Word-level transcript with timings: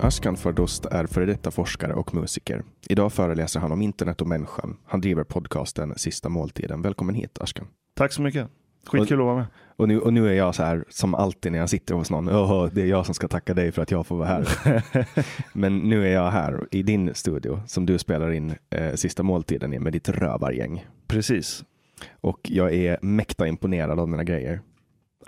Ashkan 0.00 0.36
Fardost 0.36 0.86
är 0.86 1.06
före 1.06 1.26
detta 1.26 1.50
forskare 1.50 1.94
och 1.94 2.14
musiker. 2.14 2.62
Idag 2.88 3.12
föreläser 3.12 3.60
han 3.60 3.72
om 3.72 3.82
internet 3.82 4.20
och 4.20 4.26
människan. 4.26 4.76
Han 4.84 5.00
driver 5.00 5.24
podcasten 5.24 5.94
Sista 5.96 6.28
måltiden. 6.28 6.82
Välkommen 6.82 7.14
hit 7.14 7.38
Ashkan. 7.40 7.66
Tack 7.94 8.12
så 8.12 8.22
mycket. 8.22 8.48
Skitkul 8.86 9.20
att 9.20 9.26
vara 9.26 9.36
med. 9.36 9.46
Och 9.76 9.88
nu, 9.88 10.00
och 10.00 10.12
nu 10.12 10.28
är 10.28 10.32
jag 10.32 10.54
så 10.54 10.62
här 10.62 10.84
som 10.88 11.14
alltid 11.14 11.52
när 11.52 11.58
jag 11.58 11.70
sitter 11.70 11.94
hos 11.94 12.10
någon. 12.10 12.28
Oh, 12.28 12.68
det 12.72 12.82
är 12.82 12.86
jag 12.86 13.06
som 13.06 13.14
ska 13.14 13.28
tacka 13.28 13.54
dig 13.54 13.72
för 13.72 13.82
att 13.82 13.90
jag 13.90 14.06
får 14.06 14.16
vara 14.16 14.28
här. 14.28 14.48
Men 15.58 15.78
nu 15.78 16.06
är 16.06 16.12
jag 16.12 16.30
här 16.30 16.68
i 16.70 16.82
din 16.82 17.14
studio 17.14 17.60
som 17.66 17.86
du 17.86 17.98
spelar 17.98 18.30
in 18.30 18.54
eh, 18.70 18.94
Sista 18.94 19.22
måltiden 19.22 19.74
i 19.74 19.78
med 19.78 19.92
ditt 19.92 20.08
rövargäng. 20.08 20.86
Precis. 21.06 21.64
Och 22.20 22.40
jag 22.42 22.74
är 22.74 22.98
mäkta 23.02 23.46
imponerad 23.46 24.00
av 24.00 24.06
dina 24.06 24.24
grejer. 24.24 24.60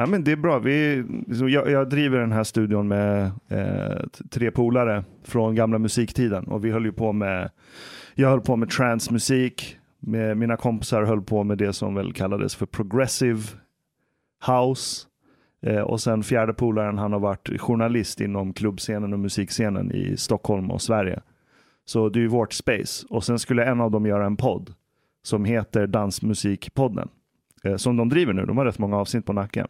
Ja, 0.00 0.06
men 0.06 0.24
det 0.24 0.32
är 0.32 0.36
bra. 0.36 0.58
Vi, 0.58 1.04
jag, 1.28 1.70
jag 1.70 1.88
driver 1.88 2.18
den 2.18 2.32
här 2.32 2.44
studion 2.44 2.88
med 2.88 3.30
eh, 3.48 4.06
tre 4.30 4.50
polare 4.50 5.04
från 5.24 5.54
gamla 5.54 5.78
musiktiden 5.78 6.44
och 6.44 6.64
vi 6.64 6.70
höll 6.70 6.84
ju 6.84 6.92
på 6.92 7.12
med, 7.12 7.50
jag 8.14 8.28
höll 8.28 8.40
på 8.40 8.56
med 8.56 8.70
transmusik, 8.70 9.78
med 9.98 10.36
mina 10.36 10.56
kompisar 10.56 11.02
höll 11.02 11.22
på 11.22 11.44
med 11.44 11.58
det 11.58 11.72
som 11.72 11.94
väl 11.94 12.12
kallades 12.12 12.54
för 12.54 12.66
progressive 12.66 13.42
house. 14.46 15.06
Eh, 15.62 15.80
och 15.80 16.00
sen 16.00 16.22
fjärde 16.22 16.52
polaren, 16.52 16.98
han 16.98 17.12
har 17.12 17.20
varit 17.20 17.60
journalist 17.60 18.20
inom 18.20 18.52
klubbscenen 18.52 19.12
och 19.12 19.18
musikscenen 19.18 19.92
i 19.92 20.16
Stockholm 20.16 20.70
och 20.70 20.82
Sverige. 20.82 21.20
Så 21.84 22.08
det 22.08 22.18
är 22.18 22.22
ju 22.22 22.28
vårt 22.28 22.52
space. 22.52 23.06
Och 23.10 23.24
sen 23.24 23.38
skulle 23.38 23.64
en 23.64 23.80
av 23.80 23.90
dem 23.90 24.06
göra 24.06 24.26
en 24.26 24.36
podd 24.36 24.74
som 25.22 25.44
heter 25.44 25.86
Dansmusikpodden. 25.86 27.08
Eh, 27.64 27.76
som 27.76 27.96
de 27.96 28.08
driver 28.08 28.32
nu, 28.32 28.46
de 28.46 28.58
har 28.58 28.64
rätt 28.64 28.78
många 28.78 28.96
avsnitt 28.96 29.26
på 29.26 29.32
nacken. 29.32 29.68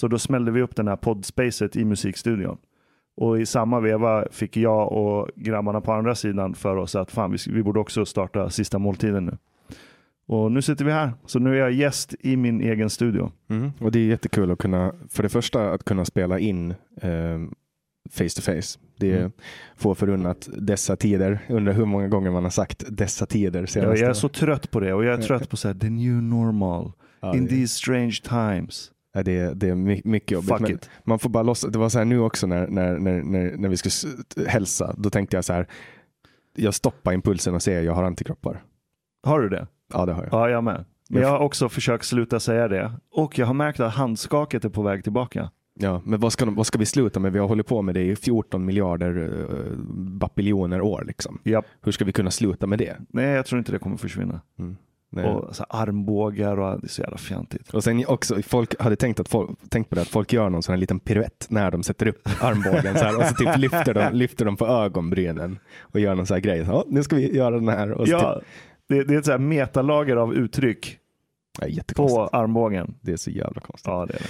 Så 0.00 0.08
då 0.08 0.18
smällde 0.18 0.50
vi 0.50 0.62
upp 0.62 0.76
den 0.76 0.88
här 0.88 0.96
poddspacet 0.96 1.76
i 1.76 1.84
musikstudion. 1.84 2.58
Och 3.16 3.40
i 3.40 3.46
samma 3.46 3.80
veva 3.80 4.24
fick 4.30 4.56
jag 4.56 4.92
och 4.92 5.30
grabbarna 5.36 5.80
på 5.80 5.92
andra 5.92 6.14
sidan 6.14 6.54
för 6.54 6.76
oss 6.76 6.94
att 6.94 7.10
fan, 7.10 7.32
vi, 7.32 7.38
vi 7.48 7.62
borde 7.62 7.80
också 7.80 8.06
starta 8.06 8.50
sista 8.50 8.78
måltiden 8.78 9.26
nu. 9.26 9.38
Och 10.28 10.52
nu 10.52 10.62
sitter 10.62 10.84
vi 10.84 10.92
här. 10.92 11.12
Så 11.26 11.38
nu 11.38 11.54
är 11.54 11.58
jag 11.58 11.72
gäst 11.72 12.14
i 12.20 12.36
min 12.36 12.60
egen 12.60 12.90
studio. 12.90 13.32
Mm. 13.50 13.72
Och 13.78 13.92
det 13.92 13.98
är 13.98 14.06
jättekul 14.06 14.50
att 14.50 14.58
kunna, 14.58 14.92
för 15.08 15.22
det 15.22 15.28
första 15.28 15.72
att 15.72 15.84
kunna 15.84 16.04
spela 16.04 16.38
in 16.38 16.70
eh, 17.00 17.38
face 18.10 18.28
to 18.36 18.42
face. 18.42 18.78
Det 18.98 19.12
är 19.12 19.18
mm. 19.18 19.32
få 19.76 19.94
förunnat 19.94 20.48
dessa 20.58 20.96
tider. 20.96 21.38
Undrar 21.48 21.72
hur 21.72 21.84
många 21.84 22.08
gånger 22.08 22.30
man 22.30 22.42
har 22.42 22.50
sagt 22.50 22.84
dessa 22.88 23.26
tider 23.26 23.66
senaste. 23.66 24.00
Jag 24.00 24.10
är 24.10 24.14
så 24.14 24.28
trött 24.28 24.70
på 24.70 24.80
det 24.80 24.94
och 24.94 25.04
jag 25.04 25.14
är 25.14 25.22
trött 25.22 25.50
på 25.50 25.56
så 25.56 25.68
här, 25.68 25.74
the 25.74 25.90
new 25.90 26.22
normal. 26.22 26.92
Ja, 27.20 27.36
in 27.36 27.48
these 27.48 27.74
strange 27.74 28.20
times. 28.28 28.90
Ja, 29.16 29.22
det, 29.22 29.54
det 29.54 29.68
är 29.68 29.74
mycket 30.08 30.30
jobbigt. 30.30 30.58
Fuck 30.58 30.70
it. 30.70 30.90
Man 31.04 31.18
får 31.18 31.30
bara 31.30 31.42
lossa. 31.42 31.68
Det 31.68 31.78
var 31.78 31.88
så 31.88 31.98
här 31.98 32.04
nu 32.04 32.20
också 32.20 32.46
när, 32.46 32.66
när, 32.66 32.98
när, 32.98 33.22
när, 33.22 33.56
när 33.56 33.68
vi 33.68 33.76
skulle 33.76 34.14
hälsa. 34.48 34.94
Då 34.98 35.10
tänkte 35.10 35.36
jag 35.36 35.44
så 35.44 35.52
här. 35.52 35.66
Jag 36.56 36.74
stoppar 36.74 37.12
impulsen 37.12 37.54
och 37.54 37.62
säger 37.62 37.82
jag 37.82 37.92
har 37.92 38.04
antikroppar. 38.04 38.62
Har 39.22 39.40
du 39.40 39.48
det? 39.48 39.66
Ja, 39.92 40.06
det 40.06 40.12
har 40.12 40.22
jag. 40.22 40.32
Ja, 40.32 40.48
jag 40.50 40.64
med. 40.64 40.84
Men 41.08 41.22
jag 41.22 41.28
har 41.28 41.38
också 41.38 41.68
försökt 41.68 42.04
sluta 42.04 42.40
säga 42.40 42.68
det. 42.68 42.92
Och 43.12 43.38
jag 43.38 43.46
har 43.46 43.54
märkt 43.54 43.80
att 43.80 43.94
handskaket 43.94 44.64
är 44.64 44.68
på 44.68 44.82
väg 44.82 45.02
tillbaka. 45.02 45.50
Ja, 45.78 46.02
men 46.04 46.20
vad 46.20 46.32
ska, 46.32 46.44
vad 46.50 46.66
ska 46.66 46.78
vi 46.78 46.86
sluta 46.86 47.20
med? 47.20 47.32
Vi 47.32 47.38
har 47.38 47.48
hållit 47.48 47.66
på 47.66 47.82
med 47.82 47.94
det 47.94 48.02
i 48.02 48.16
14 48.16 48.64
miljarder 48.64 49.18
uh, 49.18 49.76
bapiljoner 49.96 50.80
år. 50.80 51.04
Liksom. 51.06 51.38
Yep. 51.44 51.64
Hur 51.82 51.92
ska 51.92 52.04
vi 52.04 52.12
kunna 52.12 52.30
sluta 52.30 52.66
med 52.66 52.78
det? 52.78 52.96
Nej, 53.08 53.26
jag 53.26 53.46
tror 53.46 53.58
inte 53.58 53.72
det 53.72 53.78
kommer 53.78 53.96
försvinna. 53.96 54.40
Mm. 54.58 54.76
Nej. 55.16 55.24
Och 55.24 55.56
så 55.56 55.64
armbågar 55.68 56.58
och 56.60 56.80
det 56.80 56.86
är 56.86 56.88
så 56.88 57.02
jävla 57.02 57.18
fjantigt. 57.18 57.74
Och 57.74 57.84
sen 57.84 58.04
också, 58.06 58.42
folk 58.42 58.80
hade 58.80 58.96
tänkt, 58.96 59.20
att 59.20 59.28
folk, 59.28 59.50
tänkt 59.70 59.88
på 59.88 59.94
det 59.94 60.00
att 60.00 60.08
folk 60.08 60.32
gör 60.32 60.50
någon 60.50 60.62
sån 60.62 60.72
här 60.72 60.80
liten 60.80 61.00
piruett 61.00 61.46
när 61.48 61.70
de 61.70 61.82
sätter 61.82 62.08
upp 62.08 62.28
armbågen 62.40 62.98
så 62.98 63.04
här, 63.04 63.16
och 63.16 63.24
så 63.24 63.34
typ 63.34 63.56
lyfter 63.58 63.94
de, 63.94 64.12
lyfter 64.12 64.44
de 64.44 64.56
på 64.56 64.66
ögonbrynen 64.66 65.58
och 65.80 66.00
gör 66.00 66.14
någon 66.14 66.26
sån 66.26 66.34
här 66.34 66.40
grej. 66.40 66.58
Ja, 66.58 66.84
nu 66.88 67.02
ska 67.02 67.16
vi 67.16 67.36
göra 67.36 67.54
den 67.54 67.68
här. 67.68 67.92
Och 67.92 68.08
ja, 68.08 68.34
typ... 68.34 68.48
det, 68.88 69.04
det, 69.04 69.14
är 69.14 69.18
ett 69.18 69.24
så 69.24 69.30
här 69.30 69.38
metalager 69.38 70.16
av 70.16 70.34
uttryck 70.34 70.98
ja, 71.60 71.82
på 71.96 72.28
armbågen. 72.32 72.94
Det 73.00 73.12
är 73.12 73.16
så 73.16 73.30
jävla 73.30 73.60
konstigt. 73.60 73.86
Ja, 73.86 74.06
det 74.06 74.14
är 74.14 74.18
det. 74.18 74.28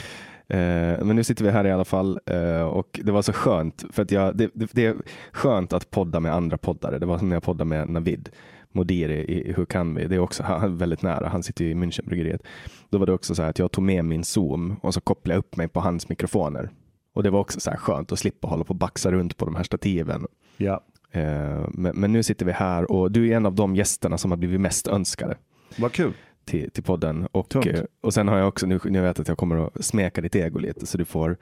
Eh, 0.48 1.04
men 1.04 1.16
nu 1.16 1.24
sitter 1.24 1.44
vi 1.44 1.50
här 1.50 1.66
i 1.66 1.72
alla 1.72 1.84
fall 1.84 2.20
eh, 2.26 2.62
och 2.62 3.00
det 3.04 3.12
var 3.12 3.22
så 3.22 3.32
skönt 3.32 3.84
för 3.90 4.02
att 4.02 4.10
jag, 4.10 4.36
det, 4.36 4.50
det, 4.54 4.68
det, 4.72 4.86
är 4.86 4.96
skönt 5.32 5.72
att 5.72 5.90
podda 5.90 6.20
med 6.20 6.34
andra 6.34 6.58
poddare. 6.58 6.98
Det 6.98 7.06
var 7.06 7.18
som 7.18 7.28
när 7.28 7.36
jag 7.36 7.42
poddade 7.42 7.68
med 7.68 7.88
Navid 7.88 8.28
Modiri 8.76 9.24
i 9.24 9.52
Hur 9.52 9.64
kan 9.64 9.94
vi? 9.94 10.06
Det 10.06 10.14
är 10.14 10.18
också 10.18 10.42
han, 10.42 10.76
väldigt 10.76 11.02
nära. 11.02 11.28
Han 11.28 11.42
sitter 11.42 11.64
ju 11.64 11.70
i 11.70 11.74
Münchenbryggeriet. 11.74 12.42
Då 12.90 12.98
var 12.98 13.06
det 13.06 13.12
också 13.12 13.34
så 13.34 13.42
här 13.42 13.50
att 13.50 13.58
jag 13.58 13.72
tog 13.72 13.84
med 13.84 14.04
min 14.04 14.24
Zoom 14.24 14.76
och 14.82 14.94
så 14.94 15.00
kopplade 15.00 15.34
jag 15.34 15.38
upp 15.38 15.56
mig 15.56 15.68
på 15.68 15.80
hans 15.80 16.08
mikrofoner. 16.08 16.70
Och 17.14 17.22
det 17.22 17.30
var 17.30 17.40
också 17.40 17.60
så 17.60 17.70
här 17.70 17.76
skönt 17.76 18.12
att 18.12 18.18
slippa 18.18 18.48
hålla 18.48 18.64
på 18.64 18.70
och 18.70 18.76
baxa 18.76 19.12
runt 19.12 19.36
på 19.36 19.44
de 19.44 19.54
här 19.54 19.62
stativen. 19.62 20.26
Ja. 20.56 20.80
Eh, 21.10 21.68
men, 21.70 21.96
men, 21.96 22.12
nu 22.12 22.22
sitter 22.22 22.46
vi 22.46 22.52
här 22.52 22.90
och 22.90 23.12
du 23.12 23.28
är 23.28 23.36
en 23.36 23.46
av 23.46 23.54
de 23.54 23.76
gästerna 23.76 24.18
som 24.18 24.30
har 24.30 24.38
blivit 24.38 24.60
mest 24.60 24.88
önskade. 24.88 25.36
Vad 25.78 25.92
kul. 25.92 26.12
Till, 26.44 26.70
till 26.70 26.82
podden. 26.82 27.28
Och, 27.32 27.66
eh, 27.66 27.84
och 28.00 28.14
sen 28.14 28.28
har 28.28 28.38
jag 28.38 28.48
också, 28.48 28.66
nu, 28.66 28.80
nu 28.84 29.00
vet 29.00 29.20
att 29.20 29.28
jag 29.28 29.38
kommer 29.38 29.66
att 29.66 29.84
smeka 29.84 30.20
ditt 30.20 30.36
ego 30.36 30.58
lite 30.58 30.86
så 30.86 30.98
du 30.98 31.04
får 31.04 31.36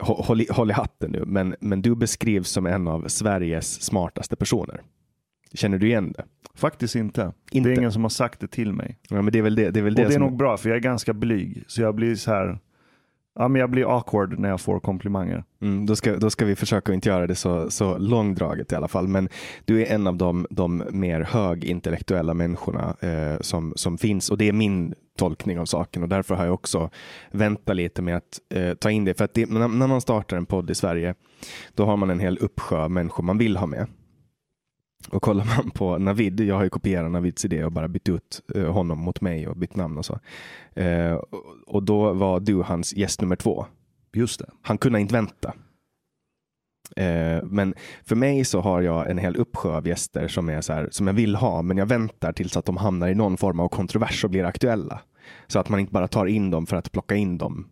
håll 0.00 0.40
i, 0.40 0.46
håll 0.50 0.70
i 0.70 0.74
hatten 0.74 1.10
nu. 1.10 1.24
Men, 1.26 1.54
men 1.60 1.82
du 1.82 1.94
beskrivs 1.94 2.48
som 2.48 2.66
en 2.66 2.88
av 2.88 3.08
Sveriges 3.08 3.82
smartaste 3.82 4.36
personer. 4.36 4.82
Känner 5.54 5.78
du 5.78 5.86
igen 5.86 6.12
det? 6.12 6.24
Faktiskt 6.54 6.94
inte. 6.94 7.32
inte. 7.50 7.68
Det 7.68 7.74
är 7.74 7.78
ingen 7.78 7.92
som 7.92 8.02
har 8.02 8.08
sagt 8.08 8.40
det 8.40 8.48
till 8.48 8.72
mig. 8.72 8.98
Ja, 9.08 9.22
men 9.22 9.32
det 9.32 9.38
är 9.38 9.42
väl 9.42 9.54
det, 9.54 9.70
det, 9.70 9.80
är 9.80 9.84
väl 9.84 9.92
och 9.92 10.00
det, 10.00 10.08
det 10.08 10.14
är 10.14 10.18
nog 10.18 10.36
bra 10.36 10.56
för 10.56 10.68
jag 10.68 10.76
är 10.76 10.80
ganska 10.80 11.12
blyg. 11.12 11.64
Så 11.66 11.82
jag 11.82 11.94
blir 11.94 12.14
så 12.14 12.30
här, 12.30 12.58
Ja, 13.38 13.48
men 13.48 13.60
jag 13.60 13.70
blir 13.70 13.96
awkward 13.96 14.38
när 14.38 14.48
jag 14.48 14.60
får 14.60 14.80
komplimanger. 14.80 15.44
Mm, 15.62 15.86
då, 15.86 15.96
ska, 15.96 16.16
då 16.16 16.30
ska 16.30 16.44
vi 16.44 16.56
försöka 16.56 16.92
inte 16.92 17.08
göra 17.08 17.26
det 17.26 17.34
så, 17.34 17.70
så 17.70 17.98
långdraget 17.98 18.72
i 18.72 18.74
alla 18.74 18.88
fall. 18.88 19.08
Men 19.08 19.28
du 19.64 19.82
är 19.82 19.94
en 19.94 20.06
av 20.06 20.16
de, 20.16 20.46
de 20.50 20.84
mer 20.90 21.20
högintellektuella 21.20 22.34
människorna 22.34 22.96
eh, 23.00 23.40
som, 23.40 23.72
som 23.76 23.98
finns 23.98 24.30
och 24.30 24.38
det 24.38 24.48
är 24.48 24.52
min 24.52 24.94
tolkning 25.18 25.58
av 25.58 25.64
saken 25.64 26.02
och 26.02 26.08
därför 26.08 26.34
har 26.34 26.44
jag 26.44 26.54
också 26.54 26.90
väntat 27.30 27.76
lite 27.76 28.02
med 28.02 28.16
att 28.16 28.40
eh, 28.54 28.74
ta 28.74 28.90
in 28.90 29.04
det. 29.04 29.14
För 29.14 29.24
att 29.24 29.34
det, 29.34 29.50
när, 29.50 29.68
när 29.68 29.86
man 29.86 30.00
startar 30.00 30.36
en 30.36 30.46
podd 30.46 30.70
i 30.70 30.74
Sverige, 30.74 31.14
då 31.74 31.84
har 31.84 31.96
man 31.96 32.10
en 32.10 32.20
hel 32.20 32.38
uppsjö 32.38 32.88
människor 32.88 33.22
man 33.22 33.38
vill 33.38 33.56
ha 33.56 33.66
med. 33.66 33.86
Och 35.08 35.22
kollar 35.22 35.44
man 35.44 35.70
på 35.70 35.98
Navid, 35.98 36.40
jag 36.40 36.54
har 36.54 36.64
ju 36.64 36.70
kopierat 36.70 37.10
Navids 37.10 37.44
idé 37.44 37.64
och 37.64 37.72
bara 37.72 37.88
bytt 37.88 38.08
ut 38.08 38.42
eh, 38.54 38.72
honom 38.72 38.98
mot 38.98 39.20
mig 39.20 39.48
och 39.48 39.56
bytt 39.56 39.76
namn 39.76 39.98
och 39.98 40.04
så. 40.04 40.18
Eh, 40.74 41.14
och 41.66 41.82
då 41.82 42.12
var 42.12 42.40
du 42.40 42.62
hans 42.62 42.96
gäst 42.96 43.20
nummer 43.20 43.36
två. 43.36 43.66
Just 44.12 44.40
det. 44.40 44.50
Han 44.62 44.78
kunde 44.78 45.00
inte 45.00 45.14
vänta. 45.14 45.54
Eh, 46.96 47.44
men 47.44 47.74
för 48.04 48.16
mig 48.16 48.44
så 48.44 48.60
har 48.60 48.82
jag 48.82 49.10
en 49.10 49.18
hel 49.18 49.36
uppsjö 49.36 49.76
av 49.76 49.88
gäster 49.88 50.28
som, 50.28 50.48
är 50.48 50.60
så 50.60 50.72
här, 50.72 50.88
som 50.90 51.06
jag 51.06 51.14
vill 51.14 51.36
ha, 51.36 51.62
men 51.62 51.76
jag 51.76 51.86
väntar 51.86 52.32
tills 52.32 52.56
att 52.56 52.64
de 52.64 52.76
hamnar 52.76 53.08
i 53.08 53.14
någon 53.14 53.36
form 53.36 53.60
av 53.60 53.68
kontrovers 53.68 54.24
och 54.24 54.30
blir 54.30 54.44
aktuella. 54.44 55.00
Så 55.46 55.58
att 55.58 55.68
man 55.68 55.80
inte 55.80 55.92
bara 55.92 56.08
tar 56.08 56.26
in 56.26 56.50
dem 56.50 56.66
för 56.66 56.76
att 56.76 56.92
plocka 56.92 57.14
in 57.14 57.38
dem. 57.38 57.68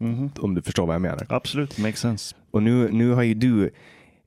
Mm 0.00 0.14
-hmm. 0.14 0.40
Om 0.40 0.54
du 0.54 0.62
förstår 0.62 0.86
vad 0.86 0.94
jag 0.94 1.02
menar. 1.02 1.26
Absolut, 1.28 1.78
makes 1.78 2.00
sense. 2.00 2.36
Och 2.50 2.62
nu, 2.62 2.88
nu 2.92 3.12
har 3.12 3.22
ju 3.22 3.34
du 3.34 3.70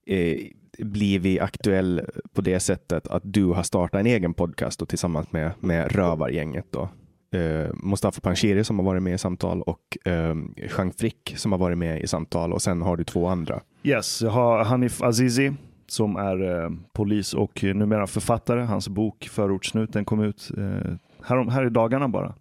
eh, 0.08 0.38
blivit 0.80 1.42
aktuell 1.42 2.02
på 2.34 2.42
det 2.42 2.60
sättet 2.60 3.08
att 3.08 3.24
du 3.26 3.46
har 3.46 3.64
startat 3.64 4.00
en 4.00 4.06
egen 4.06 4.34
podcast 4.34 4.80
då, 4.80 4.86
tillsammans 4.86 5.32
med, 5.32 5.52
med 5.60 5.96
Rövargänget. 5.96 6.66
Då. 6.70 6.90
Eh, 7.38 7.70
Mustafa 7.74 8.22
Panshiri 8.22 8.64
som 8.64 8.80
har 8.80 8.86
varit 8.86 9.04
med 9.04 9.14
i 9.14 9.18
samtal 9.18 9.62
och 9.62 9.98
eh, 10.06 10.36
Jean 10.78 10.92
Frick 10.92 11.34
som 11.38 11.52
har 11.52 11.60
varit 11.60 11.78
med 11.78 12.02
i 12.02 12.08
samtal 12.08 12.54
och 12.54 12.62
sen 12.62 12.82
har 12.82 12.98
du 12.98 13.04
två 13.04 13.28
andra. 13.28 13.62
Yes, 13.84 14.22
jag 14.22 14.30
har 14.30 14.64
Hanif 14.64 15.02
Azizi 15.02 15.54
som 15.88 16.16
är 16.16 16.64
eh, 16.64 16.70
polis 16.94 17.34
och 17.34 17.64
numera 17.64 18.08
författare. 18.08 18.62
Hans 18.62 18.88
bok 18.88 19.30
Förortssnuten 19.32 20.06
kom 20.06 20.24
ut 20.24 20.52
eh, 20.58 20.94
här, 21.24 21.50
här 21.50 21.66
i 21.66 21.70
dagarna 21.70 22.08
bara. 22.08 22.34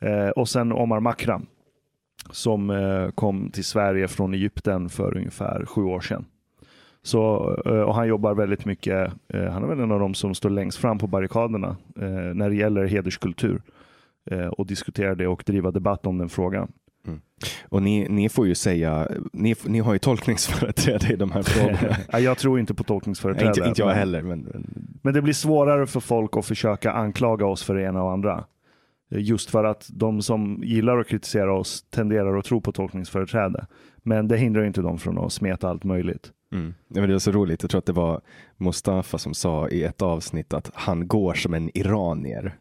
Eh, 0.00 0.28
och 0.28 0.48
sen 0.48 0.72
Omar 0.72 1.00
Makram 1.00 1.46
som 2.30 2.70
eh, 2.70 3.10
kom 3.10 3.50
till 3.50 3.64
Sverige 3.64 4.08
från 4.08 4.34
Egypten 4.34 4.88
för 4.88 5.16
ungefär 5.16 5.66
sju 5.66 5.82
år 5.82 6.00
sedan. 6.00 6.24
Så, 7.04 7.54
eh, 7.66 7.80
och 7.80 7.94
han 7.94 8.08
jobbar 8.08 8.34
väldigt 8.34 8.64
mycket, 8.64 9.12
eh, 9.28 9.44
han 9.44 9.62
är 9.62 9.66
väl 9.66 9.80
en 9.80 9.92
av 9.92 10.00
de 10.00 10.14
som 10.14 10.34
står 10.34 10.50
längst 10.50 10.78
fram 10.78 10.98
på 10.98 11.06
barrikaderna 11.06 11.76
eh, 12.00 12.34
när 12.34 12.50
det 12.50 12.56
gäller 12.56 12.84
hederskultur 12.84 13.62
och 14.56 14.66
diskutera 14.66 15.14
det 15.14 15.26
och 15.26 15.42
driva 15.46 15.70
debatt 15.70 16.06
om 16.06 16.18
den 16.18 16.28
frågan. 16.28 16.72
Mm. 17.06 17.20
Och 17.68 17.82
ni, 17.82 18.08
ni 18.08 18.28
får 18.28 18.46
ju 18.46 18.54
säga, 18.54 19.08
ni, 19.32 19.54
ni 19.64 19.78
har 19.78 19.92
ju 19.92 19.98
tolkningsföreträde 19.98 21.12
i 21.12 21.16
de 21.16 21.32
här 21.32 21.42
frågorna. 21.42 21.96
jag 22.20 22.38
tror 22.38 22.60
inte 22.60 22.74
på 22.74 22.84
tolkningsföreträde. 22.84 23.48
inte, 23.48 23.68
inte 23.68 23.80
jag 23.80 23.88
men, 23.88 23.96
heller. 23.96 24.22
Men, 24.22 24.40
men... 24.40 24.98
men 25.02 25.14
det 25.14 25.22
blir 25.22 25.32
svårare 25.32 25.86
för 25.86 26.00
folk 26.00 26.36
att 26.36 26.46
försöka 26.46 26.92
anklaga 26.92 27.46
oss 27.46 27.62
för 27.62 27.74
det 27.74 27.82
ena 27.82 28.02
och 28.02 28.12
andra. 28.12 28.44
Just 29.10 29.50
för 29.50 29.64
att 29.64 29.88
de 29.92 30.22
som 30.22 30.60
gillar 30.64 30.98
att 30.98 31.08
kritisera 31.08 31.58
oss 31.58 31.82
tenderar 31.90 32.36
att 32.36 32.44
tro 32.44 32.60
på 32.60 32.72
tolkningsföreträde. 32.72 33.66
Men 34.02 34.28
det 34.28 34.36
hindrar 34.36 34.64
inte 34.64 34.80
dem 34.80 34.98
från 34.98 35.18
att 35.18 35.32
smeta 35.32 35.68
allt 35.68 35.84
möjligt. 35.84 36.32
Mm. 36.52 36.74
Ja, 36.88 37.00
men 37.00 37.08
det 37.08 37.14
var 37.14 37.18
så 37.18 37.32
roligt. 37.32 37.62
Jag 37.62 37.70
tror 37.70 37.78
att 37.78 37.86
det 37.86 37.92
var 37.92 38.20
Mustafa 38.56 39.18
som 39.18 39.34
sa 39.34 39.68
i 39.68 39.82
ett 39.82 40.02
avsnitt 40.02 40.54
att 40.54 40.70
han 40.74 41.08
går 41.08 41.34
som 41.34 41.54
en 41.54 41.78
iranier. 41.78 42.54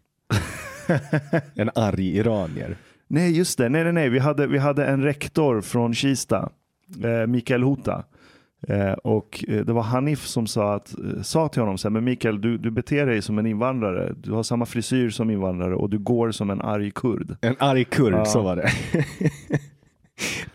en 1.55 1.69
arg 1.75 2.17
iranier. 2.17 2.77
Nej, 3.07 3.37
just 3.37 3.57
det. 3.57 3.69
Nej, 3.69 3.83
nej, 3.83 3.93
nej. 3.93 4.09
Vi 4.09 4.19
hade, 4.19 4.47
vi 4.47 4.57
hade 4.57 4.85
en 4.85 5.03
rektor 5.03 5.61
från 5.61 5.93
Kista, 5.93 6.49
eh, 7.03 7.27
Mikael 7.27 7.63
Hota. 7.63 8.03
Eh, 8.67 8.91
och 8.91 9.45
eh, 9.47 9.65
det 9.65 9.73
var 9.73 9.81
Hanif 9.81 10.25
som 10.25 10.47
sa, 10.47 10.73
att, 10.73 10.97
eh, 10.99 11.21
sa 11.21 11.47
till 11.47 11.61
honom, 11.61 11.77
så 11.77 11.87
här, 11.87 11.93
men 11.93 12.03
Mikael, 12.03 12.41
du, 12.41 12.57
du 12.57 12.71
beter 12.71 13.05
dig 13.05 13.21
som 13.21 13.39
en 13.39 13.45
invandrare. 13.45 14.13
Du 14.17 14.31
har 14.31 14.43
samma 14.43 14.65
frisyr 14.65 15.09
som 15.09 15.29
invandrare 15.29 15.75
och 15.75 15.89
du 15.89 15.99
går 15.99 16.31
som 16.31 16.49
en 16.49 16.61
arg 16.61 16.91
kurd. 16.91 17.35
En 17.41 17.55
arg 17.59 17.83
kurd, 17.83 18.13
ja. 18.13 18.25
så 18.25 18.41
var 18.41 18.55
det. 18.55 18.69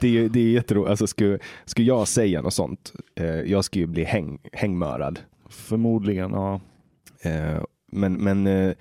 det, 0.01 0.19
är, 0.19 0.29
det 0.29 0.41
är 0.41 0.51
jätteroligt. 0.51 0.91
Alltså, 0.91 1.07
skulle, 1.07 1.39
skulle 1.65 1.87
jag 1.87 2.09
säga 2.09 2.43
något 2.43 2.55
sånt, 2.55 2.93
eh, 3.15 3.27
jag 3.27 3.65
skulle 3.65 3.83
ju 3.83 3.87
bli 3.87 4.05
häng, 4.05 4.39
hängmörad. 4.53 5.21
Förmodligen, 5.49 6.31
ja. 6.31 6.61
Eh, 7.23 7.63
men 7.93 8.13
men 8.13 8.47
eh, 8.47 8.75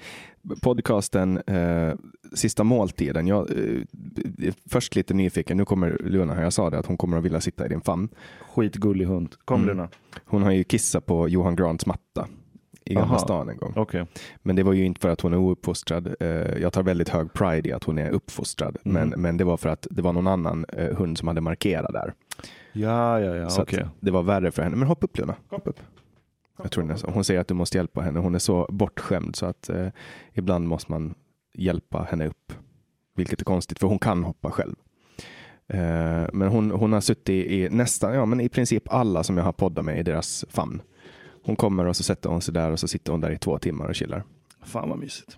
podcasten 0.61 1.37
eh, 1.37 1.93
Sista 2.33 2.63
måltiden, 2.63 3.27
jag 3.27 3.49
eh, 3.49 4.53
först 4.69 4.95
lite 4.95 5.13
nyfiken, 5.13 5.57
nu 5.57 5.65
kommer 5.65 5.97
Luna, 6.03 6.41
jag 6.41 6.53
sa 6.53 6.69
det, 6.69 6.79
att 6.79 6.85
hon 6.85 6.97
kommer 6.97 7.17
att 7.17 7.23
vilja 7.23 7.41
sitta 7.41 7.65
i 7.65 7.69
din 7.69 7.81
famn. 7.81 8.09
Skitgullig 8.55 9.05
hund. 9.05 9.35
Kom 9.45 9.63
mm. 9.63 9.67
Luna. 9.67 9.89
Hon 10.25 10.43
har 10.43 10.51
ju 10.51 10.63
kissat 10.63 11.05
på 11.05 11.29
Johan 11.29 11.55
Grants 11.55 11.85
matta 11.85 12.27
i 12.87 12.93
Gamla 12.93 13.19
stan 13.19 13.49
en 13.49 13.57
gång. 13.57 13.73
Okay. 13.75 14.05
Men 14.37 14.55
det 14.55 14.63
var 14.63 14.73
ju 14.73 14.85
inte 14.85 15.01
för 15.01 15.09
att 15.09 15.21
hon 15.21 15.33
är 15.33 15.37
ouppfostrad. 15.37 16.15
Eh, 16.19 16.27
jag 16.61 16.73
tar 16.73 16.83
väldigt 16.83 17.09
hög 17.09 17.33
pride 17.33 17.69
i 17.69 17.71
att 17.71 17.83
hon 17.83 17.97
är 17.97 18.11
uppfostrad. 18.11 18.77
Mm. 18.85 19.09
Men, 19.09 19.21
men 19.21 19.37
det 19.37 19.43
var 19.43 19.57
för 19.57 19.69
att 19.69 19.87
det 19.91 20.01
var 20.01 20.13
någon 20.13 20.27
annan 20.27 20.65
eh, 20.73 20.97
hund 20.97 21.17
som 21.17 21.27
hade 21.27 21.41
markerat 21.41 21.93
där. 21.93 22.13
Ja, 22.73 23.19
ja, 23.19 23.35
ja. 23.35 23.49
Så 23.49 23.61
okay. 23.61 23.85
det 23.99 24.11
var 24.11 24.23
värre 24.23 24.51
för 24.51 24.63
henne. 24.63 24.75
Men 24.75 24.87
hopp 24.87 25.03
upp 25.03 25.17
Luna. 25.17 25.35
Hopp 25.49 25.67
upp. 25.67 25.79
Jag 26.61 26.71
tror 26.71 26.83
nästan. 26.83 27.13
Hon 27.13 27.23
säger 27.23 27.39
att 27.39 27.47
du 27.47 27.53
måste 27.53 27.77
hjälpa 27.77 28.01
henne. 28.01 28.19
Hon 28.19 28.35
är 28.35 28.39
så 28.39 28.67
bortskämd 28.69 29.35
så 29.35 29.45
att 29.45 29.69
eh, 29.69 29.87
ibland 30.33 30.67
måste 30.67 30.91
man 30.91 31.13
hjälpa 31.53 32.07
henne 32.09 32.27
upp. 32.27 32.53
Vilket 33.15 33.41
är 33.41 33.45
konstigt 33.45 33.79
för 33.79 33.87
hon 33.87 33.99
kan 33.99 34.23
hoppa 34.23 34.51
själv. 34.51 34.75
Eh, 35.67 36.27
men 36.33 36.47
hon, 36.47 36.71
hon 36.71 36.93
har 36.93 37.01
suttit 37.01 37.51
i 37.51 37.69
nästan, 37.69 38.13
ja 38.13 38.25
men 38.25 38.41
i 38.41 38.49
princip 38.49 38.93
alla 38.93 39.23
som 39.23 39.37
jag 39.37 39.43
har 39.43 39.53
poddat 39.53 39.85
med 39.85 39.99
i 39.99 40.03
deras 40.03 40.45
famn. 40.49 40.81
Hon 41.47 41.55
kommer 41.55 41.85
och 41.85 41.95
så 41.95 42.03
sätter 42.03 42.29
hon 42.29 42.41
sig 42.41 42.53
där 42.53 42.71
och 42.71 42.79
så 42.79 42.87
sitter 42.87 43.11
hon 43.11 43.21
där 43.21 43.31
i 43.31 43.37
två 43.37 43.59
timmar 43.59 43.87
och 43.87 43.95
chillar. 43.95 44.23
Fan 44.63 44.89
vad 44.89 44.99
mysigt. 44.99 45.37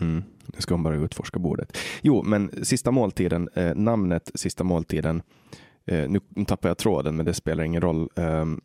Mm. 0.00 0.22
Nu 0.46 0.60
ska 0.60 0.74
hon 0.74 0.82
bara 0.82 0.96
utforska 0.96 1.38
bordet. 1.38 1.78
Jo, 2.02 2.22
men 2.22 2.64
sista 2.64 2.90
måltiden, 2.90 3.48
eh, 3.54 3.74
namnet 3.74 4.30
sista 4.34 4.64
måltiden. 4.64 5.22
Eh, 5.86 6.08
nu 6.08 6.20
tappar 6.46 6.68
jag 6.68 6.78
tråden, 6.78 7.16
men 7.16 7.26
det 7.26 7.34
spelar 7.34 7.64
ingen 7.64 7.80
roll. 7.80 8.08
Um, 8.14 8.60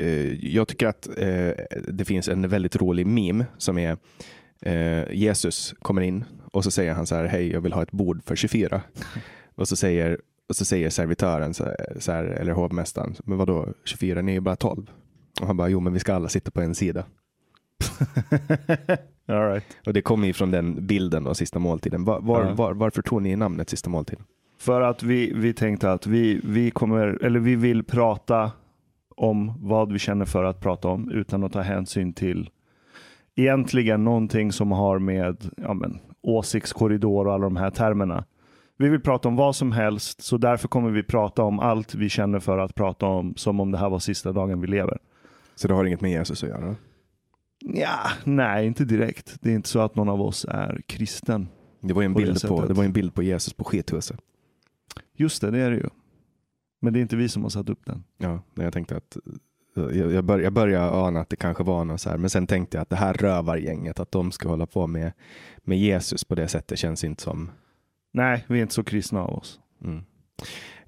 eh, 0.00 0.46
jag 0.54 0.68
tycker 0.68 0.86
att 0.86 1.08
eh, 1.18 1.50
det 1.88 2.04
finns 2.04 2.28
en 2.28 2.48
väldigt 2.48 2.76
rolig 2.76 3.06
meme 3.06 3.46
som 3.58 3.78
är 3.78 3.96
eh, 4.60 5.12
Jesus 5.12 5.74
kommer 5.78 6.02
in 6.02 6.24
och 6.52 6.64
så 6.64 6.70
säger 6.70 6.94
han 6.94 7.06
så 7.06 7.14
här, 7.14 7.24
hej, 7.24 7.52
jag 7.52 7.60
vill 7.60 7.72
ha 7.72 7.82
ett 7.82 7.92
bord 7.92 8.24
för 8.24 8.36
24. 8.36 8.82
och 9.54 9.68
så 9.68 9.76
säger 9.76 10.20
och 10.48 10.56
så 10.56 10.64
säger 10.64 10.90
servitören, 10.90 11.54
så 11.54 11.64
här, 12.06 12.24
eller 12.24 12.52
hovmästaren, 12.52 13.14
men 13.24 13.38
vadå 13.38 13.68
24, 13.84 14.22
ni 14.22 14.36
är 14.36 14.40
bara 14.40 14.56
12. 14.56 14.90
Och 15.40 15.46
han 15.46 15.56
bara, 15.56 15.68
jo 15.68 15.80
men 15.80 15.92
vi 15.92 15.98
ska 15.98 16.14
alla 16.14 16.28
sitta 16.28 16.50
på 16.50 16.60
en 16.60 16.74
sida. 16.74 17.04
All 19.28 19.48
right. 19.48 19.64
Och 19.86 19.92
det 19.92 20.02
kommer 20.02 20.26
ju 20.26 20.32
från 20.32 20.50
den 20.50 20.86
bilden 20.86 21.24
då, 21.24 21.34
sista 21.34 21.58
måltiden. 21.58 22.04
Var, 22.04 22.20
var, 22.20 22.44
uh. 22.44 22.56
var, 22.56 22.74
varför 22.74 23.02
tog 23.02 23.22
ni 23.22 23.36
namnet 23.36 23.70
sista 23.70 23.90
måltiden? 23.90 24.24
För 24.58 24.80
att 24.80 25.02
vi, 25.02 25.32
vi 25.34 25.54
tänkte 25.54 25.92
att 25.92 26.06
vi, 26.06 26.40
vi, 26.44 26.70
kommer, 26.70 27.24
eller 27.24 27.40
vi 27.40 27.56
vill 27.56 27.84
prata 27.84 28.52
om 29.16 29.52
vad 29.58 29.92
vi 29.92 29.98
känner 29.98 30.24
för 30.24 30.44
att 30.44 30.60
prata 30.60 30.88
om 30.88 31.10
utan 31.10 31.44
att 31.44 31.52
ta 31.52 31.60
hänsyn 31.60 32.12
till 32.12 32.50
egentligen 33.36 34.04
någonting 34.04 34.52
som 34.52 34.72
har 34.72 34.98
med 34.98 35.50
ja, 35.56 35.74
men, 35.74 35.98
åsiktskorridor 36.22 37.26
och 37.26 37.34
alla 37.34 37.44
de 37.44 37.56
här 37.56 37.70
termerna. 37.70 38.24
Vi 38.78 38.88
vill 38.88 39.00
prata 39.00 39.28
om 39.28 39.36
vad 39.36 39.56
som 39.56 39.72
helst, 39.72 40.22
så 40.22 40.36
därför 40.36 40.68
kommer 40.68 40.90
vi 40.90 41.02
prata 41.02 41.42
om 41.42 41.60
allt 41.60 41.94
vi 41.94 42.08
känner 42.08 42.38
för 42.38 42.58
att 42.58 42.74
prata 42.74 43.06
om 43.06 43.34
som 43.36 43.60
om 43.60 43.70
det 43.70 43.78
här 43.78 43.90
var 43.90 43.98
sista 43.98 44.32
dagen 44.32 44.60
vi 44.60 44.66
lever. 44.66 44.98
Så 45.56 45.68
det 45.68 45.74
har 45.74 45.84
inget 45.84 46.00
med 46.00 46.10
Jesus 46.10 46.42
att 46.42 46.48
göra? 46.48 46.76
Ja, 47.58 48.10
nej, 48.24 48.66
inte 48.66 48.84
direkt. 48.84 49.36
Det 49.40 49.50
är 49.50 49.54
inte 49.54 49.68
så 49.68 49.80
att 49.80 49.94
någon 49.94 50.08
av 50.08 50.22
oss 50.22 50.46
är 50.48 50.82
kristen. 50.86 51.48
Det 51.80 51.94
var 51.94 52.02
en, 52.02 52.14
bild 52.14 52.42
på, 52.48 52.66
det 52.66 52.74
var 52.74 52.84
en 52.84 52.92
bild 52.92 53.14
på 53.14 53.22
Jesus 53.22 53.52
på 53.52 53.64
skithuset. 53.64 54.20
Just 55.14 55.40
det, 55.40 55.50
det 55.50 55.58
är 55.58 55.70
det 55.70 55.76
ju. 55.76 55.88
Men 56.80 56.92
det 56.92 56.98
är 56.98 57.00
inte 57.00 57.16
vi 57.16 57.28
som 57.28 57.42
har 57.42 57.50
satt 57.50 57.68
upp 57.68 57.86
den. 57.86 58.04
Ja, 58.18 58.42
jag 58.54 58.72
tänkte 58.72 58.96
att 58.96 59.16
jag, 59.74 60.12
jag, 60.12 60.24
bör, 60.24 60.38
jag 60.38 60.52
började 60.52 60.90
ana 60.90 61.20
att 61.20 61.28
det 61.28 61.36
kanske 61.36 61.62
var 61.62 61.84
något 61.84 62.00
så 62.00 62.10
här, 62.10 62.16
men 62.16 62.30
sen 62.30 62.46
tänkte 62.46 62.76
jag 62.76 62.82
att 62.82 62.90
det 62.90 62.96
här 62.96 63.14
rövargänget, 63.14 64.00
att 64.00 64.12
de 64.12 64.32
ska 64.32 64.48
hålla 64.48 64.66
på 64.66 64.86
med, 64.86 65.12
med 65.58 65.78
Jesus 65.78 66.24
på 66.24 66.34
det 66.34 66.48
sättet 66.48 66.78
känns 66.78 67.04
inte 67.04 67.22
som... 67.22 67.50
Nej, 68.12 68.44
vi 68.48 68.58
är 68.58 68.62
inte 68.62 68.74
så 68.74 68.84
kristna 68.84 69.22
av 69.22 69.34
oss. 69.34 69.60
Mm. 69.84 69.96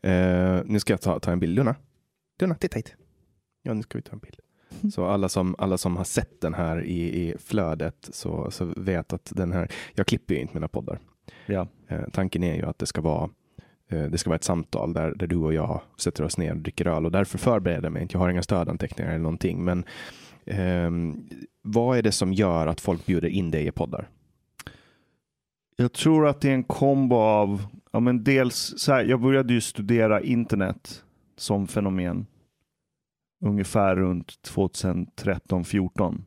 Uh, 0.05 0.63
nu 0.65 0.81
ska 0.81 0.93
jag 0.93 1.01
ta, 1.01 1.21
ta 1.21 1.33
en 1.33 1.41
bild. 1.41 1.55
Luna, 1.55 1.75
Luna, 2.41 2.55
titta 2.55 2.77
hit. 2.77 2.97
Ja, 3.63 3.75
nu 3.75 3.83
ska 3.83 3.99
vi 3.99 4.03
ta 4.03 4.13
en 4.13 4.19
bild. 4.19 4.41
Så 4.93 5.07
alla 5.07 5.29
som, 5.29 5.55
alla 5.59 5.79
som 5.79 5.97
har 5.97 6.05
sett 6.05 6.41
den 6.41 6.55
här 6.55 6.85
i, 6.85 7.29
i 7.29 7.35
flödet 7.39 8.09
så, 8.13 8.51
så 8.51 8.65
vet 8.77 9.13
att 9.13 9.33
den 9.35 9.53
här, 9.53 9.73
jag 9.95 10.07
klipper 10.07 10.35
ju 10.35 10.41
inte 10.41 10.55
mina 10.55 10.69
poddar. 10.69 10.99
Ja. 11.47 11.69
Eh, 11.89 12.03
tanken 12.13 12.45
är 12.45 12.55
ju 12.55 12.67
att 12.67 12.79
det 12.79 12.87
ska 12.87 13.01
vara 13.01 13.31
eh, 13.89 14.05
det 14.05 14.19
ska 14.19 14.31
vara 14.31 14.37
ett 14.37 14.45
samtal 14.45 14.93
där, 14.93 15.15
där 15.15 15.27
du 15.27 15.37
och 15.37 15.55
jag 15.55 15.81
sätter 15.97 16.25
oss 16.25 16.39
ner 16.39 16.53
och 16.53 16.61
dricker 16.61 16.87
öl 16.87 17.07
och 17.07 17.13
därför 17.13 17.39
förbereder 17.39 17.83
jag 17.83 17.93
mig 17.93 18.03
inte. 18.03 18.15
Jag 18.15 18.21
har 18.21 18.31
inga 18.31 18.43
stödanteckningar 18.43 19.11
eller 19.11 19.23
någonting. 19.23 19.65
Men 19.65 19.85
eh, 20.45 20.91
vad 21.63 21.99
är 21.99 22.03
det 22.03 22.13
som 22.13 22.33
gör 22.33 22.67
att 22.67 22.81
folk 22.81 23.07
bjuder 23.07 23.29
in 23.29 23.51
dig 23.51 23.67
i 23.67 23.71
poddar? 23.71 24.09
Jag 25.77 25.93
tror 25.93 26.27
att 26.27 26.41
det 26.41 26.49
är 26.49 26.55
en 26.55 26.65
kombo 26.65 27.17
av, 27.17 27.67
ja 27.93 28.01
men 28.01 28.25
dels 28.25 28.75
så 28.77 28.93
här, 28.93 29.05
jag 29.05 29.21
började 29.21 29.53
ju 29.53 29.61
studera 29.61 30.21
internet 30.21 31.05
som 31.37 31.67
fenomen 31.67 32.27
ungefär 33.41 33.97
runt 33.97 34.35
2013-14 34.55 36.23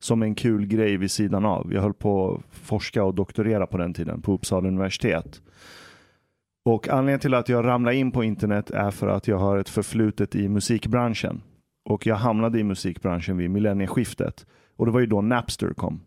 som 0.00 0.22
en 0.22 0.34
kul 0.34 0.66
grej 0.66 0.96
vid 0.96 1.10
sidan 1.10 1.44
av. 1.44 1.74
Jag 1.74 1.82
höll 1.82 1.94
på 1.94 2.34
att 2.34 2.56
forska 2.56 3.04
och 3.04 3.14
doktorera 3.14 3.66
på 3.66 3.78
den 3.78 3.94
tiden 3.94 4.22
på 4.22 4.32
Uppsala 4.32 4.68
universitet. 4.68 5.42
Och 6.64 6.88
anledningen 6.88 7.20
till 7.20 7.34
att 7.34 7.48
jag 7.48 7.64
ramlade 7.64 7.96
in 7.96 8.12
på 8.12 8.24
internet 8.24 8.70
är 8.70 8.90
för 8.90 9.08
att 9.08 9.28
jag 9.28 9.38
har 9.38 9.58
ett 9.58 9.68
förflutet 9.68 10.34
i 10.34 10.48
musikbranschen. 10.48 11.42
Och 11.84 12.06
jag 12.06 12.16
hamnade 12.16 12.58
i 12.58 12.64
musikbranschen 12.64 13.36
vid 13.36 13.50
millennieskiftet. 13.50 14.46
Och 14.76 14.86
det 14.86 14.92
var 14.92 15.00
ju 15.00 15.06
då 15.06 15.20
Napster 15.20 15.72
kom 15.72 16.00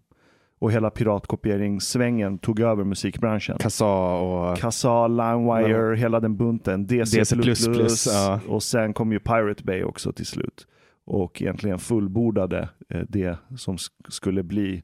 och 0.64 0.72
hela 0.72 0.90
piratkopieringssvängen 0.90 2.38
tog 2.38 2.60
över 2.60 2.84
musikbranschen. 2.84 3.58
Kassa 3.60 3.86
och... 3.86 4.58
Kassa, 4.58 5.08
LimeWire, 5.08 5.90
ja. 5.90 5.94
hela 5.94 6.20
den 6.20 6.38
bunten. 6.38 6.88
DC++, 6.88 7.20
DC++, 7.20 8.10
ja. 8.10 8.40
och 8.48 8.64
sen 8.64 8.94
kom 8.94 9.12
ju 9.12 9.20
Pirate 9.20 9.64
Bay 9.64 9.84
också 9.84 10.14
till 10.14 10.26
slut. 10.26 10.68
Och 11.06 11.42
egentligen 11.42 11.80
fullbordade 11.80 12.70
eh, 12.90 13.02
det 13.10 13.38
som 13.58 13.78
skulle 14.10 14.44
bli 14.44 14.84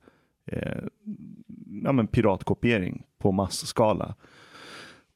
eh, 0.51 0.83
ja, 1.83 1.91
men 1.91 2.07
piratkopiering 2.07 3.03
på 3.19 3.31
massskala. 3.31 4.15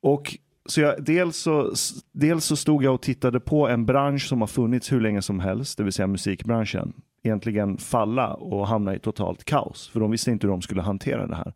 Och 0.02 0.38
så 0.66 0.82
jag, 0.82 1.04
dels, 1.04 1.38
så, 1.38 1.74
dels 2.12 2.46
så 2.46 2.56
stod 2.56 2.84
jag 2.84 2.94
och 2.94 3.02
tittade 3.02 3.40
på 3.40 3.68
en 3.68 3.86
bransch 3.86 4.28
som 4.28 4.42
har 4.42 4.48
funnits 4.48 4.92
hur 4.92 5.02
länge 5.02 5.22
som 5.22 5.40
helst, 5.40 5.78
det 5.78 5.84
vill 5.84 5.94
säga 5.94 6.08
musikbranschen 6.08 6.94
egentligen 7.24 7.78
falla 7.78 8.34
och 8.34 8.68
hamna 8.68 8.96
i 8.96 9.00
totalt 9.00 9.44
kaos. 9.44 9.90
För 9.90 10.00
de 10.00 10.12
visste 10.12 10.32
inte 10.32 10.48
hur 10.48 10.52
de 10.52 10.62
skulle 10.62 10.82
hantera 10.82 11.28
det 11.28 11.36
här. 11.36 11.54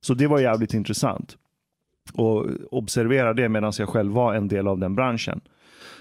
Så 0.00 0.14
det 0.14 0.26
var 0.26 0.38
jävligt 0.38 0.74
intressant. 0.74 1.36
Och 2.14 2.46
observera 2.70 3.34
det 3.34 3.48
medan 3.48 3.72
jag 3.78 3.88
själv 3.88 4.12
var 4.12 4.34
en 4.34 4.48
del 4.48 4.68
av 4.68 4.78
den 4.78 4.94
branschen. 4.94 5.40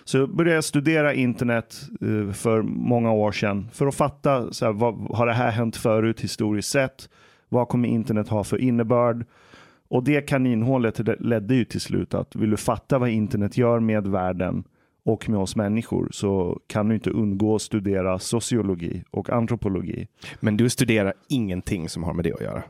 Så 0.03 0.17
jag 0.17 0.35
började 0.35 0.61
studera 0.61 1.13
internet 1.13 1.81
eh, 2.01 2.33
för 2.33 2.61
många 2.61 3.11
år 3.11 3.31
sedan 3.31 3.67
för 3.73 3.87
att 3.87 3.95
fatta, 3.95 4.53
så 4.53 4.65
här, 4.65 4.73
vad, 4.73 4.95
har 4.95 5.27
det 5.27 5.33
här 5.33 5.51
hänt 5.51 5.75
förut 5.75 6.21
historiskt 6.21 6.69
sett? 6.69 7.09
Vad 7.49 7.67
kommer 7.67 7.89
internet 7.89 8.29
ha 8.29 8.43
för 8.43 8.57
innebörd? 8.57 9.25
Och 9.89 10.03
det 10.03 10.21
kaninhålet 10.21 10.99
ledde 11.19 11.55
ju 11.55 11.65
till 11.65 11.81
slut 11.81 12.13
att 12.13 12.35
vill 12.35 12.49
du 12.49 12.57
fatta 12.57 12.99
vad 12.99 13.09
internet 13.09 13.57
gör 13.57 13.79
med 13.79 14.07
världen 14.07 14.63
och 15.07 15.29
med 15.29 15.39
oss 15.39 15.55
människor 15.55 16.09
så 16.11 16.59
kan 16.67 16.87
du 16.87 16.95
inte 16.95 17.09
undgå 17.09 17.55
att 17.55 17.61
studera 17.61 18.19
sociologi 18.19 19.03
och 19.11 19.29
antropologi. 19.29 20.07
Men 20.39 20.57
du 20.57 20.69
studerar 20.69 21.13
ingenting 21.29 21.89
som 21.89 22.03
har 22.03 22.13
med 22.13 22.25
det 22.25 22.33
att 22.33 22.41
göra? 22.41 22.63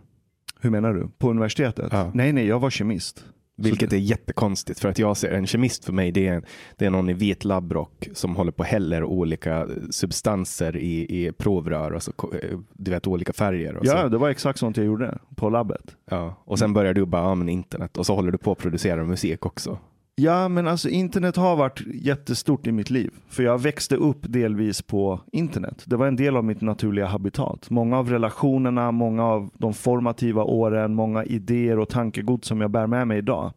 Hur 0.59 0.69
menar 0.69 0.93
du? 0.93 1.09
På 1.17 1.29
universitetet? 1.29 1.89
Ja. 1.91 2.11
Nej, 2.13 2.33
nej, 2.33 2.47
jag 2.47 2.59
var 2.59 2.69
kemist. 2.69 3.25
Vilket 3.55 3.93
är 3.93 3.97
jättekonstigt 3.97 4.79
för 4.79 4.89
att 4.89 4.99
jag 4.99 5.17
ser 5.17 5.31
en 5.31 5.47
kemist 5.47 5.85
för 5.85 5.93
mig 5.93 6.11
det 6.11 6.27
är, 6.27 6.43
det 6.75 6.85
är 6.85 6.89
någon 6.89 7.09
i 7.09 7.13
vit 7.13 7.45
labbrock 7.45 8.07
som 8.13 8.35
håller 8.35 8.51
på 8.51 8.59
och 8.59 8.65
häller 8.65 9.03
olika 9.03 9.67
substanser 9.89 10.77
i, 10.77 11.25
i 11.25 11.31
provrör 11.31 11.91
och 11.91 12.03
så, 12.03 12.11
eh, 12.41 12.59
du 12.73 12.91
vet 12.91 13.07
olika 13.07 13.33
färger. 13.33 13.79
ja, 13.83 14.01
så. 14.01 14.09
det 14.09 14.17
var 14.17 14.29
exakt 14.29 14.59
sånt 14.59 14.77
jag 14.77 14.85
gjorde 14.85 15.17
på 15.35 15.49
labbet. 15.49 15.95
Ja, 16.09 16.35
och 16.45 16.59
sen 16.59 16.73
börjar 16.73 16.93
du 16.93 17.05
bara, 17.05 17.21
ja 17.21 17.35
men 17.35 17.49
internet 17.49 17.97
och 17.97 18.05
så 18.05 18.15
håller 18.15 18.31
du 18.31 18.37
på 18.37 18.51
att 18.51 18.57
producera 18.57 19.03
musik 19.03 19.45
också. 19.45 19.77
Ja, 20.19 20.47
men 20.47 20.67
alltså 20.67 20.89
internet 20.89 21.35
har 21.35 21.55
varit 21.55 21.81
jättestort 21.93 22.67
i 22.67 22.71
mitt 22.71 22.89
liv. 22.89 23.13
För 23.27 23.43
jag 23.43 23.61
växte 23.61 23.95
upp 23.95 24.17
delvis 24.21 24.81
på 24.81 25.19
internet. 25.31 25.83
Det 25.85 25.95
var 25.95 26.07
en 26.07 26.15
del 26.15 26.37
av 26.37 26.43
mitt 26.43 26.61
naturliga 26.61 27.05
habitat. 27.05 27.69
Många 27.69 27.97
av 27.97 28.09
relationerna, 28.09 28.91
många 28.91 29.25
av 29.25 29.49
de 29.53 29.73
formativa 29.73 30.43
åren, 30.43 30.93
många 30.93 31.23
idéer 31.23 31.79
och 31.79 31.89
tankegods 31.89 32.47
som 32.47 32.61
jag 32.61 32.71
bär 32.71 32.87
med 32.87 33.07
mig 33.07 33.17
idag. 33.17 33.53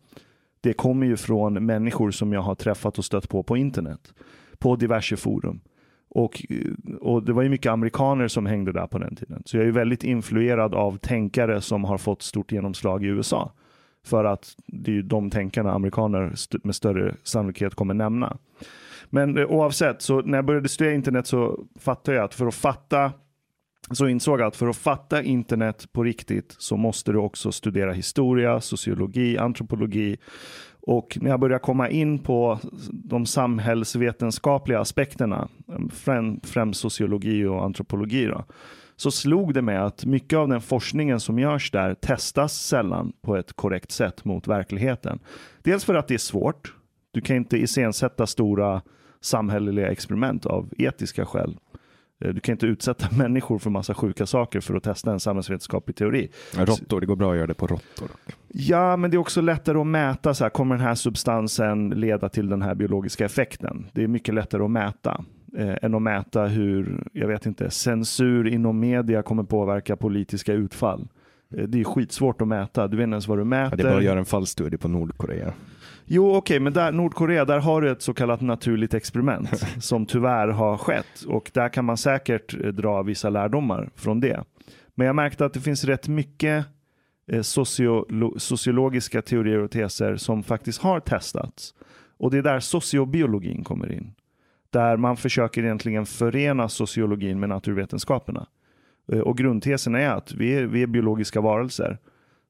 Det 0.60 0.72
kommer 0.72 1.06
ju 1.06 1.16
från 1.16 1.66
människor 1.66 2.10
som 2.10 2.32
jag 2.32 2.42
har 2.42 2.54
träffat 2.54 2.98
och 2.98 3.04
stött 3.04 3.28
på 3.28 3.42
på 3.42 3.56
internet. 3.56 4.14
På 4.58 4.76
diverse 4.76 5.16
forum. 5.16 5.60
Och, 6.10 6.42
och 7.00 7.22
det 7.22 7.32
var 7.32 7.42
ju 7.42 7.48
mycket 7.48 7.72
amerikaner 7.72 8.28
som 8.28 8.46
hängde 8.46 8.72
där 8.72 8.86
på 8.86 8.98
den 8.98 9.16
tiden. 9.16 9.42
Så 9.46 9.56
jag 9.56 9.66
är 9.66 9.72
väldigt 9.72 10.04
influerad 10.04 10.74
av 10.74 10.98
tänkare 10.98 11.60
som 11.60 11.84
har 11.84 11.98
fått 11.98 12.22
stort 12.22 12.52
genomslag 12.52 13.04
i 13.04 13.06
USA. 13.06 13.52
För 14.06 14.24
att 14.24 14.54
det 14.66 14.90
är 14.90 14.94
ju 14.94 15.02
de 15.02 15.30
tänkarna 15.30 15.72
amerikaner 15.72 16.32
med 16.62 16.74
större 16.74 17.14
sannolikhet 17.22 17.74
kommer 17.74 17.94
nämna. 17.94 18.36
Men 19.10 19.38
eh, 19.38 19.44
oavsett, 19.44 20.02
så 20.02 20.22
när 20.22 20.38
jag 20.38 20.44
började 20.44 20.68
studera 20.68 20.94
internet 20.94 21.26
så 21.26 21.64
fattade 21.78 22.16
jag 22.16 22.24
att 22.24 22.34
för 22.34 22.46
att 22.46 22.54
fatta 22.54 23.12
så 23.90 24.08
insåg 24.08 24.40
jag 24.40 24.46
att 24.46 24.56
för 24.56 24.68
att 24.68 24.76
fatta 24.76 25.22
internet 25.22 25.92
på 25.92 26.04
riktigt 26.04 26.54
så 26.58 26.76
måste 26.76 27.12
du 27.12 27.18
också 27.18 27.52
studera 27.52 27.92
historia, 27.92 28.60
sociologi, 28.60 29.38
antropologi 29.38 30.16
och 30.82 31.18
när 31.20 31.30
jag 31.30 31.40
började 31.40 31.62
komma 31.62 31.88
in 31.88 32.18
på 32.18 32.58
de 32.92 33.26
samhällsvetenskapliga 33.26 34.80
aspekterna, 34.80 35.48
främst 36.42 36.80
sociologi 36.80 37.44
och 37.44 37.64
antropologi, 37.64 38.26
då, 38.26 38.44
så 39.00 39.10
slog 39.10 39.54
det 39.54 39.62
mig 39.62 39.76
att 39.76 40.04
mycket 40.04 40.36
av 40.36 40.48
den 40.48 40.60
forskningen 40.60 41.20
som 41.20 41.38
görs 41.38 41.70
där 41.70 41.94
testas 41.94 42.54
sällan 42.54 43.12
på 43.22 43.36
ett 43.36 43.52
korrekt 43.52 43.90
sätt 43.90 44.24
mot 44.24 44.48
verkligheten. 44.48 45.18
Dels 45.62 45.84
för 45.84 45.94
att 45.94 46.08
det 46.08 46.14
är 46.14 46.18
svårt. 46.18 46.74
Du 47.10 47.20
kan 47.20 47.36
inte 47.36 47.56
iscensätta 47.56 48.26
stora 48.26 48.82
samhälleliga 49.20 49.90
experiment 49.90 50.46
av 50.46 50.68
etiska 50.78 51.26
skäl. 51.26 51.56
Eh, 52.24 52.34
du 52.34 52.40
kan 52.40 52.52
inte 52.52 52.66
utsätta 52.66 53.08
människor 53.16 53.58
för 53.58 53.70
massa 53.70 53.94
sjuka 53.94 54.26
saker 54.26 54.60
för 54.60 54.74
att 54.74 54.82
testa 54.82 55.12
en 55.12 55.20
samhällsvetenskaplig 55.20 55.96
teori. 55.96 56.30
Råttor, 56.56 57.00
det 57.00 57.06
går 57.06 57.16
bra 57.16 57.30
att 57.30 57.36
göra 57.36 57.46
det 57.46 57.54
på 57.54 57.66
råttor. 57.66 58.08
Ja, 58.48 58.96
men 58.96 59.10
det 59.10 59.16
är 59.16 59.18
också 59.18 59.40
lättare 59.40 59.78
att 59.78 59.86
mäta. 59.86 60.34
Så 60.34 60.44
här, 60.44 60.50
kommer 60.50 60.76
den 60.76 60.84
här 60.84 60.94
substansen 60.94 61.88
leda 61.88 62.28
till 62.28 62.48
den 62.48 62.62
här 62.62 62.74
biologiska 62.74 63.24
effekten? 63.24 63.86
Det 63.92 64.02
är 64.02 64.08
mycket 64.08 64.34
lättare 64.34 64.62
att 64.62 64.70
mäta 64.70 65.24
eh, 65.56 65.76
än 65.82 65.94
att 65.94 66.02
mäta 66.02 66.46
hur, 66.46 67.08
jag 67.12 67.28
vet 67.28 67.46
inte, 67.46 67.70
censur 67.70 68.46
inom 68.46 68.80
media 68.80 69.22
kommer 69.22 69.42
påverka 69.42 69.96
politiska 69.96 70.52
utfall. 70.52 71.08
Eh, 71.56 71.64
det 71.64 71.80
är 71.80 71.84
skitsvårt 71.84 72.42
att 72.42 72.48
mäta. 72.48 72.88
Du 72.88 72.96
vet 72.96 73.04
inte 73.04 73.14
ens 73.14 73.28
vad 73.28 73.38
du 73.38 73.44
mäter. 73.44 73.70
Ja, 73.72 73.76
det 73.76 73.82
är 73.82 73.90
bara 73.90 73.98
att 73.98 74.04
göra 74.04 74.18
en 74.18 74.24
fallstudie 74.24 74.78
på 74.78 74.88
Nordkorea. 74.88 75.52
Jo, 76.04 76.28
okej, 76.28 76.38
okay, 76.38 76.60
men 76.60 76.72
där, 76.72 76.92
Nordkorea, 76.92 77.44
där 77.44 77.58
har 77.58 77.80
du 77.80 77.90
ett 77.90 78.02
så 78.02 78.14
kallat 78.14 78.40
naturligt 78.40 78.94
experiment 78.94 79.48
som 79.80 80.06
tyvärr 80.06 80.48
har 80.48 80.76
skett 80.76 81.22
och 81.26 81.50
där 81.54 81.68
kan 81.68 81.84
man 81.84 81.96
säkert 81.96 82.64
eh, 82.64 82.68
dra 82.68 83.02
vissa 83.02 83.30
lärdomar 83.30 83.90
från 83.94 84.20
det. 84.20 84.44
Men 84.94 85.06
jag 85.06 85.16
märkte 85.16 85.44
att 85.44 85.52
det 85.52 85.60
finns 85.60 85.84
rätt 85.84 86.08
mycket 86.08 86.66
eh, 87.32 87.42
sociolo 87.42 88.38
sociologiska 88.38 89.22
teorier 89.22 89.58
och 89.58 89.70
teser 89.70 90.16
som 90.16 90.42
faktiskt 90.42 90.82
har 90.82 91.00
testats. 91.00 91.74
Och 92.18 92.30
det 92.30 92.38
är 92.38 92.42
där 92.42 92.60
sociobiologin 92.60 93.64
kommer 93.64 93.92
in 93.92 94.14
där 94.70 94.96
man 94.96 95.16
försöker 95.16 95.64
egentligen 95.64 96.06
förena 96.06 96.68
sociologin 96.68 97.40
med 97.40 97.48
naturvetenskaperna. 97.48 98.46
Eh, 99.12 99.20
och 99.20 99.38
grundtesen 99.38 99.94
är 99.94 100.10
att 100.10 100.34
vi 100.34 100.54
är, 100.54 100.66
vi 100.66 100.82
är 100.82 100.86
biologiska 100.86 101.40
varelser. 101.40 101.98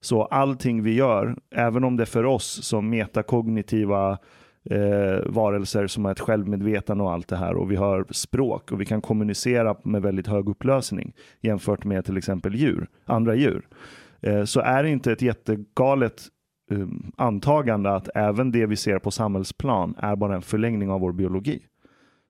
Så 0.00 0.24
allting 0.24 0.82
vi 0.82 0.94
gör, 0.94 1.36
även 1.54 1.84
om 1.84 1.96
det 1.96 2.06
för 2.06 2.24
oss 2.24 2.64
som 2.64 2.90
metakognitiva 2.90 4.18
eh, 4.64 5.26
varelser 5.26 5.86
som 5.86 6.04
har 6.04 6.12
ett 6.12 6.20
självmedvetande 6.20 7.04
och 7.04 7.12
allt 7.12 7.28
det 7.28 7.36
här 7.36 7.54
och 7.54 7.70
vi 7.70 7.76
har 7.76 8.06
språk 8.10 8.72
och 8.72 8.80
vi 8.80 8.84
kan 8.84 9.00
kommunicera 9.00 9.76
med 9.84 10.02
väldigt 10.02 10.26
hög 10.26 10.48
upplösning 10.48 11.12
jämfört 11.40 11.84
med 11.84 12.04
till 12.04 12.16
exempel 12.16 12.54
djur, 12.54 12.88
andra 13.04 13.34
djur. 13.34 13.68
Eh, 14.20 14.44
så 14.44 14.60
är 14.60 14.82
det 14.82 14.88
inte 14.88 15.12
ett 15.12 15.22
jättegalet 15.22 16.22
eh, 16.70 16.86
antagande 17.16 17.94
att 17.94 18.08
även 18.14 18.52
det 18.52 18.66
vi 18.66 18.76
ser 18.76 18.98
på 18.98 19.10
samhällsplan 19.10 19.94
är 19.98 20.16
bara 20.16 20.34
en 20.34 20.42
förlängning 20.42 20.90
av 20.90 21.00
vår 21.00 21.12
biologi. 21.12 21.62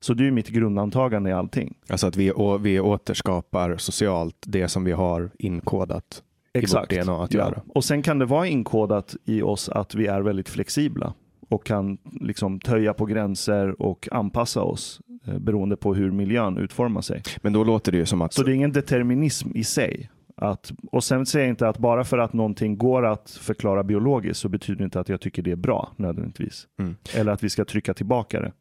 Så 0.01 0.15
det 0.15 0.27
är 0.27 0.31
mitt 0.31 0.49
grundantagande 0.49 1.31
i 1.31 1.33
allting. 1.33 1.75
Alltså 1.89 2.07
att 2.07 2.17
vi, 2.17 2.33
å, 2.33 2.59
vi 2.59 2.81
återskapar 2.81 3.77
socialt 3.77 4.37
det 4.47 4.69
som 4.69 4.85
vi 4.85 4.93
har 4.93 5.31
inkodat 5.39 6.23
Exakt. 6.53 6.93
i 6.93 6.97
vårt 6.97 7.05
DNA 7.05 7.25
att 7.25 7.35
göra. 7.35 7.63
Och 7.69 7.85
sen 7.85 8.03
kan 8.03 8.19
det 8.19 8.25
vara 8.25 8.47
inkodat 8.47 9.17
i 9.25 9.43
oss 9.43 9.69
att 9.69 9.95
vi 9.95 10.07
är 10.07 10.21
väldigt 10.21 10.49
flexibla 10.49 11.15
och 11.49 11.67
kan 11.67 11.99
liksom 12.21 12.61
töja 12.61 12.95
på 12.95 13.07
gränser 13.07 13.83
och 13.83 14.09
anpassa 14.13 14.63
oss 14.63 15.01
eh, 15.27 15.39
beroende 15.39 15.77
på 15.77 15.95
hur 15.95 16.11
miljön 16.11 16.59
utformar 16.59 17.01
sig. 17.01 17.23
Men 17.43 17.53
då 17.53 17.65
låter 17.65 17.93
det 17.93 17.99
ju 17.99 18.07
som 18.07 18.23
att... 18.23 18.33
Så 18.33 18.43
det 18.43 18.53
är 18.53 18.55
ingen 18.55 18.73
determinism 18.73 19.49
i 19.55 19.65
sig. 19.65 20.11
Att, 20.37 20.73
och 20.93 21.05
sen 21.05 21.27
säger 21.27 21.47
jag 21.47 21.53
inte 21.53 21.69
att 21.69 21.79
bara 21.79 22.05
för 22.05 22.19
att 22.19 22.33
någonting 22.33 22.79
går 22.79 23.07
att 23.07 23.31
förklara 23.31 23.83
biologiskt 23.85 24.41
så 24.41 24.49
betyder 24.49 24.79
det 24.79 24.85
inte 24.85 25.01
att 25.01 25.09
jag 25.09 25.21
tycker 25.21 25.43
det 25.43 25.51
är 25.51 25.57
bra 25.57 25.93
nödvändigtvis. 25.97 26.67
Mm. 26.79 26.97
Eller 27.15 27.33
att 27.33 27.45
vi 27.45 27.51
ska 27.51 27.65
trycka 27.65 27.95
tillbaka 27.95 28.41
det. 28.41 28.53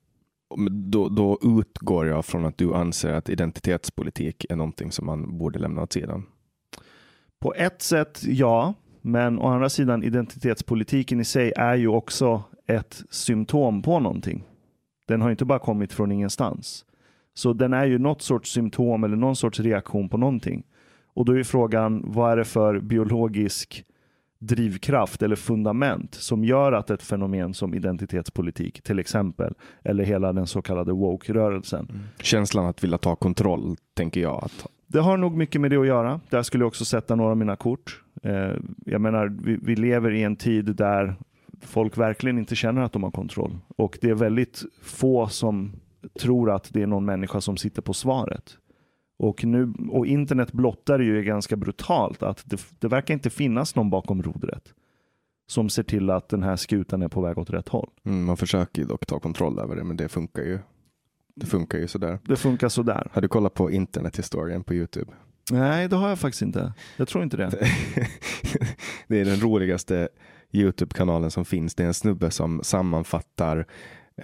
Då, 0.70 1.10
då 1.10 1.39
utgår 1.41 2.08
jag 2.08 2.25
från 2.25 2.46
att 2.46 2.58
du 2.58 2.74
anser 2.74 3.13
att 3.13 3.29
identitetspolitik 3.29 4.46
är 4.50 4.56
någonting 4.56 4.91
som 4.91 5.06
man 5.06 5.38
borde 5.38 5.60
lämna 5.60 5.82
åt 5.82 5.94
sidan. 5.94 6.25
På 7.39 7.53
ett 7.53 7.82
sätt 7.82 8.22
ja, 8.24 8.74
men 9.01 9.39
å 9.39 9.48
andra 9.48 9.70
sidan 9.70 10.03
identitetspolitiken 10.03 11.20
i 11.20 11.25
sig 11.25 11.53
är 11.56 11.75
ju 11.75 11.88
också 11.88 12.44
ett 12.68 13.03
symptom 13.10 13.82
på 13.82 14.00
någonting. 14.00 14.44
Den 15.08 15.22
har 15.22 15.32
inte 15.32 15.46
bara 15.46 15.60
kommit 15.60 15.94
från 15.94 16.12
ingenstans. 16.12 16.86
Så 17.34 17.53
den 17.53 17.74
är 17.74 17.86
ju 17.86 17.98
något 17.98 18.22
sorts 18.22 18.51
symptom 18.51 19.03
eller 19.03 19.15
någon 19.15 19.36
sorts 19.36 19.60
reaktion 19.60 20.10
på 20.10 20.18
någonting. 20.18 20.63
Och 21.13 21.25
då 21.25 21.38
är 21.39 21.44
frågan, 21.44 22.03
vad 22.06 22.32
är 22.32 22.38
det 22.38 22.46
för 22.46 22.79
biologisk 22.79 23.86
drivkraft 24.39 25.22
eller 25.22 25.36
fundament 25.36 26.15
som 26.15 26.43
gör 26.43 26.72
att 26.72 26.89
ett 26.89 27.03
fenomen 27.03 27.53
som 27.53 27.74
identitetspolitik 27.74 28.81
till 28.81 29.00
exempel, 29.00 29.53
eller 29.84 30.03
hela 30.03 30.34
den 30.34 30.48
så 30.48 30.62
kallade 30.62 30.91
woke-rörelsen, 30.91 32.03
Känslan 32.22 32.65
att 32.65 32.84
vilja 32.84 32.98
ta 32.98 33.15
kontroll, 33.15 33.75
tänker 33.93 34.22
jag. 34.22 34.43
Att, 34.43 34.67
det 34.88 35.00
har 35.00 35.17
nog 35.17 35.38
mycket 35.38 35.62
med 35.62 35.72
det 35.72 35.77
att 35.77 35.88
göra. 35.88 36.19
Där 36.29 36.43
skulle 36.43 36.62
jag 36.62 36.67
också 36.67 36.86
sätta 36.86 37.15
några 37.15 37.31
av 37.31 37.38
mina 37.38 37.55
kort. 37.55 38.01
Eh, 38.24 38.51
jag 38.86 39.01
menar, 39.01 39.38
vi, 39.43 39.60
vi 39.62 39.75
lever 39.75 40.12
i 40.12 40.24
en 40.24 40.36
tid 40.36 40.65
där 40.75 41.15
folk 41.62 41.98
verkligen 41.98 42.38
inte 42.38 42.55
känner 42.55 42.81
att 42.81 42.93
de 42.93 43.03
har 43.03 43.12
kontroll. 43.12 43.58
Och 43.77 43.98
det 44.01 44.10
är 44.10 44.15
väldigt 44.15 44.63
få 44.81 45.27
som 45.27 45.72
tror 46.19 46.51
att 46.51 46.74
det 46.74 46.81
är 46.81 46.88
någon 46.88 47.05
människa 47.05 47.41
som 47.41 47.58
sitter 47.58 47.81
på 47.81 47.93
svaret. 47.93 48.58
Och, 49.19 49.43
nu, 49.43 49.73
och 49.89 50.07
internet 50.07 50.51
blottar 50.51 50.99
ju 50.99 51.23
ganska 51.23 51.55
brutalt 51.55 52.23
att 52.23 52.43
det, 52.45 52.61
det 52.79 52.88
verkar 52.88 53.13
inte 53.13 53.29
finnas 53.29 53.75
någon 53.75 53.89
bakom 53.89 54.23
rodret 54.23 54.73
som 55.47 55.69
ser 55.69 55.83
till 55.83 56.09
att 56.09 56.29
den 56.29 56.43
här 56.43 56.55
skutan 56.55 57.01
är 57.01 57.07
på 57.07 57.21
väg 57.21 57.38
åt 57.38 57.49
rätt 57.49 57.67
håll. 57.67 57.89
mm, 58.05 58.25
man 58.25 58.38
försöker 58.38 58.81
ju 58.81 58.88
dock 58.88 59.05
ta 59.05 59.19
kontroll 59.19 59.59
över 59.59 59.75
det, 59.75 59.83
men 59.83 59.97
det 59.97 60.09
funkar 60.09 60.41
ju. 60.41 60.59
Det 61.35 61.45
funkar 61.45 61.77
ju 61.77 61.88
sådär. 61.88 62.19
Det 62.23 62.35
funkar 62.35 62.69
sådär. 62.69 63.09
Har 63.13 63.21
du 63.21 63.27
kollat 63.27 63.53
på 63.53 63.71
internethistorien 63.71 64.63
på 64.63 64.73
Youtube? 64.73 65.11
Nej, 65.51 65.88
det 65.88 65.95
har 65.95 66.09
jag 66.09 66.19
faktiskt 66.19 66.41
inte. 66.41 66.73
Jag 66.97 67.07
tror 67.07 67.23
inte 67.23 67.38
det. 67.38 67.49
det 69.07 69.21
är 69.21 69.25
den 69.25 69.39
roligaste 69.39 70.09
Youtube-kanalen 70.51 71.31
som 71.31 71.45
finns. 71.45 71.75
Det 71.75 71.83
är 71.83 71.88
en 71.88 71.93
snubbe 71.93 72.31
som 72.31 72.63
sammanfattar 72.63 73.65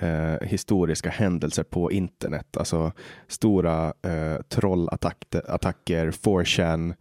eh, 0.01 0.47
historiska 0.47 1.09
händelser 1.09 1.63
på 1.63 1.91
internet. 1.91 2.57
Alltså 2.57 2.91
stora 3.27 3.87
eh, 3.87 4.41
trollattacker, 4.49 6.11
4chan, 6.11 6.93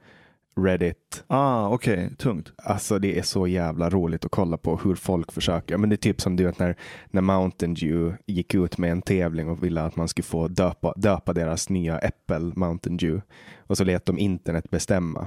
Reddit. 0.57 1.25
Ah, 1.27 1.69
okej, 1.69 2.11
tungt. 2.19 2.53
Alltså 2.57 2.99
det 2.99 3.19
är 3.19 3.23
så 3.23 3.47
jävla 3.47 3.91
roligt 3.91 4.25
att 4.25 4.31
kolla 4.31 4.57
på 4.57 4.77
hur 4.77 4.95
folk 4.95 5.33
försöker. 5.33 5.77
Men 5.77 5.91
det 5.91 5.95
är 5.95 5.97
typ 5.97 6.21
som 6.21 6.37
du 6.37 6.45
vet 6.45 6.59
när, 6.59 6.77
när 7.11 7.23
Mountain 7.23 7.75
Dew 7.75 8.17
gick 8.27 8.55
ut 8.55 8.79
med 8.79 8.91
en 8.91 9.03
tävling 9.03 9.49
och 9.49 9.65
ville 9.65 9.83
att 9.83 9.97
man 9.97 10.09
skulle 10.09 10.25
få 10.25 10.49
döpa, 10.49 10.93
döpa 10.97 11.33
deras 11.33 11.69
nya 11.69 11.99
äppel 11.99 12.53
Mountain 12.57 12.97
Dew. 12.97 13.23
Och 13.59 13.77
så 13.77 13.85
lät 13.85 14.07
de 14.07 14.19
internet 14.19 14.71
bestämma. 14.71 15.27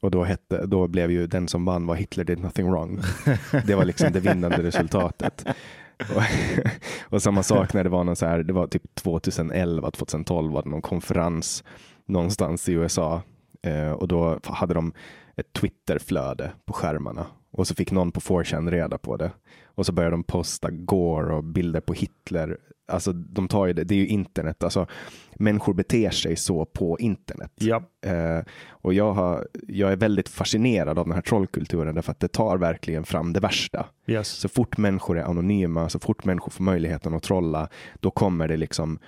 Och 0.00 0.10
då, 0.10 0.24
hette, 0.24 0.66
då 0.66 0.88
blev 0.88 1.10
ju 1.10 1.26
den 1.26 1.48
som 1.48 1.64
vann 1.64 1.86
var 1.86 1.94
Hitler 1.94 2.24
did 2.24 2.38
nothing 2.38 2.70
wrong. 2.70 3.00
Det 3.66 3.74
var 3.74 3.84
liksom 3.84 4.12
det 4.12 4.20
vinnande 4.20 4.62
resultatet. 4.62 5.44
Och, 6.00 6.22
och 7.14 7.22
samma 7.22 7.42
sak 7.42 7.74
när 7.74 7.84
det 7.84 7.90
var 7.90 8.04
någon 8.04 8.16
så 8.16 8.26
här, 8.26 8.42
det 8.42 8.52
var 8.52 8.66
typ 8.66 8.94
2011, 8.94 9.90
2012 9.90 10.52
var 10.52 10.62
det 10.62 10.68
någon 10.68 10.82
konferens 10.82 11.64
någonstans 12.06 12.68
i 12.68 12.72
USA 12.72 13.22
eh, 13.62 13.90
och 13.90 14.08
då 14.08 14.40
hade 14.44 14.74
de 14.74 14.92
ett 15.36 15.52
Twitterflöde 15.52 16.52
på 16.64 16.72
skärmarna. 16.72 17.26
Och 17.50 17.66
så 17.66 17.74
fick 17.74 17.90
någon 17.90 18.12
på 18.12 18.20
4chan 18.20 18.70
reda 18.70 18.98
på 18.98 19.16
det 19.16 19.30
och 19.78 19.86
så 19.86 19.92
började 19.92 20.14
de 20.14 20.24
posta 20.24 20.70
Gore 20.70 21.34
och 21.34 21.44
bilder 21.44 21.80
på 21.80 21.92
Hitler. 21.92 22.58
Alltså 22.88 23.12
de 23.12 23.48
tar 23.48 23.66
ju 23.66 23.72
det, 23.72 23.84
det 23.84 23.94
är 23.94 23.98
ju 23.98 24.06
internet, 24.06 24.62
alltså 24.62 24.86
människor 25.34 25.74
beter 25.74 26.10
sig 26.10 26.36
så 26.36 26.64
på 26.64 26.98
internet. 26.98 27.52
Ja. 27.54 27.82
Eh, 28.06 28.44
och 28.68 28.94
jag, 28.94 29.12
har, 29.12 29.48
jag 29.68 29.92
är 29.92 29.96
väldigt 29.96 30.28
fascinerad 30.28 30.98
av 30.98 31.04
den 31.04 31.14
här 31.14 31.22
trollkulturen 31.22 31.94
därför 31.94 32.12
att 32.12 32.20
det 32.20 32.28
tar 32.28 32.58
verkligen 32.58 33.04
fram 33.04 33.32
det 33.32 33.40
värsta. 33.40 33.86
Yes. 34.06 34.28
Så 34.28 34.48
fort 34.48 34.76
människor 34.76 35.18
är 35.18 35.22
anonyma, 35.22 35.88
så 35.88 35.98
fort 35.98 36.24
människor 36.24 36.50
får 36.50 36.64
möjligheten 36.64 37.14
att 37.14 37.22
trolla, 37.22 37.68
då 38.00 38.10
kommer 38.10 38.48
det 38.48 38.56
liksom 38.56 38.98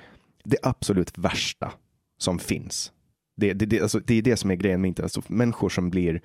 det 0.44 0.58
absolut 0.62 1.18
värsta 1.18 1.72
som 2.18 2.38
finns. 2.38 2.92
Det, 3.36 3.52
det, 3.52 3.66
det, 3.66 3.80
alltså, 3.80 4.00
det 4.00 4.14
är 4.14 4.22
det 4.22 4.36
som 4.36 4.50
är 4.50 4.54
grejen 4.54 4.80
med 4.80 4.88
internet. 4.88 5.16
Alltså, 5.16 5.32
människor 5.32 5.68
som 5.68 5.90
blir 5.90 6.20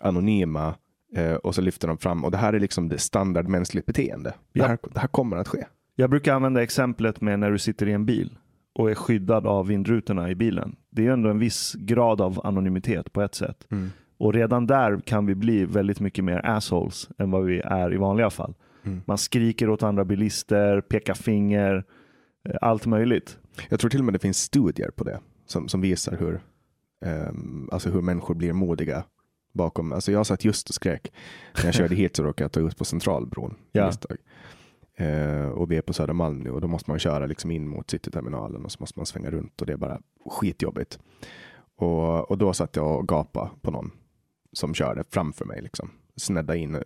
anonyma 0.00 0.74
eh, 1.16 1.34
och 1.34 1.54
så 1.54 1.60
lyfter 1.60 1.88
de 1.88 1.98
fram 1.98 2.24
och 2.24 2.30
det 2.30 2.36
här 2.36 2.52
är 2.52 2.60
liksom 2.60 2.88
det 2.88 2.98
standard 2.98 3.48
mänskligt 3.48 3.86
beteende. 3.86 4.34
Det, 4.52 4.62
här, 4.62 4.78
det 4.92 5.00
här 5.00 5.08
kommer 5.08 5.36
att 5.36 5.48
ske. 5.48 5.64
Jag 5.96 6.10
brukar 6.10 6.34
använda 6.34 6.62
exemplet 6.62 7.20
med 7.20 7.38
när 7.38 7.50
du 7.50 7.58
sitter 7.58 7.88
i 7.88 7.92
en 7.92 8.06
bil 8.06 8.38
och 8.74 8.90
är 8.90 8.94
skyddad 8.94 9.46
av 9.46 9.66
vindrutorna 9.66 10.30
i 10.30 10.34
bilen. 10.34 10.76
Det 10.90 11.06
är 11.06 11.10
ändå 11.10 11.28
en 11.28 11.38
viss 11.38 11.74
grad 11.74 12.20
av 12.20 12.46
anonymitet 12.46 13.12
på 13.12 13.22
ett 13.22 13.34
sätt. 13.34 13.66
Och 14.18 14.34
redan 14.34 14.66
där 14.66 15.00
kan 15.00 15.26
vi 15.26 15.34
bli 15.34 15.64
väldigt 15.64 16.00
mycket 16.00 16.24
mer 16.24 16.46
assholes 16.46 17.08
än 17.18 17.30
vad 17.30 17.44
vi 17.44 17.60
är 17.60 17.94
i 17.94 17.96
vanliga 17.96 18.30
fall. 18.30 18.54
Mm. 18.82 19.02
Man 19.06 19.18
skriker 19.18 19.68
åt 19.70 19.82
andra 19.82 20.04
bilister, 20.04 20.80
pekar 20.80 21.14
finger, 21.14 21.84
eh, 22.48 22.56
allt 22.60 22.86
möjligt. 22.86 23.38
Jag 23.68 23.80
tror 23.80 23.90
till 23.90 24.00
och 24.00 24.04
med 24.04 24.14
det 24.14 24.18
finns 24.18 24.38
studier 24.38 24.90
på 24.90 25.04
det 25.04 25.20
som, 25.46 25.68
som 25.68 25.80
visar 25.80 26.16
hur, 26.16 26.40
ehm, 27.04 27.68
alltså 27.72 27.90
hur 27.90 28.00
människor 28.00 28.34
blir 28.34 28.52
modiga 28.52 29.04
bakom. 29.52 29.92
Alltså 29.92 30.12
jag 30.12 30.26
satt 30.26 30.44
just 30.44 30.68
och 30.68 30.74
skrek 30.74 31.12
när 31.56 31.64
jag 31.64 31.74
körde 31.74 31.94
hit 32.02 32.16
så 32.16 32.22
råkade 32.22 32.44
jag 32.44 32.52
ta 32.52 32.60
ut 32.60 32.78
på 32.78 32.84
Centralbron. 32.84 33.54
Ja. 33.72 33.92
Eh, 34.96 35.48
och 35.48 35.70
vi 35.70 35.76
är 35.76 35.82
på 35.82 35.92
Södermalm 35.92 36.38
nu 36.38 36.50
och 36.50 36.60
då 36.60 36.68
måste 36.68 36.90
man 36.90 36.98
köra 36.98 37.26
liksom 37.26 37.50
in 37.50 37.68
mot 37.68 37.90
Cityterminalen 37.90 38.64
och 38.64 38.72
så 38.72 38.76
måste 38.80 38.98
man 38.98 39.06
svänga 39.06 39.30
runt 39.30 39.60
och 39.60 39.66
det 39.66 39.72
är 39.72 39.76
bara 39.76 40.00
skitjobbigt. 40.26 40.98
Och, 41.76 42.30
och 42.30 42.38
då 42.38 42.52
satt 42.52 42.76
jag 42.76 42.98
och 42.98 43.08
gapade 43.08 43.50
på 43.62 43.70
någon 43.70 43.90
som 44.52 44.74
körde 44.74 45.04
framför 45.10 45.44
mig. 45.44 45.62
Liksom. 45.62 45.90
Snedda 46.16 46.56
in 46.56 46.74
eh, 46.74 46.82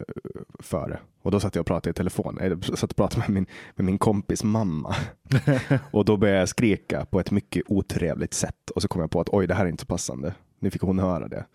före. 0.58 0.98
Och 1.22 1.30
då 1.30 1.40
satt 1.40 1.54
jag 1.54 1.60
och 1.60 1.66
pratade 1.66 1.90
i 1.90 1.94
telefon. 1.94 2.38
Jag 2.40 2.78
satt 2.78 2.90
och 2.90 2.96
pratade 2.96 3.20
med 3.20 3.30
min, 3.30 3.46
med 3.76 3.84
min 3.84 3.98
kompis 3.98 4.44
mamma. 4.44 4.96
och 5.92 6.04
då 6.04 6.16
började 6.16 6.38
jag 6.38 6.48
skrika 6.48 7.04
på 7.04 7.20
ett 7.20 7.30
mycket 7.30 7.62
otrevligt 7.66 8.34
sätt. 8.34 8.70
Och 8.74 8.82
så 8.82 8.88
kom 8.88 9.00
jag 9.00 9.10
på 9.10 9.20
att 9.20 9.28
oj, 9.28 9.46
det 9.46 9.54
här 9.54 9.64
är 9.64 9.70
inte 9.70 9.80
så 9.80 9.86
passande. 9.86 10.34
Nu 10.58 10.70
fick 10.70 10.82
hon 10.82 10.98
höra 10.98 11.28
det. 11.28 11.46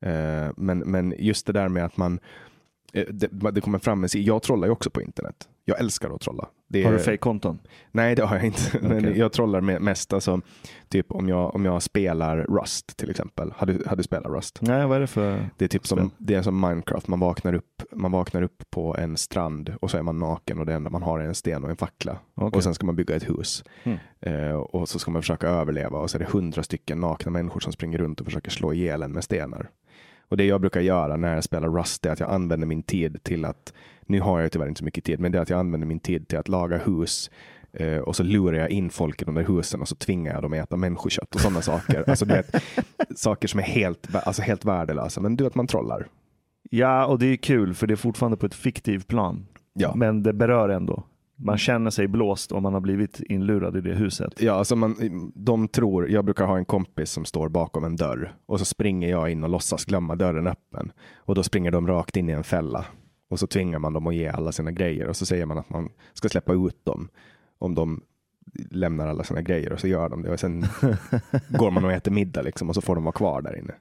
Eh, 0.00 0.50
men, 0.56 0.78
men 0.78 1.14
just 1.18 1.46
det 1.46 1.52
där 1.52 1.68
med 1.68 1.84
att 1.84 1.96
man 1.96 2.20
eh, 2.92 3.04
det, 3.10 3.50
det 3.50 3.60
kommer 3.60 3.78
fram, 3.78 4.04
en- 4.04 4.08
jag 4.12 4.42
trollar 4.42 4.66
ju 4.66 4.72
också 4.72 4.90
på 4.90 5.02
internet. 5.02 5.48
Jag 5.64 5.80
älskar 5.80 6.14
att 6.14 6.20
trolla. 6.20 6.48
Det 6.68 6.82
Har 6.84 6.92
du 6.92 6.98
fejkkonton? 6.98 7.58
Nej, 7.90 8.14
det 8.14 8.22
har 8.24 8.36
jag 8.36 8.44
inte. 8.44 8.78
Men 8.82 8.98
Okej. 8.98 9.18
jag 9.18 9.32
trollar 9.32 9.60
mest 9.80 10.12
alltså, 10.12 10.40
typ 10.88 11.12
om 11.12 11.28
jag, 11.28 11.54
om 11.54 11.64
jag 11.64 11.82
spelar 11.82 12.36
Rust 12.36 12.96
till 12.96 13.10
exempel. 13.10 13.52
Har 13.56 13.66
du, 13.66 13.84
har 13.86 13.96
du 13.96 14.02
spelat 14.02 14.26
Rust? 14.32 14.58
Nej, 14.62 14.86
vad 14.86 14.96
är 14.96 15.00
det 15.00 15.06
för? 15.06 15.48
Det 15.56 15.64
är 15.64 15.68
typ 15.68 15.86
Spel. 15.86 15.98
som, 15.98 16.10
det 16.18 16.34
är 16.34 16.42
som 16.42 16.60
Minecraft. 16.60 17.08
Man 17.08 17.20
vaknar, 17.20 17.54
upp, 17.54 17.82
man 17.92 18.12
vaknar 18.12 18.42
upp 18.42 18.62
på 18.70 18.96
en 18.96 19.16
strand 19.16 19.74
och 19.80 19.90
så 19.90 19.98
är 19.98 20.02
man 20.02 20.18
naken 20.18 20.58
och 20.58 20.66
det 20.66 20.74
enda 20.74 20.90
man 20.90 21.02
har 21.02 21.20
är 21.20 21.24
en 21.24 21.34
sten 21.34 21.64
och 21.64 21.70
en 21.70 21.76
fackla. 21.76 22.18
Okej. 22.34 22.56
Och 22.56 22.62
sen 22.62 22.74
ska 22.74 22.86
man 22.86 22.96
bygga 22.96 23.16
ett 23.16 23.28
hus. 23.28 23.64
Mm. 23.84 23.98
Eh, 24.20 24.54
och 24.56 24.88
så 24.88 24.98
ska 24.98 25.10
man 25.10 25.22
försöka 25.22 25.48
överleva 25.48 25.98
och 25.98 26.10
så 26.10 26.16
är 26.16 26.18
det 26.18 26.28
hundra 26.30 26.62
stycken 26.62 27.00
nakna 27.00 27.30
människor 27.30 27.60
som 27.60 27.72
springer 27.72 27.98
runt 27.98 28.20
och 28.20 28.26
försöker 28.26 28.50
slå 28.50 28.72
ihjäl 28.72 29.02
en 29.02 29.12
med 29.12 29.24
stenar. 29.24 29.68
Och 30.28 30.36
det 30.36 30.44
jag 30.44 30.60
brukar 30.60 30.80
göra 30.80 31.16
när 31.16 31.34
jag 31.34 31.44
spelar 31.44 31.68
Rust 31.68 32.06
är 32.06 32.10
att 32.10 32.20
jag 32.20 32.30
använder 32.30 32.66
min 32.66 32.82
tid 32.82 33.22
till 33.22 33.44
att, 33.44 33.72
nu 34.06 34.20
har 34.20 34.40
jag 34.40 34.52
tyvärr 34.52 34.68
inte 34.68 34.78
så 34.78 34.84
mycket 34.84 35.04
tid, 35.04 35.20
men 35.20 35.32
det 35.32 35.38
är 35.38 35.42
att 35.42 35.50
jag 35.50 35.58
använder 35.58 35.86
min 35.86 36.00
tid 36.00 36.28
till 36.28 36.38
att 36.38 36.48
laga 36.48 36.78
hus 36.78 37.30
eh, 37.72 37.98
och 37.98 38.16
så 38.16 38.22
lurar 38.22 38.58
jag 38.58 38.70
in 38.70 38.90
folk 38.90 39.22
i 39.22 39.24
de 39.24 39.34
där 39.34 39.44
husen 39.44 39.80
och 39.80 39.88
så 39.88 39.96
tvingar 39.96 40.32
jag 40.32 40.42
dem 40.42 40.52
att 40.52 40.58
äta 40.58 40.76
människokött 40.76 41.34
och 41.34 41.40
sådana 41.40 41.62
saker. 41.62 42.04
Alltså 42.10 42.24
du 42.24 42.34
vet, 42.34 42.54
saker 43.16 43.48
som 43.48 43.60
är 43.60 43.64
helt, 43.64 44.14
alltså 44.14 44.42
helt 44.42 44.64
värdelösa, 44.64 45.20
men 45.20 45.36
du 45.36 45.44
vet 45.44 45.54
man 45.54 45.66
trollar. 45.66 46.06
Ja, 46.70 47.06
och 47.06 47.18
det 47.18 47.26
är 47.26 47.36
kul 47.36 47.74
för 47.74 47.86
det 47.86 47.94
är 47.94 47.96
fortfarande 47.96 48.36
på 48.36 48.46
ett 48.46 48.54
fiktivt 48.54 49.06
plan. 49.06 49.46
Ja. 49.72 49.94
Men 49.96 50.22
det 50.22 50.32
berör 50.32 50.68
ändå. 50.68 51.04
Man 51.40 51.58
känner 51.58 51.90
sig 51.90 52.08
blåst 52.08 52.52
om 52.52 52.62
man 52.62 52.74
har 52.74 52.80
blivit 52.80 53.20
inlurad 53.20 53.76
i 53.76 53.80
det 53.80 53.94
huset. 53.94 54.42
Ja, 54.42 54.52
alltså 54.52 54.76
man, 54.76 54.96
de 55.34 55.68
tror, 55.68 56.10
jag 56.10 56.24
brukar 56.24 56.46
ha 56.46 56.58
en 56.58 56.64
kompis 56.64 57.10
som 57.10 57.24
står 57.24 57.48
bakom 57.48 57.84
en 57.84 57.96
dörr 57.96 58.34
och 58.46 58.58
så 58.58 58.64
springer 58.64 59.08
jag 59.08 59.30
in 59.30 59.44
och 59.44 59.50
låtsas 59.50 59.84
glömma 59.84 60.16
dörren 60.16 60.46
öppen 60.46 60.92
och 61.16 61.34
då 61.34 61.42
springer 61.42 61.70
de 61.70 61.86
rakt 61.86 62.16
in 62.16 62.28
i 62.28 62.32
en 62.32 62.44
fälla 62.44 62.86
och 63.30 63.38
så 63.38 63.46
tvingar 63.46 63.78
man 63.78 63.92
dem 63.92 64.06
att 64.06 64.14
ge 64.14 64.28
alla 64.28 64.52
sina 64.52 64.70
grejer 64.70 65.08
och 65.08 65.16
så 65.16 65.26
säger 65.26 65.46
man 65.46 65.58
att 65.58 65.70
man 65.70 65.88
ska 66.12 66.28
släppa 66.28 66.52
ut 66.52 66.84
dem 66.84 67.08
om 67.58 67.74
de 67.74 68.00
lämnar 68.70 69.08
alla 69.08 69.24
sina 69.24 69.42
grejer 69.42 69.72
och 69.72 69.80
så 69.80 69.88
gör 69.88 70.08
de 70.08 70.22
det 70.22 70.30
och 70.30 70.40
sen 70.40 70.64
går 71.48 71.70
man 71.70 71.84
och 71.84 71.92
äter 71.92 72.12
middag 72.12 72.42
liksom 72.42 72.68
och 72.68 72.74
så 72.74 72.80
får 72.80 72.94
de 72.94 73.04
vara 73.04 73.12
kvar 73.12 73.42
där 73.42 73.56
inne. 73.58 73.74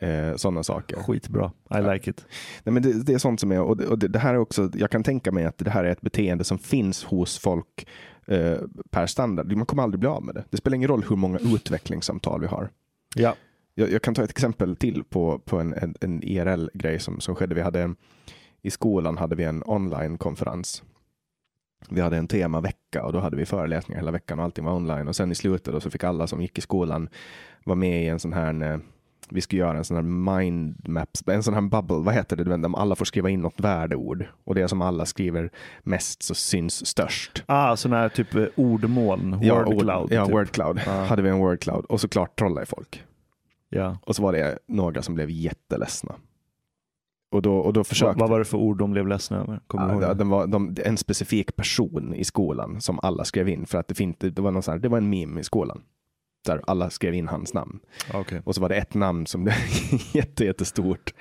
Eh, 0.00 0.36
Sådana 0.36 0.62
saker. 0.62 0.96
Skitbra. 0.96 1.46
I 1.46 1.52
Ja. 1.68 1.92
like 1.92 2.10
it. 2.10 2.26
Nej, 2.64 2.72
men 2.72 2.82
det, 2.82 3.02
det 3.02 3.14
är 3.14 3.18
sånt 3.18 3.40
som 3.40 3.52
är, 3.52 3.60
och 3.60 3.76
det, 3.76 3.86
och 3.86 3.98
det, 3.98 4.08
det 4.08 4.18
här 4.18 4.34
är 4.34 4.38
också, 4.38 4.70
jag 4.74 4.90
kan 4.90 5.02
tänka 5.02 5.32
mig 5.32 5.44
att 5.44 5.58
det 5.58 5.70
här 5.70 5.84
är 5.84 5.90
ett 5.90 6.00
beteende 6.00 6.44
som 6.44 6.58
finns 6.58 7.04
hos 7.04 7.38
folk 7.38 7.88
eh, 8.26 8.58
per 8.90 9.06
standard. 9.06 9.52
Man 9.56 9.66
kommer 9.66 9.82
aldrig 9.82 10.00
bli 10.00 10.08
av 10.08 10.24
med 10.24 10.34
det. 10.34 10.44
Det 10.50 10.56
spelar 10.56 10.74
ingen 10.74 10.88
roll 10.88 11.04
hur 11.08 11.16
många 11.16 11.38
utvecklingssamtal 11.38 12.40
vi 12.40 12.46
har. 12.46 12.70
Ja. 13.16 13.34
Jag, 13.74 13.90
jag 13.90 14.02
kan 14.02 14.14
ta 14.14 14.22
ett 14.24 14.30
exempel 14.30 14.76
till 14.76 15.04
på, 15.04 15.38
på 15.38 15.58
en, 15.58 15.74
en, 15.74 15.94
en 16.00 16.22
IRL-grej 16.22 16.98
som, 16.98 17.20
som 17.20 17.34
skedde. 17.34 17.54
Vi 17.54 17.60
hade 17.60 17.82
en, 17.82 17.96
I 18.62 18.70
skolan 18.70 19.18
hade 19.18 19.36
vi 19.36 19.44
en 19.44 19.62
online-konferens. 19.66 20.82
Vi 21.90 22.00
hade 22.00 22.16
en 22.16 22.28
temavecka 22.28 23.04
och 23.04 23.12
då 23.12 23.18
hade 23.20 23.36
vi 23.36 23.46
föreläsningar 23.46 24.00
hela 24.00 24.10
veckan 24.10 24.38
och 24.38 24.44
allting 24.44 24.64
var 24.64 24.72
online. 24.76 25.08
Och 25.08 25.16
sen 25.16 25.32
i 25.32 25.34
slutet 25.34 25.74
då 25.74 25.80
så 25.80 25.90
fick 25.90 26.04
alla 26.04 26.26
som 26.26 26.40
gick 26.42 26.58
i 26.58 26.60
skolan 26.60 27.08
vara 27.64 27.76
med 27.76 28.02
i 28.04 28.08
en 28.08 28.18
sån 28.18 28.32
här 28.32 28.62
eh, 28.62 28.78
vi 29.28 29.40
ska 29.40 29.56
göra 29.56 29.78
en 29.78 29.84
sån 29.84 29.96
här 29.96 30.38
mind 30.38 30.88
maps, 30.88 31.22
en 31.26 31.42
sån 31.42 31.54
här 31.54 31.60
bubble, 31.60 31.96
vad 31.96 32.14
heter 32.14 32.36
det, 32.36 32.44
där 32.44 32.76
alla 32.78 32.96
får 32.96 33.04
skriva 33.04 33.30
in 33.30 33.40
något 33.40 33.60
värdeord 33.60 34.24
och 34.44 34.54
det 34.54 34.68
som 34.68 34.82
alla 34.82 35.06
skriver 35.06 35.50
mest 35.82 36.22
så 36.22 36.34
syns 36.34 36.86
störst. 36.86 37.44
Ah, 37.46 37.76
sådana 37.76 38.00
här 38.00 38.08
typ 38.08 38.34
eh, 38.34 38.46
ordmoln. 38.56 39.38
Ja, 39.42 39.54
Word 39.54 39.74
ord- 39.74 39.80
cloud. 39.80 40.12
Ja, 40.12 40.24
typ. 40.24 40.34
word 40.34 40.50
cloud. 40.50 40.80
Ja. 40.86 40.92
Hade 41.04 41.22
vi 41.22 41.28
en 41.28 41.38
word 41.38 41.60
cloud 41.60 41.84
och 41.84 42.00
såklart 42.00 42.38
trollade 42.38 42.66
folk. 42.66 43.04
Ja. 43.68 43.98
Och 44.02 44.16
så 44.16 44.22
var 44.22 44.32
det 44.32 44.58
några 44.68 45.02
som 45.02 45.14
blev 45.14 45.30
jätteledsna. 45.30 46.14
Och 47.30 47.42
då, 47.42 47.56
och 47.56 47.72
då 47.72 47.84
försökte... 47.84 48.20
vad 48.20 48.30
var 48.30 48.38
det 48.38 48.44
för 48.44 48.58
ord 48.58 48.78
de 48.78 48.92
blev 48.92 49.06
ledsna 49.06 49.36
över? 49.36 49.60
Kommer 49.66 50.02
Ja, 50.02 50.14
den 50.14 50.28
var, 50.28 50.46
de, 50.46 50.76
en 50.84 50.96
specifik 50.96 51.56
person 51.56 52.14
i 52.14 52.24
skolan 52.24 52.80
som 52.80 53.00
alla 53.02 53.24
skrev 53.24 53.48
in 53.48 53.66
för 53.66 53.78
att 53.78 53.88
det, 53.88 53.94
finns, 53.94 54.16
det, 54.18 54.38
var 54.38 54.50
någon 54.50 54.62
sån 54.62 54.72
här, 54.72 54.78
det 54.78 54.88
var 54.88 54.98
en 54.98 55.10
meme 55.10 55.40
i 55.40 55.44
skolan. 55.44 55.82
Där 56.46 56.60
alla 56.66 56.90
skrev 56.90 57.14
in 57.14 57.28
hans 57.28 57.54
namn. 57.54 57.80
Okej. 58.14 58.42
Och 58.44 58.54
så 58.54 58.60
var 58.60 58.68
det 58.68 58.74
ett 58.74 58.94
namn 58.94 59.26
som 59.26 59.44
blev 59.44 59.54
jätte, 60.12 60.44
jättestort 60.44 61.14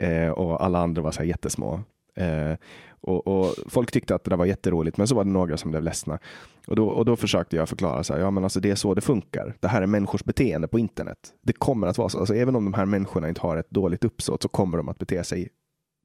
eh, 0.00 0.28
och 0.28 0.64
alla 0.64 0.78
andra 0.78 1.02
var 1.02 1.10
så 1.10 1.18
här 1.18 1.26
jättesmå. 1.26 1.80
Eh, 2.16 2.54
och, 3.00 3.26
och 3.26 3.54
folk 3.66 3.92
tyckte 3.92 4.14
att 4.14 4.24
det 4.24 4.30
där 4.30 4.36
var 4.36 4.46
jätteroligt, 4.46 4.96
men 4.96 5.08
så 5.08 5.14
var 5.14 5.24
det 5.24 5.30
några 5.30 5.56
som 5.56 5.70
blev 5.70 5.82
ledsna. 5.82 6.18
Och 6.66 6.76
då, 6.76 6.88
och 6.88 7.04
då 7.04 7.16
försökte 7.16 7.56
jag 7.56 7.68
förklara 7.68 8.04
så 8.04 8.14
här, 8.14 8.20
ja 8.20 8.30
men 8.30 8.44
alltså 8.44 8.60
det 8.60 8.70
är 8.70 8.74
så 8.74 8.94
det 8.94 9.00
funkar. 9.00 9.54
Det 9.60 9.68
här 9.68 9.82
är 9.82 9.86
människors 9.86 10.24
beteende 10.24 10.68
på 10.68 10.78
internet. 10.78 11.18
Det 11.42 11.52
kommer 11.52 11.86
att 11.86 11.98
vara 11.98 12.08
så. 12.08 12.18
Alltså, 12.18 12.34
även 12.34 12.56
om 12.56 12.64
de 12.64 12.74
här 12.74 12.84
människorna 12.84 13.28
inte 13.28 13.40
har 13.40 13.56
ett 13.56 13.70
dåligt 13.70 14.04
uppsåt 14.04 14.42
så 14.42 14.48
kommer 14.48 14.78
de 14.78 14.88
att 14.88 14.98
bete 14.98 15.24
sig 15.24 15.48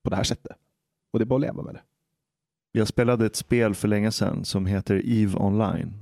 på 0.04 0.10
det 0.10 0.16
här 0.16 0.24
sättet. 0.24 0.58
Och 1.14 1.20
det 1.20 1.24
är 1.24 1.26
bara 1.28 1.36
att 1.36 1.42
leva 1.42 1.64
med 1.64 1.74
det. 1.74 1.82
Jag 2.72 2.88
spelade 2.88 3.26
ett 3.26 3.36
spel 3.36 3.76
för 3.76 3.88
länge 3.88 4.12
sedan 4.12 4.46
som 4.46 4.66
heter 4.66 5.02
EVE 5.06 5.38
Online. 5.38 5.94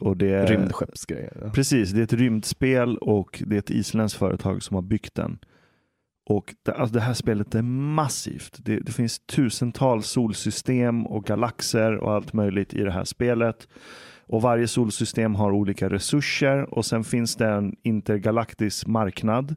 Och 0.00 0.16
det 0.16 0.30
är, 0.30 0.46
Rymdskeppsgrejer. 0.46 1.38
Ja. 1.42 1.50
Precis, 1.50 1.90
det 1.90 2.00
är 2.00 2.04
ett 2.04 2.12
rymdspel 2.12 2.96
och 2.98 3.42
det 3.46 3.54
är 3.54 3.58
ett 3.58 3.70
isländskt 3.70 4.18
företag 4.18 4.62
som 4.62 4.74
har 4.74 4.82
byggt 4.82 5.14
den. 5.14 5.38
Och 6.26 6.54
det, 6.62 6.72
alltså 6.72 6.94
det 6.94 7.00
här 7.00 7.14
spelet 7.14 7.54
är 7.54 7.62
massivt. 7.62 8.58
Det, 8.64 8.80
det 8.80 8.92
finns 8.92 9.18
tusentals 9.18 10.06
solsystem 10.06 11.06
och 11.06 11.24
galaxer 11.24 11.96
och 11.96 12.12
allt 12.12 12.32
möjligt 12.32 12.74
i 12.74 12.80
det 12.80 12.92
här 12.92 13.04
spelet. 13.04 13.68
Och 14.26 14.42
varje 14.42 14.68
solsystem 14.68 15.34
har 15.34 15.52
olika 15.52 15.88
resurser 15.88 16.74
och 16.74 16.86
sen 16.86 17.04
finns 17.04 17.36
det 17.36 17.48
en 17.48 17.76
intergalaktisk 17.82 18.86
marknad 18.86 19.56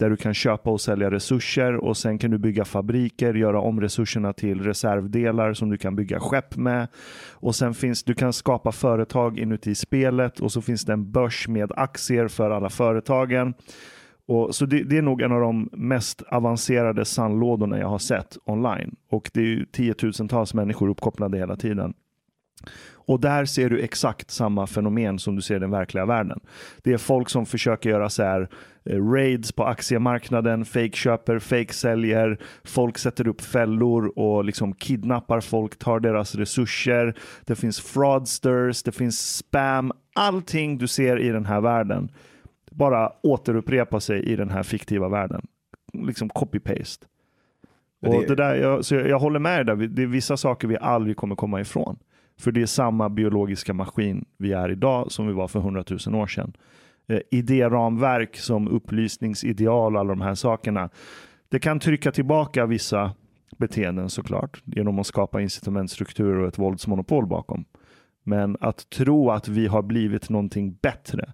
där 0.00 0.10
du 0.10 0.16
kan 0.16 0.34
köpa 0.34 0.70
och 0.70 0.80
sälja 0.80 1.10
resurser 1.10 1.76
och 1.76 1.96
sen 1.96 2.18
kan 2.18 2.30
du 2.30 2.38
bygga 2.38 2.64
fabriker, 2.64 3.34
göra 3.34 3.60
om 3.60 3.80
resurserna 3.80 4.32
till 4.32 4.62
reservdelar 4.62 5.54
som 5.54 5.70
du 5.70 5.78
kan 5.78 5.96
bygga 5.96 6.20
skepp 6.20 6.56
med. 6.56 6.88
Och 7.30 7.54
sen 7.54 7.74
finns, 7.74 8.02
du 8.02 8.14
kan 8.14 8.32
skapa 8.32 8.72
företag 8.72 9.38
inuti 9.38 9.74
spelet 9.74 10.40
och 10.40 10.52
så 10.52 10.62
finns 10.62 10.84
det 10.84 10.92
en 10.92 11.12
börs 11.12 11.48
med 11.48 11.72
aktier 11.76 12.28
för 12.28 12.50
alla 12.50 12.70
företagen. 12.70 13.54
Och, 14.26 14.54
så 14.54 14.66
det, 14.66 14.82
det 14.82 14.98
är 14.98 15.02
nog 15.02 15.22
en 15.22 15.32
av 15.32 15.40
de 15.40 15.68
mest 15.72 16.22
avancerade 16.22 17.04
sandlådorna 17.04 17.78
jag 17.78 17.88
har 17.88 17.98
sett 17.98 18.38
online. 18.44 18.96
Och 19.10 19.30
det 19.34 19.40
är 19.40 19.44
ju 19.44 19.66
tiotusentals 19.66 20.54
människor 20.54 20.88
uppkopplade 20.88 21.38
hela 21.38 21.56
tiden. 21.56 21.94
Och 23.06 23.20
där 23.20 23.44
ser 23.44 23.70
du 23.70 23.80
exakt 23.80 24.30
samma 24.30 24.66
fenomen 24.66 25.18
som 25.18 25.36
du 25.36 25.42
ser 25.42 25.56
i 25.56 25.58
den 25.58 25.70
verkliga 25.70 26.06
världen. 26.06 26.40
Det 26.82 26.92
är 26.92 26.98
folk 26.98 27.28
som 27.28 27.46
försöker 27.46 27.90
göra 27.90 28.08
så 28.08 28.22
här 28.22 28.48
eh, 28.84 29.04
raids 29.12 29.52
på 29.52 29.64
aktiemarknaden, 29.64 30.64
fake-köper, 30.64 31.38
fake-säljer, 31.38 32.38
folk 32.64 32.98
sätter 32.98 33.28
upp 33.28 33.40
fällor 33.40 34.18
och 34.18 34.44
liksom 34.44 34.72
kidnappar 34.74 35.40
folk, 35.40 35.78
tar 35.78 36.00
deras 36.00 36.34
resurser. 36.34 37.14
Det 37.44 37.54
finns 37.56 37.80
fraudsters, 37.80 38.82
det 38.82 38.92
finns 38.92 39.36
spam, 39.36 39.92
allting 40.14 40.78
du 40.78 40.86
ser 40.88 41.18
i 41.20 41.28
den 41.28 41.46
här 41.46 41.60
världen 41.60 42.08
bara 42.70 43.12
återupprepa 43.22 44.00
sig 44.00 44.22
i 44.22 44.36
den 44.36 44.50
här 44.50 44.62
fiktiva 44.62 45.08
världen. 45.08 45.46
Liksom 45.92 46.28
copy-paste. 46.30 47.04
Och 48.02 48.12
det- 48.20 48.26
det 48.28 48.34
där, 48.34 48.54
jag, 48.54 48.84
så 48.84 48.94
jag, 48.94 49.08
jag 49.08 49.18
håller 49.18 49.38
med 49.38 49.66
dig 49.66 49.76
där. 49.76 49.86
Det 49.88 50.02
är 50.02 50.06
vissa 50.06 50.36
saker 50.36 50.68
vi 50.68 50.76
aldrig 50.80 51.16
kommer 51.16 51.34
komma 51.36 51.60
ifrån. 51.60 51.98
För 52.40 52.52
det 52.52 52.62
är 52.62 52.66
samma 52.66 53.08
biologiska 53.08 53.74
maskin 53.74 54.24
vi 54.36 54.52
är 54.52 54.70
idag 54.70 55.12
som 55.12 55.26
vi 55.26 55.32
var 55.32 55.48
för 55.48 55.60
hundratusen 55.60 56.14
år 56.14 56.26
sedan. 56.26 56.52
Eh, 57.08 57.20
idéramverk 57.30 58.36
som 58.36 58.68
upplysningsideal 58.68 59.94
och 59.94 60.00
alla 60.00 60.14
de 60.14 60.20
här 60.20 60.34
sakerna. 60.34 60.90
Det 61.48 61.58
kan 61.58 61.80
trycka 61.80 62.12
tillbaka 62.12 62.66
vissa 62.66 63.12
beteenden 63.56 64.10
såklart 64.10 64.62
genom 64.64 64.98
att 64.98 65.06
skapa 65.06 65.40
incitamentstrukturer 65.40 66.38
och 66.38 66.48
ett 66.48 66.58
våldsmonopol 66.58 67.26
bakom. 67.26 67.64
Men 68.22 68.56
att 68.60 68.90
tro 68.90 69.30
att 69.30 69.48
vi 69.48 69.66
har 69.66 69.82
blivit 69.82 70.30
någonting 70.30 70.78
bättre 70.82 71.32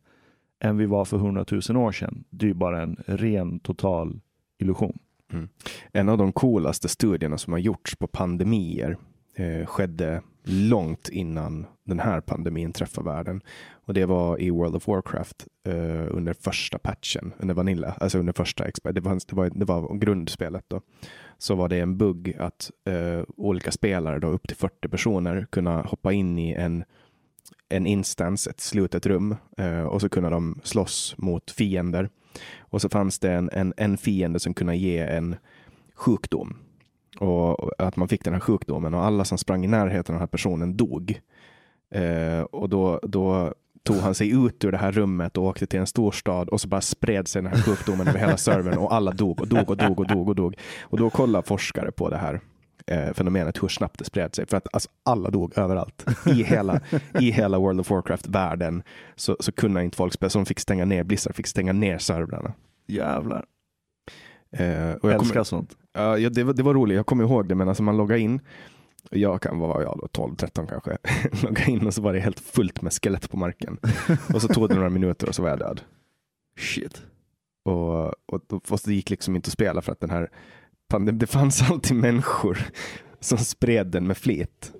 än 0.61 0.77
vi 0.77 0.87
var 0.87 1.05
för 1.05 1.19
hundratusen 1.19 1.77
år 1.77 1.93
sedan, 1.93 2.25
det 2.31 2.47
är 2.47 2.49
ju 2.49 2.55
bara 2.55 2.83
en 2.83 2.97
ren 3.07 3.61
total 3.61 4.21
illusion. 4.59 4.99
Mm. 5.33 5.49
En 5.93 6.09
av 6.09 6.19
de 6.19 6.33
coolaste 6.33 6.89
studierna 6.89 7.39
som 7.39 7.53
har 7.53 7.61
gjorts 7.61 7.97
på 7.97 8.07
pandemier 8.07 8.97
eh, 9.37 9.67
skedde 9.67 10.23
långt 10.45 11.09
innan 11.09 11.67
den 11.85 12.01
här 12.01 12.21
pandemin 12.21 12.73
träffade 12.73 13.11
världen. 13.11 13.41
Och 13.71 13.95
det 13.95 14.05
var 14.05 14.41
i 14.41 14.51
World 14.51 14.77
of 14.77 14.89
Warcraft 14.89 15.47
eh, 15.67 16.07
under 16.17 16.33
första 16.33 16.79
patchen, 16.79 17.33
under 17.39 17.55
Vanilla, 17.55 17.95
alltså 18.01 18.19
under 18.19 18.33
första 18.33 18.65
exp- 18.65 18.93
det 18.93 19.01
var, 19.01 19.19
det 19.29 19.37
var, 19.37 19.51
det 19.55 19.65
var 19.65 19.99
grundspelet 19.99 20.65
då. 20.69 20.81
Så 21.39 21.55
var 21.55 21.69
det 21.69 21.81
en 21.81 21.97
bugg 21.97 22.37
att 22.39 22.71
eh, 22.85 23.23
olika 23.37 23.71
spelare, 23.71 24.19
då 24.19 24.29
upp 24.29 24.49
till 24.49 24.57
40 24.57 24.89
personer, 24.89 25.47
kunna 25.51 25.83
hoppa 25.83 26.13
in 26.13 26.39
i 26.39 26.53
en 26.53 26.85
en 27.69 27.87
instans, 27.87 28.47
ett 28.47 28.61
slutet 28.61 29.07
rum 29.07 29.37
eh, 29.59 29.83
och 29.83 30.01
så 30.01 30.09
kunde 30.09 30.31
de 30.31 30.61
slåss 30.63 31.15
mot 31.19 31.51
fiender. 31.51 32.09
Och 32.59 32.83
så 32.83 32.89
fanns 32.89 33.19
det 33.19 33.33
en, 33.33 33.51
en, 33.53 33.75
en 33.77 33.97
fiende 33.97 34.39
som 34.41 34.55
kunde 34.55 34.77
ge 34.77 34.99
en 34.99 35.37
sjukdom. 35.95 36.57
Och 37.19 37.71
att 37.79 37.97
man 37.97 38.09
fick 38.09 38.25
den 38.25 38.33
här 38.33 38.41
sjukdomen 38.41 38.95
och 38.95 39.05
alla 39.05 39.25
som 39.25 39.39
sprang 39.39 39.65
i 39.65 39.69
närheten 39.69 40.15
av 40.15 40.19
den 40.19 40.21
här 40.21 40.27
personen 40.27 40.77
dog. 40.77 41.21
Eh, 41.91 42.41
och 42.41 42.69
då, 42.69 43.01
då 43.03 43.55
tog 43.83 43.97
han 43.97 44.15
sig 44.15 44.31
ut 44.31 44.65
ur 44.65 44.73
det 44.73 44.79
här 44.79 44.93
rummet 44.93 45.37
och 45.37 45.45
åkte 45.45 45.67
till 45.67 45.81
en 45.81 45.87
storstad 45.87 46.49
och 46.49 46.61
så 46.61 46.69
bara 46.69 46.81
spred 46.81 47.29
sig 47.29 47.43
den 47.43 47.53
här 47.53 47.63
sjukdomen 47.63 48.09
över 48.09 48.19
hela 48.19 48.37
servern 48.37 48.79
och 48.79 48.95
alla 48.95 49.13
dog 49.13 49.41
och 49.41 49.49
dog 49.49 49.71
och 49.71 49.77
dog 49.77 50.01
och 50.01 50.07
dog 50.07 50.29
och 50.29 50.35
dog. 50.35 50.57
Och 50.81 50.99
då 50.99 51.11
kollar 51.11 51.43
forskare 51.43 51.93
på 51.93 52.11
det 52.11 52.17
här 52.17 52.41
eh, 52.87 53.13
fenomenet, 53.13 53.63
hur 53.63 53.69
snabbt 53.69 53.99
det 53.99 54.05
spred 54.05 54.35
sig. 54.35 54.47
För 54.47 54.57
att 54.57 54.67
alltså, 54.73 54.91
alla 55.03 55.31
dog 55.31 55.59
överallt. 55.59 56.05
I 56.27 56.43
hela, 56.43 56.81
i 57.21 57.31
hela 57.31 57.59
World 57.59 57.81
of 57.81 57.91
Warcraft-världen 57.91 58.83
så, 59.17 59.37
så 59.41 59.53
kunde 59.53 59.85
inte 59.85 59.97
folk 59.97 60.13
spela, 60.13 60.31
så 60.31 60.39
de 60.39 60.47
fick 60.47 60.61
stänga 60.61 60.85
ner, 60.85 61.05
Blizzard 61.05 61.35
fick 61.35 61.47
stänga 61.47 61.73
ner 61.73 61.99
servrarna. 61.99 62.53
Jävlar. 62.87 63.45
Eh, 64.51 64.93
och 64.93 65.11
jag 65.11 65.15
Älskar 65.15 65.33
kommer, 65.33 65.45
sånt. 65.45 65.77
Ja, 65.97 66.19
ja, 66.19 66.31
det, 66.31 66.45
var, 66.45 66.55
det 66.55 66.63
var 66.63 66.75
roligt, 66.75 66.97
jag 66.97 67.07
kommer 67.07 67.25
ihåg 67.25 67.49
det, 67.49 67.55
men 67.55 67.69
alltså 67.69 67.83
man 67.83 67.97
loggar 67.97 68.17
in, 68.17 68.41
jag 69.11 69.43
kan 69.43 69.59
vara 69.59 69.83
jag 69.83 69.99
då, 70.03 70.09
12, 70.09 70.37
13 70.37 70.67
kanske, 70.67 70.99
logga 71.43 71.65
in 71.65 71.87
och 71.87 71.95
så 71.95 72.03
var 72.03 72.13
det 72.13 72.21
helt 72.21 72.41
fullt 72.41 72.83
med 72.83 72.93
skelett 72.93 73.31
på 73.31 73.37
marken. 73.37 73.79
och 74.35 74.43
så 74.43 74.49
tog 74.49 74.69
det 74.69 74.75
några 74.75 74.91
minuter 74.91 75.29
och 75.29 75.35
så 75.35 75.43
var 75.43 75.49
jag 75.49 75.59
död. 75.59 75.81
Shit. 76.59 77.03
Och, 77.65 78.07
och, 78.07 78.53
och, 78.53 78.81
det 78.85 78.95
gick 78.95 79.11
liksom 79.11 79.37
inte 79.37 79.49
att 79.49 79.53
spela 79.53 79.83
för 79.83 79.93
att 79.93 80.01
den 80.01 80.11
här, 80.11 80.31
pandem- 80.93 81.19
det 81.19 81.27
fanns 81.27 81.71
alltid 81.71 81.97
människor 81.97 82.59
som 83.21 83.39
spred 83.39 83.87
den 83.87 84.07
med 84.07 84.17
flit. 84.17 84.73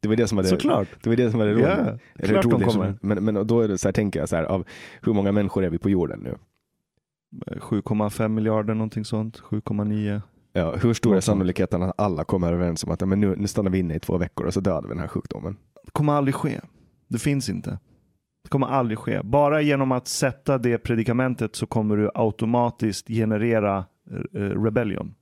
Det 0.00 0.08
var 0.08 0.16
det 0.16 0.28
som 0.28 0.36
var 0.36 0.42
det, 0.42 0.48
Såklart. 0.48 0.88
det, 1.02 1.10
var 1.10 1.16
det, 1.16 1.30
som 1.30 1.38
var 1.38 1.46
det 1.46 1.52
roliga. 1.52 1.98
Eller 2.14 2.28
klart 2.28 2.42
de 2.42 2.52
roligt, 2.52 2.66
kommer. 2.66 2.98
Men, 3.00 3.24
men 3.24 3.46
då 3.46 3.60
är 3.60 3.68
det 3.68 3.78
så 3.78 3.88
här, 3.88 3.92
tänker 3.92 4.20
jag 4.20 4.28
så 4.28 4.36
här, 4.36 4.44
av 4.44 4.64
hur 5.02 5.12
många 5.12 5.32
människor 5.32 5.64
är 5.64 5.70
vi 5.70 5.78
på 5.78 5.90
jorden 5.90 6.20
nu? 6.20 6.38
7,5 7.46 8.28
miljarder 8.28 8.74
någonting 8.74 9.04
sånt. 9.04 9.40
7,9. 9.40 10.22
Ja, 10.52 10.76
hur 10.76 10.94
stor 10.94 11.16
är 11.16 11.20
sannolikheten 11.20 11.82
att 11.82 12.00
alla 12.00 12.24
kommer 12.24 12.52
överens 12.52 12.84
om 12.84 12.90
att 12.90 13.08
men 13.08 13.20
nu, 13.20 13.36
nu 13.36 13.46
stannar 13.46 13.70
vi 13.70 13.78
inne 13.78 13.94
i 13.94 14.00
två 14.00 14.18
veckor 14.18 14.46
och 14.46 14.54
så 14.54 14.60
dödar 14.60 14.82
vi 14.82 14.88
den 14.88 14.98
här 14.98 15.08
sjukdomen? 15.08 15.56
Det 15.84 15.90
kommer 15.90 16.12
aldrig 16.12 16.34
ske. 16.34 16.60
Det 17.08 17.18
finns 17.18 17.48
inte. 17.48 17.78
Det 18.42 18.48
kommer 18.48 18.66
aldrig 18.66 18.98
ske. 18.98 19.20
Bara 19.22 19.60
genom 19.60 19.92
att 19.92 20.08
sätta 20.08 20.58
det 20.58 20.78
predikamentet 20.78 21.56
så 21.56 21.66
kommer 21.66 21.96
du 21.96 22.10
automatiskt 22.14 23.08
generera 23.08 23.84
eh, 24.34 24.40
rebellion. 24.40 25.14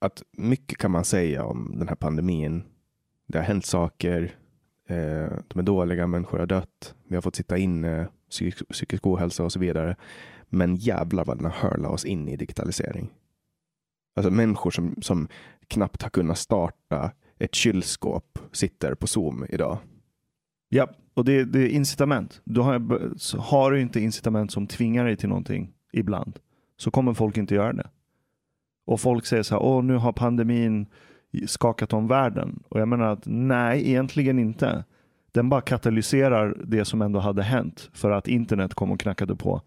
att 0.00 0.22
mycket 0.32 0.78
kan 0.78 0.90
man 0.90 1.04
säga 1.04 1.44
om 1.44 1.74
den 1.78 1.88
här 1.88 1.96
pandemin. 1.96 2.64
Det 3.28 3.38
har 3.38 3.44
hänt 3.44 3.66
saker. 3.66 4.22
Eh, 4.88 5.32
de 5.48 5.58
är 5.58 5.62
dåliga, 5.62 6.06
människor 6.06 6.38
har 6.38 6.46
dött. 6.46 6.94
Vi 7.08 7.14
har 7.14 7.22
fått 7.22 7.36
sitta 7.36 7.58
inne, 7.58 8.08
psykisk, 8.30 8.68
psykisk 8.68 9.06
ohälsa 9.06 9.44
och 9.44 9.52
så 9.52 9.58
vidare. 9.58 9.96
Men 10.48 10.76
jävlar 10.76 11.24
vad 11.24 11.38
den 11.38 11.44
har 11.44 11.70
hurlat 11.70 11.92
oss 11.92 12.04
in 12.04 12.28
i 12.28 12.36
digitalisering. 12.36 13.10
Alltså 14.16 14.30
människor 14.30 14.70
som, 14.70 14.94
som 15.02 15.28
knappt 15.68 16.02
har 16.02 16.10
kunnat 16.10 16.38
starta 16.38 17.12
ett 17.38 17.54
kylskåp 17.54 18.38
sitter 18.52 18.94
på 18.94 19.06
Zoom 19.06 19.46
idag. 19.48 19.78
Ja, 20.68 20.88
och 21.14 21.24
det, 21.24 21.44
det 21.44 21.58
är 21.58 21.68
incitament. 21.68 22.40
Du 22.44 22.60
har, 22.60 23.38
har 23.38 23.70
du 23.70 23.80
inte 23.80 24.00
incitament 24.00 24.52
som 24.52 24.66
tvingar 24.66 25.04
dig 25.04 25.16
till 25.16 25.28
någonting 25.28 25.72
ibland 25.92 26.38
så 26.76 26.90
kommer 26.90 27.14
folk 27.14 27.36
inte 27.36 27.54
göra 27.54 27.72
det. 27.72 27.90
Och 28.86 29.00
folk 29.00 29.26
säger 29.26 29.42
så 29.42 29.54
här, 29.54 29.62
åh 29.62 29.84
nu 29.84 29.96
har 29.96 30.12
pandemin 30.12 30.86
skakat 31.46 31.92
om 31.92 32.08
världen. 32.08 32.62
Och 32.68 32.80
jag 32.80 32.88
menar 32.88 33.06
att 33.12 33.22
nej, 33.24 33.88
egentligen 33.88 34.38
inte. 34.38 34.84
Den 35.32 35.48
bara 35.48 35.60
katalyserar 35.60 36.56
det 36.64 36.84
som 36.84 37.02
ändå 37.02 37.18
hade 37.18 37.42
hänt 37.42 37.90
för 37.92 38.10
att 38.10 38.28
internet 38.28 38.74
kom 38.74 38.90
och 38.90 39.00
knackade 39.00 39.36
på 39.36 39.62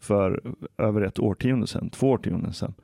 för 0.00 0.54
över 0.78 1.02
ett 1.02 1.18
årtionde 1.18 1.66
sedan, 1.66 1.90
två 1.90 2.10
årtionden 2.10 2.52
sedan. 2.52 2.74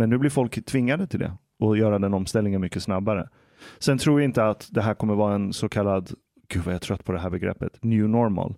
Men 0.00 0.10
nu 0.10 0.18
blir 0.18 0.30
folk 0.30 0.64
tvingade 0.64 1.06
till 1.06 1.18
det 1.20 1.32
och 1.58 1.76
göra 1.76 1.98
den 1.98 2.14
omställningen 2.14 2.60
mycket 2.60 2.82
snabbare. 2.82 3.28
Sen 3.78 3.98
tror 3.98 4.20
jag 4.20 4.28
inte 4.28 4.44
att 4.44 4.68
det 4.70 4.82
här 4.82 4.94
kommer 4.94 5.14
vara 5.14 5.34
en 5.34 5.52
så 5.52 5.68
kallad, 5.68 6.10
gud 6.48 6.62
vad 6.62 6.74
jag 6.74 6.76
är 6.76 6.80
trött 6.80 7.04
på 7.04 7.12
det 7.12 7.18
här 7.18 7.30
begreppet, 7.30 7.84
new 7.84 8.08
normal. 8.08 8.54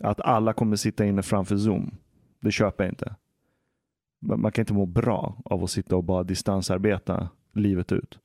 Att 0.00 0.20
alla 0.20 0.52
kommer 0.52 0.76
sitta 0.76 1.04
inne 1.04 1.22
framför 1.22 1.56
Zoom. 1.56 1.90
Det 2.40 2.50
köper 2.50 2.84
jag 2.84 2.90
inte. 2.90 3.14
Man 4.20 4.52
kan 4.52 4.62
inte 4.62 4.72
må 4.72 4.86
bra 4.86 5.42
av 5.44 5.64
att 5.64 5.70
sitta 5.70 5.96
och 5.96 6.04
bara 6.04 6.22
distansarbeta 6.22 7.28
livet 7.52 7.92
ut. 7.92 8.18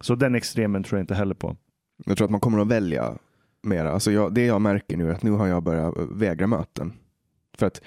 Så 0.00 0.14
den 0.14 0.34
extremen 0.34 0.82
tror 0.82 0.98
jag 0.98 1.02
inte 1.02 1.14
heller 1.14 1.34
på. 1.34 1.56
Jag 2.06 2.16
tror 2.16 2.24
att 2.24 2.30
man 2.30 2.40
kommer 2.40 2.58
att 2.58 2.68
välja 2.68 3.14
mera. 3.62 3.92
Alltså 3.92 4.12
jag, 4.12 4.34
det 4.34 4.46
jag 4.46 4.60
märker 4.60 4.96
nu 4.96 5.08
är 5.08 5.14
att 5.14 5.22
nu 5.22 5.30
har 5.30 5.46
jag 5.46 5.62
börjat 5.62 5.94
vägra 6.12 6.46
möten. 6.46 6.92
För 7.58 7.66
att 7.66 7.82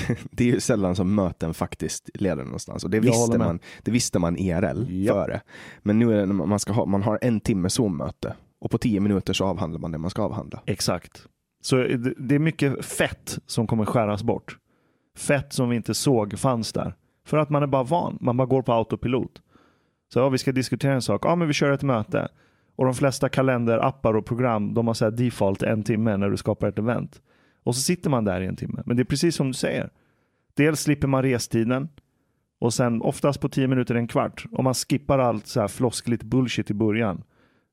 det 0.30 0.44
är 0.44 0.48
ju 0.54 0.60
sällan 0.60 0.96
som 0.96 1.14
möten 1.14 1.54
faktiskt 1.54 2.10
leder 2.14 2.44
någonstans. 2.44 2.84
Och 2.84 2.90
det 2.90 3.00
visste, 3.00 3.38
man, 3.38 3.60
det 3.82 3.90
visste 3.90 4.18
man 4.18 4.38
IRL 4.38 4.90
yep. 4.90 5.14
före. 5.14 5.40
Men 5.82 5.98
nu 5.98 6.12
är 6.12 6.26
det 6.26 6.26
man, 6.26 6.58
ska 6.58 6.72
ha, 6.72 6.86
man 6.86 7.02
har 7.02 7.18
en 7.22 7.40
timme 7.40 7.68
Zoom-möte 7.70 8.34
och 8.60 8.70
på 8.70 8.78
tio 8.78 9.00
minuter 9.00 9.32
så 9.32 9.44
avhandlar 9.44 9.80
man 9.80 9.92
det 9.92 9.98
man 9.98 10.10
ska 10.10 10.22
avhandla. 10.22 10.62
Exakt. 10.66 11.26
Så 11.62 11.76
det 12.18 12.34
är 12.34 12.38
mycket 12.38 12.84
fett 12.84 13.38
som 13.46 13.66
kommer 13.66 13.84
skäras 13.84 14.22
bort. 14.22 14.58
Fett 15.16 15.52
som 15.52 15.68
vi 15.68 15.76
inte 15.76 15.94
såg 15.94 16.38
fanns 16.38 16.72
där. 16.72 16.94
För 17.26 17.36
att 17.36 17.50
man 17.50 17.62
är 17.62 17.66
bara 17.66 17.82
van. 17.82 18.18
Man 18.20 18.36
bara 18.36 18.46
går 18.46 18.62
på 18.62 18.72
autopilot. 18.72 19.42
Så 20.12 20.18
ja, 20.18 20.28
vi 20.28 20.38
ska 20.38 20.52
diskutera 20.52 20.94
en 20.94 21.02
sak. 21.02 21.24
Ja, 21.24 21.36
men 21.36 21.48
vi 21.48 21.54
kör 21.54 21.72
ett 21.72 21.82
möte. 21.82 22.28
Och 22.76 22.84
de 22.84 22.94
flesta 22.94 23.28
kalenderappar 23.28 24.14
och 24.14 24.26
program, 24.26 24.74
de 24.74 24.86
har 24.86 24.94
så 24.94 25.10
default 25.10 25.62
en 25.62 25.82
timme 25.82 26.16
när 26.16 26.30
du 26.30 26.36
skapar 26.36 26.68
ett 26.68 26.78
event. 26.78 27.20
Och 27.62 27.74
så 27.74 27.80
sitter 27.80 28.10
man 28.10 28.24
där 28.24 28.40
i 28.40 28.46
en 28.46 28.56
timme. 28.56 28.82
Men 28.86 28.96
det 28.96 29.02
är 29.02 29.04
precis 29.04 29.36
som 29.36 29.46
du 29.48 29.54
säger. 29.54 29.90
Dels 30.54 30.80
slipper 30.80 31.08
man 31.08 31.22
restiden 31.22 31.88
och 32.58 32.74
sen 32.74 33.02
oftast 33.02 33.40
på 33.40 33.48
tio 33.48 33.68
minuter 33.68 33.94
en 33.94 34.06
kvart. 34.06 34.46
Om 34.52 34.64
man 34.64 34.74
skippar 34.74 35.18
allt 35.18 35.46
så 35.46 35.60
här 35.60 35.68
floskligt 35.68 36.22
bullshit 36.22 36.70
i 36.70 36.74
början. 36.74 37.22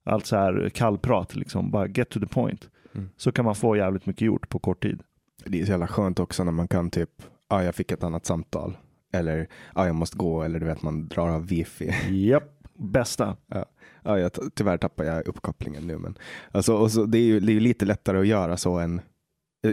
Allt 0.06 0.26
så 0.26 0.36
här 0.36 0.70
kallprat, 0.74 1.36
liksom. 1.36 1.72
bara 1.72 1.88
get 1.88 2.10
to 2.10 2.20
the 2.20 2.28
point. 2.28 2.70
Mm. 2.96 3.10
Så 3.18 3.32
kan 3.32 3.46
man 3.46 3.56
få 3.56 3.76
jävligt 3.76 4.06
mycket 4.06 4.22
gjort 4.22 4.50
på 4.50 4.60
kort 4.60 4.84
tid. 4.84 5.04
Det 5.46 5.62
är 5.62 5.66
så 5.66 5.72
jävla 5.72 5.88
skönt 5.88 6.20
också 6.20 6.44
när 6.44 6.52
man 6.52 6.68
kan 6.68 6.90
typ, 6.90 7.10
ja 7.20 7.56
ah, 7.56 7.64
jag 7.64 7.76
fick 7.76 7.92
ett 7.92 8.04
annat 8.04 8.26
samtal. 8.26 8.78
Eller, 9.14 9.38
ja 9.38 9.46
ah, 9.74 9.86
jag 9.86 9.96
måste 9.96 10.18
gå. 10.18 10.44
Eller 10.44 10.60
du 10.60 10.66
vet, 10.66 10.82
man 10.82 11.08
drar 11.08 11.28
av 11.28 11.48
wifi. 11.48 11.94
Japp, 12.10 12.64
bästa. 12.74 13.38
Ja. 13.48 13.66
Ja, 14.04 14.20
jag, 14.20 14.32
tyvärr 14.54 14.78
tappar 14.78 15.04
jag 15.04 15.28
uppkopplingen 15.28 15.88
nu. 15.88 15.98
Men, 15.98 16.18
alltså, 16.52 16.76
och 16.76 16.92
så, 16.92 17.06
det 17.06 17.18
är 17.18 17.24
ju 17.24 17.40
det 17.40 17.52
är 17.52 17.60
lite 17.60 17.86
lättare 17.86 18.20
att 18.20 18.28
göra 18.28 18.58
så 18.58 18.78
än 18.78 19.02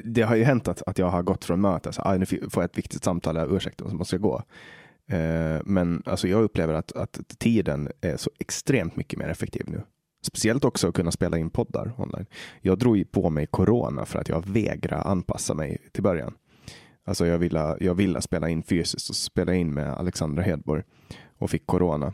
det 0.04 0.22
har 0.22 0.36
ju 0.36 0.44
hänt 0.44 0.68
att, 0.68 0.82
att 0.86 0.98
jag 0.98 1.06
har 1.06 1.22
gått 1.22 1.44
från 1.44 1.60
möte, 1.60 1.92
så, 1.92 2.02
ah, 2.02 2.16
nu 2.16 2.26
får 2.26 2.40
jag 2.54 2.64
ett 2.64 2.78
viktigt 2.78 3.04
samtal, 3.04 3.56
ursäkta, 3.56 3.90
så 3.90 3.96
måste 3.96 4.14
jag 4.14 4.22
gå. 4.22 4.42
Eh, 5.10 5.60
men 5.64 6.02
alltså, 6.06 6.28
jag 6.28 6.42
upplever 6.42 6.74
att, 6.74 6.92
att 6.92 7.20
tiden 7.38 7.88
är 8.00 8.16
så 8.16 8.30
extremt 8.38 8.96
mycket 8.96 9.18
mer 9.18 9.28
effektiv 9.28 9.64
nu. 9.66 9.82
Speciellt 10.26 10.64
också 10.64 10.88
att 10.88 10.94
kunna 10.94 11.10
spela 11.10 11.38
in 11.38 11.50
poddar 11.50 11.92
online. 11.96 12.26
Jag 12.60 12.78
drog 12.78 13.12
på 13.12 13.30
mig 13.30 13.46
corona 13.46 14.04
för 14.04 14.18
att 14.18 14.28
jag 14.28 14.46
vägrade 14.46 15.02
anpassa 15.02 15.54
mig 15.54 15.78
till 15.92 16.02
början. 16.02 16.34
Alltså 17.04 17.26
jag 17.26 17.38
ville, 17.38 17.76
jag 17.80 17.94
ville 17.94 18.20
spela 18.20 18.48
in 18.48 18.62
fysiskt 18.62 19.10
och 19.10 19.16
spela 19.16 19.54
in 19.54 19.74
med 19.74 19.92
Alexandra 19.92 20.42
Hedborg 20.42 20.82
och 21.38 21.50
fick 21.50 21.66
corona. 21.66 22.12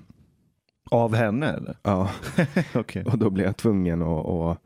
Av 0.91 1.15
henne 1.15 1.53
eller? 1.53 1.77
Ja, 1.83 2.11
okay. 2.75 3.03
och 3.03 3.19
då 3.19 3.31
blev 3.31 3.47
jag 3.47 3.57
tvungen 3.57 4.03
att, 4.03 4.27
att 4.27 4.59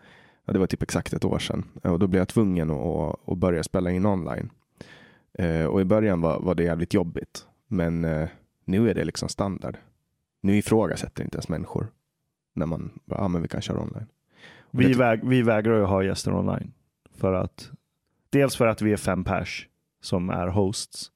ja, 0.47 0.53
det 0.53 0.59
var 0.59 0.67
typ 0.67 0.83
exakt 0.83 1.13
ett 1.13 1.25
år 1.25 1.39
sedan. 1.39 1.65
Och 1.83 1.99
då 1.99 2.07
blev 2.07 2.21
jag 2.21 2.29
tvungen 2.29 2.71
att, 2.71 3.29
att 3.29 3.39
börja 3.39 3.63
spela 3.63 3.91
in 3.91 4.07
online. 4.07 4.51
Eh, 5.39 5.65
och 5.65 5.81
i 5.81 5.85
början 5.85 6.21
var, 6.21 6.41
var 6.41 6.55
det 6.55 6.63
jävligt 6.63 6.95
jobbigt. 6.95 7.47
Men 7.69 8.05
eh, 8.05 8.29
nu 8.65 8.91
är 8.91 8.95
det 8.95 9.05
liksom 9.05 9.29
standard. 9.29 9.77
Nu 10.41 10.57
ifrågasätter 10.57 11.25
inte 11.25 11.37
ens 11.37 11.49
människor 11.49 11.87
när 12.55 12.67
man, 12.67 12.91
ja 13.05 13.29
men 13.29 13.43
vi 13.43 13.49
kan 13.49 13.61
köra 13.61 13.81
online. 13.81 14.07
Vi, 14.71 14.95
väg, 14.95 15.21
vi 15.25 15.43
vägrar 15.43 15.83
att 15.83 15.89
ha 15.89 16.03
gäster 16.03 16.35
online. 16.35 16.73
För 17.15 17.33
att, 17.33 17.71
dels 18.31 18.57
för 18.57 18.67
att 18.67 18.83
vi 18.83 18.93
är 18.93 18.97
fem 18.97 19.25
pers 19.25 19.69
som 20.01 20.31
är 20.31 20.47
hosts. 20.47 21.11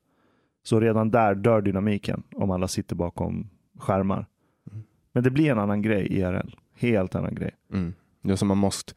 Så 0.62 0.80
redan 0.80 1.10
där 1.10 1.34
dör 1.34 1.60
dynamiken 1.60 2.22
om 2.36 2.50
alla 2.50 2.68
sitter 2.68 2.96
bakom 2.96 3.50
skärmar. 3.78 4.26
Mm. 4.70 4.82
Men 5.12 5.22
det 5.22 5.30
blir 5.30 5.50
en 5.50 5.58
annan 5.58 5.82
grej 5.82 6.06
IRL. 6.06 6.56
Helt 6.74 7.14
annan 7.14 7.34
grej. 7.34 7.50
Mm. 7.72 7.94
Det 8.22 8.32
är 8.32 8.36
som 8.36 8.48
man 8.48 8.58
måste 8.58 8.92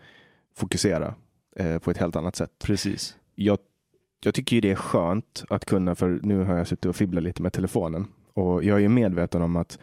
fokusera 0.56 1.16
eh, 1.56 1.80
på 1.80 1.92
ett 1.92 1.98
helt 1.98 2.16
annat 2.16 2.36
sätt. 2.36 2.52
Precis. 2.64 3.18
Jag, 3.36 3.58
jag 4.24 4.34
tycker 4.34 4.56
ju 4.56 4.62
det 4.62 4.72
är 4.72 4.76
skönt 4.76 5.44
att 5.50 5.66
kunna, 5.66 5.96
för 5.96 6.20
nu 6.24 6.44
har 6.44 6.58
jag 6.58 6.68
suttit 6.68 6.86
och 6.86 6.96
fibblat 6.96 7.24
lite 7.24 7.42
med 7.42 7.54
telefonen 7.54 8.08
och 8.34 8.64
jag 8.64 8.84
är 8.84 8.90
medveten 8.90 9.42
om 9.42 9.56
att 9.56 9.80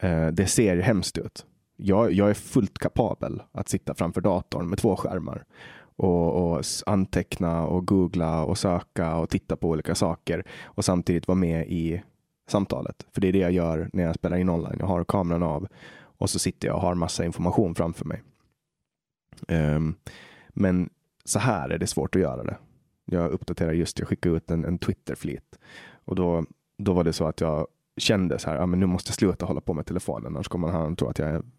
eh, 0.00 0.26
det 0.26 0.46
ser 0.46 0.76
hemskt 0.76 1.18
ut. 1.18 1.46
Jag, 1.76 2.12
jag 2.12 2.30
är 2.30 2.34
fullt 2.34 2.78
kapabel 2.78 3.42
att 3.52 3.68
sitta 3.68 3.94
framför 3.94 4.20
datorn 4.20 4.68
med 4.68 4.78
två 4.78 4.96
skärmar 4.96 5.44
och, 5.96 6.52
och, 6.52 6.64
anteckna 6.86 7.66
och 7.66 7.86
googla 7.86 8.44
och 8.44 8.58
söka 8.58 9.16
och 9.16 9.30
titta 9.30 9.56
på 9.56 9.68
olika 9.68 9.94
saker 9.94 10.44
och 10.64 10.84
samtidigt 10.84 11.28
vara 11.28 11.38
med 11.38 11.66
i 11.68 12.02
samtalet. 12.50 13.06
För 13.14 13.20
det 13.20 13.28
är 13.28 13.32
det 13.32 13.38
jag 13.38 13.52
gör 13.52 13.90
när 13.92 14.02
jag 14.04 14.14
spelar 14.14 14.36
in 14.36 14.48
online. 14.48 14.76
Jag 14.78 14.86
har 14.86 15.04
kameran 15.04 15.42
av 15.42 15.68
och 16.00 16.30
så 16.30 16.38
sitter 16.38 16.68
jag 16.68 16.76
och 16.76 16.82
har 16.82 16.94
massa 16.94 17.24
information 17.24 17.74
framför 17.74 18.04
mig. 18.04 18.22
Um, 19.48 19.94
men 20.48 20.90
så 21.24 21.38
här 21.38 21.70
är 21.70 21.78
det 21.78 21.86
svårt 21.86 22.16
att 22.16 22.22
göra 22.22 22.44
det. 22.44 22.56
Jag 23.04 23.30
uppdaterar 23.30 23.72
just, 23.72 23.98
jag 23.98 24.08
skickade 24.08 24.36
ut 24.36 24.50
en, 24.50 24.64
en 24.64 24.78
Twitter-flit 24.78 25.58
och 26.04 26.14
då, 26.14 26.44
då 26.78 26.92
var 26.92 27.04
det 27.04 27.12
så 27.12 27.26
att 27.26 27.40
jag 27.40 27.66
kände 27.96 28.38
så 28.38 28.50
här, 28.50 28.56
ja, 28.56 28.66
men 28.66 28.80
nu 28.80 28.86
måste 28.86 29.08
jag 29.08 29.14
sluta 29.14 29.46
hålla 29.46 29.60
på 29.60 29.74
med 29.74 29.86
telefonen, 29.86 30.26
annars 30.26 30.48
kommer 30.48 30.68
han 30.68 30.96
tro 30.96 31.08
att 31.08 31.18
jag 31.18 31.28
är 31.28 31.34
en 31.34 31.52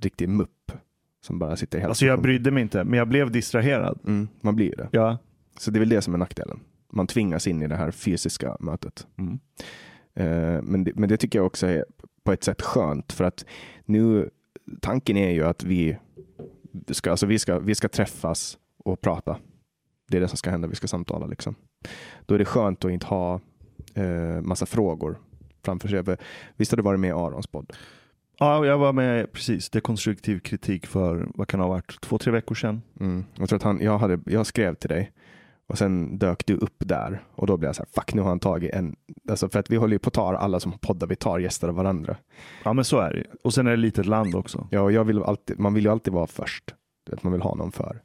riktig 0.00 0.28
mupp 0.28 0.72
som 1.20 1.38
bara 1.38 1.56
sitter 1.56 1.78
helt 1.78 1.88
Alltså 1.88 2.06
jag 2.06 2.22
brydde 2.22 2.50
mig 2.50 2.62
inte, 2.62 2.84
men 2.84 2.98
jag 2.98 3.08
blev 3.08 3.30
distraherad. 3.30 3.98
Mm, 4.06 4.28
man 4.40 4.56
blir 4.56 4.76
det. 4.76 4.88
Ja. 4.90 5.18
Så 5.58 5.70
det 5.70 5.78
är 5.78 5.80
väl 5.80 5.88
det 5.88 6.02
som 6.02 6.14
är 6.14 6.18
nackdelen. 6.18 6.60
Man 6.92 7.06
tvingas 7.06 7.46
in 7.46 7.62
i 7.62 7.68
det 7.68 7.76
här 7.76 7.90
fysiska 7.90 8.56
mötet. 8.60 9.06
Mm. 9.16 9.32
Uh, 10.20 10.62
men, 10.62 10.84
det, 10.84 10.92
men 10.94 11.08
det 11.08 11.16
tycker 11.16 11.38
jag 11.38 11.46
också 11.46 11.66
är 11.66 11.84
på 12.24 12.32
ett 12.32 12.44
sätt 12.44 12.62
skönt 12.62 13.12
för 13.12 13.24
att 13.24 13.44
nu 13.84 14.30
tanken 14.80 15.16
är 15.16 15.30
ju 15.30 15.44
att 15.44 15.64
vi 15.64 15.96
ska, 16.88 17.10
alltså 17.10 17.26
vi, 17.26 17.38
ska, 17.38 17.58
vi 17.58 17.74
ska 17.74 17.88
träffas 17.88 18.58
och 18.84 19.00
prata. 19.00 19.36
Det 20.08 20.16
är 20.16 20.20
det 20.20 20.28
som 20.28 20.36
ska 20.36 20.50
hända. 20.50 20.68
Vi 20.68 20.74
ska 20.74 20.88
samtala. 20.88 21.26
Liksom. 21.26 21.54
Då 22.26 22.34
är 22.34 22.38
det 22.38 22.44
skönt 22.44 22.84
att 22.84 22.90
inte 22.90 23.06
ha 23.06 23.40
eh, 23.94 24.40
massa 24.42 24.66
frågor 24.66 25.18
framför 25.64 25.88
sig. 25.88 26.16
Visst 26.56 26.72
har 26.72 26.76
du 26.76 26.82
varit 26.82 27.00
med 27.00 27.08
i 27.08 27.12
Arons 27.12 27.46
podd? 27.46 27.72
Ja, 28.38 28.66
jag 28.66 28.78
var 28.78 28.92
med 28.92 29.32
precis. 29.32 29.70
Det 29.70 29.78
är 29.78 29.80
konstruktiv 29.80 30.38
kritik 30.38 30.86
för, 30.86 31.28
vad 31.34 31.48
kan 31.48 31.60
det 31.60 31.64
ha 31.64 31.70
varit, 31.70 32.00
två, 32.00 32.18
tre 32.18 32.32
veckor 32.32 32.54
sedan. 32.54 32.82
Mm. 33.00 33.24
Jag, 33.34 33.48
tror 33.48 33.56
att 33.56 33.62
han, 33.62 33.80
jag, 33.80 33.98
hade, 33.98 34.20
jag 34.26 34.46
skrev 34.46 34.74
till 34.74 34.88
dig 34.88 35.12
och 35.70 35.78
sen 35.78 36.18
dök 36.18 36.46
du 36.46 36.56
upp 36.56 36.76
där 36.78 37.22
och 37.34 37.46
då 37.46 37.56
blev 37.56 37.68
jag 37.68 37.76
så 37.76 37.82
här, 37.82 37.88
fuck 37.94 38.14
nu 38.14 38.22
har 38.22 38.28
han 38.28 38.40
tagit 38.40 38.74
en, 38.74 38.96
alltså 39.28 39.48
för 39.48 39.58
att 39.58 39.70
vi 39.70 39.76
håller 39.76 39.92
ju 39.92 39.98
på 39.98 40.08
att 40.08 40.14
ta 40.14 40.36
alla 40.36 40.60
som 40.60 40.72
poddar, 40.72 41.06
vi 41.06 41.16
tar 41.16 41.38
gäster 41.38 41.68
av 41.68 41.74
varandra. 41.74 42.16
Ja 42.64 42.72
men 42.72 42.84
så 42.84 42.98
är 42.98 43.12
det 43.12 43.24
Och 43.44 43.54
sen 43.54 43.66
är 43.66 43.70
det 43.70 43.74
ett 43.74 43.80
litet 43.80 44.06
land 44.06 44.34
också. 44.34 44.68
Ja, 44.70 44.80
och 44.80 44.92
jag 44.92 45.04
vill 45.04 45.22
alltid, 45.22 45.58
man 45.58 45.74
vill 45.74 45.84
ju 45.84 45.90
alltid 45.90 46.12
vara 46.12 46.26
först. 46.26 46.74
Att 47.12 47.22
man 47.22 47.32
vill 47.32 47.42
ha 47.42 47.54
någon 47.54 47.72
för. 47.72 48.02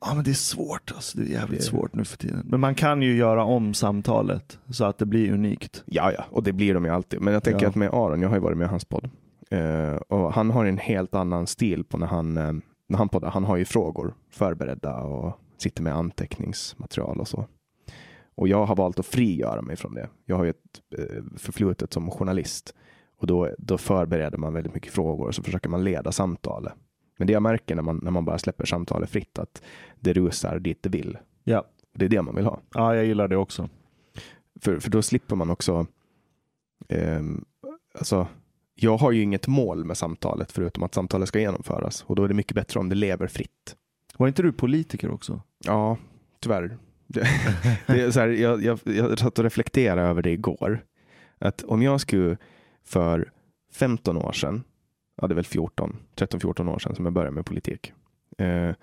Ja 0.00 0.14
men 0.14 0.24
det 0.24 0.30
är 0.30 0.34
svårt 0.34 0.92
alltså, 0.94 1.18
det 1.18 1.24
är 1.24 1.32
jävligt 1.32 1.60
det... 1.60 1.66
svårt 1.66 1.94
nu 1.94 2.04
för 2.04 2.16
tiden. 2.16 2.42
Men 2.44 2.60
man 2.60 2.74
kan 2.74 3.02
ju 3.02 3.16
göra 3.16 3.44
om 3.44 3.74
samtalet 3.74 4.58
så 4.70 4.84
att 4.84 4.98
det 4.98 5.06
blir 5.06 5.32
unikt. 5.32 5.82
Ja, 5.86 6.12
ja, 6.12 6.24
och 6.30 6.42
det 6.42 6.52
blir 6.52 6.74
de 6.74 6.84
ju 6.84 6.90
alltid. 6.90 7.20
Men 7.20 7.34
jag 7.34 7.42
tänker 7.42 7.62
ja. 7.62 7.68
att 7.68 7.74
med 7.74 7.88
Aron, 7.92 8.22
jag 8.22 8.28
har 8.28 8.36
ju 8.36 8.42
varit 8.42 8.58
med 8.58 8.64
i 8.64 8.68
hans 8.68 8.84
podd. 8.84 9.10
Uh, 9.54 9.94
och 9.94 10.32
han 10.32 10.50
har 10.50 10.64
en 10.64 10.78
helt 10.78 11.14
annan 11.14 11.46
stil 11.46 11.84
på 11.84 11.98
när 11.98 12.06
han, 12.06 12.38
uh, 12.38 12.52
när 12.88 12.98
han 12.98 13.08
poddar. 13.08 13.30
Han 13.30 13.44
har 13.44 13.56
ju 13.56 13.64
frågor 13.64 14.14
förberedda 14.30 14.96
och 14.96 15.40
sitter 15.56 15.82
med 15.82 15.94
anteckningsmaterial 15.94 17.20
och 17.20 17.28
så. 17.28 17.46
Och 18.34 18.48
jag 18.48 18.66
har 18.66 18.76
valt 18.76 18.98
att 18.98 19.06
frigöra 19.06 19.62
mig 19.62 19.76
från 19.76 19.94
det. 19.94 20.08
Jag 20.24 20.36
har 20.36 20.44
ju 20.44 20.50
ett 20.50 20.98
eh, 20.98 21.22
förflutet 21.36 21.92
som 21.92 22.10
journalist 22.10 22.74
och 23.18 23.26
då, 23.26 23.50
då 23.58 23.78
förbereder 23.78 24.38
man 24.38 24.52
väldigt 24.52 24.74
mycket 24.74 24.92
frågor 24.92 25.26
och 25.26 25.34
så 25.34 25.42
försöker 25.42 25.68
man 25.68 25.84
leda 25.84 26.12
samtalet. 26.12 26.72
Men 27.16 27.26
det 27.26 27.32
jag 27.32 27.42
märker 27.42 27.74
när 27.74 27.82
man, 27.82 28.00
när 28.02 28.10
man 28.10 28.24
bara 28.24 28.38
släpper 28.38 28.64
samtalet 28.64 29.10
fritt 29.10 29.38
att 29.38 29.62
det 30.00 30.12
rusar 30.12 30.58
dit 30.58 30.82
det 30.82 30.88
vill. 30.88 31.18
Ja. 31.44 31.64
Det 31.96 32.04
är 32.04 32.08
det 32.08 32.22
man 32.22 32.34
vill 32.34 32.44
ha. 32.44 32.60
Ja, 32.74 32.94
jag 32.94 33.04
gillar 33.04 33.28
det 33.28 33.36
också. 33.36 33.68
För, 34.60 34.78
för 34.78 34.90
då 34.90 35.02
slipper 35.02 35.36
man 35.36 35.50
också, 35.50 35.86
eh, 36.88 37.22
alltså, 37.98 38.26
jag 38.74 38.96
har 38.96 39.10
ju 39.12 39.22
inget 39.22 39.46
mål 39.46 39.84
med 39.84 39.96
samtalet 39.96 40.52
förutom 40.52 40.82
att 40.82 40.94
samtalet 40.94 41.28
ska 41.28 41.40
genomföras 41.40 42.04
och 42.06 42.16
då 42.16 42.24
är 42.24 42.28
det 42.28 42.34
mycket 42.34 42.54
bättre 42.54 42.80
om 42.80 42.88
det 42.88 42.94
lever 42.94 43.26
fritt. 43.26 43.76
Var 44.18 44.28
inte 44.28 44.42
du 44.42 44.52
politiker 44.52 45.10
också? 45.10 45.42
Ja, 45.64 45.98
tyvärr. 46.40 46.78
Det, 47.06 47.20
det 47.86 48.00
är 48.00 48.10
så 48.10 48.20
här, 48.20 48.28
jag, 48.28 48.62
jag, 48.62 48.78
jag 48.84 49.18
satt 49.18 49.38
och 49.38 49.44
reflekterade 49.44 50.02
över 50.02 50.22
det 50.22 50.30
igår. 50.30 50.84
Att 51.38 51.62
om 51.62 51.82
jag 51.82 52.00
skulle 52.00 52.36
för 52.84 53.32
15 53.72 54.16
år 54.16 54.32
sedan, 54.32 54.64
ja 55.20 55.26
det 55.26 55.32
är 55.32 55.36
väl 55.36 55.44
14, 55.44 55.96
13-14 56.16 56.74
år 56.74 56.78
sedan 56.78 56.94
som 56.94 57.04
jag 57.04 57.14
började 57.14 57.34
med 57.34 57.46
politik. 57.46 57.92
Eh, 58.38 58.74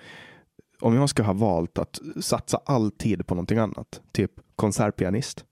om 0.79 0.95
jag 0.95 1.09
skulle 1.09 1.25
ha 1.25 1.33
valt 1.33 1.77
att 1.77 1.99
satsa 2.21 2.61
all 2.65 2.91
tid 2.91 3.27
på 3.27 3.35
någonting 3.35 3.57
annat, 3.57 4.01
typ 4.11 4.31
konsertpianist, 4.55 5.45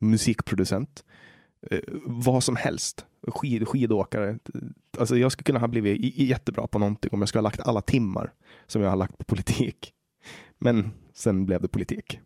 musikproducent, 0.00 1.04
Eh, 1.70 1.80
vad 2.04 2.44
som 2.44 2.56
helst, 2.56 3.06
skid, 3.28 3.68
skidåkare. 3.68 4.38
Alltså 4.98 5.16
jag 5.16 5.32
skulle 5.32 5.44
kunna 5.44 5.58
ha 5.58 5.68
blivit 5.68 6.18
jättebra 6.18 6.66
på 6.66 6.78
någonting 6.78 7.10
om 7.12 7.20
jag 7.20 7.28
skulle 7.28 7.40
ha 7.40 7.48
lagt 7.48 7.60
alla 7.60 7.82
timmar 7.82 8.32
som 8.66 8.82
jag 8.82 8.90
har 8.90 8.96
lagt 8.96 9.18
på 9.18 9.24
politik. 9.24 9.92
Men 10.58 10.90
sen 11.14 11.46
blev 11.46 11.62
det 11.62 11.68
politik. 11.68 12.20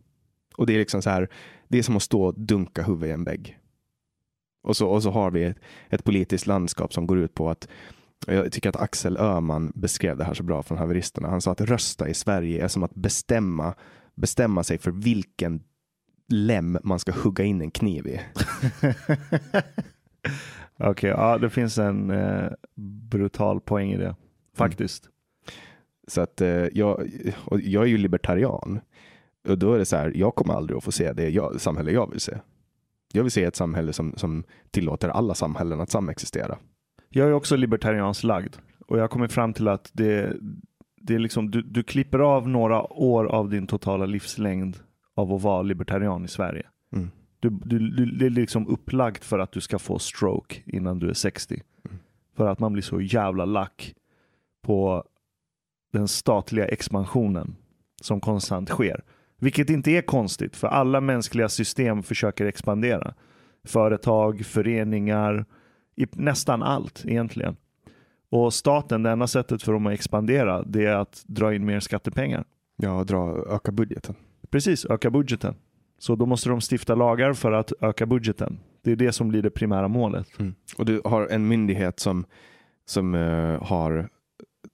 Och 0.55 0.65
det 0.65 0.73
är 0.73 0.77
liksom 0.77 1.01
så 1.01 1.09
här, 1.09 1.29
det 1.67 1.77
är 1.77 1.83
som 1.83 1.95
att 1.95 2.03
stå 2.03 2.23
och 2.23 2.39
dunka 2.39 2.83
huvudet 2.83 3.09
i 3.09 3.11
en 3.11 3.23
vägg. 3.23 3.59
Och 4.63 4.77
så, 4.77 4.87
och 4.87 5.03
så 5.03 5.11
har 5.11 5.31
vi 5.31 5.43
ett, 5.43 5.57
ett 5.89 6.03
politiskt 6.03 6.47
landskap 6.47 6.93
som 6.93 7.07
går 7.07 7.17
ut 7.17 7.33
på 7.33 7.49
att 7.49 7.67
jag 8.27 8.51
tycker 8.51 8.69
att 8.69 8.75
Axel 8.75 9.17
Öhman 9.17 9.71
beskrev 9.75 10.17
det 10.17 10.23
här 10.23 10.33
så 10.33 10.43
bra 10.43 10.63
från 10.63 10.77
haveristerna. 10.77 11.29
Han 11.29 11.41
sa 11.41 11.51
att 11.51 11.61
rösta 11.61 12.09
i 12.09 12.13
Sverige 12.13 12.63
är 12.63 12.67
som 12.67 12.83
att 12.83 12.95
bestämma, 12.95 13.73
bestämma 14.15 14.63
sig 14.63 14.77
för 14.77 14.91
vilken 14.91 15.63
lem 16.27 16.77
man 16.83 16.99
ska 16.99 17.11
hugga 17.11 17.43
in 17.43 17.61
en 17.61 17.71
kniv 17.71 18.07
i. 18.07 18.19
Okej, 20.77 20.89
okay, 20.89 21.09
ja 21.09 21.37
det 21.37 21.49
finns 21.49 21.77
en 21.77 22.09
eh, 22.09 22.51
brutal 23.09 23.61
poäng 23.61 23.91
i 23.91 23.97
det. 23.97 24.15
Faktiskt. 24.55 25.05
Mm. 25.05 25.13
Så 26.07 26.21
att 26.21 26.41
eh, 26.41 26.67
jag, 26.73 27.09
och 27.45 27.61
jag 27.61 27.83
är 27.83 27.87
ju 27.87 27.97
libertarian. 27.97 28.79
Och 29.47 29.57
då 29.57 29.73
är 29.73 29.79
det 29.79 29.85
så 29.85 29.95
här, 29.95 30.11
jag 30.15 30.35
kommer 30.35 30.53
aldrig 30.53 30.77
att 30.77 30.83
få 30.83 30.91
se 30.91 31.13
det 31.13 31.29
jag, 31.29 31.61
samhälle 31.61 31.91
jag 31.91 32.11
vill 32.11 32.19
se. 32.19 32.37
Jag 33.13 33.23
vill 33.23 33.31
se 33.31 33.43
ett 33.43 33.55
samhälle 33.55 33.93
som, 33.93 34.13
som 34.17 34.43
tillåter 34.71 35.09
alla 35.09 35.33
samhällen 35.33 35.81
att 35.81 35.91
samexistera. 35.91 36.57
Jag 37.09 37.27
är 37.27 37.31
också 37.31 37.55
libertariansk 37.55 38.23
lagd 38.23 38.55
och 38.87 38.99
jag 38.99 39.09
kommit 39.09 39.31
fram 39.31 39.53
till 39.53 39.67
att 39.67 39.91
det, 39.93 40.37
det 41.01 41.15
är 41.15 41.19
liksom, 41.19 41.51
du, 41.51 41.61
du 41.61 41.83
klipper 41.83 42.19
av 42.19 42.49
några 42.49 42.93
år 42.93 43.25
av 43.25 43.49
din 43.49 43.67
totala 43.67 44.05
livslängd 44.05 44.77
av 45.15 45.33
att 45.33 45.41
vara 45.41 45.61
libertarian 45.61 46.25
i 46.25 46.27
Sverige. 46.27 46.65
Mm. 46.93 47.11
Du, 47.39 47.49
du, 47.49 47.79
du, 47.79 48.05
det 48.05 48.25
är 48.25 48.29
liksom 48.29 48.67
upplagt 48.67 49.25
för 49.25 49.39
att 49.39 49.51
du 49.51 49.61
ska 49.61 49.79
få 49.79 49.99
stroke 49.99 50.61
innan 50.65 50.99
du 50.99 51.09
är 51.09 51.13
60. 51.13 51.61
Mm. 51.85 51.97
För 52.35 52.47
att 52.47 52.59
man 52.59 52.73
blir 52.73 52.83
så 52.83 53.01
jävla 53.01 53.45
lack 53.45 53.93
på 54.63 55.03
den 55.93 56.07
statliga 56.07 56.67
expansionen 56.67 57.55
som 58.01 58.21
konstant 58.21 58.69
sker. 58.69 59.03
Vilket 59.37 59.69
inte 59.69 59.91
är 59.91 60.01
konstigt, 60.01 60.55
för 60.55 60.67
alla 60.67 61.01
mänskliga 61.01 61.49
system 61.49 62.03
försöker 62.03 62.45
expandera. 62.45 63.13
Företag, 63.63 64.45
föreningar, 64.45 65.45
nästan 66.11 66.63
allt 66.63 67.05
egentligen. 67.05 67.55
Och 68.29 68.53
staten, 68.53 69.03
det 69.03 69.09
enda 69.09 69.27
sättet 69.27 69.63
för 69.63 69.73
dem 69.73 69.85
att 69.85 69.93
expandera, 69.93 70.63
det 70.63 70.85
är 70.85 70.95
att 70.95 71.23
dra 71.27 71.55
in 71.55 71.65
mer 71.65 71.79
skattepengar. 71.79 72.45
Ja, 72.75 73.03
dra, 73.03 73.45
öka 73.49 73.71
budgeten. 73.71 74.15
Precis, 74.55 74.85
öka 74.85 75.09
budgeten. 75.09 75.55
Så 75.99 76.15
då 76.15 76.25
måste 76.25 76.49
de 76.49 76.59
stifta 76.71 76.95
lagar 76.95 77.33
för 77.33 77.51
att 77.51 77.73
öka 77.81 78.05
budgeten. 78.05 78.59
Det 78.83 78.91
är 78.91 78.95
det 78.95 79.11
som 79.11 79.27
blir 79.27 79.41
det 79.41 79.49
primära 79.49 79.87
målet. 79.87 80.39
Mm. 80.39 80.55
Och 80.77 80.85
du 80.85 81.01
har 81.05 81.27
en 81.27 81.47
myndighet 81.47 81.99
som, 81.99 82.25
som 82.85 83.15
uh, 83.15 83.63
har 83.63 84.09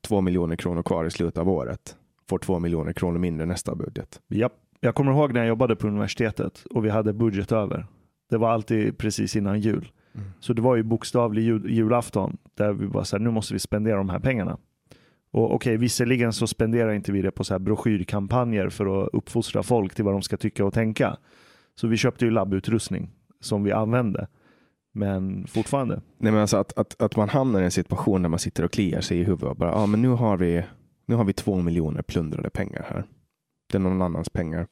två 0.08 0.22
miljoner 0.22 0.56
kronor 0.56 0.84
kvar 0.84 1.06
i 1.06 1.12
slutet 1.12 1.38
av 1.38 1.50
året 1.50 1.96
får 2.30 2.39
två 2.39 2.60
miljoner 2.60 2.94
kronor 2.94 3.20
mindre 3.20 3.46
nästa 3.46 3.76
budget. 3.76 4.22
Japp. 4.28 4.54
Jag 4.80 4.96
kommer 4.96 5.12
ihåg 5.12 5.34
när 5.34 5.39
jag 5.39 5.48
jobbade 5.48 5.76
på 5.76 5.88
universitetet 5.88 6.65
och 6.70 6.86
vi 6.86 6.89
hade 6.89 7.13
budget 7.13 7.52
över. 7.52 7.86
Det 8.30 8.38
var 8.38 8.50
alltid 8.50 8.98
precis 8.98 9.36
innan 9.36 9.60
jul. 9.60 9.91
Mm. 10.15 10.28
Så 10.39 10.54
det 10.54 10.62
var 10.62 10.76
ju 10.76 10.84
bokstavlig 10.84 11.44
jul, 11.44 11.72
julafton 11.72 12.38
där 12.58 12.74
vi 12.74 12.88
bara 12.88 13.06
så 13.06 13.17
här, 13.17 13.24
nu 13.24 13.32
måste 13.32 13.54
vi 13.54 13.60
spendera 13.60 13.98
de 13.98 14.10
här 14.10 14.20
pengarna. 14.20 14.58
Och 15.32 15.46
okej, 15.46 15.56
okay, 15.56 15.78
visserligen 15.78 16.34
så 16.34 16.48
spenderar 16.48 16.94
inte 16.94 17.12
vi 17.12 17.22
det 17.22 17.32
på 17.32 17.44
så 17.44 17.54
här 17.54 17.60
broschyrkampanjer 17.60 18.70
för 18.70 19.04
att 19.04 19.10
uppfostra 19.13 19.63
folk 19.63 19.96
till 19.96 20.06
vad 20.06 20.13
de 20.13 20.22
ska 20.22 20.38
tycka 20.38 20.65
och 20.65 20.74
tänka. 20.74 21.17
Så 21.76 21.88
vi 21.88 21.98
köpte 21.98 22.26
ju 22.26 22.32
labbutrustning 22.32 23.10
som 23.39 23.63
vi 23.63 23.72
använde. 23.72 24.28
Men 24.94 25.48
fortfarande. 25.48 26.02
Nej, 26.17 26.32
men 26.32 26.41
alltså 26.41 26.58
att, 26.58 26.78
att, 26.78 27.02
att 27.02 27.15
man 27.15 27.30
hamnar 27.30 27.62
i 27.62 27.65
en 27.65 27.72
situation 27.72 28.22
där 28.22 28.30
man 28.30 28.39
sitter 28.39 28.63
och 28.63 28.72
kliar 28.72 29.02
sig 29.02 29.20
i 29.20 29.24
huvudet 29.24 29.50
och 29.50 29.56
bara, 29.56 29.70
ja 29.70 29.76
ah, 29.76 29.86
men 29.86 30.02
nu 30.02 30.08
har 30.08 30.38
vi 30.38 30.63
nu 31.06 31.15
har 31.15 31.24
vi 31.24 31.34
två 31.34 31.56
miljoner 31.56 32.02
plundrade 32.02 32.50
pengar 32.50 32.86
här. 32.89 33.06
Det 33.72 33.78
är 33.78 33.80
någon 33.80 34.02
annans 34.02 34.30
pengar. 34.30 34.67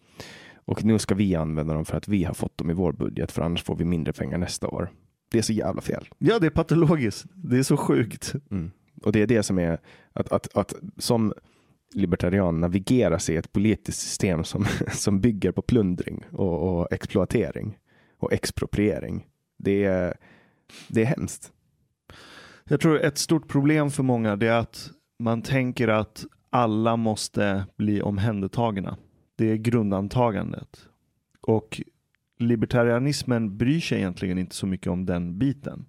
Och 0.66 0.84
nu 0.84 1.00
ska 1.00 1.16
vi 1.16 1.36
använda 1.36 1.74
dem 1.74 1.86
för 1.86 1.98
att 1.98 2.08
vi 2.08 2.24
har 2.24 2.34
fått 2.34 2.58
dem 2.58 2.70
i 2.70 2.74
vår 2.74 2.92
budget, 2.92 3.32
för 3.32 3.42
annars 3.42 3.64
får 3.64 3.76
vi 3.76 3.86
mindre 3.86 4.14
pengar 4.14 4.38
nästa 4.38 4.68
år. 4.68 4.90
Det 5.32 5.38
är 5.38 5.42
så 5.42 5.54
jävla 5.54 5.82
fel. 5.82 6.08
Ja, 6.18 6.40
det 6.40 6.46
är 6.46 6.52
patologiskt. 6.52 7.26
Det 7.34 7.58
är 7.58 7.64
så 7.64 7.78
sjukt. 7.78 8.34
Mm. 8.52 8.72
Och 9.04 9.12
det 9.12 9.22
är 9.22 9.28
det 9.28 9.44
som 9.44 9.60
är 9.60 9.80
att, 10.14 10.32
att, 10.32 10.58
att 10.58 10.74
som 10.98 11.34
libertarian 11.94 12.62
navigera 12.62 13.20
sig 13.20 13.36
i 13.36 13.38
ett 13.38 13.52
politiskt 13.52 14.00
system 14.02 14.44
som, 14.44 14.66
som 14.94 15.22
bygger 15.22 15.52
på 15.52 15.62
plundring 15.62 16.26
och, 16.32 16.80
och 16.80 16.94
exploatering 16.94 17.78
och 18.18 18.34
expropriering. 18.34 19.28
Det 19.58 19.86
är, 19.86 20.18
det 20.88 21.02
är 21.02 21.06
hemskt. 21.06 21.52
Jag 22.64 22.80
tror 22.80 23.00
ett 23.00 23.18
stort 23.18 23.48
problem 23.48 23.92
för 23.92 24.04
många 24.04 24.32
är 24.32 24.52
att 24.52 24.92
man 25.20 25.42
tänker 25.42 25.88
att 25.88 26.26
alla 26.50 26.96
måste 26.96 27.66
bli 27.78 28.02
omhändertagna. 28.02 28.98
Det 29.36 29.52
är 29.52 29.56
grundantagandet. 29.56 30.88
Och 31.42 31.82
libertarianismen 32.38 33.58
bryr 33.58 33.80
sig 33.80 33.98
egentligen 33.98 34.38
inte 34.38 34.56
så 34.56 34.66
mycket 34.66 34.88
om 34.88 35.06
den 35.06 35.40
biten. 35.40 35.86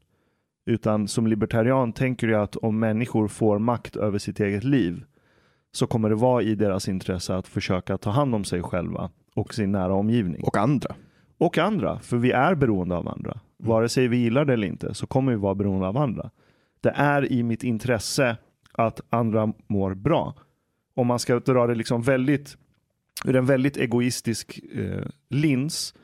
Utan 0.71 1.09
som 1.09 1.27
libertarian 1.27 1.93
tänker 1.93 2.29
jag 2.29 2.43
att 2.43 2.57
om 2.57 2.79
människor 2.79 3.29
får 3.29 3.59
makt 3.59 3.97
över 3.97 4.19
sitt 4.19 4.41
eget 4.41 4.65
liv 4.65 5.05
så 5.73 5.87
kommer 5.87 6.09
det 6.09 6.15
vara 6.15 6.43
i 6.43 6.55
deras 6.55 6.89
intresse 6.89 7.35
att 7.35 7.49
försöka 7.49 7.99
ta 7.99 8.11
hand 8.11 8.35
om 8.35 8.45
sig 8.45 8.63
själva 8.63 9.11
och 9.35 9.55
sin 9.55 9.73
nära 9.73 9.95
omgivning. 9.95 10.43
Och 10.43 10.57
andra. 10.57 10.95
Och 11.39 11.59
andra, 11.59 12.01
för 12.01 12.17
vi 12.17 12.31
är 12.31 12.55
beroende 12.55 12.97
av 12.97 13.09
andra. 13.09 13.31
Mm. 13.31 13.71
Vare 13.71 13.89
sig 13.89 14.09
vi 14.09 14.17
gillar 14.17 14.45
det 14.45 14.53
eller 14.53 14.67
inte 14.67 14.95
så 14.95 15.07
kommer 15.07 15.33
vi 15.33 15.39
vara 15.39 15.55
beroende 15.55 15.87
av 15.87 15.97
andra. 15.97 16.31
Det 16.81 16.91
är 16.91 17.33
i 17.33 17.43
mitt 17.43 17.65
intresse 17.65 18.37
att 18.73 19.01
andra 19.09 19.53
mår 19.67 19.95
bra. 19.95 20.35
Om 20.95 21.07
man 21.07 21.19
ska 21.19 21.39
dra 21.41 21.67
det 21.67 21.75
liksom 21.75 22.03
väldigt 22.03 22.57
ur 23.25 23.37
en 23.37 23.47
väldigt 23.47 23.77
egoistisk 23.77 24.61
eh, 24.75 25.07
lins. 25.31 25.95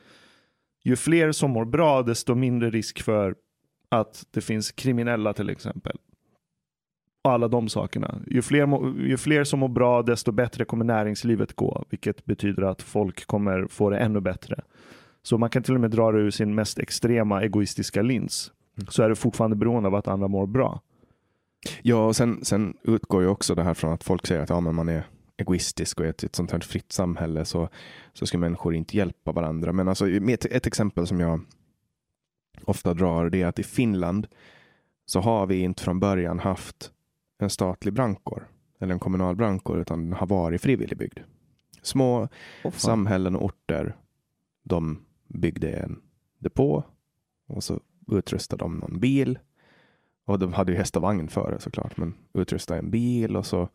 Ju 0.83 0.95
fler 0.95 1.31
som 1.31 1.51
mår 1.51 1.65
bra, 1.65 2.01
desto 2.01 2.35
mindre 2.35 2.69
risk 2.69 3.01
för 3.01 3.35
att 3.89 4.25
det 4.31 4.41
finns 4.41 4.71
kriminella 4.71 5.33
till 5.33 5.49
exempel. 5.49 5.97
Och 7.23 7.31
alla 7.31 7.47
de 7.47 7.69
sakerna. 7.69 8.19
Ju 8.27 8.41
fler, 8.41 8.99
ju 9.01 9.17
fler 9.17 9.43
som 9.43 9.59
mår 9.59 9.67
bra, 9.67 10.01
desto 10.01 10.31
bättre 10.31 10.65
kommer 10.65 10.85
näringslivet 10.85 11.53
gå, 11.53 11.85
vilket 11.89 12.25
betyder 12.25 12.63
att 12.63 12.81
folk 12.81 13.25
kommer 13.25 13.67
få 13.67 13.89
det 13.89 13.97
ännu 13.97 14.19
bättre. 14.19 14.63
Så 15.23 15.37
man 15.37 15.49
kan 15.49 15.63
till 15.63 15.73
och 15.73 15.81
med 15.81 15.91
dra 15.91 16.11
det 16.11 16.19
ur 16.19 16.31
sin 16.31 16.55
mest 16.55 16.79
extrema 16.79 17.41
egoistiska 17.41 18.01
lins. 18.01 18.51
Mm. 18.77 18.87
Så 18.87 19.03
är 19.03 19.09
det 19.09 19.15
fortfarande 19.15 19.55
beroende 19.55 19.87
av 19.87 19.95
att 19.95 20.07
andra 20.07 20.27
mår 20.27 20.47
bra. 20.47 20.81
Ja, 21.81 22.05
och 22.05 22.15
sen, 22.15 22.45
sen 22.45 22.77
utgår 22.83 23.21
ju 23.21 23.27
också 23.27 23.55
det 23.55 23.63
här 23.63 23.73
från 23.73 23.93
att 23.93 24.03
folk 24.03 24.27
säger 24.27 24.41
att 24.41 24.49
ja, 24.49 24.59
men 24.59 24.75
man 24.75 24.89
är 24.89 25.03
egoistisk 25.37 25.99
och 25.99 26.05
i 26.05 26.09
ett, 26.09 26.23
ett 26.23 26.35
sånt 26.35 26.51
här 26.51 26.59
fritt 26.59 26.91
samhälle 26.91 27.45
så, 27.45 27.69
så 28.13 28.25
ska 28.25 28.37
människor 28.37 28.75
inte 28.75 28.97
hjälpa 28.97 29.31
varandra. 29.31 29.73
Men 29.73 29.87
alltså, 29.87 30.09
ett, 30.09 30.45
ett 30.45 30.67
exempel 30.67 31.07
som 31.07 31.19
jag 31.19 31.41
ofta 32.65 32.93
drar 32.93 33.29
det 33.29 33.41
är 33.41 33.45
att 33.45 33.59
i 33.59 33.63
Finland 33.63 34.27
så 35.05 35.19
har 35.19 35.47
vi 35.47 35.59
inte 35.59 35.83
från 35.83 35.99
början 35.99 36.39
haft 36.39 36.91
en 37.39 37.49
statlig 37.49 37.93
brandkår 37.93 38.47
eller 38.79 38.93
en 38.93 38.99
kommunal 38.99 39.35
brandkår 39.35 39.79
utan 39.79 40.03
den 40.03 40.13
har 40.13 40.27
varit 40.27 40.61
frivilligbygd. 40.61 41.19
Små 41.81 42.27
oh, 42.63 42.71
samhällen 42.71 43.35
och 43.35 43.45
orter 43.45 43.95
de 44.63 44.99
byggde 45.27 45.71
en 45.71 46.01
depå 46.39 46.83
och 47.47 47.63
så 47.63 47.79
utrustade 48.11 48.63
de 48.63 48.77
någon 48.77 48.99
bil 48.99 49.39
och 50.25 50.39
de 50.39 50.53
hade 50.53 50.71
ju 50.71 50.77
häst 50.77 50.95
och 50.95 51.01
vagn 51.01 51.27
före 51.27 51.59
såklart, 51.59 51.97
men 51.97 52.13
utrusta 52.33 52.77
en 52.77 52.91
bil 52.91 53.35
och 53.35 53.45
så 53.45 53.69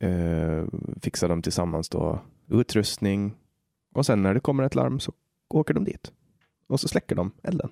eh, 0.00 0.64
fixar 1.02 1.28
de 1.28 1.42
tillsammans 1.42 1.88
då 1.88 2.20
utrustning. 2.48 3.34
Och 3.94 4.06
sen 4.06 4.22
när 4.22 4.34
det 4.34 4.40
kommer 4.40 4.62
ett 4.62 4.74
larm 4.74 5.00
så 5.00 5.12
åker 5.48 5.74
de 5.74 5.84
dit 5.84 6.12
och 6.72 6.80
så 6.80 6.88
släcker 6.88 7.16
de 7.16 7.30
elden. 7.42 7.70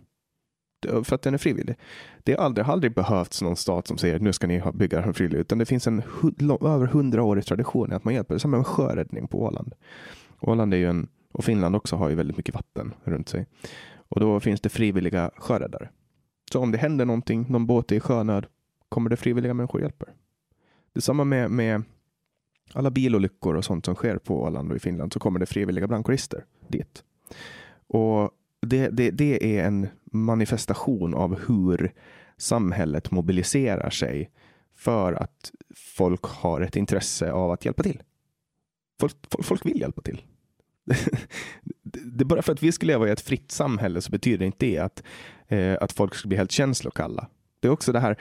För 1.05 1.15
att 1.15 1.23
den 1.23 1.35
är 1.35 1.39
frivillig. 1.39 1.77
Det 2.23 2.33
har 2.33 2.45
aldrig, 2.45 2.67
aldrig 2.67 2.95
behövts 2.95 3.43
någon 3.43 3.57
stat 3.57 3.87
som 3.87 3.99
säger 3.99 4.19
nu 4.19 4.33
ska 4.33 4.47
ni 4.47 4.63
bygga 4.75 5.01
den 5.01 5.15
frivilligt, 5.15 5.41
utan 5.41 5.59
det 5.59 5.67
finns 5.67 5.87
en 5.87 6.03
över 6.49 6.87
hundraårig 6.87 7.47
tradition 7.47 7.93
i 7.93 7.95
att 7.95 8.05
man 8.05 8.15
hjälper. 8.15 8.39
Som 8.39 8.55
en 8.55 8.65
sjöräddning 8.65 9.29
på 9.29 9.43
Åland. 9.43 9.75
Åland 10.41 10.75
är 10.75 10.79
ju 10.79 10.87
en 10.87 11.09
Och 11.33 11.45
Finland 11.45 11.77
också 11.77 11.97
har 11.97 12.09
ju 12.09 12.15
väldigt 12.15 12.37
mycket 12.37 12.55
vatten 12.55 12.95
runt 13.05 13.29
sig. 13.29 13.47
Och 13.95 14.21
då 14.21 14.41
finns 14.41 14.61
det 14.61 14.69
frivilliga 14.69 15.31
sjöräddare. 15.37 15.89
Så 16.53 16.61
om 16.61 16.73
det 16.73 16.79
händer 16.79 17.05
någonting, 17.05 17.47
någon 17.49 17.67
båt 17.67 17.93
är 17.93 17.97
i 17.97 18.01
sjönöd, 18.01 18.47
kommer 18.89 19.11
det 19.11 19.17
frivilliga 19.17 19.55
människor 19.55 19.79
och 19.79 19.83
hjälper. 19.83 20.09
Detsamma 20.93 21.25
med, 21.25 21.51
med 21.51 21.83
alla 22.73 22.91
bilolyckor 22.91 23.57
och 23.57 23.65
sånt 23.65 23.85
som 23.85 23.95
sker 23.95 24.19
på 24.19 24.43
Åland 24.43 24.71
och 24.71 24.77
i 24.77 24.81
Finland 24.81 25.13
så 25.13 25.21
kommer 25.21 25.41
det 25.41 25.47
frivilliga 25.47 25.87
brandkårister 25.87 26.45
dit. 26.69 27.05
Och 27.87 28.31
det, 28.67 28.89
det, 28.89 29.11
det 29.11 29.59
är 29.59 29.65
en 29.65 29.89
manifestation 30.13 31.15
av 31.15 31.39
hur 31.47 31.93
samhället 32.37 33.11
mobiliserar 33.11 33.91
sig 33.91 34.31
för 34.77 35.13
att 35.13 35.53
folk 35.97 36.25
har 36.25 36.61
ett 36.61 36.77
intresse 36.77 37.33
av 37.33 37.51
att 37.51 37.65
hjälpa 37.65 37.83
till. 37.83 38.03
Folk, 39.01 39.17
folk 39.43 39.67
vill 39.67 39.81
hjälpa 39.81 40.03
till. 40.03 40.23
det, 41.83 42.23
är 42.23 42.25
bara 42.25 42.43
för 42.43 42.53
att 42.53 42.63
vi 42.63 42.73
skulle 42.73 42.93
leva 42.93 43.09
i 43.09 43.11
ett 43.11 43.21
fritt 43.21 43.51
samhälle 43.51 44.01
så 44.01 44.11
betyder 44.11 44.47
inte 44.47 44.67
det 44.67 44.79
att, 44.79 45.03
eh, 45.49 45.77
att 45.81 45.93
folk 45.93 46.15
skulle 46.15 46.29
bli 46.29 46.39
helt 46.39 46.53
känslokalla. 46.53 47.29
Det 47.61 47.69
är 47.69 47.73
också 47.73 47.93
det 47.93 48.01
här, 48.01 48.17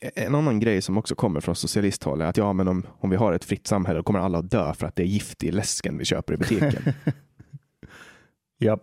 en 0.00 0.34
annan 0.34 0.60
grej 0.60 0.82
som 0.82 0.98
också 0.98 1.14
kommer 1.14 1.40
från 1.40 1.56
socialisthåll 1.56 2.20
är 2.20 2.26
att 2.26 2.36
ja, 2.36 2.52
men 2.52 2.68
om, 2.68 2.86
om 2.98 3.10
vi 3.10 3.16
har 3.16 3.32
ett 3.32 3.44
fritt 3.44 3.66
samhälle 3.66 4.02
kommer 4.02 4.20
alla 4.20 4.38
att 4.38 4.50
dö 4.50 4.74
för 4.74 4.86
att 4.86 4.96
det 4.96 5.02
är 5.02 5.06
gift 5.06 5.44
i 5.44 5.50
läsken 5.50 5.98
vi 5.98 6.04
köper 6.04 6.34
i 6.34 6.36
butiken. 6.36 6.82
ja. 8.58 8.78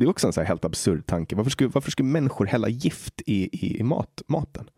Det 0.00 0.06
är 0.06 0.10
också 0.10 0.26
en 0.26 0.32
så 0.32 0.42
helt 0.42 0.64
absurd 0.64 1.06
tanke. 1.06 1.36
Varför 1.36 1.50
skulle, 1.50 1.70
varför 1.70 1.90
skulle 1.90 2.08
människor 2.08 2.46
hälla 2.46 2.68
gift 2.68 3.22
i, 3.26 3.66
i, 3.66 3.80
i 3.80 3.82
mat, 3.82 4.22
maten? 4.26 4.70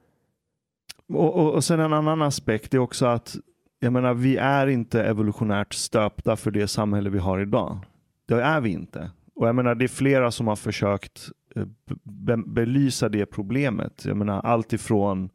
Och, 1.09 1.35
och, 1.35 1.55
och 1.55 1.65
sen 1.65 1.81
en 1.81 1.93
annan 1.93 2.23
aspekt 2.23 2.75
är 2.75 2.79
också 2.79 3.07
att 3.07 3.37
jag 3.81 3.93
menar, 3.93 4.15
vi 4.15 4.37
är 4.37 4.67
inte 4.67 5.03
evolutionärt 5.03 5.75
stöpta 5.75 6.37
för 6.37 6.51
det 6.51 6.69
samhälle 6.69 7.11
vi 7.11 7.19
har 7.19 7.41
idag. 7.41 7.79
Det 8.29 8.43
är 8.43 8.61
vi 8.61 8.71
inte. 8.71 9.11
Och 9.35 9.49
jag 9.49 9.55
menar, 9.55 9.75
det 9.75 9.85
är 9.85 9.89
flera 9.89 10.31
som 10.31 10.47
har 10.47 10.57
försökt 10.57 11.29
eh, 11.57 11.67
be 12.03 12.37
belysa 12.37 13.09
det 13.09 13.27
problemet. 13.27 14.05
Jag 14.05 14.17
menar, 14.17 14.41
allt 14.41 14.73
ifrån 14.73 15.31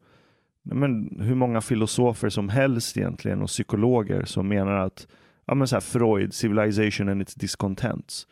men, 0.62 1.20
hur 1.20 1.34
många 1.34 1.60
filosofer 1.60 2.28
som 2.28 2.48
helst 2.48 2.96
egentligen 2.96 3.42
och 3.42 3.48
psykologer 3.48 4.24
som 4.24 4.48
menar 4.48 4.76
att 4.76 5.06
ja, 5.46 5.54
men 5.54 5.68
så 5.68 5.76
här, 5.76 5.80
Freud, 5.80 6.34
Civilization 6.34 7.08
and 7.08 7.22
its 7.22 7.34
discontents. 7.34 8.26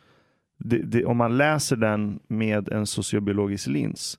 Det, 0.58 0.78
det, 0.78 1.04
om 1.04 1.16
man 1.16 1.36
läser 1.36 1.76
den 1.76 2.20
med 2.26 2.68
en 2.68 2.86
sociobiologisk 2.86 3.66
lins, 3.66 4.18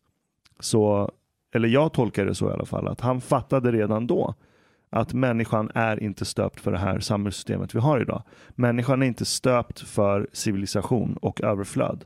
så, 0.60 1.12
eller 1.54 1.68
jag 1.68 1.94
tolkar 1.94 2.26
det 2.26 2.36
så 2.36 2.50
i 2.50 2.54
alla 2.54 2.66
fall, 2.66 2.88
att 2.88 3.02
han 3.02 3.22
fattade 3.22 3.72
redan 3.72 4.08
då 4.08 4.36
att 4.90 5.14
människan 5.14 5.72
är 5.74 6.04
inte 6.04 6.26
stöpt 6.26 6.60
för 6.60 6.72
det 6.72 6.78
här 6.78 7.00
samhällssystemet 7.00 7.76
vi 7.76 7.80
har 7.80 8.02
idag. 8.02 8.24
Människan 8.50 9.02
är 9.02 9.08
inte 9.08 9.26
stöpt 9.26 9.80
för 9.80 10.28
civilisation 10.34 11.18
och 11.22 11.42
överflöd. 11.42 12.06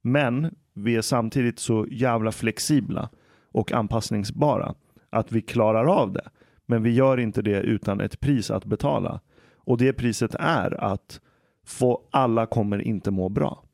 Men 0.00 0.54
vi 0.74 0.96
är 0.96 1.02
samtidigt 1.02 1.58
så 1.58 1.86
jävla 1.90 2.32
flexibla 2.32 3.08
och 3.52 3.72
anpassningsbara 3.72 4.74
att 5.10 5.32
vi 5.32 5.42
klarar 5.42 5.84
av 5.84 6.12
det. 6.12 6.28
Men 6.66 6.82
vi 6.82 6.90
gör 6.90 7.20
inte 7.20 7.42
det 7.42 7.60
utan 7.60 8.00
ett 8.00 8.20
pris 8.20 8.50
att 8.50 8.64
betala. 8.64 9.20
Och 9.56 9.78
det 9.78 9.92
priset 9.92 10.34
är 10.34 10.84
att 10.84 11.20
för 11.66 11.98
alla 12.10 12.46
kommer 12.46 12.78
inte 12.78 13.10
må 13.10 13.28
bra. 13.28 13.64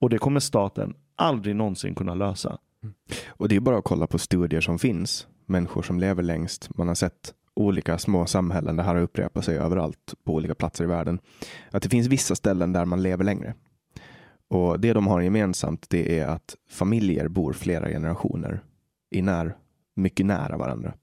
Och 0.00 0.10
det 0.10 0.18
kommer 0.18 0.40
staten 0.40 0.94
aldrig 1.16 1.56
någonsin 1.56 1.94
kunna 1.94 2.14
lösa. 2.14 2.58
Mm. 2.82 2.94
Och 3.28 3.48
det 3.48 3.56
är 3.56 3.60
bara 3.60 3.78
att 3.78 3.84
kolla 3.84 4.06
på 4.06 4.18
studier 4.18 4.60
som 4.60 4.78
finns. 4.78 5.26
Människor 5.46 5.82
som 5.82 6.00
lever 6.00 6.22
längst. 6.22 6.76
Man 6.76 6.88
har 6.88 6.94
sett 6.94 7.34
olika 7.54 7.98
små 7.98 8.26
samhällen. 8.26 8.76
Det 8.76 8.82
här 8.82 8.94
har 8.94 9.02
upprepat 9.02 9.44
sig 9.44 9.58
överallt 9.58 10.14
på 10.24 10.34
olika 10.34 10.54
platser 10.54 10.84
i 10.84 10.86
världen. 10.86 11.18
Att 11.70 11.82
det 11.82 11.88
finns 11.88 12.06
vissa 12.06 12.34
ställen 12.34 12.72
där 12.72 12.84
man 12.84 13.02
lever 13.02 13.24
längre. 13.24 13.54
Och 14.48 14.80
det 14.80 14.92
de 14.92 15.06
har 15.06 15.20
gemensamt 15.20 15.86
det 15.90 16.18
är 16.18 16.26
att 16.26 16.56
familjer 16.70 17.28
bor 17.28 17.52
flera 17.52 17.88
generationer 17.88 18.60
i 19.10 19.22
när, 19.22 19.56
mycket 19.94 20.26
nära 20.26 20.56
varandra. 20.56 20.94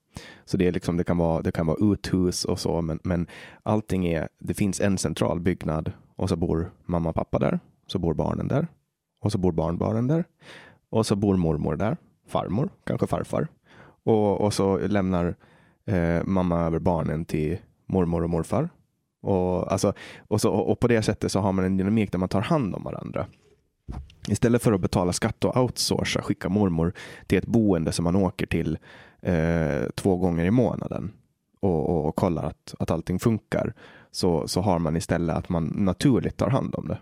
Så 0.45 0.57
det, 0.57 0.67
är 0.67 0.71
liksom, 0.71 0.97
det, 0.97 1.03
kan 1.03 1.17
vara, 1.17 1.41
det 1.41 1.51
kan 1.51 1.67
vara 1.67 1.93
uthus 1.93 2.45
och 2.45 2.59
så, 2.59 2.81
men, 2.81 2.99
men 3.03 3.27
allting 3.63 4.05
är, 4.05 4.29
det 4.39 4.53
finns 4.53 4.81
en 4.81 4.97
central 4.97 5.39
byggnad 5.39 5.91
och 6.15 6.29
så 6.29 6.35
bor 6.35 6.71
mamma 6.85 7.09
och 7.09 7.15
pappa 7.15 7.39
där, 7.39 7.59
så 7.87 7.99
bor 7.99 8.13
barnen 8.13 8.47
där. 8.47 8.67
Och 9.21 9.31
så 9.31 9.37
bor 9.37 9.51
barnbarnen 9.51 10.07
där. 10.07 10.25
Och 10.89 11.05
så 11.05 11.15
bor 11.15 11.37
mormor 11.37 11.75
där, 11.75 11.97
farmor, 12.27 12.69
kanske 12.83 13.07
farfar. 13.07 13.47
Och, 14.03 14.41
och 14.41 14.53
så 14.53 14.77
lämnar 14.77 15.35
eh, 15.85 16.23
mamma 16.25 16.59
över 16.59 16.79
barnen 16.79 17.25
till 17.25 17.57
mormor 17.85 18.23
och 18.23 18.29
morfar. 18.29 18.69
Och, 19.21 19.71
alltså, 19.71 19.93
och, 20.27 20.41
så, 20.41 20.51
och 20.51 20.79
på 20.79 20.87
det 20.87 21.01
sättet 21.01 21.31
så 21.31 21.39
har 21.39 21.51
man 21.51 21.65
en 21.65 21.77
dynamik 21.77 22.11
där 22.11 22.19
man 22.19 22.29
tar 22.29 22.41
hand 22.41 22.75
om 22.75 22.83
varandra. 22.83 23.27
Istället 24.27 24.63
för 24.63 24.73
att 24.73 24.81
betala 24.81 25.13
skatt 25.13 25.45
och 25.45 25.57
outsourca, 25.57 26.21
skicka 26.21 26.49
mormor 26.49 26.93
till 27.27 27.37
ett 27.37 27.45
boende 27.45 27.91
som 27.91 28.03
man 28.03 28.15
åker 28.15 28.45
till 28.45 28.77
eh, 29.21 29.89
två 29.95 30.17
gånger 30.17 30.45
i 30.45 30.51
månaden. 30.51 31.11
Och, 31.59 31.89
och, 31.89 32.05
och 32.05 32.15
kollar 32.15 32.43
att, 32.43 32.75
att 32.79 32.91
allting 32.91 33.19
funkar, 33.19 33.73
så, 34.15 34.47
så 34.47 34.61
har 34.61 34.79
man 34.79 34.95
istället 34.95 35.35
att 35.35 35.49
man 35.49 35.65
naturligt 35.65 36.37
tar 36.37 36.49
hand 36.49 36.75
om 36.75 36.87
det. 36.87 36.97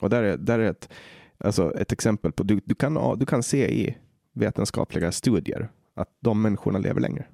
Och 0.00 0.10
där 0.10 0.22
är, 0.22 0.36
där 0.36 0.58
är 0.58 0.70
ett, 0.70 0.88
alltså 1.38 1.74
ett 1.78 1.92
exempel 1.92 2.32
på, 2.32 2.42
du, 2.42 2.60
du, 2.64 2.74
kan, 2.74 3.18
du 3.18 3.26
kan 3.26 3.42
se 3.42 3.70
i 3.70 3.96
vetenskapliga 4.32 5.12
studier 5.12 5.68
att 5.94 6.08
de 6.20 6.42
människorna 6.42 6.78
lever 6.78 7.00
längre. 7.00 7.24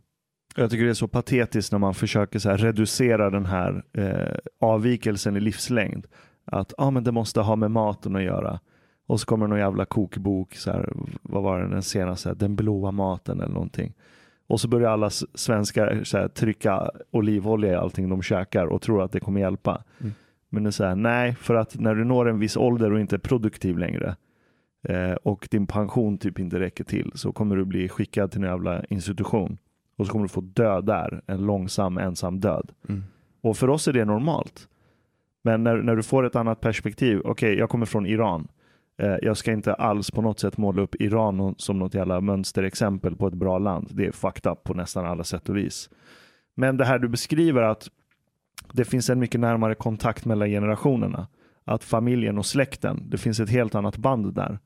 Jag 0.57 0.71
tycker 0.71 0.85
det 0.85 0.91
är 0.91 0.95
så 0.95 1.09
patetiskt 1.09 1.73
när 1.73 1.79
man 1.79 1.95
försöker 1.95 2.39
så 2.39 2.51
reducera 2.51 3.31
den 3.31 3.47
här 3.47 3.85
eh, 3.93 4.37
avvikelsen 4.61 5.37
i 5.37 5.41
livslängd. 5.41 6.07
Att 6.45 6.73
ah, 6.79 6.91
men 6.91 7.05
det 7.05 7.13
måste 7.13 7.41
ha 7.41 7.57
med 7.57 7.71
maten 7.71 8.17
att 8.17 8.23
göra. 8.23 8.61
Och 9.07 9.21
så 9.21 9.27
kommer 9.27 9.47
någon 9.47 9.59
jävla 9.59 9.85
kokbok, 9.85 10.55
så 10.55 10.71
här, 10.71 10.93
vad 11.23 11.43
var 11.43 11.61
det 11.61 11.69
den 11.69 11.83
senaste, 11.83 12.35
den 12.35 12.57
blåa 12.57 12.91
maten 12.91 13.41
eller 13.41 13.55
någonting. 13.55 13.95
Och 14.55 14.61
så 14.61 14.69
börjar 14.69 14.91
alla 14.91 15.11
svenskar 15.11 16.05
så 16.05 16.19
här, 16.19 16.29
trycka 16.29 16.91
olivolja 17.11 17.73
i 17.73 17.77
allting 17.77 18.09
de 18.09 18.23
käkar 18.23 18.67
och 18.67 18.83
tror 18.83 19.03
att 19.03 19.13
det 19.13 19.21
kommer 19.21 19.41
hjälpa. 19.41 19.83
Mm. 20.01 20.13
Men 20.49 20.63
det 20.63 20.69
är 20.69 20.71
så 20.71 20.85
här, 20.85 20.95
nej, 20.95 21.35
för 21.35 21.55
att 21.55 21.79
när 21.79 21.95
du 21.95 22.05
når 22.05 22.29
en 22.29 22.39
viss 22.39 22.57
ålder 22.57 22.93
och 22.93 23.01
inte 23.01 23.17
är 23.17 23.19
produktiv 23.19 23.79
längre 23.79 24.17
eh, 24.89 25.13
och 25.13 25.49
din 25.51 25.67
pension 25.67 26.19
typ 26.19 26.39
inte 26.39 26.61
räcker 26.61 26.85
till 26.85 27.13
så 27.15 27.33
kommer 27.33 27.57
du 27.57 27.65
bli 27.65 27.89
skickad 27.89 28.31
till 28.31 28.41
en 28.45 28.51
jävla 28.51 28.85
institution 28.85 29.59
och 29.97 30.07
så 30.07 30.13
kommer 30.13 30.25
du 30.25 30.29
få 30.29 30.41
dö 30.41 30.81
där, 30.81 31.23
en 31.27 31.47
långsam 31.47 31.99
ensam 31.99 32.41
död. 32.41 32.73
Mm. 32.89 33.05
Och 33.41 33.57
för 33.57 33.71
oss 33.71 33.89
är 33.89 33.93
det 33.93 34.05
normalt. 34.05 34.69
Men 35.43 35.65
när, 35.65 35.77
när 35.77 35.97
du 35.97 36.03
får 36.03 36.27
ett 36.27 36.37
annat 36.37 36.61
perspektiv, 36.61 37.19
okej 37.19 37.31
okay, 37.31 37.55
jag 37.55 37.71
kommer 37.71 37.87
från 37.87 38.07
Iran. 38.07 38.49
Eh, 38.97 39.17
jag 39.23 39.37
ska 39.37 39.53
inte 39.53 39.75
alls 39.75 40.11
på 40.11 40.23
något 40.23 40.41
sätt 40.41 40.57
måla 40.57 40.83
upp 40.83 40.95
Iran 40.95 41.55
som 41.59 41.79
något 41.79 41.95
jävla 41.95 42.21
mönsterexempel 42.21 43.17
på 43.17 43.27
ett 43.27 43.35
bra 43.35 43.59
land. 43.59 43.91
Det 43.91 44.07
är 44.07 44.13
fucked 44.13 44.53
up 44.53 44.65
på 44.65 44.75
nästan 44.75 45.07
alla 45.07 45.25
sätt 45.25 45.49
och 45.49 45.57
vis. 45.57 45.91
Men 46.55 46.77
det 46.77 46.85
här 46.85 46.99
du 46.99 47.09
beskriver 47.09 47.63
att 47.63 47.89
det 48.73 48.85
finns 48.85 49.11
en 49.11 49.19
mycket 49.19 49.41
närmare 49.41 49.75
kontakt 49.75 50.25
mellan 50.25 50.49
generationerna. 50.49 51.29
Att 51.65 51.85
familjen 51.85 52.39
och 52.39 52.47
släkten, 52.47 53.03
det 53.11 53.19
finns 53.19 53.41
ett 53.41 53.51
helt 53.51 53.75
annat 53.75 53.97
band 53.97 54.35
där. 54.35 54.59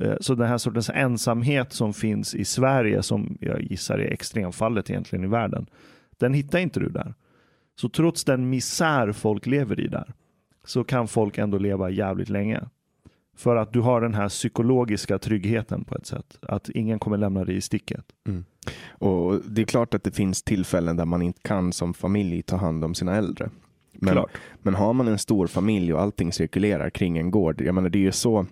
Eh, 0.00 0.14
så 0.20 0.34
den 0.34 0.48
här 0.48 0.58
sortens 0.58 0.90
ensamhet 0.90 1.72
som 1.72 1.92
finns 1.92 2.34
i 2.34 2.44
Sverige, 2.44 3.02
som 3.02 3.38
jag 3.40 3.62
gissar 3.62 3.98
är 3.98 4.12
extremfallet 4.12 4.90
egentligen 4.90 5.24
i 5.24 5.28
världen, 5.28 5.66
den 6.18 6.34
hittar 6.34 6.58
inte 6.58 6.80
du 6.80 6.88
där. 6.88 7.14
Så 7.80 7.88
trots 7.88 8.24
den 8.24 8.50
misär 8.50 9.12
folk 9.12 9.46
lever 9.46 9.80
i 9.80 9.88
där, 9.88 10.12
så 10.64 10.84
kan 10.84 11.08
folk 11.08 11.38
ändå 11.38 11.58
leva 11.58 11.90
jävligt 11.90 12.28
länge. 12.28 12.60
För 13.36 13.56
att 13.56 13.72
du 13.72 13.80
har 13.80 14.00
den 14.00 14.14
här 14.14 14.28
psykologiska 14.28 15.18
tryggheten 15.18 15.84
på 15.84 15.94
ett 15.94 16.06
sätt. 16.06 16.38
Att 16.42 16.68
ingen 16.68 16.98
kommer 16.98 17.16
lämna 17.16 17.44
dig 17.44 17.56
i 17.56 17.60
sticket. 17.60 18.04
Mm. 18.28 18.44
Och 18.88 19.40
Det 19.44 19.62
är 19.62 19.66
klart 19.66 19.94
att 19.94 20.04
det 20.04 20.10
finns 20.10 20.42
tillfällen 20.42 20.96
där 20.96 21.04
man 21.04 21.22
inte 21.22 21.40
kan 21.42 21.72
som 21.72 21.94
familj 21.94 22.42
ta 22.42 22.56
hand 22.56 22.84
om 22.84 22.94
sina 22.94 23.16
äldre. 23.16 23.50
Men, 23.92 24.24
men 24.62 24.74
har 24.74 24.92
man 24.92 25.08
en 25.08 25.18
stor 25.18 25.46
familj 25.46 25.94
och 25.94 26.00
allting 26.00 26.32
cirkulerar 26.32 26.90
kring 26.90 27.18
en 27.18 27.30
gård. 27.30 27.60
Jag 27.60 27.74
menar, 27.74 27.88
det 27.88 27.98
är 27.98 28.00
ju 28.00 28.12
så 28.12 28.46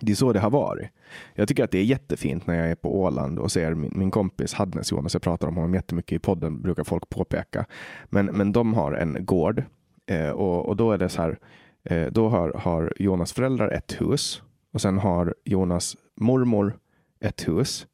det 0.00 0.12
är 0.12 0.16
så 0.16 0.32
det 0.32 0.40
har 0.40 0.50
varit. 0.50 0.88
Jag 1.34 1.48
tycker 1.48 1.64
att 1.64 1.70
det 1.70 1.78
är 1.78 1.84
jättefint 1.84 2.46
när 2.46 2.54
jag 2.54 2.70
är 2.70 2.74
på 2.74 3.00
Åland 3.00 3.38
och 3.38 3.52
ser 3.52 3.74
min, 3.74 3.92
min 3.94 4.10
kompis 4.10 4.54
Hadnes 4.54 4.92
Jonas, 4.92 5.14
jag 5.14 5.22
pratar 5.22 5.48
om 5.48 5.56
honom 5.56 5.74
jättemycket 5.74 6.16
i 6.16 6.18
podden, 6.18 6.62
brukar 6.62 6.84
folk 6.84 7.08
påpeka. 7.08 7.66
Men, 8.04 8.26
men 8.26 8.52
de 8.52 8.74
har 8.74 8.92
en 8.92 9.24
gård 9.24 9.62
eh, 10.06 10.30
och, 10.30 10.66
och 10.66 10.76
då 10.76 10.92
är 10.92 10.98
det 10.98 11.08
så 11.08 11.22
här, 11.22 11.38
Eh, 11.84 12.06
då 12.06 12.28
har, 12.28 12.52
har 12.52 12.92
Jonas 12.98 13.32
föräldrar 13.32 13.68
ett 13.68 14.00
hus 14.00 14.42
och 14.72 14.80
sen 14.80 14.98
har 14.98 15.34
Jonas 15.44 15.96
mormor 16.16 16.78
ett 17.20 17.48
hus. 17.48 17.86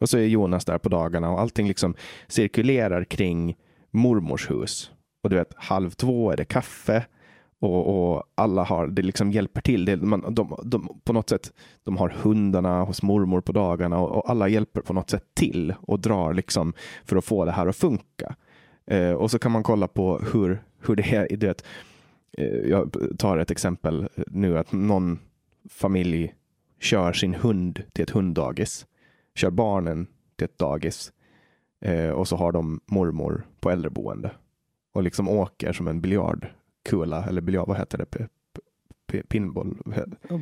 Och 0.00 0.08
så 0.08 0.18
är 0.18 0.22
Jonas 0.22 0.64
där 0.64 0.78
på 0.78 0.88
dagarna 0.88 1.30
och 1.30 1.40
allting 1.40 1.68
liksom 1.68 1.94
cirkulerar 2.28 3.04
kring 3.04 3.56
mormors 3.90 4.50
hus. 4.50 4.90
Och 5.22 5.30
du 5.30 5.36
vet, 5.36 5.54
halv 5.56 5.90
två 5.90 6.30
är 6.30 6.36
det 6.36 6.44
kaffe 6.44 7.06
och, 7.62 8.14
och, 8.14 8.22
alla 8.34 8.64
har, 8.64 8.86
det 8.86 9.02
liksom 9.02 9.32
hjälper 9.32 9.60
till. 9.60 9.84
Det, 9.84 9.96
man, 9.96 10.34
de, 10.34 10.56
de, 10.64 11.00
på 11.04 11.12
något 11.12 11.28
sätt, 11.28 11.52
de 11.84 11.96
har 11.96 12.08
hundarna 12.08 12.82
hos 12.82 13.02
mormor 13.02 13.40
på 13.40 13.52
dagarna 13.52 13.98
och, 13.98 14.10
och, 14.10 14.30
alla 14.30 14.48
hjälper 14.48 14.80
på 14.80 14.92
något 14.92 15.10
sätt 15.10 15.24
till 15.34 15.74
och 15.80 16.00
drar 16.00 16.34
liksom 16.34 16.72
för 17.04 17.16
att 17.16 17.24
få 17.24 17.44
det 17.44 17.52
här 17.52 17.66
att 17.66 17.76
funka. 17.76 18.34
Eh, 18.86 19.12
och 19.12 19.30
så 19.30 19.38
kan 19.38 19.52
man 19.52 19.62
kolla 19.62 19.88
på 19.88 20.18
hur, 20.32 20.62
hur 20.86 20.96
det 20.96 21.14
är. 21.14 21.36
Du 21.36 21.46
vet, 21.46 21.64
jag 22.68 22.96
tar 23.18 23.38
ett 23.38 23.50
exempel 23.50 24.08
nu 24.26 24.58
att 24.58 24.72
någon 24.72 25.18
familj 25.70 26.34
kör 26.80 27.12
sin 27.12 27.34
hund 27.34 27.82
till 27.92 28.02
ett 28.02 28.10
hunddagis, 28.10 28.86
kör 29.34 29.50
barnen 29.50 30.06
till 30.36 30.44
ett 30.44 30.58
dagis 30.58 31.12
eh, 31.80 32.10
och 32.10 32.28
så 32.28 32.36
har 32.36 32.52
de 32.52 32.80
mormor 32.86 33.46
på 33.60 33.70
äldreboende 33.70 34.30
och 34.94 35.02
liksom 35.02 35.28
åker 35.28 35.72
som 35.72 35.88
en 35.88 36.00
biljardkula 36.00 37.24
eller 37.24 37.40
biljard, 37.40 37.68
vad 37.68 37.76
heter 37.78 37.98
det? 37.98 38.04
P- 38.06 38.26
p- 39.06 39.22
pinball, 39.28 39.76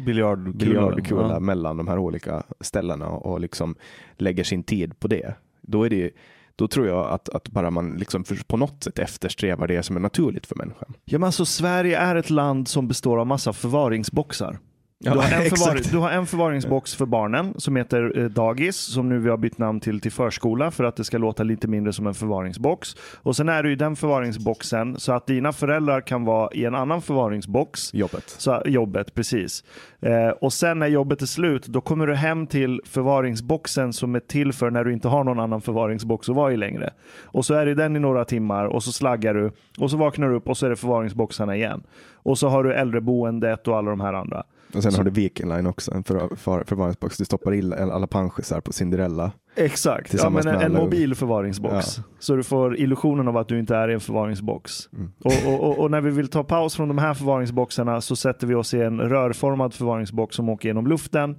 Biljardkula. 0.07 0.53
biljardkula 0.59 1.33
Ja. 1.33 1.41
mellan 1.41 1.77
de 1.77 1.89
här 1.89 1.99
olika 1.99 2.43
ställena 2.61 3.09
och 3.09 3.41
liksom 3.41 3.75
lägger 4.17 4.45
sin 4.45 4.63
tid 4.63 5.01
på 5.01 5.09
det. 5.09 5.35
Då 5.61 5.83
är 5.85 5.91
det 5.91 6.11
då 6.57 6.69
tror 6.69 6.87
jag 6.87 7.11
att, 7.11 7.29
att 7.29 7.49
bara 7.49 7.71
man 7.71 7.97
liksom 7.97 8.25
på 8.47 8.57
något 8.57 8.85
sätt 8.85 8.99
eftersträvar 8.99 9.69
det 9.69 9.83
som 9.83 9.97
är 9.97 10.01
naturligt 10.01 10.47
för 10.47 10.57
människan. 10.57 10.95
Ja, 11.05 11.19
men 11.19 11.27
alltså, 11.27 11.45
Sverige 11.45 11.99
är 11.99 12.17
ett 12.17 12.31
land 12.31 12.69
som 12.69 12.89
består 12.89 13.19
av 13.19 13.27
massa 13.27 13.53
förvaringsboxar. 13.53 14.59
Du, 15.03 15.11
har 15.11 15.17
en 15.17 15.51
förvaring, 15.51 15.83
du 15.91 15.99
har 15.99 16.11
en 16.11 16.27
förvaringsbox 16.27 16.95
för 16.95 17.07
barnen 17.07 17.55
som 17.57 17.77
heter 17.77 18.19
eh, 18.19 18.25
dagis, 18.25 18.77
som 18.77 19.09
nu 19.09 19.19
vi 19.19 19.31
har 19.31 19.37
bytt 19.37 19.59
namn 19.59 19.81
till 19.81 20.01
till 20.01 20.13
förskola 20.13 20.71
för 20.71 20.85
att 20.85 20.97
det 20.97 21.05
ska 21.05 21.19
låta 21.19 21.43
lite 21.43 21.69
mindre 21.69 21.93
som 21.93 22.07
en 22.07 22.15
förvaringsbox. 22.15 22.97
Och 23.17 23.37
sen 23.37 23.49
är 23.49 23.63
du 23.63 23.73
i 23.73 23.77
den 23.77 23.97
förvaringsboxen 23.97 24.99
så 24.99 25.13
att 25.13 25.27
dina 25.27 25.53
föräldrar 25.53 26.01
kan 26.01 26.25
vara 26.25 26.53
i 26.53 26.65
en 26.65 26.75
annan 26.75 27.03
förvaringsbox. 27.03 27.95
Jobbet. 27.95 28.25
Så, 28.39 28.63
jobbet, 28.67 29.15
precis. 29.15 29.65
Eh, 30.01 30.29
och 30.29 30.53
sen 30.53 30.79
när 30.79 30.87
jobbet 30.87 31.23
är 31.23 31.27
slut, 31.27 31.67
då 31.67 31.81
kommer 31.81 32.07
du 32.07 32.15
hem 32.15 32.47
till 32.47 32.81
förvaringsboxen 32.85 33.93
som 33.93 34.15
är 34.15 34.21
till 34.21 34.53
för 34.53 34.71
när 34.71 34.85
du 34.85 34.93
inte 34.93 35.09
har 35.09 35.25
någon 35.25 35.41
annan 35.41 35.61
förvaringsbox 35.61 36.29
att 36.29 36.37
vara 36.37 36.53
i 36.53 36.57
längre. 36.57 36.91
Och 37.23 37.45
så 37.45 37.55
är 37.55 37.67
det 37.67 37.75
den 37.75 37.97
i 37.97 37.99
några 37.99 38.25
timmar 38.25 38.65
och 38.65 38.83
så 38.83 38.93
slaggar 38.93 39.35
du 39.35 39.53
och 39.79 39.91
så 39.91 39.97
vaknar 39.97 40.29
du 40.29 40.35
upp 40.35 40.49
och 40.49 40.57
så 40.57 40.67
är 40.67 40.71
det 40.71 40.77
förvaringsboxarna 40.77 41.57
igen. 41.57 41.83
Och 42.13 42.39
så 42.39 42.49
har 42.49 42.65
du 42.65 42.75
äldreboendet 42.75 43.69
och 43.69 43.79
alla 43.79 43.91
de 43.91 44.01
här 44.01 44.13
andra. 44.13 44.45
Och 44.75 44.83
sen 44.83 44.95
har 44.95 45.05
du 45.05 45.11
Viking 45.11 45.49
Line 45.49 45.67
också, 45.67 45.95
en 45.95 46.05
för, 46.05 46.37
för, 46.37 46.65
förvaringsbox. 46.65 47.17
Du 47.17 47.25
stoppar 47.25 47.53
in 47.53 47.73
alla 47.73 48.07
panschisar 48.07 48.61
på 48.61 48.73
Cinderella. 48.73 49.33
Exakt, 49.55 50.15
ja, 50.15 50.31
men 50.31 50.49
en, 50.49 50.61
en 50.61 50.73
mobil 50.73 51.15
förvaringsbox. 51.15 52.01
Så 52.19 52.37
du 52.37 52.43
får 52.43 52.79
illusionen 52.79 53.29
av 53.29 53.37
att 53.37 53.49
du 53.49 53.59
inte 53.59 53.77
är 53.77 53.89
i 53.89 53.95
en 53.95 54.01
förvaringsbox. 54.01 54.89
Mm. 54.93 55.13
Och, 55.25 55.33
och, 55.47 55.69
och, 55.69 55.79
och 55.79 55.91
när 55.91 56.01
vi 56.01 56.11
vill 56.11 56.29
ta 56.29 56.45
paus 56.45 56.77
från 56.77 56.89
de 56.89 56.99
här 56.99 57.15
förvaringsboxarna 57.15 58.01
så 58.01 58.17
sätter 58.17 58.47
vi 58.47 58.55
oss 58.55 58.75
i 58.75 58.81
en 58.81 59.01
rörformad 59.01 59.75
förvaringsbox 59.75 60.37
som 60.37 60.49
åker 60.49 60.69
genom 60.69 60.87
luften. 60.87 61.37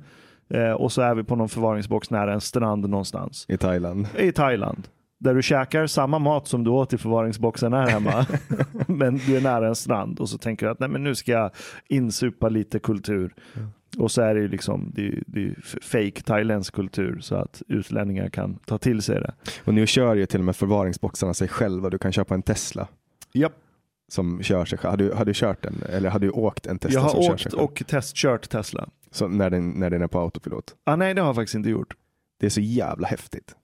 Eh, 0.54 0.72
och 0.72 0.92
så 0.92 1.02
är 1.02 1.16
vi 1.16 1.24
på 1.24 1.36
någon 1.36 1.50
förvaringsbox 1.50 2.10
nära 2.10 2.34
en 2.34 2.42
strand 2.42 2.90
någonstans. 2.90 3.46
i 3.50 3.58
Thailand. 3.58 4.08
I 4.18 4.32
Thailand. 4.32 4.88
Där 5.22 5.36
du 5.36 5.42
käkar 5.42 5.88
samma 5.88 6.20
mat 6.20 6.48
som 6.48 6.64
du 6.64 6.70
åt 6.70 6.94
i 6.94 6.98
förvaringsboxen 6.98 7.74
här 7.74 7.88
hemma. 7.88 8.26
men 8.88 9.18
du 9.18 9.38
är 9.38 9.42
nära 9.42 9.68
en 9.68 9.76
strand 9.76 10.20
och 10.20 10.30
så 10.30 10.38
tänker 10.38 10.66
du 10.66 10.72
att 10.72 10.80
Nej, 10.80 10.90
men 10.90 11.04
nu 11.04 11.16
ska 11.16 11.32
jag 11.32 11.52
insupa 11.88 12.50
lite 12.50 12.80
kultur. 12.80 13.34
Och 13.98 14.12
så 14.12 14.22
är 14.22 14.36
det 14.36 14.42
ju 14.42 14.48
liksom 14.48 14.92
det 14.96 15.08
är, 15.08 15.24
det 15.28 15.44
är 15.44 15.56
fake 15.82 16.22
thailändsk 16.22 16.74
kultur 16.74 17.20
så 17.20 17.36
att 17.36 17.62
utlänningar 17.68 18.30
kan 18.30 18.56
ta 18.56 18.78
till 18.78 19.02
sig 19.02 19.16
det. 19.16 19.34
Och 19.66 19.74
nu 19.74 19.88
kör 19.88 20.16
ju 20.16 20.26
till 20.26 20.40
och 20.40 20.46
med 20.46 20.56
förvaringsboxarna 20.56 21.34
sig 21.34 21.48
själva. 21.48 21.90
Du 21.90 21.98
kan 21.98 22.12
köpa 22.12 22.34
en 22.34 22.42
Tesla 22.42 22.88
Japp. 23.34 23.54
som 24.12 24.44
kör 24.44 24.66
sig 24.66 24.78
själv. 24.78 24.90
Har 24.90 24.98
du, 24.98 25.12
har 25.12 25.26
du 25.26 25.32
kört 25.36 25.64
den? 25.64 25.76
Eller 25.90 26.10
har 26.10 26.20
du 26.20 26.30
åkt 26.30 26.66
en 26.66 26.80
Tesla 26.80 27.00
Jag 27.02 27.10
som 27.12 27.20
har 27.20 27.28
kör 27.28 27.34
åkt 27.34 27.44
själv? 27.44 27.60
och 27.60 27.84
testkört 27.88 28.50
Tesla. 28.50 28.90
Så 29.12 29.28
när, 29.28 29.50
den, 29.50 29.70
när 29.70 29.90
den 29.90 30.02
är 30.02 30.08
på 30.08 30.20
autopilot. 30.20 30.76
Ah, 30.84 30.96
nej, 30.96 31.14
det 31.14 31.22
har 31.22 31.28
jag 31.28 31.36
faktiskt 31.36 31.56
inte 31.56 31.70
gjort. 31.70 31.94
Det 32.40 32.46
är 32.46 32.50
så 32.50 32.62
jävla 32.62 33.08
häftigt. 33.08 33.56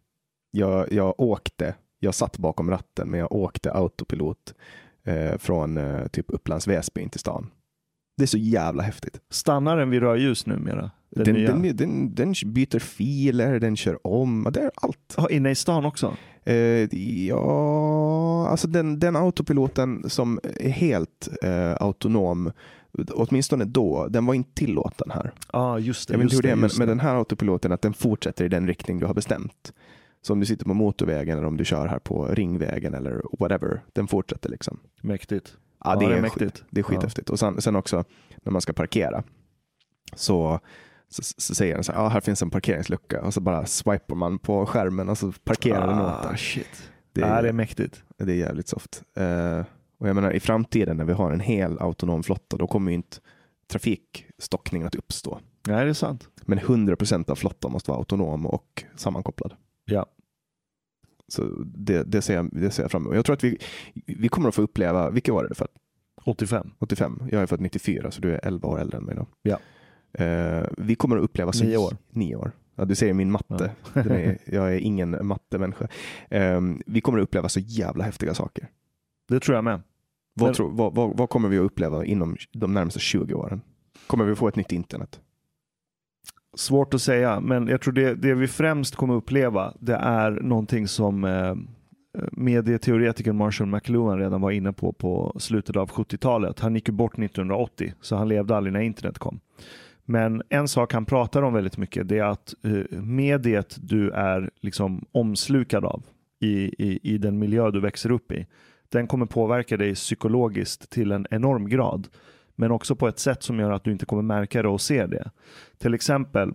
Jag, 0.52 0.91
jag 0.91 1.20
åkte, 1.20 1.76
jag 2.00 2.16
satt 2.16 2.38
bakom 2.38 2.70
ratten, 2.70 3.10
men 3.10 3.20
jag 3.20 3.32
åkte 3.32 3.74
autopilot 3.74 4.54
eh, 5.04 5.38
från 5.38 5.78
eh, 5.78 6.08
typ 6.08 6.26
Upplands 6.30 6.68
Väsby 6.68 7.02
in 7.02 7.10
till 7.10 7.20
stan. 7.20 7.50
Det 8.18 8.24
är 8.24 8.28
så 8.28 8.38
jävla 8.38 8.84
häftigt. 8.84 9.22
Stannar 9.30 9.78
den 9.78 9.89
vid 9.89 10.02
rödljus 10.02 10.45
numera? 10.45 10.91
Den, 11.10 11.24
Den, 11.24 11.36
nya. 11.36 11.52
den, 11.52 11.76
den, 11.76 12.16
den 12.16 12.34
byter 12.45 12.80
filer, 12.80 13.60
den 13.60 13.76
kör 13.76 14.08
om, 14.08 14.48
det 14.54 14.60
är 14.60 14.72
allt. 14.76 15.16
Ja, 15.18 15.30
inne 15.30 15.50
i 15.50 15.56
stan 15.56 15.86
också? 15.86 16.18
Eh, 16.43 16.95
ja, 17.28 18.48
alltså 18.48 18.68
den, 18.68 19.00
den 19.00 19.16
autopiloten 19.16 20.10
som 20.10 20.39
är 20.43 20.70
helt 20.70 21.30
eh, 21.41 21.74
autonom, 21.74 22.52
åtminstone 23.14 23.66
då, 23.66 24.08
den 24.08 24.26
var 24.26 24.34
inte 24.34 24.54
tillåten 24.54 25.12
här. 25.12 25.32
Ja, 25.54 25.60
ah, 25.60 25.80
just 25.80 26.08
det. 26.08 26.14
Jag 26.14 26.20
vet 26.20 26.24
inte 26.24 26.36
hur 26.36 26.41
det 26.41 26.52
är 26.52 26.80
med, 26.80 26.88
den 26.88 27.00
här 27.00 27.16
autopiloten, 27.16 27.72
att 27.72 27.82
den 27.82 27.93
fortsätter 27.93 28.45
i 28.45 28.48
den 28.48 28.68
riktning 28.68 29.00
du 29.00 29.06
har 29.06 29.14
bestämt. 29.14 29.74
Så 30.28 30.34
om 30.34 30.39
du 30.39 30.45
sitter 30.45 30.65
på 30.65 30.73
motorvägen 30.73 31.38
eller 31.38 31.47
om 31.47 31.57
du 31.57 31.65
kör 31.65 31.88
här 31.88 31.99
på 31.99 32.25
ringvägen 32.28 32.93
eller 32.93 33.21
whatever, 33.39 33.82
den 33.93 34.07
fortsätter 34.07 34.49
liksom. 34.49 34.80
Mäktigt. 35.01 35.57
Ja, 35.84 35.93
Ja, 35.93 35.99
det, 35.99 36.05
det 36.07 36.13
är 36.13 36.17
är 36.17 36.21
mäktigt. 36.21 36.57
skit, 36.57 36.63
det 36.69 36.80
är 36.80 36.84
skithäftigt. 36.84 37.30
Och 37.30 37.39
sen, 37.39 37.61
sen 37.61 37.75
också 37.75 38.03
när 38.43 38.51
man 38.51 38.61
ska 38.61 38.73
parkera 38.73 39.23
så, 40.15 40.59
så, 41.09 41.21
så 41.23 41.55
säger 41.55 41.75
den 41.75 41.84
så 41.84 41.91
här, 41.91 41.99
ja, 42.01 42.07
här 42.07 42.21
finns 42.21 42.41
en 42.41 42.49
parkeringslucka 42.49 43.21
och 43.21 43.34
så 43.34 43.41
bara 43.41 43.65
swipar 43.65 44.15
man 44.15 44.39
på 44.39 44.65
skärmen 44.65 45.09
och 45.09 45.17
så 45.17 45.32
parkerar 45.32 45.88
den 45.88 45.99
åt 45.99 46.25
ah, 46.25 46.30
en. 46.30 46.38
shit. 46.38 46.91
Det 47.13 47.21
Det 47.21 47.28
är, 47.28 47.38
är, 47.38 47.43
det 47.43 47.49
är 47.49 47.53
mäktigt. 47.53 48.03
det 48.17 48.32
är 48.32 48.36
jävligt 48.38 48.67
soft. 48.67 49.03
Eh, 49.17 49.59
och 49.97 50.09
jag 50.09 50.15
menar 50.15 50.32
i 50.32 50.39
framtiden 50.39 50.97
när 50.97 51.05
vi 51.05 51.13
har 51.13 51.32
en 51.32 51.39
hel 51.39 51.80
autonom 51.80 52.23
flotta, 52.23 52.57
då 52.57 52.67
kommer 52.67 52.91
ju 52.91 52.95
inte 52.95 53.17
trafikstockningen 53.71 54.88
att 54.88 54.95
uppstå. 54.95 55.39
Nej, 55.67 55.84
det 55.86 55.89
är 55.91 55.93
sant. 55.93 56.30
Men 56.41 56.59
100% 56.59 57.32
av 57.32 57.36
flottan 57.36 57.71
måste 57.71 57.91
vara 57.91 57.99
autonom 57.99 58.45
och 58.45 58.84
sammankopplad. 58.95 59.53
Ja. 59.86 60.05
Så 61.28 61.43
det, 61.65 62.03
det, 62.03 62.21
ser 62.21 62.36
jag, 62.36 62.49
det 62.51 62.71
ser 62.71 62.84
jag 62.84 62.91
fram 62.91 63.03
emot. 63.03 63.15
Jag 63.15 63.25
tror 63.25 63.34
att 63.34 63.43
vi, 63.43 63.57
vi 64.05 64.30
kommer 64.30 64.49
att 64.49 64.55
få 64.55 64.61
uppleva, 64.61 65.09
vilket 65.09 65.34
var 65.34 65.47
det 65.47 65.55
för 65.55 65.67
85. 66.23 66.71
85? 66.80 67.21
Jag 67.32 67.41
är 67.41 67.45
född 67.45 67.61
94 67.61 68.11
så 68.11 68.21
du 68.21 68.34
är 68.34 68.39
11 68.43 68.67
år 68.67 68.80
äldre 68.80 68.97
än 68.97 69.03
mig 69.03 69.15
då. 69.15 69.28
Ja. 69.41 69.59
Eh, 70.23 70.67
vi 70.78 70.95
kommer 70.95 71.17
att 71.17 71.23
uppleva 71.23 71.51
så 71.51 71.63
Nio 71.63 71.78
år. 71.78 71.97
Nio 72.09 72.36
år. 72.36 72.51
Ja, 72.75 72.86
du 72.86 72.95
ser 72.95 73.13
min 73.13 73.32
matte. 73.32 73.71
Den 73.93 74.11
är, 74.11 74.38
jag 74.45 74.73
är 74.73 74.78
ingen 74.78 75.28
mattemänniska. 75.28 75.88
Eh, 76.30 76.61
vi 76.86 77.01
kommer 77.01 77.19
att 77.19 77.23
uppleva 77.23 77.49
så 77.49 77.59
jävla 77.59 78.03
häftiga 78.03 78.34
saker. 78.34 78.67
Det 79.28 79.39
tror 79.39 79.55
jag 79.55 79.63
med. 79.63 79.82
Vad, 80.34 80.47
Men- 80.47 80.55
tror, 80.55 80.71
vad, 80.71 80.95
vad, 80.95 81.17
vad 81.17 81.30
kommer 81.30 81.49
vi 81.49 81.57
att 81.57 81.63
uppleva 81.65 82.05
inom 82.05 82.38
de 82.51 82.73
närmaste 82.73 82.99
20 82.99 83.34
åren? 83.34 83.61
Kommer 84.07 84.25
vi 84.25 84.32
att 84.32 84.38
få 84.38 84.47
ett 84.47 84.55
nytt 84.55 84.71
internet? 84.71 85.19
Svårt 86.58 86.93
att 86.93 87.01
säga, 87.01 87.39
men 87.39 87.68
jag 87.68 87.82
tror 87.82 87.93
det, 87.93 88.16
det 88.16 88.34
vi 88.34 88.47
främst 88.47 88.95
kommer 88.95 89.14
uppleva 89.14 89.74
det 89.80 89.95
är 89.95 90.32
någonting 90.32 90.88
som 90.88 91.24
eh, 91.24 91.49
eh 91.49 91.55
medieteoretikern 92.32 93.38
Marshall 93.38 93.68
McLuhan 93.68 94.20
redan 94.20 94.41
var 94.41 94.51
inne 94.51 94.74
på 94.74 94.93
på 94.93 95.36
slutet 95.39 95.76
av 95.76 95.89
70-talet. 95.89 96.60
Han 96.60 96.76
gick 96.76 96.88
ju 96.88 96.93
bort 96.93 97.14
1980, 97.14 97.93
så 98.01 98.16
han 98.16 98.28
levde 98.28 98.55
aldrig 98.55 98.74
när 98.74 98.80
internet 98.80 99.18
kom. 99.18 99.39
Men 100.05 100.41
en 100.49 100.68
sak 100.68 100.93
han 100.93 101.05
pratar 101.05 101.41
om 101.41 101.53
väldigt 101.53 101.78
mycket 101.78 102.08
det 102.08 102.18
är 102.18 102.24
att 102.24 102.53
eh, 102.64 102.99
mediet 103.01 103.78
du 103.82 104.12
är 104.12 104.49
liksom 104.62 105.05
omslukad 105.12 105.86
av 105.86 106.03
i, 106.39 106.86
i, 106.88 106.99
i 107.03 107.18
den 107.18 107.39
miljö 107.39 107.72
du 107.72 107.80
växer 107.80 108.12
upp 108.12 108.32
i, 108.32 108.45
den 108.89 109.08
kommer 109.08 109.26
påverka 109.26 109.78
dig 109.78 109.95
psykologiskt 109.95 110.89
till 110.89 111.12
en 111.12 111.28
enorm 111.32 111.70
grad. 111.70 112.08
Men 112.60 112.72
också 112.72 112.95
på 112.95 113.08
ett 113.08 113.20
sätt 113.20 113.43
som 113.43 113.60
gör 113.60 113.72
att 113.72 113.84
du 113.84 113.91
inte 113.91 114.05
kommer 114.05 114.22
märka 114.22 114.62
det 114.62 114.70
och 114.70 114.82
se 114.82 115.05
det. 115.05 115.32
Till 115.78 115.93
exempel, 115.93 116.53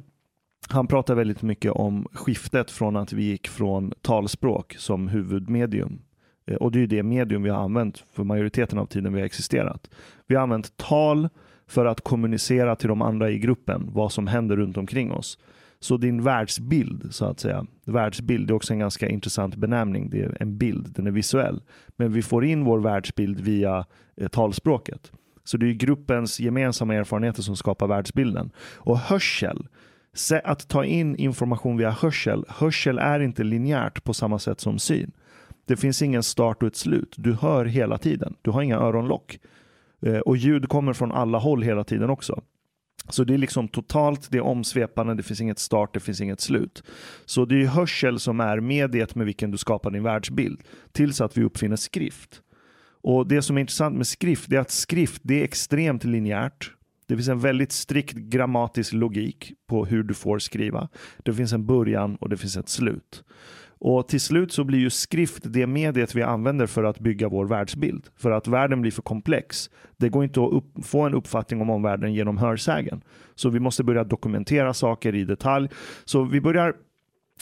han 0.68 0.86
pratar 0.86 1.14
väldigt 1.14 1.42
mycket 1.42 1.72
om 1.72 2.06
skiftet 2.12 2.70
från 2.70 2.96
att 2.96 3.12
vi 3.12 3.22
gick 3.22 3.48
från 3.48 3.92
talspråk 4.00 4.74
som 4.78 5.08
huvudmedium. 5.08 5.98
Eh, 6.46 6.56
och 6.56 6.72
det 6.72 6.78
är 6.78 6.80
ju 6.80 6.86
det 6.86 7.02
medium 7.02 7.42
vi 7.42 7.50
har 7.50 7.64
använt 7.64 8.04
för 8.12 8.24
majoriteten 8.24 8.78
av 8.78 8.86
tiden 8.86 9.12
vi 9.12 9.20
har 9.20 9.26
existerat. 9.26 9.90
Vi 10.26 10.34
har 10.34 10.42
använt 10.42 10.76
tal 10.76 11.28
för 11.66 11.86
att 11.86 12.00
kommunicera 12.00 12.76
till 12.76 12.88
de 12.88 13.02
andra 13.02 13.30
i 13.30 13.38
gruppen 13.38 13.90
vad 13.92 14.12
som 14.12 14.26
händer 14.26 14.56
runt 14.56 14.76
omkring 14.76 15.12
oss. 15.12 15.38
Så 15.80 15.96
din 15.96 16.22
världsbild, 16.22 17.14
så 17.14 17.24
att 17.24 17.40
säga, 17.40 17.66
världsbild 17.84 18.50
är 18.50 18.54
också 18.54 18.72
en 18.72 18.78
ganska 18.78 19.08
intressant 19.08 19.56
benämning. 19.56 20.10
Det 20.10 20.22
är 20.22 20.36
en 20.40 20.58
bild, 20.58 20.92
den 20.94 21.06
är 21.06 21.10
visuell. 21.10 21.62
Men 21.96 22.12
vi 22.12 22.22
får 22.22 22.44
in 22.44 22.64
vår 22.64 22.78
världsbild 22.78 23.40
via 23.40 23.86
eh, 24.16 24.28
talspråket. 24.28 25.12
Så 25.44 25.56
det 25.56 25.66
är 25.66 25.72
gruppens 25.72 26.40
gemensamma 26.40 26.94
erfarenheter 26.94 27.42
som 27.42 27.56
skapar 27.56 27.86
världsbilden. 27.86 28.50
Och 28.74 28.98
hörsel, 28.98 29.68
att 30.44 30.68
ta 30.68 30.84
in 30.84 31.16
information 31.16 31.76
via 31.76 31.90
hörsel, 31.90 32.44
hörsel 32.48 32.98
är 32.98 33.20
inte 33.20 33.44
linjärt 33.44 34.04
på 34.04 34.14
samma 34.14 34.38
sätt 34.38 34.60
som 34.60 34.78
syn. 34.78 35.12
Det 35.66 35.76
finns 35.76 36.02
ingen 36.02 36.22
start 36.22 36.62
och 36.62 36.68
ett 36.68 36.76
slut. 36.76 37.14
Du 37.18 37.32
hör 37.32 37.64
hela 37.64 37.98
tiden. 37.98 38.34
Du 38.42 38.50
har 38.50 38.62
inga 38.62 38.76
öronlock. 38.76 39.38
Eh, 40.02 40.18
och 40.18 40.36
ljud 40.36 40.68
kommer 40.68 40.92
från 40.92 41.12
alla 41.12 41.38
håll 41.38 41.62
hela 41.62 41.84
tiden 41.84 42.10
också. 42.10 42.42
Så 43.08 43.24
det 43.24 43.34
är 43.34 43.38
liksom 43.38 43.68
totalt, 43.68 44.30
det 44.30 44.38
är 44.38 44.42
omsvepande, 44.42 45.14
det 45.14 45.22
finns 45.22 45.40
inget 45.40 45.58
start, 45.58 45.94
det 45.94 46.00
finns 46.00 46.20
inget 46.20 46.40
slut. 46.40 46.82
Så 47.24 47.44
det 47.44 47.62
är 47.62 47.66
hörsel 47.66 48.18
som 48.18 48.40
är 48.40 48.60
mediet 48.60 49.14
med 49.14 49.26
vilken 49.26 49.50
du 49.50 49.58
skapar 49.58 49.90
din 49.90 50.02
världsbild. 50.02 50.60
Tills 50.92 51.20
att 51.20 51.36
vi 51.36 51.44
uppfinner 51.44 51.76
skrift. 51.76 52.41
Och 53.02 53.26
det 53.26 53.42
som 53.42 53.56
är 53.56 53.60
intressant 53.60 53.96
med 53.96 54.06
skrift, 54.06 54.50
det 54.50 54.56
är 54.56 54.60
att 54.60 54.70
skrift, 54.70 55.22
det 55.24 55.40
är 55.40 55.44
extremt 55.44 56.04
linjärt. 56.04 56.72
Det 57.06 57.16
finns 57.16 57.28
en 57.28 57.40
väldigt 57.40 57.72
strikt 57.72 58.16
grammatisk 58.16 58.92
logik 58.92 59.52
på 59.68 59.84
hur 59.84 60.02
du 60.02 60.14
får 60.14 60.38
skriva. 60.38 60.88
Det 61.22 61.34
finns 61.34 61.52
en 61.52 61.66
början 61.66 62.16
och 62.16 62.28
det 62.28 62.36
finns 62.36 62.56
ett 62.56 62.68
slut. 62.68 63.24
Och 63.84 64.08
till 64.08 64.20
slut 64.20 64.52
så 64.52 64.64
blir 64.64 64.78
ju 64.78 64.90
skrift 64.90 65.42
det 65.44 65.66
mediet 65.66 66.14
vi 66.14 66.22
använder 66.22 66.66
för 66.66 66.84
att 66.84 66.98
bygga 66.98 67.28
vår 67.28 67.44
världsbild. 67.44 68.06
För 68.16 68.30
att 68.30 68.48
världen 68.48 68.80
blir 68.80 68.90
för 68.90 69.02
komplex. 69.02 69.70
Det 69.96 70.08
går 70.08 70.24
inte 70.24 70.40
att 70.40 70.52
upp, 70.52 70.84
få 70.84 71.00
en 71.00 71.14
uppfattning 71.14 71.60
om 71.60 71.70
omvärlden 71.70 72.14
genom 72.14 72.38
hörsägen. 72.38 73.02
Så 73.34 73.48
vi 73.48 73.60
måste 73.60 73.84
börja 73.84 74.04
dokumentera 74.04 74.74
saker 74.74 75.14
i 75.14 75.24
detalj. 75.24 75.68
Så 76.04 76.24
vi 76.24 76.40
börjar 76.40 76.74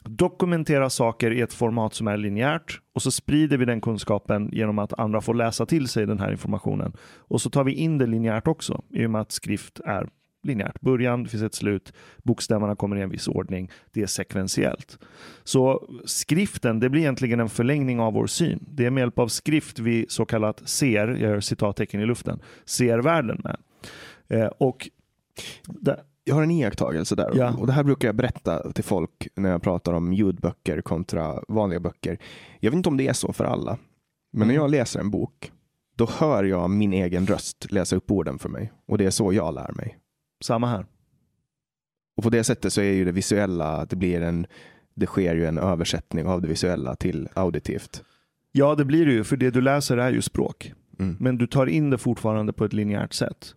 dokumentera 0.05 0.91
saker 0.91 1.31
i 1.31 1.41
ett 1.41 1.53
format 1.53 1.95
som 1.95 2.09
är 2.09 2.17
linjärt 2.17 2.81
och 2.95 3.03
så 3.03 3.11
sprider 3.11 3.57
vi 3.59 3.65
den 3.65 3.81
kunskapen 3.81 4.51
genom 4.53 4.79
att 4.79 4.99
andra 4.99 5.21
får 5.21 5.35
läsa 5.35 5.67
till 5.67 5.89
sig 5.89 6.07
den 6.07 6.19
här 6.19 6.31
informationen. 6.31 6.93
Och 7.01 7.41
så 7.41 7.51
tar 7.51 7.65
vi 7.65 7.73
in 7.73 7.99
det 7.99 8.07
linjärt 8.07 8.47
också 8.47 8.83
i 8.91 9.07
och 9.07 9.11
med 9.11 9.21
att 9.21 9.33
skrift 9.33 9.81
är 9.85 10.09
linjärt. 10.43 10.81
Början, 10.81 11.23
det 11.23 11.29
finns 11.29 11.43
ett 11.43 11.55
slut, 11.55 11.93
bokstäverna 12.23 12.77
kommer 12.77 12.97
i 12.97 13.03
en 13.03 13.11
viss 13.11 13.29
ordning, 13.29 13.71
det 13.93 14.03
är 14.03 14.07
sekventiellt. 14.07 14.99
Så 15.45 15.89
skriften, 16.05 16.81
det 16.81 16.89
blir 16.89 17.01
egentligen 17.01 17.41
en 17.41 17.49
förlängning 17.49 18.01
av 18.01 18.13
vår 18.13 18.27
syn. 18.27 18.65
Det 18.71 18.87
är 18.87 18.91
med 18.91 19.01
hjälp 19.01 19.19
av 19.19 19.29
skrift 19.29 19.79
vi 19.79 20.07
så 20.09 20.25
kallat 20.25 20.69
ser, 20.69 21.09
jag 21.09 21.19
gör 21.19 21.41
citattecken 21.41 22.01
i 22.01 22.07
luften, 22.07 22.41
ser 22.65 22.99
världen 22.99 23.41
med. 23.45 23.57
Eh, 24.29 24.51
och 24.59 24.91
där, 25.67 26.01
jag 26.31 26.35
har 26.35 26.43
en 26.43 26.51
iakttagelse 26.51 27.15
där 27.15 27.33
ja. 27.35 27.55
och 27.59 27.67
det 27.67 27.73
här 27.73 27.85
brukar 27.85 28.09
jag 28.09 28.15
berätta 28.15 28.73
till 28.73 28.85
folk 28.85 29.29
när 29.35 29.51
jag 29.51 29.63
pratar 29.63 29.93
om 29.93 30.13
ljudböcker 30.13 30.81
kontra 30.81 31.43
vanliga 31.49 31.81
böcker. 31.81 32.19
Jag 32.61 32.71
vet 32.71 32.77
inte 32.77 32.89
om 32.89 32.97
det 32.97 33.09
är 33.09 33.13
så 33.13 33.33
för 33.33 33.45
alla, 33.45 33.79
men 34.33 34.43
mm. 34.43 34.49
när 34.49 34.55
jag 34.55 34.71
läser 34.71 35.01
en 35.01 35.11
bok, 35.11 35.53
då 35.97 36.09
hör 36.19 36.45
jag 36.45 36.71
min 36.71 36.93
egen 36.93 37.27
röst 37.27 37.73
läsa 37.73 37.97
upp 37.97 38.11
orden 38.11 38.39
för 38.39 38.49
mig 38.49 38.73
och 38.87 38.99
det 38.99 39.05
är 39.05 39.11
så 39.11 39.33
jag 39.33 39.55
lär 39.55 39.73
mig. 39.73 39.99
Samma 40.45 40.67
här. 40.67 40.87
Och 42.17 42.23
på 42.23 42.31
det 42.31 42.45
sättet 42.45 42.73
så 42.73 42.81
är 42.81 42.93
ju 42.93 43.05
det 43.05 43.13
visuella, 43.13 43.85
det 43.85 43.97
blir 43.97 44.21
en, 44.21 44.47
det 44.95 45.07
sker 45.07 45.35
ju 45.35 45.47
en 45.47 45.59
översättning 45.59 46.27
av 46.27 46.43
det 46.43 46.49
visuella 46.49 46.97
till 46.97 47.29
auditivt. 47.35 48.03
Ja, 48.53 48.75
det 48.75 48.85
blir 48.85 49.07
det 49.07 49.13
ju, 49.13 49.25
för 49.25 49.37
det 49.37 49.51
du 49.51 49.61
läser 49.61 49.97
är 49.97 50.13
ju 50.13 50.23
språk. 50.23 50.73
Mm. 50.99 51.17
Men 51.21 51.39
du 51.39 51.47
tar 51.47 51.67
in 51.67 51.91
det 51.91 51.99
fortfarande 51.99 52.53
på 52.53 52.65
ett 52.65 52.73
linjärt 52.73 53.13
sätt. 53.13 53.55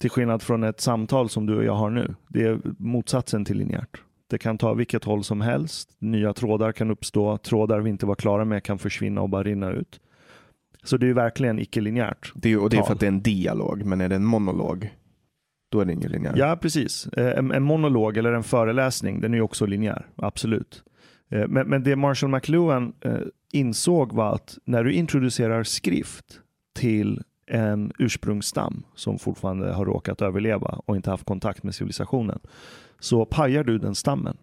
Till 0.00 0.10
skillnad 0.10 0.42
från 0.42 0.64
ett 0.64 0.80
samtal 0.80 1.28
som 1.28 1.46
du 1.46 1.56
och 1.56 1.64
jag 1.64 1.74
har 1.74 1.90
nu. 1.90 2.14
Det 2.28 2.42
är 2.42 2.60
motsatsen 2.78 3.44
till 3.44 3.58
linjärt. 3.58 4.02
Det 4.30 4.38
kan 4.38 4.58
ta 4.58 4.74
vilket 4.74 5.04
håll 5.04 5.24
som 5.24 5.40
helst. 5.40 5.96
Nya 5.98 6.32
trådar 6.32 6.72
kan 6.72 6.90
uppstå. 6.90 7.38
Trådar 7.38 7.80
vi 7.80 7.90
inte 7.90 8.06
var 8.06 8.14
klara 8.14 8.44
med 8.44 8.62
kan 8.62 8.78
försvinna 8.78 9.20
och 9.20 9.28
bara 9.28 9.42
rinna 9.42 9.70
ut. 9.70 10.00
Så 10.82 10.96
det 10.96 11.08
är 11.08 11.14
verkligen 11.14 11.58
icke-linjärt. 11.58 12.32
Det 12.34 12.52
är, 12.52 12.62
och 12.62 12.70
det 12.70 12.76
är 12.76 12.82
för 12.82 12.92
att 12.92 13.00
det 13.00 13.06
är 13.06 13.12
en 13.12 13.22
dialog, 13.22 13.84
men 13.84 14.00
är 14.00 14.08
det 14.08 14.16
en 14.16 14.24
monolog, 14.24 14.90
då 15.68 15.80
är 15.80 15.84
det 15.84 15.92
ingen 15.92 16.10
linjär. 16.10 16.34
Ja, 16.36 16.58
precis. 16.60 17.06
Eh, 17.06 17.38
en, 17.38 17.50
en, 17.50 17.62
monolog 17.62 18.16
eller 18.16 18.32
en 18.32 18.42
föreläsning, 18.42 19.20
den 19.20 19.32
är 19.32 19.38
ju 19.38 19.42
också 19.42 19.66
linjär. 19.66 20.06
Absolut. 20.16 20.82
Eh, 21.30 21.48
men, 21.48 21.68
men 21.68 21.82
det 21.82 21.96
Marshall 21.96 22.30
McLuhan 22.30 22.92
eh, 23.00 23.12
insåg 23.52 24.12
var 24.12 24.34
att 24.34 24.58
när 24.64 24.84
du 24.84 24.92
introducerar 24.92 25.62
skrift 25.62 26.40
till 26.74 27.22
en 27.50 27.92
ursprungsstam 27.98 28.82
som 28.94 29.18
fortfarande 29.18 29.72
har 29.72 29.84
råkat 29.84 30.22
överleva 30.22 30.80
och 30.86 30.96
inte 30.96 31.10
haft 31.10 31.26
kontakt 31.26 31.62
med 31.62 31.74
civilisationen, 31.74 32.38
så 32.98 33.24
pajar 33.24 33.64
du 33.64 33.78
den 33.78 33.94
stammen. 33.94 34.36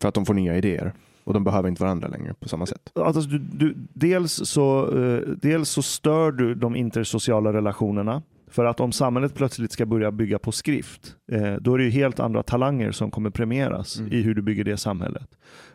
För 0.00 0.08
att 0.08 0.14
de 0.14 0.26
får 0.26 0.34
nya 0.34 0.56
idéer 0.56 0.92
och 1.24 1.34
de 1.34 1.44
behöver 1.44 1.68
inte 1.68 1.82
varandra 1.82 2.08
längre 2.08 2.34
på 2.34 2.48
samma 2.48 2.66
sätt. 2.66 2.90
Alltså, 2.94 3.20
du, 3.20 3.38
du, 3.38 3.74
dels, 3.92 4.32
så, 4.32 4.86
uh, 4.86 5.20
dels 5.28 5.68
så 5.68 5.82
stör 5.82 6.32
du 6.32 6.54
de 6.54 6.76
intersociala 6.76 7.52
relationerna. 7.52 8.22
För 8.56 8.64
att 8.64 8.80
om 8.80 8.92
samhället 8.92 9.34
plötsligt 9.34 9.72
ska 9.72 9.86
börja 9.86 10.12
bygga 10.12 10.38
på 10.38 10.52
skrift, 10.52 11.16
eh, 11.32 11.54
då 11.54 11.74
är 11.74 11.78
det 11.78 11.84
ju 11.84 11.90
helt 11.90 12.20
andra 12.20 12.42
talanger 12.42 12.92
som 12.92 13.10
kommer 13.10 13.30
premieras 13.30 13.98
mm. 13.98 14.12
i 14.12 14.22
hur 14.22 14.34
du 14.34 14.42
bygger 14.42 14.64
det 14.64 14.76
samhället. 14.76 15.28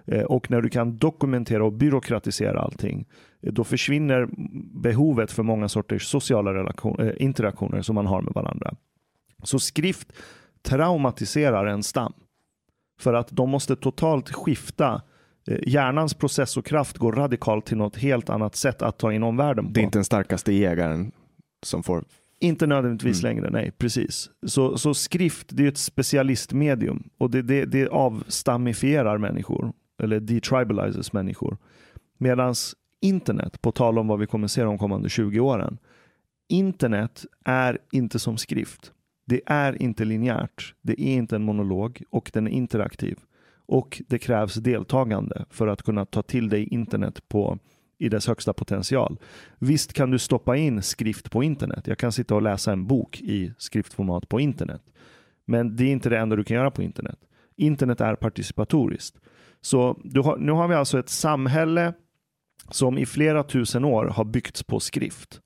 Eh, 0.06 0.22
och 0.22 0.52
när 0.52 0.62
du 0.62 0.70
kan 0.70 0.98
dokumentera 0.98 1.66
och 1.66 1.74
byråkratisera 1.74 2.62
allting, 2.62 3.06
eh, 3.42 3.54
då 3.54 3.64
försvinner 3.64 4.30
behovet 4.82 5.32
för 5.32 5.44
många 5.44 5.70
sorters 5.70 6.04
sociala 6.06 6.54
relation, 6.54 7.00
eh, 7.00 7.14
interaktioner 7.18 7.82
som 7.82 7.96
man 7.96 8.06
har 8.06 8.22
med 8.22 8.34
varandra. 8.34 8.74
Så 9.44 9.60
skrift 9.60 10.14
traumatiserar 10.62 11.66
en 11.66 11.84
stam. 11.84 12.14
För 13.00 13.14
att 13.14 13.28
de 13.32 13.50
måste 13.50 13.76
totalt 13.76 14.32
skifta 14.32 15.02
eh, 15.48 15.58
Hjärnans 15.68 16.14
processorkraft 16.14 16.98
går 16.98 17.14
radikalt 17.14 17.66
till 17.66 17.78
något 17.78 17.98
helt 17.98 18.30
annat 18.30 18.56
sätt 18.56 18.82
att 18.82 18.98
ta 18.98 19.14
in 19.14 19.24
omvärlden 19.24 19.66
på. 19.66 19.72
Det 19.72 19.80
är 19.80 19.84
inte 19.84 19.98
den 19.98 20.06
starkaste 20.06 20.54
jägaren 20.54 21.12
som 21.64 21.84
får 21.84 22.04
inte 22.42 22.68
nödvändigtvis 22.68 23.24
mm. 23.24 23.36
längre, 23.36 23.50
nej 23.50 23.72
precis. 23.72 24.30
Så, 24.48 24.78
så 24.78 24.94
skrift 24.94 25.48
det 25.50 25.64
är 25.64 25.68
ett 25.68 25.78
specialistmedium 25.78 27.10
och 27.18 27.32
det, 27.32 27.42
det, 27.42 27.66
det 27.66 27.88
avstamifierar 27.88 29.18
människor 29.18 29.74
eller 30.04 30.20
detribalizes 30.20 31.14
människor. 31.14 31.58
Medan 32.18 32.56
internet, 33.02 33.62
på 33.62 33.72
tal 33.72 34.00
om 34.00 34.08
vad 34.08 34.20
vi 34.20 34.28
kommer 34.28 34.48
se 34.48 34.64
de 34.64 34.78
kommande 34.78 35.10
20 35.10 35.40
åren, 35.40 35.78
internet 36.50 37.26
är 37.46 37.78
inte 37.92 38.20
som 38.20 38.38
skrift. 38.38 38.92
Det 39.26 39.42
är 39.46 39.82
inte 39.82 40.06
linjärt, 40.06 40.76
det 40.82 41.02
är 41.02 41.14
inte 41.14 41.36
en 41.36 41.44
monolog 41.44 42.04
och 42.10 42.32
den 42.34 42.48
är 42.48 42.52
interaktiv. 42.52 43.20
Och 43.66 44.02
det 44.08 44.20
krävs 44.20 44.54
deltagande 44.54 45.46
för 45.50 45.68
att 45.68 45.82
kunna 45.84 46.06
ta 46.06 46.22
till 46.22 46.50
dig 46.50 46.64
internet 46.64 47.28
på 47.28 47.60
i 48.02 48.10
dess 48.10 48.28
högsta 48.28 48.54
potential. 48.54 49.18
Visst 49.60 49.94
kan 49.94 50.12
du 50.12 50.20
stoppa 50.20 50.58
in 50.58 50.82
skrift 50.82 51.32
på 51.32 51.44
internet. 51.44 51.88
Jag 51.88 51.98
kan 51.98 52.12
sitta 52.12 52.36
och 52.36 52.42
läsa 52.42 52.72
en 52.72 52.88
bok 52.88 53.22
i 53.22 53.54
skriftformat 53.58 54.30
på 54.30 54.40
internet. 54.40 54.82
Men 55.46 55.76
det 55.76 55.84
är 55.84 55.92
inte 55.92 56.10
det 56.10 56.18
enda 56.18 56.36
du 56.36 56.44
kan 56.44 56.58
göra 56.58 56.72
på 56.72 56.82
internet. 56.82 57.20
Internet 57.56 58.02
är 58.02 58.16
participatoriskt. 58.16 59.18
Så 59.62 60.00
har, 60.24 60.38
nu 60.38 60.52
har 60.52 60.68
vi 60.68 60.76
alltså 60.76 61.00
ett 61.00 61.10
samhälle 61.10 61.94
som 62.70 62.98
i 62.98 63.06
flera 63.06 63.44
tusen 63.44 63.86
år 63.86 64.06
har 64.06 64.26
byggts 64.26 64.64
på 64.64 64.80
skrift. 64.80 65.42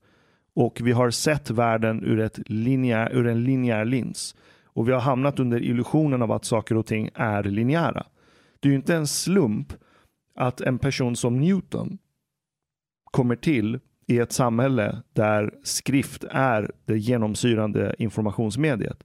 Och 0.54 0.80
vi 0.82 0.92
har 0.92 1.10
sett 1.10 1.50
världen 1.50 2.04
ur, 2.04 2.20
ett 2.20 2.38
linjär, 2.46 3.12
ur 3.12 3.26
en 3.26 3.44
linjär 3.44 3.84
lins. 3.84 4.36
Och 4.64 4.88
vi 4.88 4.92
har 4.92 5.00
hamnat 5.00 5.38
under 5.38 5.62
illusionen 5.62 6.22
av 6.22 6.32
att 6.32 6.44
saker 6.44 6.76
och 6.76 6.86
ting 6.86 7.10
är 7.14 7.42
linjära. 7.42 8.06
Det 8.60 8.68
är 8.68 8.70
ju 8.70 8.76
inte 8.76 8.94
en 8.94 9.06
slump 9.06 9.72
att 10.34 10.60
en 10.60 10.78
person 10.78 11.16
som 11.16 11.40
Newton 11.40 11.98
kommer 13.10 13.36
till 13.36 13.78
i 14.06 14.18
ett 14.18 14.32
samhälle 14.32 15.02
där 15.12 15.54
skrift 15.62 16.24
är 16.30 16.70
det 16.84 16.98
genomsyrande 16.98 17.94
informationsmediet. 17.98 19.04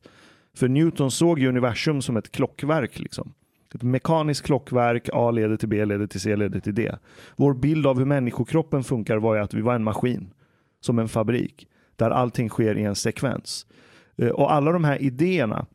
För 0.54 0.68
Newton 0.68 1.12
såg 1.12 1.39
ju 1.39 1.49
universum 1.49 2.02
som 2.02 2.18
ett 2.18 2.32
klockverk. 2.32 2.99
Liksom. 2.99 3.34
Ett 3.76 3.84
mekaniskt 3.84 4.45
klockverk, 4.45 5.10
A 5.14 5.32
leder 5.32 5.58
till 5.58 5.70
B, 5.70 5.86
leder 5.86 6.08
till 6.08 6.22
C, 6.22 6.36
leder 6.36 6.60
till 6.60 6.76
D. 6.76 6.95
Vår 7.36 7.54
bild 7.54 7.88
av 7.88 7.97
hur 7.97 8.06
människokroppen 8.06 8.84
funkar 8.84 9.18
var 9.18 9.36
ju 9.36 9.41
att 9.41 9.54
vi 9.54 9.62
var 9.62 9.76
en 9.76 9.84
maskin, 9.84 10.34
som 10.80 10.99
en 10.99 11.08
fabrik, 11.08 11.68
där 11.95 12.12
allting 12.12 12.49
sker 12.49 12.78
i 12.78 12.84
en 12.84 12.95
sekvens. 12.95 13.66
Eh, 14.18 14.30
och 14.30 14.54
alla 14.54 14.72
de 14.72 14.84
här 14.84 15.02
idéerna 15.02 15.66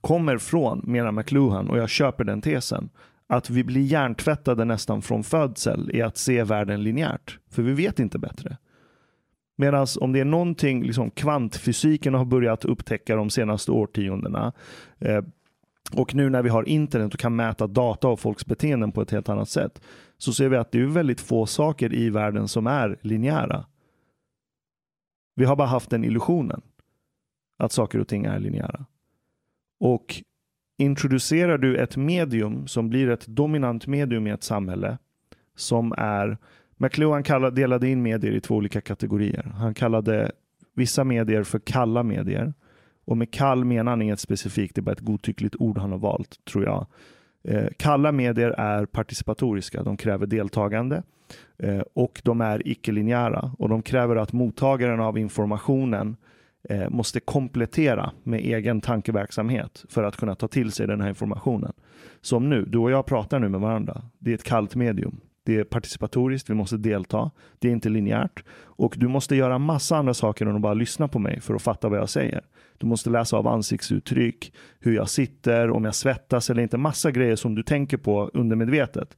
kommer 0.00 0.38
från, 0.38 0.82
menar 0.84 1.12
McLuhan, 1.12 1.70
och 1.70 1.78
jag 1.78 1.88
köper 1.88 2.24
den 2.24 2.42
tesen, 2.42 2.88
att 3.28 3.50
vi 3.50 3.64
blir 3.64 3.82
hjärntvättade 3.82 4.64
nästan 4.64 5.02
från 5.02 5.24
födsel 5.24 5.90
i 5.94 6.02
att 6.02 6.16
se 6.16 6.44
världen 6.44 6.82
linjärt. 6.82 7.38
För 7.50 7.62
vi 7.62 7.72
vet 7.72 7.98
inte 7.98 8.18
bättre. 8.18 8.56
Medan 9.56 9.86
om 10.00 10.12
det 10.12 10.20
är 10.20 10.24
någonting 10.24 10.84
liksom 10.84 11.10
kvantfysiken 11.10 12.14
har 12.14 12.24
börjat 12.24 12.64
upptäcka 12.64 13.16
de 13.16 13.30
senaste 13.30 13.70
årtiondena 13.70 14.52
eh, 14.98 15.22
och 15.92 16.14
nu 16.14 16.30
när 16.30 16.42
vi 16.42 16.48
har 16.48 16.68
internet 16.68 17.14
och 17.14 17.20
kan 17.20 17.36
mäta 17.36 17.66
data 17.66 18.08
och 18.08 18.20
folks 18.20 18.46
beteenden 18.46 18.92
på 18.92 19.02
ett 19.02 19.10
helt 19.10 19.28
annat 19.28 19.48
sätt 19.48 19.82
så 20.18 20.32
ser 20.32 20.48
vi 20.48 20.56
att 20.56 20.72
det 20.72 20.80
är 20.80 20.86
väldigt 20.86 21.20
få 21.20 21.46
saker 21.46 21.94
i 21.94 22.10
världen 22.10 22.48
som 22.48 22.66
är 22.66 22.98
linjära. 23.00 23.66
Vi 25.34 25.44
har 25.44 25.56
bara 25.56 25.68
haft 25.68 25.90
den 25.90 26.04
illusionen 26.04 26.60
att 27.58 27.72
saker 27.72 27.98
och 27.98 28.08
ting 28.08 28.24
är 28.24 28.38
linjära. 28.38 28.86
Och 29.80 30.22
introducerar 30.76 31.58
du 31.58 31.76
ett 31.76 31.96
medium 31.96 32.66
som 32.66 32.88
blir 32.88 33.10
ett 33.10 33.26
dominant 33.26 33.86
medium 33.86 34.26
i 34.26 34.30
ett 34.30 34.42
samhälle 34.42 34.98
som 35.56 35.94
är 35.96 36.38
McLuhan 36.76 37.22
kallade, 37.22 37.56
delade 37.56 37.88
in 37.88 38.02
medier 38.02 38.32
i 38.32 38.40
två 38.40 38.54
olika 38.54 38.80
kategorier. 38.80 39.52
Han 39.54 39.74
kallade 39.74 40.32
vissa 40.74 41.04
medier 41.04 41.42
för 41.42 41.58
kalla 41.58 42.02
medier. 42.02 42.54
Och 43.04 43.16
med 43.16 43.30
kall 43.30 43.64
menar 43.64 43.92
han 43.92 44.02
inget 44.02 44.20
specifikt, 44.20 44.74
det 44.74 44.80
är 44.80 44.82
bara 44.82 44.92
ett 44.92 45.00
godtyckligt 45.00 45.56
ord 45.58 45.78
han 45.78 45.90
har 45.92 45.98
valt, 45.98 46.44
tror 46.44 46.64
jag. 46.64 46.86
Eh, 47.48 47.68
kalla 47.76 48.12
medier 48.12 48.50
är 48.50 48.86
participatoriska, 48.86 49.82
de 49.82 49.96
kräver 49.96 50.26
deltagande 50.26 51.02
eh, 51.58 51.82
och 51.94 52.20
de 52.24 52.40
är 52.40 52.68
icke-linjära 52.68 53.52
och 53.58 53.68
de 53.68 53.82
kräver 53.82 54.16
att 54.16 54.32
mottagaren 54.32 55.00
av 55.00 55.18
informationen 55.18 56.16
eh, 56.68 56.90
måste 56.90 57.20
komplettera 57.20 58.12
med 58.22 58.40
egen 58.40 58.80
tankeverksamhet 58.80 59.84
för 59.88 60.02
att 60.02 60.16
kunna 60.16 60.34
ta 60.34 60.48
till 60.48 60.72
sig 60.72 60.86
den 60.86 61.00
här 61.00 61.08
informationen. 61.08 61.72
Som 62.20 62.50
nu, 62.50 62.64
du 62.64 62.78
och 62.78 62.90
jag 62.90 63.06
pratar 63.06 63.38
nu 63.38 63.48
med 63.48 63.60
varandra. 63.60 64.02
Det 64.18 64.30
är 64.30 64.34
ett 64.34 64.44
kallt 64.44 64.74
medium. 64.74 65.20
Det 65.46 65.56
är 65.56 65.64
participatoriskt, 65.64 66.50
vi 66.50 66.54
måste 66.54 66.76
delta. 66.76 67.30
Det 67.58 67.68
är 67.68 67.72
inte 67.72 67.88
linjärt. 67.88 68.44
Och 68.56 68.94
du 68.98 69.08
måste 69.08 69.36
göra 69.36 69.58
massa 69.58 69.96
andra 69.96 70.14
saker 70.14 70.46
än 70.46 70.56
att 70.56 70.60
bara 70.60 70.74
lyssna 70.74 71.08
på 71.08 71.18
mig 71.18 71.40
för 71.40 71.54
att 71.54 71.62
fatta 71.62 71.88
vad 71.88 71.98
jag 71.98 72.08
säger. 72.08 72.44
Du 72.78 72.86
måste 72.86 73.10
läsa 73.10 73.36
av 73.36 73.46
ansiktsuttryck, 73.46 74.52
hur 74.78 74.94
jag 74.94 75.08
sitter, 75.08 75.70
om 75.70 75.84
jag 75.84 75.94
svettas 75.94 76.50
eller 76.50 76.62
inte. 76.62 76.76
Massa 76.76 77.10
grejer 77.10 77.36
som 77.36 77.54
du 77.54 77.62
tänker 77.62 77.96
på 77.96 78.30
undermedvetet. 78.34 79.16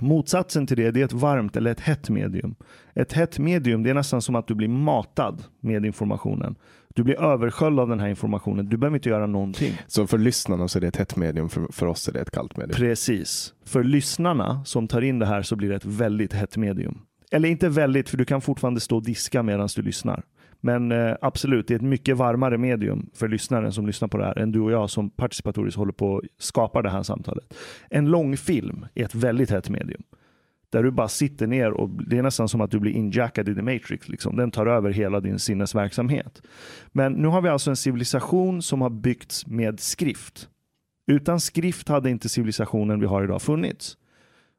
Motsatsen 0.00 0.66
till 0.66 0.76
det, 0.76 0.90
det 0.90 1.00
är 1.00 1.04
ett 1.04 1.12
varmt 1.12 1.56
eller 1.56 1.70
ett 1.70 1.80
hett 1.80 2.10
medium. 2.10 2.54
Ett 2.94 3.12
hett 3.12 3.38
medium, 3.38 3.82
det 3.82 3.90
är 3.90 3.94
nästan 3.94 4.22
som 4.22 4.34
att 4.34 4.46
du 4.46 4.54
blir 4.54 4.68
matad 4.68 5.44
med 5.60 5.86
informationen. 5.86 6.56
Du 6.94 7.04
blir 7.04 7.20
översköljd 7.22 7.80
av 7.80 7.88
den 7.88 8.00
här 8.00 8.08
informationen. 8.08 8.68
Du 8.68 8.76
behöver 8.76 8.96
inte 8.96 9.08
göra 9.08 9.26
någonting. 9.26 9.72
Så 9.86 10.06
för 10.06 10.18
lyssnarna 10.18 10.68
så 10.68 10.78
är 10.78 10.80
det 10.80 10.88
ett 10.88 10.96
hett 10.96 11.16
medium, 11.16 11.48
för, 11.48 11.66
för 11.72 11.86
oss 11.86 12.08
är 12.08 12.12
det 12.12 12.20
ett 12.20 12.30
kallt 12.30 12.56
medium? 12.56 12.76
Precis. 12.76 13.54
För 13.64 13.84
lyssnarna 13.84 14.64
som 14.64 14.88
tar 14.88 15.02
in 15.02 15.18
det 15.18 15.26
här 15.26 15.42
så 15.42 15.56
blir 15.56 15.68
det 15.68 15.76
ett 15.76 15.84
väldigt 15.84 16.32
hett 16.32 16.56
medium. 16.56 16.98
Eller 17.30 17.48
inte 17.48 17.68
väldigt, 17.68 18.08
för 18.08 18.16
du 18.16 18.24
kan 18.24 18.40
fortfarande 18.40 18.80
stå 18.80 18.96
och 18.96 19.04
diska 19.04 19.42
medan 19.42 19.68
du 19.76 19.82
lyssnar. 19.82 20.22
Men 20.60 20.92
eh, 20.92 21.16
absolut, 21.20 21.68
det 21.68 21.74
är 21.74 21.76
ett 21.76 21.82
mycket 21.82 22.16
varmare 22.16 22.58
medium 22.58 23.10
för 23.14 23.28
lyssnaren 23.28 23.72
som 23.72 23.86
lyssnar 23.86 24.08
på 24.08 24.18
det 24.18 24.24
här 24.24 24.38
än 24.38 24.52
du 24.52 24.60
och 24.60 24.72
jag 24.72 24.90
som 24.90 25.10
participatoriskt 25.10 25.78
håller 25.78 25.92
på 25.92 26.18
att 26.18 26.24
skapa 26.38 26.82
det 26.82 26.90
här 26.90 27.02
samtalet. 27.02 27.54
En 27.90 28.06
långfilm 28.06 28.86
är 28.94 29.04
ett 29.04 29.14
väldigt 29.14 29.50
hett 29.50 29.70
medium. 29.70 30.02
Där 30.70 30.82
du 30.82 30.90
bara 30.90 31.08
sitter 31.08 31.46
ner 31.46 31.70
och 31.70 31.90
det 31.90 32.18
är 32.18 32.22
nästan 32.22 32.48
som 32.48 32.60
att 32.60 32.70
du 32.70 32.78
blir 32.78 32.92
injackad 32.92 33.48
i 33.48 33.54
the 33.54 33.62
matrix. 33.62 34.08
Liksom. 34.08 34.36
Den 34.36 34.50
tar 34.50 34.66
över 34.66 34.90
hela 34.90 35.20
din 35.20 35.38
sinnesverksamhet. 35.38 36.42
Men 36.92 37.12
nu 37.12 37.28
har 37.28 37.42
vi 37.42 37.48
alltså 37.48 37.70
en 37.70 37.76
civilisation 37.76 38.62
som 38.62 38.80
har 38.80 38.90
byggts 38.90 39.46
med 39.46 39.80
skrift. 39.80 40.48
Utan 41.06 41.40
skrift 41.40 41.88
hade 41.88 42.10
inte 42.10 42.28
civilisationen 42.28 43.00
vi 43.00 43.06
har 43.06 43.24
idag 43.24 43.42
funnits. 43.42 43.96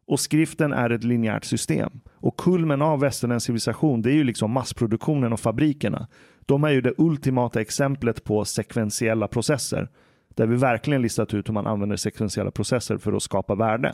Och 0.10 0.20
skriften 0.20 0.74
är 0.74 0.89
ett 0.89 1.03
linjärt 1.03 1.43
system. 1.45 1.89
Och 2.14 2.38
kulmen 2.38 2.82
av 2.82 2.99
västerländsk 2.99 3.45
civilisation, 3.45 4.01
det 4.01 4.12
är 4.12 4.14
ju 4.14 4.24
liksom 4.24 4.51
massproduktionen 4.51 5.34
och 5.34 5.39
fabrikerna. 5.39 6.07
De 6.45 6.64
är 6.64 6.70
ju 6.70 6.82
det 6.82 6.93
ultimata 6.97 7.62
exemplet 7.62 8.24
på 8.24 8.45
sekventiella 8.45 9.28
processer. 9.28 9.89
Där 10.36 10.47
vi 10.47 10.55
verkligen 10.55 11.01
listat 11.01 11.34
ut 11.34 11.49
hur 11.49 11.53
man 11.53 11.68
använder 11.68 11.95
sekventiella 11.95 12.51
processer 12.51 12.97
för 12.97 13.14
att 13.14 13.24
skapa 13.24 13.55
värde. 13.55 13.93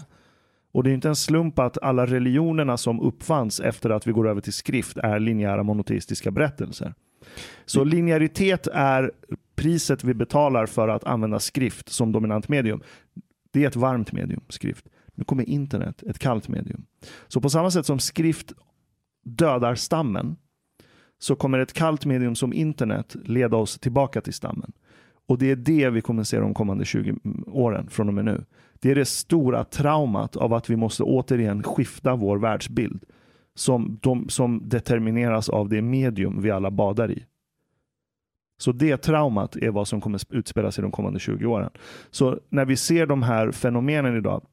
Och 0.72 0.84
det 0.84 0.90
är 0.90 0.94
inte 0.94 1.08
en 1.08 1.16
slump 1.16 1.60
att 1.60 1.78
alla 1.84 2.06
religionerna 2.06 2.78
som 2.78 3.00
uppfanns 3.02 3.60
efter 3.60 3.90
att 3.90 4.08
vi 4.08 4.12
går 4.12 4.28
över 4.28 4.42
till 4.42 4.54
skrift 4.54 4.98
är 4.98 5.20
linjära 5.20 5.64
monoteistiska 5.64 6.32
berättelser. 6.32 6.94
Så 7.66 7.84
linjäritet 7.84 8.68
är 8.68 9.12
priset 9.56 10.04
vi 10.04 10.14
betalar 10.14 10.66
för 10.66 10.88
att 10.88 11.04
använda 11.04 11.40
skrift 11.40 11.90
som 11.90 12.12
dominant 12.12 12.50
medium. 12.50 12.82
Det 13.52 13.64
är 13.64 13.68
ett 13.68 13.76
varmt 13.76 14.12
medium, 14.12 14.42
skrift. 14.50 14.86
Nu 15.16 15.24
kommer 15.24 15.50
internet, 15.50 16.04
ett 16.04 16.20
kallt 16.20 16.48
medium. 16.48 16.86
Så 17.28 17.42
på 17.42 17.50
samma 17.50 17.72
sätt 17.72 17.86
som 17.86 18.00
skrift 18.00 18.54
dödar 19.24 19.76
stammen 19.76 20.36
så 21.20 21.36
kommer 21.36 21.60
ett 21.60 21.74
kallt 21.74 22.06
medium 22.06 22.36
som 22.36 22.54
internet 22.54 23.16
leda 23.26 23.58
oss 23.58 23.80
tillbaka 23.80 24.22
till 24.22 24.34
stammen. 24.34 24.72
Och 25.28 25.38
det 25.38 25.52
är 25.52 25.56
det 25.56 25.90
vi 25.90 26.02
kommer 26.02 26.24
se 26.24 26.40
de 26.40 26.54
kommande 26.54 26.86
20 26.86 27.16
åren 27.48 27.90
från 27.90 28.08
och 28.08 28.14
med 28.14 28.26
nu. 28.26 28.46
Det 28.80 28.92
är 28.92 28.96
det 28.96 29.06
stora 29.06 29.64
traumat 29.64 30.36
av 30.36 30.54
att 30.54 30.70
vi 30.70 30.76
måste 30.76 31.04
återigen 31.04 31.64
skifta 31.64 32.16
vår 32.16 32.38
världsbild 32.38 33.04
som, 33.56 34.00
de, 34.02 34.30
som 34.30 34.62
determineras 34.70 35.50
av 35.50 35.70
det 35.70 35.82
medium 35.82 36.42
vi 36.42 36.52
alla 36.52 36.72
badar 36.72 37.12
i. 37.12 37.26
Så 38.58 38.72
det 38.72 38.98
traumat 38.98 39.56
är 39.56 39.70
vad 39.70 39.88
som 39.88 40.02
kommer 40.02 40.22
utspela 40.30 40.72
sig 40.72 40.82
de 40.82 40.92
kommande 40.92 41.20
20 41.20 41.46
åren. 41.46 41.70
Så 42.12 42.40
när 42.50 42.66
vi 42.66 42.76
ser 42.78 43.06
de 43.06 43.24
här 43.24 43.52
fenomenen 43.52 44.18
idag, 44.18 44.46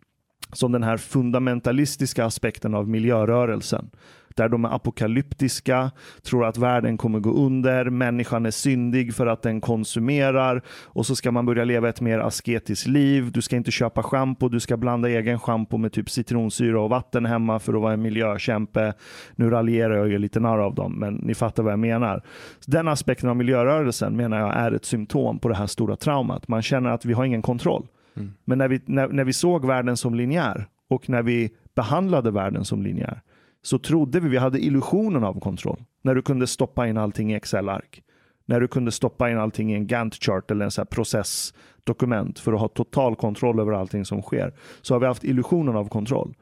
som 0.53 0.73
den 0.73 0.83
här 0.83 0.97
fundamentalistiska 0.97 2.25
aspekten 2.25 2.75
av 2.75 2.89
miljörörelsen, 2.89 3.91
där 4.37 4.49
de 4.49 4.65
är 4.65 4.75
apokalyptiska, 4.75 5.91
tror 6.23 6.45
att 6.47 6.59
världen 6.59 6.97
kommer 6.97 7.21
gå 7.21 7.31
under, 7.31 7.91
människan 7.91 8.47
är 8.47 8.51
syndig 8.51 9.15
för 9.15 9.27
att 9.27 9.43
den 9.43 9.61
konsumerar 9.61 10.63
och 10.85 11.07
så 11.07 11.17
ska 11.17 11.31
man 11.31 11.47
börja 11.47 11.65
leva 11.65 11.89
ett 11.89 12.01
mer 12.01 12.19
asketiskt 12.19 12.87
liv. 12.87 13.33
Du 13.33 13.43
ska 13.43 13.57
inte 13.57 13.71
köpa 13.71 14.03
schampo, 14.03 14.49
du 14.49 14.61
ska 14.61 14.77
blanda 14.77 15.09
egen 15.09 15.39
schampo 15.39 15.77
med 15.77 15.93
typ 15.93 16.11
citronsyra 16.11 16.81
och 16.81 16.91
vatten 16.91 17.27
hemma 17.27 17.59
för 17.59 17.75
att 17.75 17.81
vara 17.81 17.93
en 17.93 18.03
miljökämpe. 18.03 18.95
Nu 19.35 19.51
raljerar 19.51 19.97
jag 19.97 20.09
ju 20.09 20.19
lite 20.19 20.41
narr 20.41 20.59
av 20.59 20.75
dem, 20.75 20.93
men 20.93 21.15
ni 21.15 21.35
fattar 21.35 21.63
vad 21.63 21.73
jag 21.73 21.79
menar. 21.79 22.23
Den 22.67 22.89
aspekten 22.89 23.29
av 23.29 23.37
miljörörelsen 23.37 24.17
menar 24.17 24.39
jag 24.39 24.57
är 24.57 24.73
ett 24.73 24.85
symptom 24.85 25.39
på 25.39 25.49
det 25.49 25.55
här 25.55 25.67
stora 25.67 25.97
traumat. 25.97 26.49
Man 26.49 26.63
känner 26.63 26.91
att 26.91 27.05
vi 27.05 27.13
har 27.13 27.25
ingen 27.25 27.43
kontroll. 27.43 27.87
Mm. 28.17 28.33
Men 28.45 28.59
när 28.59 28.69
vi, 28.69 28.81
när, 28.85 29.09
när 29.09 29.25
vi 29.25 29.33
såg 29.33 29.67
världen 29.67 29.97
som 29.97 30.15
linjär 30.15 30.67
och 30.89 31.09
när 31.09 31.23
vi 31.23 31.51
behandlade 31.75 32.31
världen 32.31 32.65
som 32.65 32.83
linjär 32.83 33.21
så 33.63 33.79
trodde 33.79 34.21
vi 34.21 34.29
vi 34.29 34.37
hade 34.37 34.65
illusionen 34.65 35.25
av 35.25 35.41
kontroll. 35.41 35.85
När 36.03 36.15
du 36.15 36.23
kunde 36.23 36.47
stoppa 36.47 36.89
in 36.89 36.97
allting 36.97 37.33
i 37.33 37.35
Excel-ark. 37.35 38.03
När 38.47 38.61
du 38.61 38.69
kunde 38.69 38.93
stoppa 38.93 39.31
in 39.31 39.39
allting 39.39 39.73
i 39.73 39.75
en 39.75 39.87
Gantt-chart 39.87 40.51
eller 40.51 40.65
en 40.65 40.71
så 40.71 40.85
processdokument 40.85 42.39
för 42.39 42.53
att 42.53 42.61
ha 42.61 42.69
total 42.69 43.17
kontroll 43.17 43.61
över 43.61 43.73
allting 43.73 44.05
som 44.05 44.23
sker. 44.23 44.55
Så 44.83 44.95
har 44.95 45.01
vi 45.01 45.07
haft 45.07 45.25
illusionen 45.25 45.77
av 45.77 45.89
kontroll. 45.89 46.35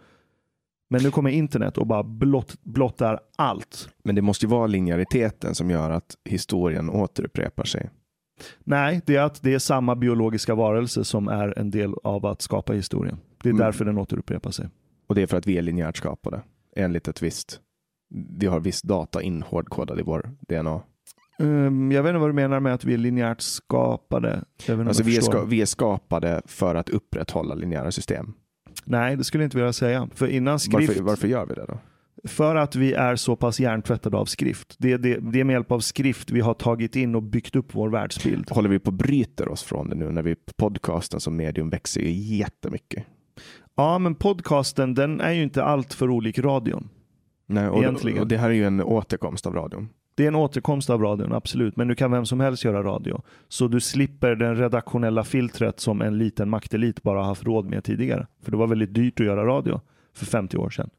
Men 0.91 1.03
nu 1.03 1.11
kommer 1.11 1.31
internet 1.31 1.79
och 1.79 1.87
bara 1.87 2.03
blott, 2.03 2.57
blottar 2.63 3.21
allt. 3.37 3.89
Men 4.05 4.15
det 4.15 4.23
måste 4.23 4.47
ju 4.47 4.51
vara 4.51 4.67
linjäriteten 4.67 5.55
som 5.55 5.71
gör 5.71 5.91
att 5.91 6.17
historien 6.25 6.91
återupprepar 6.91 7.65
sig. 7.65 7.91
Nej, 8.65 9.01
det 9.07 9.17
är 9.17 9.23
att 9.23 9.43
det 9.43 9.55
är 9.55 9.59
samma 9.59 9.97
biologiska 9.97 10.55
varelse 10.55 11.05
som 11.05 11.29
är 11.29 11.59
en 11.59 11.71
del 11.71 11.95
av 12.05 12.27
att 12.27 12.43
skapa 12.43 12.73
historien. 12.73 13.19
Det 13.43 13.49
är 13.49 13.53
mm. 13.53 13.65
därför 13.65 13.85
den 13.85 13.99
återupprepar 13.99 14.51
sig. 14.51 14.69
Och 15.07 15.15
det 15.15 15.23
är 15.23 15.27
för 15.27 15.37
att 15.37 15.47
vi 15.47 15.59
är 15.59 15.63
linjärt 15.63 15.97
skapade? 15.97 16.43
enligt 16.77 17.09
ett 17.09 17.23
visst, 17.23 17.61
vi 18.39 18.47
har 18.47 18.61
viss 18.61 18.83
data 18.83 19.23
inhårdkodad 19.23 20.01
i 20.01 20.03
vår 20.03 20.31
DNA. 20.49 20.83
Um, 21.39 21.67
ehm, 21.67 21.93
jag 21.93 22.03
vet 22.03 22.11
inte 22.11 22.19
vad 22.19 22.29
du 22.29 22.35
menar 22.35 22.61
med 22.61 22.75
att 22.75 22.85
vi 22.85 22.95
är 22.95 22.99
linjärt 22.99 23.41
skapade. 23.41 24.45
Alltså 24.69 25.03
vi 25.03 25.17
är, 25.17 25.21
ska, 25.21 25.45
vi 25.45 25.61
är 25.61 25.67
skapade 25.67 26.43
för 26.47 26.75
att 26.75 26.89
upprätthålla 26.89 27.55
linjära 27.55 27.91
system. 27.91 28.33
Nej, 28.85 29.17
det 29.17 29.25
skulle 29.25 29.45
jag 29.45 29.47
inte 29.47 29.57
vilja 29.57 29.73
säga. 29.73 30.09
För 30.15 30.27
innan 30.27 30.59
skrift... 30.59 30.89
Varför, 30.89 31.03
varför 31.03 31.29
gör 31.29 31.47
vi 31.47 31.55
det 31.55 31.65
då? 31.69 31.79
För 32.25 32.57
att 32.57 32.77
vi 32.77 32.93
är 32.93 33.17
så 33.17 33.37
pass 33.37 33.61
hjärntvättade 33.61 34.17
av 34.17 34.25
skrift. 34.25 34.75
Det 34.79 34.93
är, 34.93 34.99
det, 34.99 35.19
det 35.33 35.41
är 35.41 35.45
med 35.45 35.55
hjälp 35.55 35.73
av 35.73 35.81
skrift 35.81 36.31
vi 36.31 36.41
har 36.41 36.55
tagit 36.55 36.97
in 36.97 37.15
och 37.15 37.23
byggt 37.23 37.57
upp 37.57 37.75
vår 37.75 37.89
världsbild. 37.89 38.51
Håller 38.51 38.69
vi 38.69 38.79
på 38.79 38.91
att 38.91 38.95
bryter 38.95 39.49
oss 39.49 39.63
från 39.63 39.89
det 39.89 39.97
nu 39.97 40.11
när 40.11 40.23
vi 40.23 40.37
podcasten 40.57 41.21
som 41.21 41.37
medium 41.37 41.71
växer 41.71 42.01
ju 42.01 42.11
jättemycket? 42.11 43.05
Ja, 43.75 43.99
men 43.99 44.15
podcasten 44.15 44.95
den 44.95 45.21
är 45.21 45.33
ju 45.33 45.43
inte 45.43 45.65
allt 45.65 45.95
för 45.95 46.11
olik 46.11 46.39
radion. 46.39 46.89
Nej, 47.47 47.69
och, 47.69 47.79
egentligen. 47.79 48.19
och 48.19 48.29
det 48.29 48.37
här 48.37 48.51
är 48.51 48.55
ju 48.55 48.65
en 48.65 48.83
återkomst 48.83 49.47
av 49.47 49.55
radion. 49.55 49.89
Det 50.15 50.25
är 50.25 50.29
en 50.29 50.35
återkomst 50.35 50.91
av 50.91 51.03
radion, 51.03 51.33
absolut. 51.33 51.77
Men 51.77 51.89
nu 51.89 51.95
kan 51.95 52.11
vem 52.11 52.27
som 52.27 52.41
helst 52.41 52.65
göra 52.65 52.83
radio. 52.83 53.23
Så 53.49 53.69
du 53.69 53.81
slipper 53.81 54.35
det 54.35 54.55
redaktionella 54.55 55.25
filtret 55.25 55.81
som 55.81 56.03
en 56.03 56.19
liten 56.19 56.51
maktelit 56.51 57.03
bara 57.03 57.23
haft 57.23 57.45
råd 57.45 57.67
med 57.71 57.85
tidigare. 57.85 58.27
För 58.43 58.51
det 58.51 58.57
var 58.57 58.67
väldigt 58.67 58.95
dyrt 58.95 59.21
att 59.21 59.27
göra 59.27 59.47
radio 59.47 59.81
för 60.15 60.27
50 60.27 60.57
år 60.57 60.71
sedan. 60.71 60.91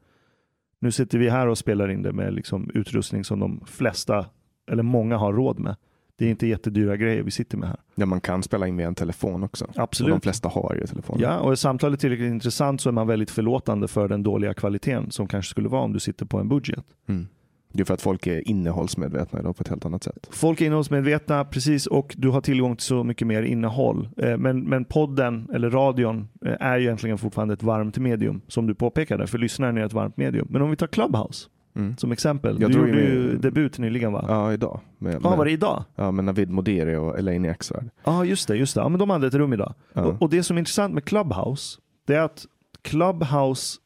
Nu 0.82 0.90
sitter 0.90 1.18
vi 1.18 1.30
här 1.30 1.46
och 1.46 1.58
spelar 1.58 1.90
in 1.90 2.02
det 2.02 2.12
med 2.12 2.34
liksom 2.34 2.70
utrustning 2.74 3.24
som 3.24 3.40
de 3.40 3.60
flesta, 3.66 4.26
eller 4.70 4.82
många 4.82 5.16
har 5.16 5.32
råd 5.32 5.58
med. 5.58 5.76
Det 6.18 6.24
är 6.24 6.30
inte 6.30 6.46
jättedyra 6.46 6.96
grejer 6.96 7.22
vi 7.22 7.30
sitter 7.30 7.58
med 7.58 7.68
här. 7.68 7.80
Ja, 7.94 8.06
man 8.06 8.20
kan 8.20 8.42
spela 8.42 8.66
in 8.66 8.76
via 8.76 8.86
en 8.86 8.94
telefon 8.94 9.42
också. 9.42 9.66
Absolut. 9.76 10.12
Och 10.12 10.18
de 10.18 10.22
flesta 10.22 10.48
har 10.48 10.76
ju 10.80 10.86
telefon. 10.86 11.16
Ja, 11.20 11.38
och 11.38 11.52
är 11.52 11.54
samtalet 11.54 12.00
tillräckligt 12.00 12.30
intressant 12.30 12.80
så 12.80 12.88
är 12.88 12.92
man 12.92 13.06
väldigt 13.06 13.30
förlåtande 13.30 13.88
för 13.88 14.08
den 14.08 14.22
dåliga 14.22 14.54
kvaliteten 14.54 15.10
som 15.10 15.26
kanske 15.26 15.50
skulle 15.50 15.68
vara 15.68 15.82
om 15.82 15.92
du 15.92 16.00
sitter 16.00 16.26
på 16.26 16.38
en 16.38 16.48
budget. 16.48 16.84
Mm. 17.08 17.26
Det 17.72 17.82
är 17.82 17.84
för 17.84 17.94
att 17.94 18.02
folk 18.02 18.26
är 18.26 18.48
innehållsmedvetna 18.48 19.40
idag 19.40 19.56
på 19.56 19.60
ett 19.60 19.68
helt 19.68 19.84
annat 19.84 20.02
sätt. 20.04 20.28
Folk 20.30 20.60
är 20.60 20.66
innehållsmedvetna, 20.66 21.44
precis, 21.44 21.86
och 21.86 22.14
du 22.18 22.28
har 22.28 22.40
tillgång 22.40 22.76
till 22.76 22.86
så 22.86 23.04
mycket 23.04 23.26
mer 23.26 23.42
innehåll. 23.42 24.08
Eh, 24.16 24.36
men, 24.36 24.62
men 24.62 24.84
podden, 24.84 25.48
eller 25.54 25.70
radion, 25.70 26.28
eh, 26.46 26.56
är 26.60 26.78
ju 26.78 26.84
egentligen 26.84 27.18
fortfarande 27.18 27.54
ett 27.54 27.62
varmt 27.62 27.98
medium, 27.98 28.40
som 28.48 28.66
du 28.66 28.74
påpekade. 28.74 29.26
För 29.26 29.38
lyssnaren 29.38 29.76
är 29.78 29.86
ett 29.86 29.92
varmt 29.92 30.16
medium. 30.16 30.46
Men 30.50 30.62
om 30.62 30.70
vi 30.70 30.76
tar 30.76 30.86
Clubhouse, 30.86 31.48
Mm. 31.74 31.96
Som 31.96 32.12
exempel. 32.12 32.60
Jag 32.60 32.70
du 32.70 32.78
gjorde 32.78 33.00
ju 33.00 33.36
debut 33.36 33.78
nyligen 33.78 34.12
va? 34.12 34.24
Ja, 34.28 34.52
idag. 34.52 34.80
Med, 34.98 35.14
ja, 35.22 35.36
var 35.36 35.44
det 35.44 35.50
idag? 35.50 35.84
Ja, 35.94 36.10
med 36.10 36.24
Navid 36.24 36.50
Modiri 36.50 36.96
och 36.96 37.18
Elaine 37.18 37.44
Eksvärd. 37.44 37.90
Ja, 38.04 38.24
just 38.24 38.48
det. 38.48 38.56
Just 38.56 38.74
det. 38.74 38.80
Ja, 38.80 38.88
men 38.88 38.98
de 38.98 39.10
hade 39.10 39.26
ett 39.26 39.34
rum 39.34 39.52
idag. 39.52 39.74
Ja. 39.92 40.02
Och, 40.02 40.22
och, 40.22 40.30
det 40.30 40.42
som 40.42 40.56
är 40.56 40.58
intressant 40.58 40.94
med 40.94 41.04
Clubhouse, 41.04 41.80
det 42.06 42.14
är 42.14 42.20
att 42.20 42.46
Clubhouse 42.82 43.78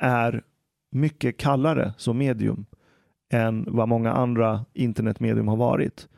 är 0.00 0.42
mycket 0.92 1.36
kallare 1.36 1.94
som 1.96 2.18
medium 2.18 2.66
än 3.30 3.64
vad 3.68 3.88
många 3.88 4.12
andra 4.12 4.64
internetmedium 4.72 5.48
har 5.48 5.56
varit. 5.56 6.08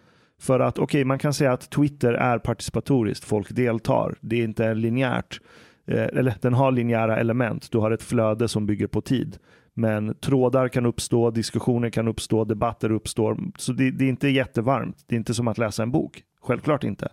För 0.41 0.61
att 0.61 0.79
okej, 0.79 0.85
okay, 0.85 1.05
man 1.05 1.19
kan 1.19 1.35
säga 1.35 1.53
att 1.53 1.71
Twitter 1.71 2.13
är 2.13 2.39
participatoriskt, 2.39 3.25
folk 3.25 3.51
deltar. 3.51 4.15
Det 4.21 4.37
är 4.37 4.45
inte 4.45 4.75
linjärt, 4.75 5.41
eh, 5.87 6.03
eller 6.03 6.35
den 6.41 6.55
har 6.55 6.73
linjära 6.73 7.17
element. 7.17 7.71
Du 7.71 7.79
har 7.79 7.91
ett 7.91 8.03
flöde 8.03 8.49
som 8.49 8.67
bygger 8.67 8.87
på 8.87 9.01
tid. 9.01 9.39
Men 9.75 10.15
trådar 10.15 10.69
kan 10.69 10.87
uppstå, 10.87 11.31
diskussioner 11.31 11.91
kan 11.91 12.09
uppstå, 12.09 12.45
debatter 12.45 12.93
uppstår. 12.93 13.39
Så 13.59 13.73
det, 13.73 13.91
det, 13.91 14.05
är 14.05 14.09
inte 14.09 14.29
jättevarmt. 14.29 15.05
Det 15.07 15.15
är 15.15 15.17
inte 15.17 15.35
som 15.35 15.49
att 15.49 15.59
läsa 15.59 15.83
en 15.83 15.91
bok. 15.91 16.23
Självklart 16.43 16.85
inte. 16.85 17.09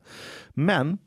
Men 0.49 0.97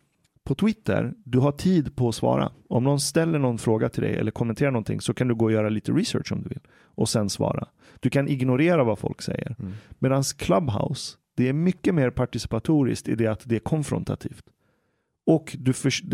På 0.44 0.54
Twitter, 0.54 1.12
du 1.24 1.38
har 1.38 1.52
tid 1.52 1.96
på 1.96 2.08
att 2.08 2.14
svara. 2.14 2.52
Om 2.68 2.84
någon 2.84 3.00
ställer 3.00 3.38
någon 3.38 3.58
fråga 3.58 3.88
till 3.88 4.02
dig 4.02 4.16
eller 4.16 4.30
kommenterar 4.30 4.70
någonting 4.70 5.00
så 5.00 5.14
kan 5.14 5.28
du 5.28 5.34
gå 5.34 5.44
och 5.44 5.52
göra 5.52 5.68
lite 5.68 5.92
research 5.92 6.32
om 6.32 6.42
du 6.42 6.48
vill 6.48 6.60
och 6.94 7.08
sen 7.08 7.30
svara. 7.30 7.68
Du 8.00 8.10
kan 8.10 8.28
ignorera 8.28 8.84
vad 8.84 8.98
folk 8.98 9.22
säger. 9.22 9.56
Mm. 9.58 9.72
Medan 9.98 10.22
Clubhouse, 10.22 11.16
det 11.36 11.48
är 11.48 11.52
mycket 11.52 11.94
mer 11.94 12.10
participatoriskt 12.10 13.08
i 13.08 13.14
det 13.14 13.26
att 13.26 13.42
det 13.44 13.54
är 13.56 13.60
konfrontativt. 13.60 14.44
Och 15.26 15.56
du 15.58 15.72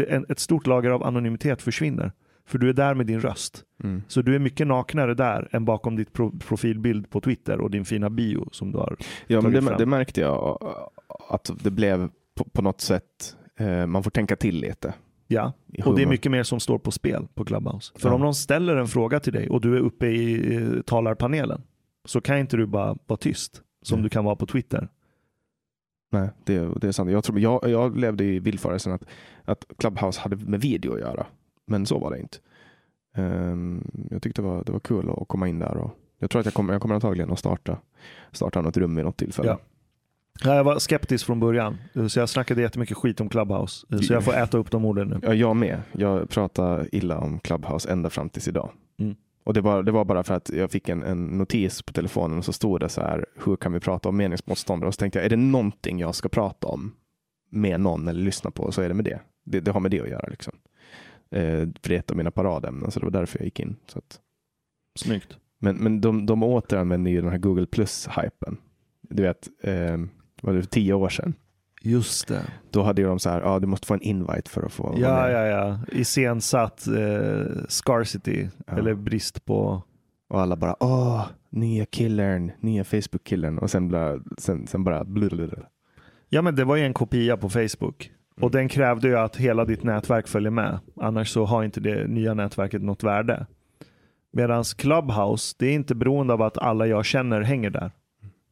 en- 0.08 0.26
ett 0.28 0.38
stort 0.38 0.66
lager 0.66 0.90
av 0.90 1.02
anonymitet 1.04 1.62
försvinner. 1.62 2.12
För 2.46 2.58
du 2.58 2.68
är 2.68 2.72
där 2.72 2.94
med 2.94 3.06
din 3.06 3.20
röst. 3.20 3.64
Mm. 3.84 4.02
Så 4.08 4.22
du 4.22 4.34
är 4.34 4.38
mycket 4.38 4.66
naknare 4.66 5.14
där 5.14 5.48
än 5.52 5.64
bakom 5.64 5.96
ditt 5.96 6.12
pro- 6.12 6.38
profilbild 6.38 7.10
på 7.10 7.20
Twitter 7.20 7.60
och 7.60 7.70
din 7.70 7.84
fina 7.84 8.10
bio 8.10 8.48
som 8.52 8.72
du 8.72 8.78
har. 8.78 8.96
Ja, 9.26 9.40
men 9.40 9.52
det, 9.52 9.62
fram. 9.62 9.78
det 9.78 9.86
märkte 9.86 10.20
jag 10.20 10.58
att 11.28 11.50
det 11.62 11.70
blev 11.70 12.08
på, 12.34 12.44
på 12.44 12.62
något 12.62 12.80
sätt, 12.80 13.36
eh, 13.58 13.86
man 13.86 14.02
får 14.02 14.10
tänka 14.10 14.36
till 14.36 14.56
lite. 14.60 14.94
Ja, 15.30 15.52
och 15.84 15.96
det 15.96 16.02
är 16.02 16.06
mycket 16.06 16.32
mer 16.32 16.42
som 16.42 16.60
står 16.60 16.78
på 16.78 16.90
spel 16.90 17.26
på 17.34 17.44
Clubhouse. 17.44 17.92
För 17.96 18.08
Ja. 18.08 18.14
om 18.14 18.20
någon 18.20 18.34
ställer 18.34 18.76
en 18.76 18.86
fråga 18.88 19.20
till 19.20 19.32
dig 19.32 19.48
och 19.48 19.60
du 19.60 19.76
är 19.76 19.80
uppe 19.80 20.06
i 20.06 20.54
eh, 20.56 20.80
talarpanelen 20.82 21.62
så 22.04 22.20
kan 22.20 22.38
inte 22.38 22.56
du 22.56 22.66
bara 22.66 22.96
vara 23.06 23.16
tyst 23.16 23.62
som 23.82 23.94
Mm. 23.94 24.02
du 24.02 24.08
kan 24.08 24.24
vara 24.24 24.36
på 24.36 24.46
Twitter. 24.46 24.88
Nej, 26.12 26.28
det, 26.44 26.68
det 26.80 26.88
är 26.88 26.92
sant. 26.92 27.10
Jag, 27.10 27.24
tror, 27.24 27.40
jag, 27.40 27.70
jag 27.70 27.96
levde 27.98 28.24
i 28.24 28.38
villfarelsen 28.38 28.92
att, 28.92 29.04
att 29.44 29.64
Clubhouse 29.78 30.20
hade 30.20 30.36
med 30.36 30.60
video 30.60 30.94
att 30.94 31.00
göra. 31.00 31.26
Men 31.66 31.86
så 31.86 31.98
var 31.98 32.10
det 32.10 32.18
inte. 32.20 32.38
Ehm, 33.16 33.90
jag 34.10 34.22
tyckte 34.22 34.42
det 34.42 34.48
var, 34.48 34.64
det 34.64 34.72
var 34.72 34.80
kul 34.80 35.10
att 35.10 35.28
komma 35.28 35.48
in 35.48 35.58
där. 35.58 35.76
Och 35.76 35.90
jag 36.18 36.30
tror 36.30 36.40
att 36.40 36.46
jag 36.46 36.54
kommer, 36.54 36.72
jag 36.72 36.82
kommer 36.82 36.94
antagligen 36.94 37.30
att 37.32 37.38
starta, 37.38 37.78
starta 38.32 38.60
något 38.60 38.76
rum 38.76 38.96
vid 38.96 39.04
något 39.04 39.16
tillfälle. 39.16 39.48
Ja. 39.48 39.58
Ja, 40.45 40.55
Jag 40.55 40.64
var 40.64 40.78
skeptisk 40.78 41.26
från 41.26 41.41
början, 41.41 41.78
så 42.09 42.18
jag 42.18 42.28
snackade 42.28 42.62
jättemycket 42.62 42.97
skit 42.97 43.20
om 43.20 43.28
Clubhouse. 43.28 43.86
Så 44.07 44.12
jag 44.12 44.24
får 44.24 44.34
äta 44.34 44.59
upp 44.59 44.70
de 44.70 44.84
orden 44.84 45.09
nu. 45.09 45.20
Ja, 45.22 45.34
jag 45.34 45.57
med. 45.57 45.82
Jag 45.93 46.28
pratade 46.30 46.89
illa 46.97 47.18
om 47.18 47.41
Clubhouse 47.41 47.91
ända 47.91 48.11
fram 48.11 48.28
tills 48.28 48.49
idag. 48.49 48.70
Mm. 48.99 49.16
Och 49.45 49.55
det 49.55 49.61
var, 49.61 49.82
det 49.82 49.93
var 49.93 50.05
bara 50.05 50.22
för 50.22 50.34
att 50.34 50.51
jag 50.51 50.70
fick 50.70 50.89
en, 50.89 51.03
en 51.03 51.26
notis 51.26 51.82
på 51.82 51.93
telefonen 51.93 52.39
och 52.39 52.45
så 52.45 52.53
stod 52.53 52.80
det 52.80 52.89
så 52.89 53.01
här, 53.01 53.26
hur 53.45 53.57
kan 53.57 53.72
vi 53.72 53.80
prata 53.80 54.09
om 54.09 54.16
meningsmotståndare? 54.16 54.89
Och 54.89 54.95
så 54.95 54.99
tänkte 54.99 55.18
jag, 55.18 55.26
är 55.26 55.30
det 55.30 55.36
någonting 55.36 55.99
jag 55.99 56.14
ska 56.14 56.28
prata 56.28 56.66
om 56.66 56.95
med 57.51 57.80
någon 57.80 58.09
eller 58.09 58.22
lyssna 58.22 58.51
på 58.51 58.72
så 58.72 58.82
är 58.82 58.89
det 58.89 58.95
med 58.95 59.05
det. 59.05 59.20
Det, 59.45 59.61
det 59.61 59.70
har 59.70 59.80
med 59.80 59.91
det 59.91 60.01
att 60.01 60.09
göra. 60.09 60.26
Liksom. 60.28 60.55
Eh, 61.30 61.41
för 61.82 61.89
det 61.89 61.95
är 61.95 61.99
ett 61.99 62.11
av 62.11 62.16
mina 62.16 62.30
paradämnen, 62.30 62.91
så 62.91 63.01
det 63.01 63.07
var 63.07 63.11
därför 63.11 63.39
jag 63.39 63.45
gick 63.45 63.61
in. 63.61 63.76
Så 63.86 63.99
att, 63.99 64.20
Snyggt. 64.99 65.36
men 65.59 65.76
men 65.76 66.01
de, 66.01 66.26
de 66.26 66.43
återanvänder 66.43 67.11
ju 67.11 67.20
den 67.20 67.30
här 67.30 67.39
Google 67.39 67.66
Plus-hypen. 67.66 68.57
Du 69.03 69.22
vet, 69.22 69.49
eh, 69.62 69.97
var 70.43 70.53
det 70.53 70.70
tio 70.70 70.93
år 70.95 71.09
sedan? 71.09 71.34
Just 71.82 72.28
det. 72.28 72.43
Då 72.70 72.82
hade 72.82 73.03
ju 73.03 73.09
de 73.09 73.18
så 73.18 73.30
här, 73.30 73.41
ja 73.41 73.59
du 73.59 73.66
måste 73.66 73.86
få 73.86 73.95
en 73.95 74.03
invite 74.03 74.51
för 74.51 74.62
att 74.66 74.72
få 74.72 74.82
vara 74.82 74.99
Ja, 74.99 75.14
med. 75.22 75.32
ja, 75.32 75.47
ja. 75.47 75.78
Iscensatt 75.93 76.86
eh, 76.86 77.47
scarcity, 77.68 78.49
Ja. 78.66 78.78
eller 78.78 78.95
brist 78.95 79.45
på... 79.45 79.82
Och 80.30 80.41
alla 80.41 80.57
bara, 80.57 80.76
åh, 80.80 81.26
nya 81.51 81.84
killern, 81.84 82.53
nya 82.61 82.84
Facebook-killen. 82.84 83.59
Och 83.59 83.70
sen 83.70 83.89
bara, 83.89 84.18
sen, 84.39 84.66
sen 84.66 84.84
bara 84.84 85.05
blablabla. 85.05 85.66
Ja, 86.28 86.43
men 86.43 86.57
det 86.57 86.64
var 86.64 86.76
ju 86.76 86.84
en 86.84 86.95
kopia 86.95 87.36
på 87.36 87.49
Facebook. 87.51 88.11
Och 88.41 88.51
den 88.51 88.68
krävde 88.68 89.09
ju 89.09 89.18
att 89.18 89.36
hela 89.36 89.64
ditt 89.64 89.82
nätverk 89.82 90.28
följer 90.28 90.51
med. 90.51 90.78
Annars 91.01 91.28
så 91.28 91.45
har 91.45 91.64
inte 91.64 91.80
det 91.80 92.07
nya 92.07 92.34
nätverket 92.34 92.82
något 92.82 93.03
värde. 93.03 93.47
Medan 94.32 94.64
Clubhouse, 94.64 95.55
det 95.59 95.66
är 95.66 95.72
inte 95.74 95.95
beroende 95.95 96.32
av 96.34 96.43
att 96.43 96.59
alla 96.59 96.86
jag 96.86 97.05
känner 97.05 97.41
hänger 97.41 97.70
där. 97.70 97.91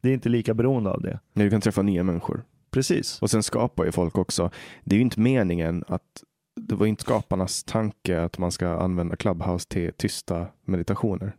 Det 0.07 0.11
är 0.11 0.13
inte 0.13 0.29
lika 0.29 0.53
beroende 0.53 0.89
av 0.89 1.01
det. 1.01 1.19
När 1.33 1.43
du 1.43 1.49
kan 1.49 1.61
träffa 1.61 1.81
nya 1.81 2.03
människor. 2.03 2.43
Precis. 2.71 3.21
Och 3.21 3.29
sen 3.29 3.43
skapar 3.43 3.85
ju 3.85 3.91
folk 3.91 4.17
också. 4.17 4.51
Det 4.83 4.95
är 4.95 4.97
ju 4.97 5.01
inte 5.03 5.19
meningen 5.19 5.83
att 5.87 6.23
det 6.55 6.75
var 6.75 6.85
inte 6.85 7.03
skaparnas 7.03 7.63
tanke 7.63 8.21
att 8.21 8.37
man 8.37 8.51
ska 8.51 8.67
använda 8.67 9.15
Clubhouse 9.15 9.67
till 9.69 9.93
tysta 9.93 10.47
meditationer. 10.65 11.35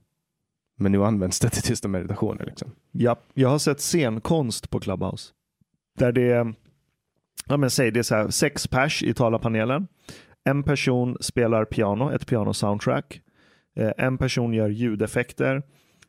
Men 0.79 0.93
nu 0.93 1.05
används 1.05 1.41
det 1.41 1.51
till 1.51 1.63
tysta 1.63 1.89
meditationer. 1.89 2.45
Liksom. 2.45 2.71
Ja, 2.93 3.17
jag 3.35 3.49
har 3.49 3.59
sett 3.59 3.81
scenkonst 3.81 4.71
på 4.71 4.81
Clubhouse. 4.81 5.33
Där 5.99 6.13
det 6.13 6.55
ja 7.47 7.57
men 7.57 7.71
säg 7.71 7.91
det 7.91 7.99
är 7.99 8.03
så 8.03 8.15
här, 8.15 8.31
sex 8.31 8.67
pers 8.67 9.03
i 9.03 9.15
talarpanelen. 9.15 9.89
En 10.45 10.63
person 10.63 11.17
spelar 11.21 11.65
piano, 11.65 12.13
ett 12.13 12.27
piano-soundtrack. 12.27 13.21
Eh, 13.77 13.93
en 13.97 14.19
person 14.19 14.55
gör 14.55 14.69
ljudeffekter. 14.69 15.63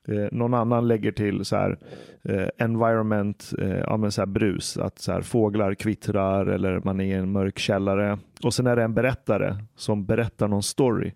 Eh, 0.07 0.27
någon 0.31 0.53
annan 0.53 0.87
lägger 0.87 1.11
till 1.11 1.45
så 1.45 1.55
här, 1.55 1.77
eh, 2.23 2.47
environment, 2.57 3.53
eh, 3.59 3.77
ja 3.77 3.97
men 3.97 4.11
så 4.11 4.21
här 4.21 4.25
brus, 4.25 4.77
att 4.77 4.99
så 4.99 5.11
här, 5.11 5.21
fåglar 5.21 5.73
kvittrar 5.73 6.45
eller 6.45 6.81
man 6.83 6.99
är 6.99 7.05
i 7.05 7.11
en 7.11 7.31
mörk 7.31 7.59
källare. 7.59 8.19
Och 8.43 8.53
sen 8.53 8.67
är 8.67 8.75
det 8.75 8.83
en 8.83 8.93
berättare 8.93 9.55
som 9.75 10.05
berättar 10.05 10.47
någon 10.47 10.63
story. 10.63 11.13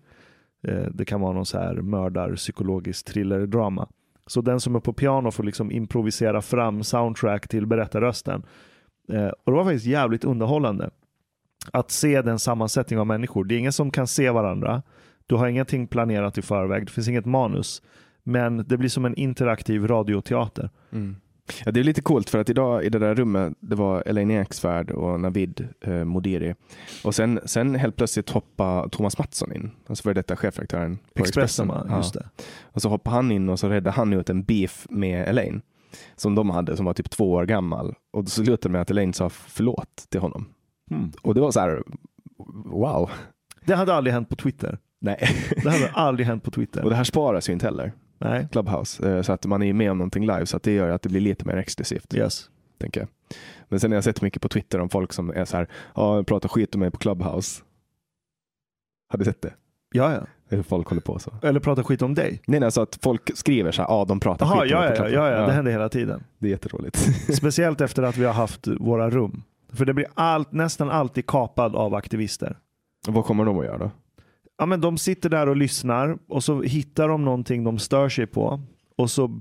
Eh, 0.68 0.86
det 0.92 1.04
kan 1.04 1.20
vara 1.20 1.32
någon 1.32 1.46
så 1.46 1.58
här 1.58 1.74
mördar, 1.74 2.34
psykologisk 2.34 3.06
thriller-drama. 3.06 3.88
Så 4.26 4.40
den 4.40 4.60
som 4.60 4.76
är 4.76 4.80
på 4.80 4.92
piano 4.92 5.30
får 5.30 5.44
liksom 5.44 5.70
improvisera 5.70 6.42
fram 6.42 6.82
soundtrack 6.82 7.48
till 7.48 7.66
berättarrösten. 7.66 8.42
Eh, 9.12 9.28
och 9.28 9.52
det 9.52 9.56
var 9.56 9.64
faktiskt 9.64 9.86
jävligt 9.86 10.24
underhållande. 10.24 10.90
Att 11.72 11.90
se 11.90 12.22
den 12.22 12.38
sammansättning 12.38 12.98
av 12.98 13.06
människor. 13.06 13.44
Det 13.44 13.54
är 13.54 13.58
ingen 13.58 13.72
som 13.72 13.90
kan 13.90 14.06
se 14.06 14.30
varandra. 14.30 14.82
Du 15.26 15.34
har 15.34 15.48
ingenting 15.48 15.86
planerat 15.86 16.38
i 16.38 16.42
förväg. 16.42 16.86
Det 16.86 16.92
finns 16.92 17.08
inget 17.08 17.26
manus. 17.26 17.82
Men 18.24 18.56
det 18.56 18.76
blir 18.76 18.88
som 18.88 19.04
en 19.04 19.14
interaktiv 19.14 19.86
radioteater. 19.86 20.70
Ja, 21.64 21.72
det 21.72 21.80
är 21.80 21.84
lite 21.84 22.02
coolt 22.02 22.30
för 22.30 22.38
att 22.38 22.50
idag 22.50 22.84
i 22.84 22.88
det 22.88 22.98
där 22.98 23.14
rummet, 23.14 23.54
det 23.60 23.76
var 23.76 24.02
Elaine 24.06 24.30
Eksvärd 24.30 24.90
och 24.90 25.20
Navid 25.20 25.68
eh, 25.80 26.04
Modiri. 26.04 26.54
Och 27.04 27.14
sen, 27.14 27.40
sen 27.44 27.74
helt 27.74 27.96
plötsligt 27.96 28.30
hoppade 28.30 28.88
Thomas 28.88 29.18
Mattsson 29.18 29.52
in, 29.52 29.70
alltså 29.86 30.02
för 30.02 30.14
detta 30.14 30.36
chefredaktören 30.36 30.98
på 31.14 31.22
Expressen, 31.22 31.70
Expressen. 31.70 31.96
just 31.96 32.14
det. 32.14 32.28
Och 32.62 32.82
så 32.82 32.88
hoppade 32.88 33.16
han 33.16 33.32
in 33.32 33.48
och 33.48 33.58
så 33.58 33.68
räddade 33.68 33.90
han 33.96 34.12
ut 34.12 34.30
en 34.30 34.42
beef 34.44 34.86
med 34.90 35.28
Elaine 35.28 35.62
som 36.16 36.34
de 36.34 36.50
hade 36.50 36.76
som 36.76 36.86
var 36.86 36.94
typ 36.94 37.10
två 37.10 37.32
år 37.32 37.46
gammal. 37.46 37.94
Och 38.12 38.28
så 38.28 38.44
slutade 38.44 38.72
med 38.72 38.80
att 38.80 38.90
Elaine 38.90 39.12
sa 39.12 39.28
förlåt 39.28 40.06
till 40.08 40.20
honom. 40.20 40.46
Hmm. 40.90 41.12
Och 41.22 41.34
det 41.34 41.40
var 41.40 41.50
så 41.50 41.60
här, 41.60 41.82
wow. 42.64 43.10
Det 43.66 43.74
hade 43.74 43.94
aldrig 43.94 44.14
hänt 44.14 44.28
på 44.28 44.36
Twitter. 44.36 44.78
Nej. 45.00 45.28
Det 45.62 45.70
hade 45.70 45.90
aldrig 45.94 46.26
hänt 46.26 46.42
på 46.42 46.48
och 46.48 46.54
Twitter. 46.54 46.88
det 46.88 46.94
här 46.94 47.04
sparas 47.04 47.48
ju 47.48 47.52
inte 47.52 47.66
heller, 47.66 47.92
Nej. 48.18 48.48
Clubhouse. 48.52 49.16
Eh, 49.16 49.22
Så 49.22 49.32
att 49.32 49.46
man 49.46 49.62
är 49.62 49.72
med 49.72 49.90
om 49.90 49.98
någonting 49.98 50.26
live 50.26 50.46
så 50.46 50.56
att 50.56 50.62
det 50.62 50.72
gör 50.72 50.88
att 50.88 51.02
det 51.02 51.08
blir 51.08 51.20
lite 51.20 51.44
mer 51.44 51.56
exklusivt. 51.56 52.14
Yes. 52.14 52.50
tänker 52.78 53.00
jag. 53.00 53.08
Men 53.68 53.80
sen 53.80 53.90
har 53.90 53.96
jag 53.96 54.04
sett 54.04 54.22
mycket 54.22 54.42
på 54.42 54.48
Twitter 54.48 54.80
om 54.80 54.88
folk 54.88 55.12
som 55.12 55.30
är 55.30 55.44
så 55.44 55.56
här, 55.56 55.68
ja, 55.94 56.22
pratar 56.24 56.48
skit 56.48 56.74
om 56.74 56.80
mig 56.80 56.90
på 56.90 56.98
Clubhouse. 56.98 57.62
Har 59.08 59.18
du 59.18 59.24
sett 59.24 59.42
det? 59.42 59.54
Ja, 59.92 60.12
ja. 60.12 60.20
Hur 60.48 60.62
folk 60.62 60.88
håller 60.88 61.02
på 61.02 61.18
så. 61.18 61.32
Eller 61.42 61.60
prata 61.60 61.84
skit 61.84 62.02
om 62.02 62.14
dig. 62.14 62.42
Nej, 62.46 62.60
nej, 62.60 62.64
alltså 62.66 62.80
att 62.80 62.98
folk 63.02 63.36
skriver 63.36 63.72
så 63.72 63.82
här, 63.82 63.88
ja, 63.88 64.04
de 64.08 64.20
pratar 64.20 64.46
Jaha, 64.46 64.62
skit 64.62 64.72
om 64.74 64.82
ja, 64.82 64.88
mig 64.88 64.98
på 64.98 65.04
ja, 65.04 65.10
ja, 65.10 65.30
ja, 65.30 65.46
det 65.46 65.52
händer 65.52 65.72
hela 65.72 65.88
tiden. 65.88 66.24
Det 66.38 66.46
är 66.46 66.50
jätteroligt. 66.50 66.96
Speciellt 67.36 67.80
efter 67.80 68.02
att 68.02 68.16
vi 68.16 68.24
har 68.24 68.32
haft 68.32 68.66
våra 68.66 69.10
rum. 69.10 69.42
För 69.72 69.84
det 69.84 69.94
blir 69.94 70.06
allt, 70.14 70.52
nästan 70.52 70.90
alltid 70.90 71.26
kapad 71.26 71.76
av 71.76 71.94
aktivister. 71.94 72.58
Vad 73.08 73.24
kommer 73.24 73.44
de 73.44 73.58
att 73.58 73.64
göra 73.64 73.78
då? 73.78 73.90
Ja, 74.58 74.66
men 74.66 74.80
de 74.80 74.98
sitter 74.98 75.28
där 75.30 75.48
och 75.48 75.56
lyssnar 75.56 76.18
och 76.28 76.44
så 76.44 76.62
hittar 76.62 77.08
de 77.08 77.24
någonting 77.24 77.64
de 77.64 77.78
stör 77.78 78.08
sig 78.08 78.26
på. 78.26 78.60
Och 78.96 79.10
så 79.10 79.40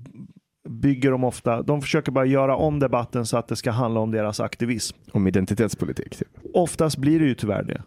bygger 0.69 1.11
de 1.11 1.23
ofta, 1.23 1.61
de 1.61 1.81
försöker 1.81 2.11
bara 2.11 2.25
göra 2.25 2.55
om 2.55 2.79
debatten 2.79 3.25
så 3.25 3.37
att 3.37 3.47
det 3.47 3.55
ska 3.55 3.71
handla 3.71 3.99
om 3.99 4.11
deras 4.11 4.39
aktivism. 4.39 4.97
Om 5.11 5.27
identitetspolitik? 5.27 6.15
Typ. 6.17 6.27
Oftast 6.53 6.97
blir 6.97 7.19
det 7.19 7.25
ju 7.25 7.35
tyvärr 7.35 7.63
det. 7.63 7.83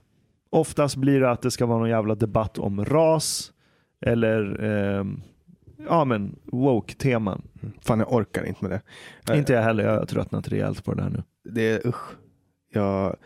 Oftast 0.51 0.97
blir 0.97 1.21
det 1.21 1.31
att 1.31 1.43
det 1.43 1.51
ska 1.51 1.67
vara 1.67 1.79
någon 1.79 1.89
jävla 1.89 2.15
debatt 2.15 2.59
om 2.59 2.85
ras 2.85 3.53
eller 4.01 4.65
ehm, 4.65 5.21
ja 5.89 6.05
men 6.05 6.37
woke-teman. 6.45 7.43
Fan, 7.81 7.99
jag 7.99 8.13
orkar 8.13 8.45
inte 8.45 8.65
med 8.65 8.71
det. 8.71 9.33
Eh, 9.33 9.39
Inte 9.39 9.53
jag 9.53 9.63
heller, 9.63 9.85
jag 9.85 9.99
har 9.99 10.07
tröttnat 10.07 10.49
rejält 10.49 10.85
på 10.85 10.95
det 10.95 11.03
där 11.03 11.11
nu. 11.11 11.23
Det 11.53 11.71
är 11.71 11.87
usch. 11.87 12.11
Jag 12.73 13.17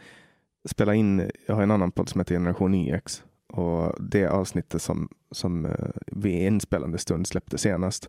spelar 0.70 0.92
in, 0.92 1.30
jag 1.46 1.54
har 1.54 1.62
en 1.62 1.70
annan 1.70 1.90
podd 1.90 2.08
som 2.08 2.20
heter 2.20 2.34
Generation 2.34 2.74
YX 2.74 3.22
och 3.60 3.96
det 4.00 4.26
avsnittet 4.26 4.82
som, 4.82 5.08
som 5.30 5.64
eh, 5.64 5.72
vi 6.06 6.30
i 6.30 6.46
inspelande 6.46 6.98
stund 6.98 7.26
släppte 7.26 7.58
senast 7.58 8.08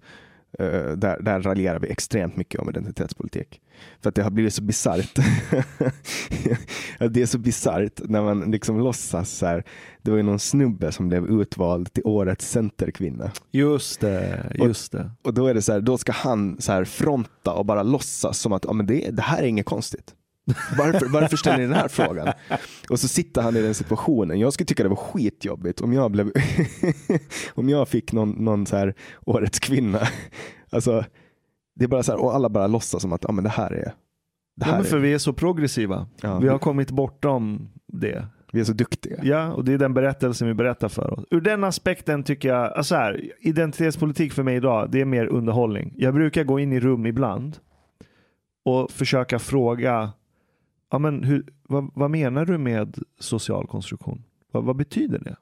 eh, 0.59 0.91
där, 0.91 1.21
där 1.21 1.41
raljerar 1.41 1.79
vi 1.79 1.87
extremt 1.87 2.35
mycket 2.35 2.59
om 2.59 2.69
identitetspolitik. 2.69 3.61
För 3.99 4.09
att 4.09 4.15
det 4.15 4.23
har 4.23 4.31
blivit 4.31 4.53
så 4.53 4.61
bisarrt. 4.61 5.15
det 6.99 7.21
är 7.21 7.25
så 7.25 7.37
bisarrt 7.37 8.01
när 8.03 8.21
man 8.21 8.51
liksom 8.51 8.79
låtsas 8.79 9.29
så 9.29 9.45
här. 9.45 9.63
Det 10.01 10.11
var 10.11 10.17
ju 10.17 10.23
någon 10.23 10.39
snubbe 10.39 10.91
som 10.91 11.07
blev 11.07 11.25
utvald 11.25 11.93
till 11.93 12.03
årets 12.05 12.49
centerkvinna. 12.49 13.31
Just 13.51 13.99
det, 13.99 14.51
just 14.55 14.91
det. 14.91 15.11
Och 15.21 15.33
då 15.33 15.47
är 15.47 15.53
det 15.53 15.61
så 15.61 15.71
här, 15.73 15.81
då 15.81 15.97
ska 15.97 16.11
han 16.11 16.61
så 16.61 16.71
här 16.71 16.85
fronta 16.85 17.53
och 17.53 17.65
bara 17.65 17.83
låtsas 17.83 18.39
som 18.39 18.53
att 18.53 18.65
ja, 18.65 18.73
men 18.73 18.85
det, 18.85 19.11
det 19.11 19.21
här 19.21 19.43
är 19.43 19.47
inget 19.47 19.65
konstigt. 19.65 20.15
Varför, 20.77 21.05
varför 21.05 21.37
ställer 21.37 21.57
ni 21.57 21.63
den 21.63 21.73
här 21.73 21.87
frågan? 21.87 22.27
Och 22.89 22.99
så 22.99 23.07
sitter 23.07 23.41
han 23.41 23.55
i 23.55 23.61
den 23.61 23.73
situationen. 23.73 24.39
Jag 24.39 24.53
skulle 24.53 24.67
tycka 24.67 24.83
det 24.83 24.89
var 24.89 24.95
skitjobbigt 24.95 25.81
om 25.81 25.93
jag, 25.93 26.11
blev 26.11 26.31
om 27.53 27.69
jag 27.69 27.87
fick 27.87 28.13
någon, 28.13 28.29
någon 28.29 28.65
så 28.65 28.75
här 28.77 28.93
årets 29.25 29.59
kvinna. 29.59 29.99
Alltså, 30.69 31.05
det 31.75 31.83
är 31.83 31.87
bara 31.89 32.03
så 32.03 32.11
här, 32.11 32.21
och 32.21 32.35
alla 32.35 32.49
bara 32.49 32.67
låtsas 32.67 33.01
som 33.01 33.13
att 33.13 33.23
ja, 33.23 33.31
men 33.31 33.43
det 33.43 33.49
här 33.49 33.71
är... 33.71 33.83
Det 34.55 34.65
Ja, 34.65 34.65
här 34.65 34.75
men 34.75 34.83
för 34.83 34.97
är 34.97 35.01
vi 35.01 35.13
är 35.13 35.17
så 35.17 35.33
progressiva. 35.33 36.07
Ja. 36.21 36.39
Vi 36.39 36.47
har 36.47 36.59
kommit 36.59 36.91
bortom 36.91 37.69
det. 37.87 38.27
Vi 38.53 38.59
är 38.59 38.63
så 38.63 38.73
duktiga. 38.73 39.19
Ja, 39.23 39.53
och 39.53 39.65
det 39.65 39.73
är 39.73 39.77
den 39.77 39.93
berättelsen 39.93 40.47
vi 40.47 40.53
berättar 40.53 40.89
för 40.89 41.13
oss. 41.19 41.25
Ur 41.31 41.41
den 41.41 41.63
aspekten 41.63 42.23
tycker 42.23 42.49
jag, 42.49 42.73
alltså 42.73 42.95
här, 42.95 43.21
identitetspolitik 43.39 44.33
för 44.33 44.43
mig 44.43 44.55
idag, 44.55 44.91
det 44.91 45.01
är 45.01 45.05
mer 45.05 45.25
underhållning. 45.25 45.93
Jag 45.97 46.13
brukar 46.13 46.43
gå 46.43 46.59
in 46.59 46.73
i 46.73 46.79
rum 46.79 47.05
ibland 47.05 47.57
och 48.65 48.91
försöka 48.91 49.39
fråga, 49.39 50.11
ja, 50.91 50.99
men 50.99 51.23
hur, 51.23 51.45
vad, 51.63 51.91
vad 51.93 52.11
menar 52.11 52.45
du 52.45 52.57
med 52.57 52.97
social 53.19 53.67
konstruktion? 53.67 54.23
Vad, 54.51 54.63
vad 54.63 54.75
betyder 54.75 55.19
det? 55.19 55.35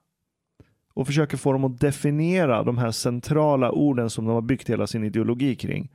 Och 0.93 1.07
försöker 1.07 1.37
få 1.37 1.51
dem 1.51 1.63
att 1.63 1.79
definiera 1.79 2.63
de 2.63 2.77
här 2.77 2.91
centrala 2.91 3.71
orden 3.71 4.09
som 4.09 4.25
de 4.25 4.33
har 4.33 4.41
byggt 4.41 4.69
hela 4.69 4.87
sin 4.87 5.03
ideologi 5.03 5.55
kring. 5.55 5.91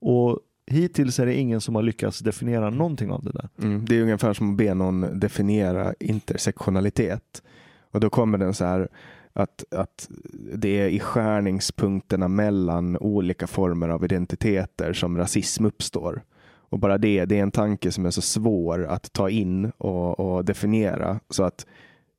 Och 0.00 0.40
hittills 0.66 1.18
är 1.18 1.26
det 1.26 1.34
ingen 1.34 1.60
som 1.60 1.74
har 1.74 1.82
lyckats 1.82 2.18
definiera 2.18 2.70
någonting 2.70 3.10
av 3.10 3.24
det 3.24 3.32
där. 3.32 3.48
Mm, 3.62 3.84
det 3.84 3.96
är 3.96 4.02
ungefär 4.02 4.32
som 4.32 4.50
att 4.50 4.56
be 4.56 4.74
någon 4.74 5.20
definiera 5.20 5.94
intersektionalitet. 6.00 7.42
Och 7.90 8.00
då 8.00 8.10
kommer 8.10 8.38
den 8.38 8.54
så 8.54 8.64
här 8.64 8.88
att, 9.32 9.64
att 9.70 10.08
det 10.54 10.80
är 10.80 10.88
i 10.88 11.00
skärningspunkterna 11.00 12.28
mellan 12.28 12.96
olika 12.96 13.46
former 13.46 13.88
av 13.88 14.04
identiteter 14.04 14.92
som 14.92 15.18
rasism 15.18 15.64
uppstår. 15.64 16.22
Och 16.68 16.78
bara 16.78 16.98
det, 16.98 17.24
det 17.24 17.38
är 17.38 17.42
en 17.42 17.50
tanke 17.50 17.92
som 17.92 18.06
är 18.06 18.10
så 18.10 18.22
svår 18.22 18.86
att 18.86 19.12
ta 19.12 19.30
in 19.30 19.72
och, 19.78 20.20
och 20.20 20.44
definiera 20.44 21.20
så 21.30 21.44
att 21.44 21.66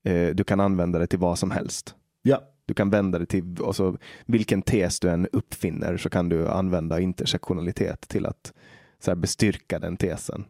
eh, 0.03 0.27
du 0.27 0.43
kan 0.43 0.59
använda 0.59 0.99
det 0.99 1.07
till 1.07 1.19
vad 1.19 1.39
som 1.39 1.51
helst. 1.51 1.95
Ja. 2.21 2.41
Du 2.69 2.73
kan 2.73 2.89
vända 2.89 3.19
det 3.19 3.25
till, 3.25 3.55
alltså, 3.65 3.97
vilken 4.25 4.61
tes 4.61 4.99
du 4.99 5.09
än 5.09 5.27
uppfinner 5.31 5.97
så 5.97 6.09
kan 6.09 6.29
du 6.29 6.47
använda 6.47 6.99
intersektionalitet 6.99 8.07
till 8.07 8.25
att 8.25 8.53
så 8.99 9.11
här, 9.11 9.15
bestyrka 9.15 9.79
den 9.79 9.97
tesen. 9.97 10.45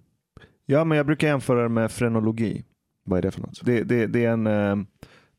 Ja, 0.65 0.83
men 0.83 0.97
jag 0.97 1.05
brukar 1.05 1.27
jämföra 1.27 1.63
det 1.63 1.69
med 1.69 1.91
frenologi. 1.91 2.63
Vad 3.03 3.17
är 3.17 3.21
det 3.21 3.31
för 3.31 3.41
något? 3.41 3.65
Det, 3.65 3.83
det, 3.83 4.07
det, 4.07 4.25
är, 4.25 4.31
en, 4.31 4.47
eh, 4.47 4.75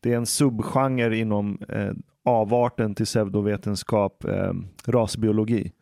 det 0.01 0.13
är 0.13 0.17
en 0.17 0.27
subgenre 0.27 1.17
inom 1.17 1.59
eh, 1.69 1.93
avarten 2.25 2.95
till 2.95 3.07
pseudovetenskap, 3.07 4.25
eh, 4.25 4.53
rasbiologi. 4.87 5.73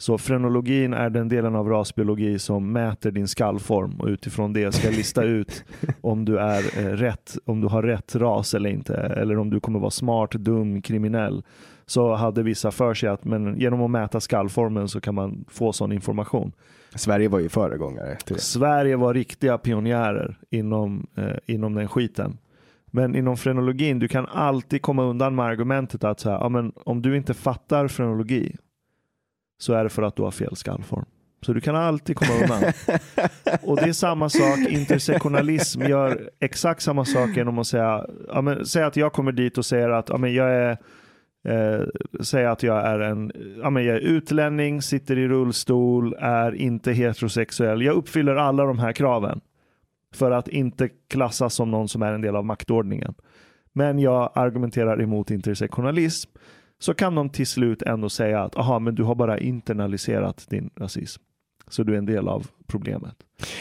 Så 0.00 0.18
frenologin 0.18 0.92
är 0.92 1.10
den 1.10 1.28
delen 1.28 1.54
av 1.54 1.68
rasbiologi 1.68 2.38
som 2.38 2.72
mäter 2.72 3.10
din 3.10 3.28
skallform 3.28 4.00
och 4.00 4.08
utifrån 4.08 4.52
det 4.52 4.74
ska 4.74 4.90
lista 4.90 5.24
ut 5.24 5.64
om 6.00 6.24
du, 6.24 6.38
är 6.38 6.78
eh, 6.78 6.96
rätt, 6.96 7.38
om 7.44 7.60
du 7.60 7.66
har 7.66 7.82
rätt 7.82 8.16
ras 8.16 8.54
eller 8.54 8.70
inte. 8.70 8.94
Eller 8.94 9.38
om 9.38 9.50
du 9.50 9.60
kommer 9.60 9.78
vara 9.78 9.90
smart, 9.90 10.30
dum, 10.30 10.82
kriminell. 10.82 11.42
Så 11.86 12.14
hade 12.14 12.42
vissa 12.42 12.70
för 12.70 12.94
sig 12.94 13.08
att 13.08 13.24
men 13.24 13.58
genom 13.58 13.82
att 13.82 13.90
mäta 13.90 14.20
skallformen 14.20 14.88
så 14.88 15.00
kan 15.00 15.14
man 15.14 15.44
få 15.48 15.72
sån 15.72 15.92
information. 15.92 16.52
Sverige 16.94 17.28
var 17.28 17.38
ju 17.38 17.48
föregångare. 17.48 18.18
Sverige 18.36 18.96
var 18.96 19.14
riktiga 19.14 19.58
pionjärer 19.58 20.38
inom, 20.50 21.06
eh, 21.16 21.36
inom 21.46 21.74
den 21.74 21.88
skiten. 21.88 22.38
Men 22.86 23.16
inom 23.16 23.36
frenologin, 23.36 23.98
du 23.98 24.08
kan 24.08 24.26
alltid 24.26 24.82
komma 24.82 25.02
undan 25.02 25.34
med 25.34 25.44
argumentet 25.44 26.04
att 26.04 26.20
så 26.20 26.30
här, 26.30 26.38
ja, 26.38 26.48
men 26.48 26.72
om 26.84 27.02
du 27.02 27.16
inte 27.16 27.34
fattar 27.34 27.88
frenologi 27.88 28.56
så 29.60 29.72
är 29.72 29.84
det 29.84 29.90
för 29.90 30.02
att 30.02 30.16
du 30.16 30.22
har 30.22 30.30
fel 30.30 30.56
skallform. 30.56 31.04
Så 31.42 31.52
du 31.52 31.60
kan 31.60 31.76
alltid 31.76 32.16
komma 32.16 32.32
undan. 32.42 32.72
och 33.62 33.76
det 33.76 33.88
är 33.88 33.92
samma 33.92 34.28
sak, 34.28 34.58
intersektionalism 34.68 35.82
gör 35.82 36.30
exakt 36.40 36.82
samma 36.82 37.04
sak 37.04 37.36
genom 37.36 37.58
att 37.58 37.66
säga, 37.66 38.06
ja, 38.28 38.40
men, 38.40 38.66
säg 38.66 38.82
att 38.82 38.96
jag 38.96 39.12
kommer 39.12 39.32
dit 39.32 39.58
och 39.58 39.66
säger 39.66 39.90
att 39.90 40.08
ja, 40.08 40.16
men 40.16 40.34
jag 40.34 40.50
är 40.50 40.78
Eh, 41.44 41.86
säga 42.20 42.50
att 42.50 42.62
jag 42.62 42.86
är 42.86 43.00
en 43.00 43.32
ja, 43.62 43.70
men 43.70 43.84
jag 43.84 43.96
är 43.96 44.00
utlänning, 44.00 44.82
sitter 44.82 45.18
i 45.18 45.28
rullstol, 45.28 46.14
är 46.18 46.54
inte 46.54 46.92
heterosexuell. 46.92 47.82
Jag 47.82 47.96
uppfyller 47.96 48.36
alla 48.36 48.64
de 48.64 48.78
här 48.78 48.92
kraven 48.92 49.40
för 50.14 50.30
att 50.30 50.48
inte 50.48 50.88
klassas 50.88 51.54
som 51.54 51.70
någon 51.70 51.88
som 51.88 52.02
är 52.02 52.12
en 52.12 52.20
del 52.20 52.36
av 52.36 52.44
maktordningen. 52.44 53.14
Men 53.72 53.98
jag 53.98 54.32
argumenterar 54.34 55.02
emot 55.02 55.30
intersektionalism 55.30 56.30
så 56.80 56.94
kan 56.94 57.14
de 57.14 57.30
till 57.30 57.46
slut 57.46 57.82
ändå 57.82 58.08
säga 58.08 58.42
att 58.42 58.56
aha, 58.56 58.78
men 58.78 58.94
du 58.94 59.02
har 59.02 59.14
bara 59.14 59.38
internaliserat 59.38 60.46
din 60.50 60.70
rasism. 60.76 61.22
Så 61.68 61.82
du 61.82 61.94
är 61.94 61.98
en 61.98 62.06
del 62.06 62.28
av 62.28 62.46
problemet. 62.66 63.14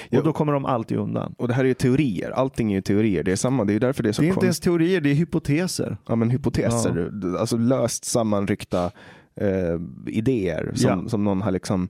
Ja. 0.10 0.20
Och 0.20 0.26
då 0.26 0.34
kommer 0.34 0.54
de 0.54 0.66
alltid 0.66 0.98
undan. 0.98 1.36
Och 1.38 1.48
det 1.48 1.54
här 1.54 1.64
är 1.64 1.68
ju 1.68 1.74
teorier. 1.74 2.32
Allting 2.32 2.72
är 2.72 2.76
ju 2.76 2.82
teorier. 2.82 3.24
Det 3.24 3.32
är 3.32 3.36
samma. 3.36 3.66
Det 3.66 3.74
är 3.74 3.80
därför 3.80 4.04
det 4.04 4.10
är 4.10 4.14
så 4.14 4.22
Det 4.22 4.28
är 4.28 4.34
inte 4.34 4.46
ens 4.46 4.60
teorier, 4.60 5.02
det 5.02 5.10
är 5.10 5.14
hypoteser. 5.14 5.98
ja, 6.08 6.16
men 6.16 6.30
hypoteser. 6.30 7.12
Alltså 7.40 7.58
löst 7.58 8.06
sammanryckta 8.06 8.92
eh, 9.36 9.80
idéer 10.08 10.72
som, 10.76 10.90
Ja. 11.04 11.10
som 11.10 11.24
någon 11.24 11.42
har 11.42 11.52
liksom 11.52 11.90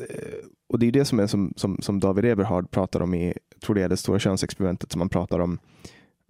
eh, 0.00 0.06
och 0.68 0.78
det 0.78 0.86
är 0.86 0.92
det 0.92 1.04
som, 1.04 1.20
är 1.20 1.26
som, 1.26 1.52
som, 1.56 1.76
som 1.80 2.00
David 2.00 2.24
Eberhard 2.24 2.70
pratar 2.70 3.00
om 3.00 3.14
i, 3.14 3.34
tror 3.64 3.74
det 3.74 3.82
är 3.82 3.88
det 3.88 3.96
stora 3.96 4.18
könsexperimentet 4.18 4.92
som 4.92 4.98
man 4.98 5.08
pratar 5.08 5.38
om, 5.38 5.58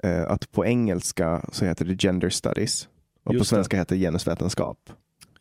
eh, 0.03 0.23
att 0.23 0.53
på 0.53 0.67
engelska 0.67 1.45
så 1.53 1.65
heter 1.65 1.85
det 1.85 2.03
gender 2.03 2.29
studies 2.29 2.89
och 3.25 3.31
på 3.31 3.35
Just 3.35 3.51
det. 3.51 3.57
svenska 3.57 3.77
heter 3.77 3.97
genusvetenskap. 3.97 4.91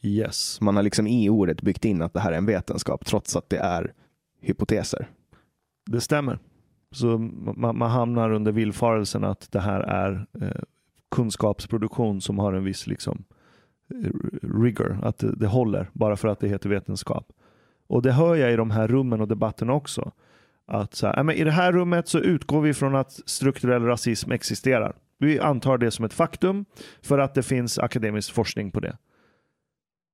Yes. 0.01 0.61
Man 0.61 0.75
har 0.75 0.84
liksom 0.84 1.07
i 1.07 1.29
ordet 1.29 1.61
byggt 1.61 1.86
in 1.86 2.01
att 2.01 2.13
det 2.13 2.19
här 2.19 2.32
är 2.32 2.38
en 2.38 2.45
vetenskap 2.45 3.05
trots 3.05 3.36
att 3.36 3.49
det 3.49 3.57
är 3.57 3.93
hypoteser. 4.41 5.07
Det 5.86 6.01
stämmer. 6.01 6.39
Så 6.91 7.17
man, 7.17 7.77
man 7.77 7.91
hamnar 7.91 8.32
under 8.32 8.51
villfarelsen 8.51 9.23
att 9.23 9.51
det 9.51 9.59
här 9.59 9.79
är 9.79 10.25
eh, 10.41 10.61
kunskapsproduktion 11.15 12.21
som 12.21 12.39
har 12.39 12.53
en 12.53 12.63
viss 12.63 12.88
liksom, 12.88 13.23
rigor, 14.41 14.99
att 15.03 15.17
det, 15.17 15.36
det 15.36 15.47
håller 15.47 15.89
bara 15.93 16.15
för 16.15 16.27
att 16.27 16.39
det 16.39 16.47
heter 16.47 16.69
vetenskap. 16.69 17.34
Och 17.88 18.01
det 18.01 18.11
hör 18.11 18.36
jag 18.36 18.53
i 18.53 18.55
de 18.55 18.71
här 18.71 18.88
rummen 18.88 19.21
och 19.21 19.27
debatterna 19.27 19.73
också. 19.73 20.11
Att 20.65 20.93
så 20.95 21.07
här, 21.07 21.13
"Ja, 21.17 21.23
men 21.23 21.36
I 21.36 21.43
det 21.43 21.51
här 21.51 21.71
rummet 21.71 22.07
så 22.07 22.19
utgår 22.19 22.61
vi 22.61 22.73
från 22.73 22.95
att 22.95 23.11
strukturell 23.25 23.84
rasism 23.84 24.32
existerar. 24.32 24.95
Vi 25.22 25.39
antar 25.39 25.78
det 25.78 25.91
som 25.91 26.05
ett 26.05 26.13
faktum 26.13 26.65
för 27.01 27.19
att 27.19 27.34
det 27.34 27.43
finns 27.43 27.80
akademisk 27.80 28.34
forskning 28.34 28.72
på 28.72 28.80
det. 28.80 28.97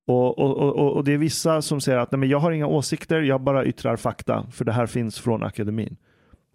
Och, 0.08 0.40
och, 0.40 0.58
och, 0.58 0.96
och 0.96 1.04
det 1.04 1.14
är 1.14 1.18
vissa 1.18 1.62
som 1.62 1.82
säger 1.82 1.98
att 1.98 2.12
Nej, 2.12 2.20
men 2.20 2.30
jag 2.30 2.40
har 2.40 2.52
inga 2.52 2.68
åsikter, 2.68 3.22
jag 3.22 3.42
bara 3.42 3.66
yttrar 3.66 3.96
fakta, 3.96 4.46
för 4.52 4.66
det 4.66 4.72
här 4.72 4.86
finns 4.86 5.20
från 5.20 5.44
akademin. 5.44 5.98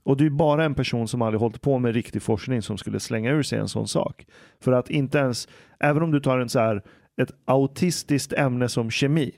Och 0.05 0.17
det 0.17 0.27
är 0.27 0.31
bara 0.31 0.65
en 0.65 0.75
person 0.75 1.09
som 1.09 1.23
aldrig 1.23 1.41
hållit 1.41 1.61
på 1.61 1.79
med 1.79 1.95
riktig 1.95 2.23
forskning 2.23 2.63
som 2.63 2.79
skulle 2.79 3.01
slänga 3.01 3.31
ur 3.31 3.43
sig 3.43 3.59
en 3.59 3.69
sån 3.69 3.89
sak. 3.89 4.27
För 4.61 4.73
att 4.73 4.91
inte 4.91 5.19
ens, 5.19 5.49
även 5.81 6.03
om 6.03 6.11
du 6.11 6.21
tar 6.21 6.39
en 6.39 6.49
så 6.49 6.59
här, 6.59 6.83
ett 7.23 7.33
autistiskt 7.45 8.33
ämne 8.33 8.69
som 8.69 8.91
kemi, 8.91 9.33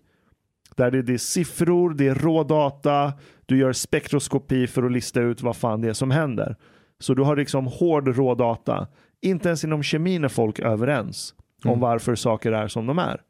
där 0.77 0.91
det, 0.91 1.03
det 1.03 1.15
är 1.15 1.19
siffror, 1.19 1.95
det 1.95 2.09
är 2.09 2.15
rådata, 2.15 3.13
du 3.47 3.59
gör 3.59 3.73
spektroskopi 3.73 4.67
för 4.67 4.83
att 4.83 4.93
lista 4.93 5.21
ut 5.21 5.43
vad 5.43 5.57
fan 5.57 5.81
det 5.81 5.89
är 5.89 5.93
som 5.93 6.11
händer. 6.11 6.57
Så 7.05 7.15
du 7.15 7.23
har 7.23 7.37
liksom 7.37 7.67
hård 7.67 8.09
rådata. 8.09 8.87
Inte 9.21 9.49
ens 9.49 9.65
inom 9.65 9.83
kemin 9.83 10.25
är 10.25 10.29
folk 10.29 10.59
överens 10.59 11.35
om 11.65 11.69
Mm. 11.71 11.81
varför 11.81 12.15
saker 12.15 12.53
är 12.53 12.69
som 12.69 12.87
de 12.87 12.99
är. 12.99 13.21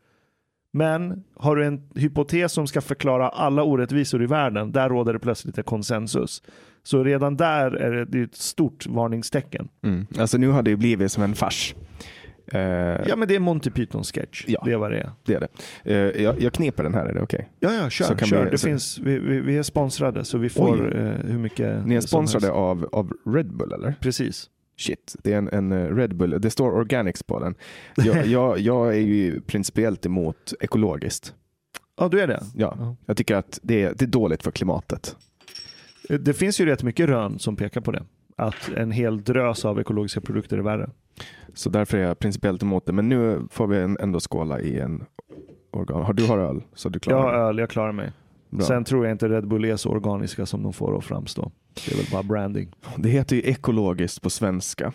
Men 0.72 1.25
har 1.37 1.57
du 1.57 1.64
en 1.66 1.91
hypotes 1.95 2.53
som 2.53 2.66
ska 2.66 2.81
förklara 2.81 3.29
alla 3.29 3.62
orättvisor 3.62 4.22
i 4.22 4.27
världen, 4.27 4.72
där 4.72 4.89
råder 4.89 5.12
det 5.12 5.18
plötsligt 5.18 5.59
ett 5.59 5.66
konsensus. 5.66 6.43
Så 6.83 7.05
redan 7.05 7.37
där 7.37 7.70
är 7.70 8.05
det, 8.05 8.20
ett 8.20 8.35
stort 8.37 8.87
varningstecken. 8.87 9.68
Mm. 9.85 10.07
Alltså 10.18 10.39
nu 10.39 10.49
har 10.49 10.62
det 10.62 10.70
ju 10.70 10.77
blivit 10.77 11.12
som 11.12 11.22
en 11.22 11.35
fars. 11.35 11.75
Eh, 12.47 12.61
Ja 13.09 13.16
men 13.16 13.28
det 13.28 13.34
är 13.34 13.38
Monty 13.40 13.70
Python 13.70 14.05
sketch. 14.05 14.45
Ja. 14.49 14.62
Det 14.64 14.72
är 14.72 14.76
vad 14.76 14.90
det 14.90 14.99
är. 15.01 15.11
Det 15.24 15.34
är 15.34 15.40
det. 15.40 15.49
Eh, 15.95 16.22
jag, 16.22 16.40
jag 16.42 16.53
kneper 16.53 16.82
den 16.82 16.95
här, 16.95 17.07
är 17.07 17.14
det 17.14 17.22
okej? 17.22 17.51
Ja, 17.61 17.72
ja, 17.74 17.90
kör. 17.90 18.05
Så 18.05 18.14
kan 18.16 18.28
kör. 18.28 18.45
vi- 18.45 18.51
det 18.51 18.59
så- 18.59 18.66
finns, 18.66 18.99
vi, 18.99 19.18
vi, 19.18 19.40
vi 19.40 19.57
är 19.57 19.62
sponsrade 19.62 20.24
så 20.24 20.38
vi 20.38 20.49
får 20.49 20.97
eh, 20.97 21.12
hur 21.30 21.38
mycket 21.38 21.86
Ni 21.86 21.95
är 21.95 22.01
sponsrade 22.01 22.51
av, 22.51 22.88
av 22.92 23.12
Red 23.26 23.53
Bull 23.57 23.72
eller? 23.72 23.95
Precis. 24.01 24.51
Shit, 24.78 25.16
det 25.22 25.32
är 25.32 25.38
en, 25.38 25.49
en 25.49 25.72
eh, 25.72 25.97
Red 25.97 26.14
Bull. 26.16 26.40
Det 26.40 26.51
står 26.51 26.72
organics 26.74 27.22
på 27.22 27.40
den. 27.40 27.55
Jag, 27.97 28.26
jag, 28.26 28.59
jag 28.59 28.88
är 28.88 29.01
ju 29.01 29.40
principiellt 29.40 30.07
emot 30.07 30.53
ekologiskt. 30.61 31.34
Ja, 31.97 32.09
du 32.09 32.20
är 32.20 32.26
det. 32.26 32.42
Ja, 32.57 32.76
Ja. 32.78 32.97
jag 33.07 33.16
tycker 33.16 33.34
att 33.36 33.59
det 33.62 33.82
är, 33.82 33.95
det 33.97 34.05
är 34.05 34.07
dåligt 34.07 34.42
för 34.42 34.51
klimatet. 34.51 35.16
Eh, 36.09 36.18
Det 36.18 36.34
finns 36.34 36.61
ju 36.61 36.66
rätt 36.66 36.82
mycket 36.82 37.09
rön 37.09 37.38
som 37.38 37.57
pekar 37.57 37.80
på 37.80 37.92
det. 37.92 38.03
Att 38.36 38.68
en 38.76 38.90
hel 38.90 39.22
drös 39.24 39.64
av 39.64 39.80
ekologiska 39.80 40.20
produkter 40.20 40.59
är 40.59 40.62
värre. 40.62 40.90
Så 41.55 41.71
därför 41.71 41.99
är 41.99 42.03
jag 42.03 42.19
principiellt 42.19 42.62
emot 42.62 42.87
det. 42.87 42.93
Men 42.93 43.09
nu 43.09 43.43
får 43.51 43.67
vi 43.67 43.97
ändå 44.01 44.21
skåla 44.21 44.61
i 44.61 44.79
en 44.79 45.05
organ. 45.71 46.03
Har 46.03 46.12
du 46.12 46.27
har 46.27 46.39
öl 46.39 46.62
så 46.75 46.89
du 46.89 46.97
Jag 46.97 47.03
klarar 47.03 47.23
har 47.23 47.33
det? 47.33 47.39
öl, 47.39 47.59
jag 47.59 47.71
klarar 47.71 47.93
mig. 47.93 48.12
Bra. 48.51 48.65
Sen 48.67 48.85
tror 48.85 49.05
jag 49.07 49.15
inte 49.15 49.29
Red 49.29 49.49
Bull 49.49 49.65
är 49.65 49.77
så 49.77 49.91
organiska 49.91 50.47
som 50.47 50.62
de 50.62 50.73
får 50.73 50.99
att 50.99 51.05
framstå. 51.05 51.53
Det 51.75 51.93
är 51.93 51.97
väl 51.97 52.07
bara 52.12 52.23
branding. 52.23 52.73
Det 52.97 53.09
heter 53.09 53.37
ju 53.37 53.43
ekologiskt 53.43 54.23
på 54.23 54.31
svenska. 54.31 54.93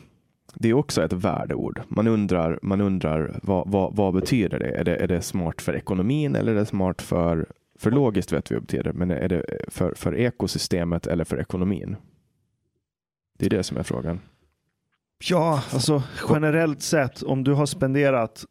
Det 0.53 0.69
är 0.69 0.73
också 0.73 1.03
ett 1.03 1.13
värdeord. 1.13 1.81
Man 1.87 2.07
undrar, 2.07 2.59
man 2.61 2.81
undrar 2.81 3.39
vad, 3.43 3.71
vad, 3.71 3.95
vad 3.95 4.13
betyder 4.13 4.59
det? 4.59 4.69
Är, 4.69 4.83
det? 4.83 4.95
är 4.95 5.07
det 5.07 5.21
smart 5.21 5.61
för 5.61 5.75
ekonomin 5.75 6.35
eller 6.35 6.51
är 6.51 6.55
det 6.55 6.65
smart 6.65 7.01
för, 7.01 7.45
för 7.79 7.91
logiskt 7.91 8.31
vet 8.31 8.51
vi 8.51 8.55
vad 8.55 8.63
det 8.63 8.65
betyder, 8.67 8.93
men 8.93 9.11
är 9.11 9.27
det 9.29 9.43
för, 9.67 9.93
för 9.95 10.15
ekosystemet 10.15 11.07
eller 11.07 11.23
för 11.23 11.39
ekonomin? 11.39 11.95
Det 13.39 13.45
är 13.45 13.49
det 13.49 13.63
som 13.63 13.77
är 13.77 13.83
frågan. 13.83 14.19
Ja, 15.23 15.63
alltså 15.73 16.03
generellt 16.29 16.81
sett 16.81 17.23
om 17.23 17.43
du 17.43 17.53
har 17.53 17.65
spenderat 17.65 18.45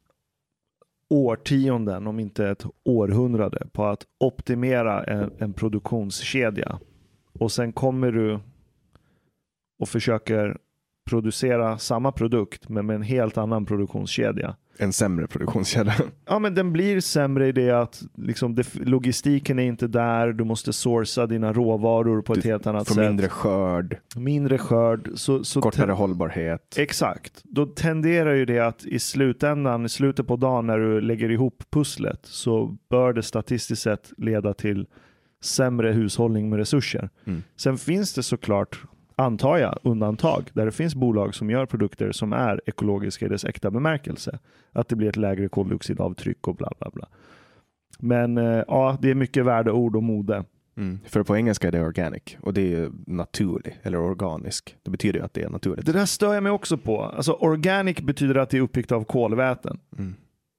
årtionden, 1.11 2.07
om 2.07 2.21
inte 2.21 2.49
ett 2.49 2.65
århundrade, 2.85 3.67
på 3.73 3.85
att 3.85 4.05
optimera 4.21 5.05
en, 5.05 5.33
en 5.39 5.53
produktionskedja 5.53 6.79
och 7.39 7.53
sen 7.53 7.73
kommer 7.73 8.13
du 8.13 8.41
och 9.79 9.89
försöker 9.89 10.59
producera 11.11 11.79
samma 11.79 12.13
produkt 12.13 12.69
men 12.69 12.87
med 12.87 12.97
en 12.97 13.03
helt 13.03 13.39
annan 13.39 13.67
produktionskedja. 13.67 14.57
En 14.81 14.93
sämre 14.93 15.27
produktionskedja. 15.27 15.95
Ja, 16.27 16.39
men 16.39 16.55
den 16.55 16.73
blir 16.73 17.01
sämre 17.01 17.49
i 17.49 17.53
det 17.53 17.71
att 17.71 18.03
liksom, 18.17 18.55
det, 18.55 18.75
logistiken 18.75 19.59
är 19.59 19.63
inte 19.63 19.87
där, 19.87 20.33
du 20.33 20.45
måste 20.45 20.73
sourca 20.73 21.27
dina 21.27 21.53
råvaror 21.53 22.23
på 22.23 22.33
ett 22.33 22.43
Du 22.43 22.49
helt 22.49 22.67
annat 22.67 22.89
Får 22.89 22.95
sätt. 22.95 23.07
mindre 23.07 23.29
skörd, 23.29 23.97
mindre 24.17 24.59
skörd. 24.59 25.09
Så, 25.15 25.45
så 25.45 25.61
kortare 25.61 25.93
hållbarhet. 25.93 26.75
Exakt. 26.79 27.41
Då 27.45 27.67
tenderar 27.67 28.35
ju 28.35 28.45
det 28.45 28.59
att 28.59 28.85
i 28.85 28.99
slutändan, 28.99 29.85
i 29.85 29.89
slutet 29.89 30.27
på 30.27 30.37
dagen 30.37 30.67
när 30.67 30.79
du 30.79 31.01
lägger 31.01 31.31
ihop 31.31 31.63
pusslet 31.71 32.21
så 32.23 32.77
bör 32.91 33.13
det 33.13 33.23
statistiskt 33.23 33.83
sett 33.83 34.13
leda 34.17 34.55
till 34.55 34.87
sämre 35.43 35.93
hushållning 35.93 36.51
med 36.51 36.59
resurser. 36.59 37.11
Mm. 37.25 37.43
Sen 37.57 37.79
finns 37.79 38.15
det 38.15 38.23
såklart, 38.23 38.79
antar 39.19 39.59
jag, 39.59 39.79
undantag 39.83 40.51
där 40.53 40.65
det 40.65 40.73
finns 40.73 40.95
bolag 40.95 41.35
som 41.35 41.51
gör 41.51 41.67
produkter 41.67 42.13
som 42.13 42.33
är 42.33 42.61
ekologiska 42.67 43.27
i 43.27 43.29
dess 43.29 43.45
äkta 43.45 43.71
bemärkelse. 43.71 44.39
Att 44.73 44.89
det 44.89 44.97
blir 44.97 45.09
ett 45.09 45.17
lägre 45.17 45.49
koldioxidavtryck 45.49 46.49
och 46.49 46.55
bla 46.57 46.73
bla 46.79 46.91
bla. 46.91 47.09
Men 47.99 48.39
eh, 48.39 48.65
ja, 48.69 48.99
det 49.01 49.11
är 49.11 49.15
mycket 49.15 49.45
värdeord 49.45 49.97
och 49.97 50.03
mode. 50.03 50.45
Mm. 50.77 51.01
För 51.05 51.23
på 51.23 51.37
engelska 51.37 51.69
är 51.69 51.73
det 51.73 51.81
organic 51.81 52.23
och 52.41 52.55
det 52.55 52.75
är 52.75 52.91
naturlig 53.07 53.81
eller 53.83 53.99
organisk. 53.99 54.77
Det 54.83 54.91
betyder 54.91 55.19
ju 55.19 55.25
att 55.25 55.35
det 55.35 55.43
är 55.43 55.49
naturligt. 55.49 55.87
Det 55.87 55.93
där 55.93 56.07
stör 56.07 56.35
jag 56.35 56.43
mig 56.43 56.53
också 56.53 56.77
på. 56.77 57.03
Alltså 57.03 57.33
organic 57.33 58.01
betyder 58.01 58.35
att 58.35 58.51
det 58.51 58.57
är 58.57 58.61
uppbyggt 58.61 58.93
av 58.93 59.05
kolväten. 59.05 59.79
Mm. 59.99 60.15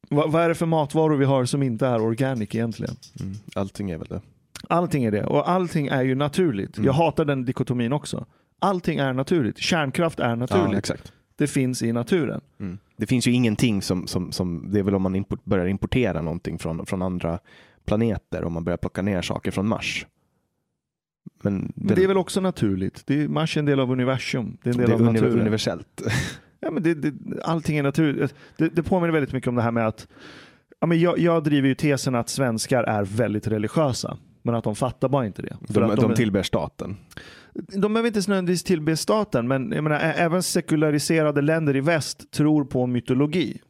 Va, 0.10 0.28
vad 0.28 0.44
är 0.44 0.50
det 0.50 0.56
för 0.56 0.66
matvaror 0.66 1.18
vi 1.18 1.26
har 1.26 1.46
som 1.46 1.64
inte 1.64 1.88
är 1.88 2.02
organic 2.02 2.56
egentligen? 2.56 2.96
Mm. 3.20 3.36
Allting 3.56 3.92
är 3.92 3.98
väl 3.98 4.08
det. 4.08 4.22
Allting 4.68 5.04
är 5.04 5.12
det 5.12 5.26
och 5.26 5.50
allting 5.50 5.88
är 5.88 6.04
ju 6.04 6.16
naturligt. 6.16 6.78
Mm. 6.78 6.86
Jag 6.86 6.94
hatar 6.94 7.26
den 7.26 7.46
dikotomin 7.46 7.94
också. 7.94 8.26
Allting 8.60 9.00
är 9.00 9.14
naturligt. 9.14 9.58
Kärnkraft 9.58 10.20
är 10.20 10.30
Ja, 10.30 10.36
naturligt. 10.36 10.78
exakt. 10.80 11.14
det 11.36 11.48
finns 11.48 11.84
i 11.84 11.92
naturen. 11.94 12.42
Mm. 12.60 12.78
Det 12.98 13.06
finns 13.08 13.28
ju 13.28 13.32
ingenting 13.32 13.82
som, 13.82 14.08
som, 14.08 14.32
som 14.32 14.72
det 14.72 14.80
är 14.80 14.84
väl 14.84 14.96
om 14.96 15.02
man 15.02 15.16
import, 15.16 15.46
börjar 15.46 15.66
importera 15.68 16.22
någonting 16.22 16.60
från, 16.60 16.86
från 16.86 17.02
andra 17.02 17.40
planeter, 17.86 18.44
om 18.44 18.54
man 18.54 18.64
börjar 18.64 18.78
plocka 18.78 19.02
ner 19.02 19.22
saker 19.22 19.52
från 19.52 19.68
Mars. 19.68 20.06
Men 21.42 21.72
Men 21.76 21.96
det 21.96 22.04
är 22.04 22.08
väl 22.08 22.18
också 22.18 22.42
naturligt. 22.42 23.04
Det 23.08 23.22
är, 23.24 23.28
Mars 23.28 23.58
är 23.58 23.60
en 23.60 23.66
del 23.66 23.80
av 23.80 23.92
universum. 23.92 24.58
Det 24.64 24.70
är 24.70 24.74
en 24.74 24.80
del 24.80 24.90
det 24.90 24.96
av 24.96 25.02
är 25.02 25.06
uni- 25.06 25.14
naturen. 25.14 25.40
universellt. 25.40 26.02
Ja, 26.62 26.72
men 26.72 26.84
det, 26.84 26.94
det, 26.94 27.14
allting 27.44 27.78
är 27.78 27.84
naturligt. 27.84 28.36
Det, 28.58 28.70
det 28.70 28.84
påminner 28.84 29.14
väldigt 29.14 29.34
mycket 29.34 29.48
om 29.48 29.56
det 29.56 29.62
här 29.62 29.72
med 29.72 29.88
att 29.88 30.08
ja, 30.80 30.88
men 30.88 31.00
jag, 31.00 31.20
jag 31.20 31.44
driver 31.44 31.68
ju 31.68 31.76
tesen 31.76 32.16
att 32.16 32.30
svenskar 32.30 32.84
är 32.84 33.04
väldigt 33.04 33.48
religiösa. 33.48 34.18
Men 34.42 34.56
att 34.56 34.64
de 34.64 34.76
fattar 34.76 35.10
bara 35.10 35.26
inte 35.26 35.42
det. 35.42 35.58
För 35.74 35.82
De, 35.82 35.90
att 35.92 36.00
de 36.00 36.12
är- 36.12 36.16
tillber 36.16 36.44
staten 36.44 36.98
de 37.54 37.94
behöver 37.94 38.08
inte 38.08 38.30
nödvändigtvis 38.30 38.64
tillbe 38.64 38.98
staten, 38.98 39.48
men 39.48 39.72
jag 39.72 39.84
menar, 39.84 40.00
även 40.00 40.44
sekulariserade 40.44 41.42
länder 41.42 41.76
i 41.76 41.82
väst 41.82 42.32
tror 42.32 42.66
på 42.66 42.88
mytologi. 42.88 43.62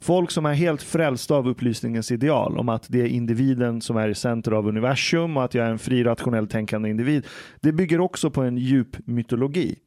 Folk 0.00 0.30
som 0.30 0.46
är 0.46 0.54
helt 0.54 0.82
frälsta 0.82 1.34
av 1.34 1.48
upplysningens 1.48 2.12
ideal 2.12 2.58
om 2.58 2.68
att 2.68 2.86
det 2.88 3.00
är 3.00 3.06
individen 3.06 3.80
som 3.80 3.96
är 3.96 4.08
i 4.08 4.14
centrum 4.14 4.58
av 4.58 4.68
universum 4.68 5.36
och 5.36 5.44
att 5.44 5.54
jag 5.54 5.66
är 5.66 5.70
en 5.70 5.78
fri 5.78 6.04
rationellt 6.04 6.50
tänkande 6.50 6.88
individ. 6.90 7.26
Det 7.60 7.72
bygger 7.72 8.00
också 8.00 8.30
på 8.30 8.42
en 8.42 8.58
djup 8.58 9.06
mytologi. 9.06 9.78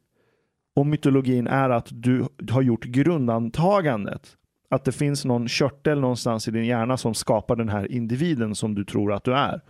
Och 0.76 0.86
mytologin 0.86 1.46
är 1.46 1.70
att 1.70 1.88
du 1.90 2.26
har 2.50 2.62
gjort 2.62 2.84
grundantagandet 2.84 4.36
att 4.68 4.84
det 4.84 4.92
finns 4.92 5.24
någon 5.24 5.48
körtel 5.48 6.00
någonstans 6.00 6.48
i 6.48 6.50
din 6.50 6.64
hjärna 6.64 6.96
som 6.96 7.14
skapar 7.14 7.56
den 7.56 7.68
här 7.68 7.92
individen 7.92 8.54
som 8.54 8.74
du 8.74 8.84
tror 8.84 9.12
att 9.12 9.24
du 9.24 9.34
är. 9.34 9.60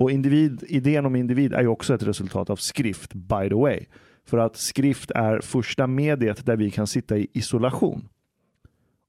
Och 0.00 0.10
individ, 0.10 0.64
idén 0.68 1.06
om 1.06 1.16
individ 1.16 1.52
är 1.52 1.60
ju 1.60 1.68
också 1.68 1.94
ett 1.94 2.02
resultat 2.02 2.50
av 2.50 2.56
skrift, 2.56 3.14
by 3.14 3.48
the 3.48 3.54
way. 3.54 3.84
För 4.26 4.38
att 4.38 4.56
skrift 4.56 5.10
är 5.10 5.40
första 5.40 5.86
mediet 5.86 6.46
där 6.46 6.56
vi 6.56 6.70
kan 6.70 6.86
sitta 6.86 7.18
i 7.18 7.26
isolation 7.32 8.08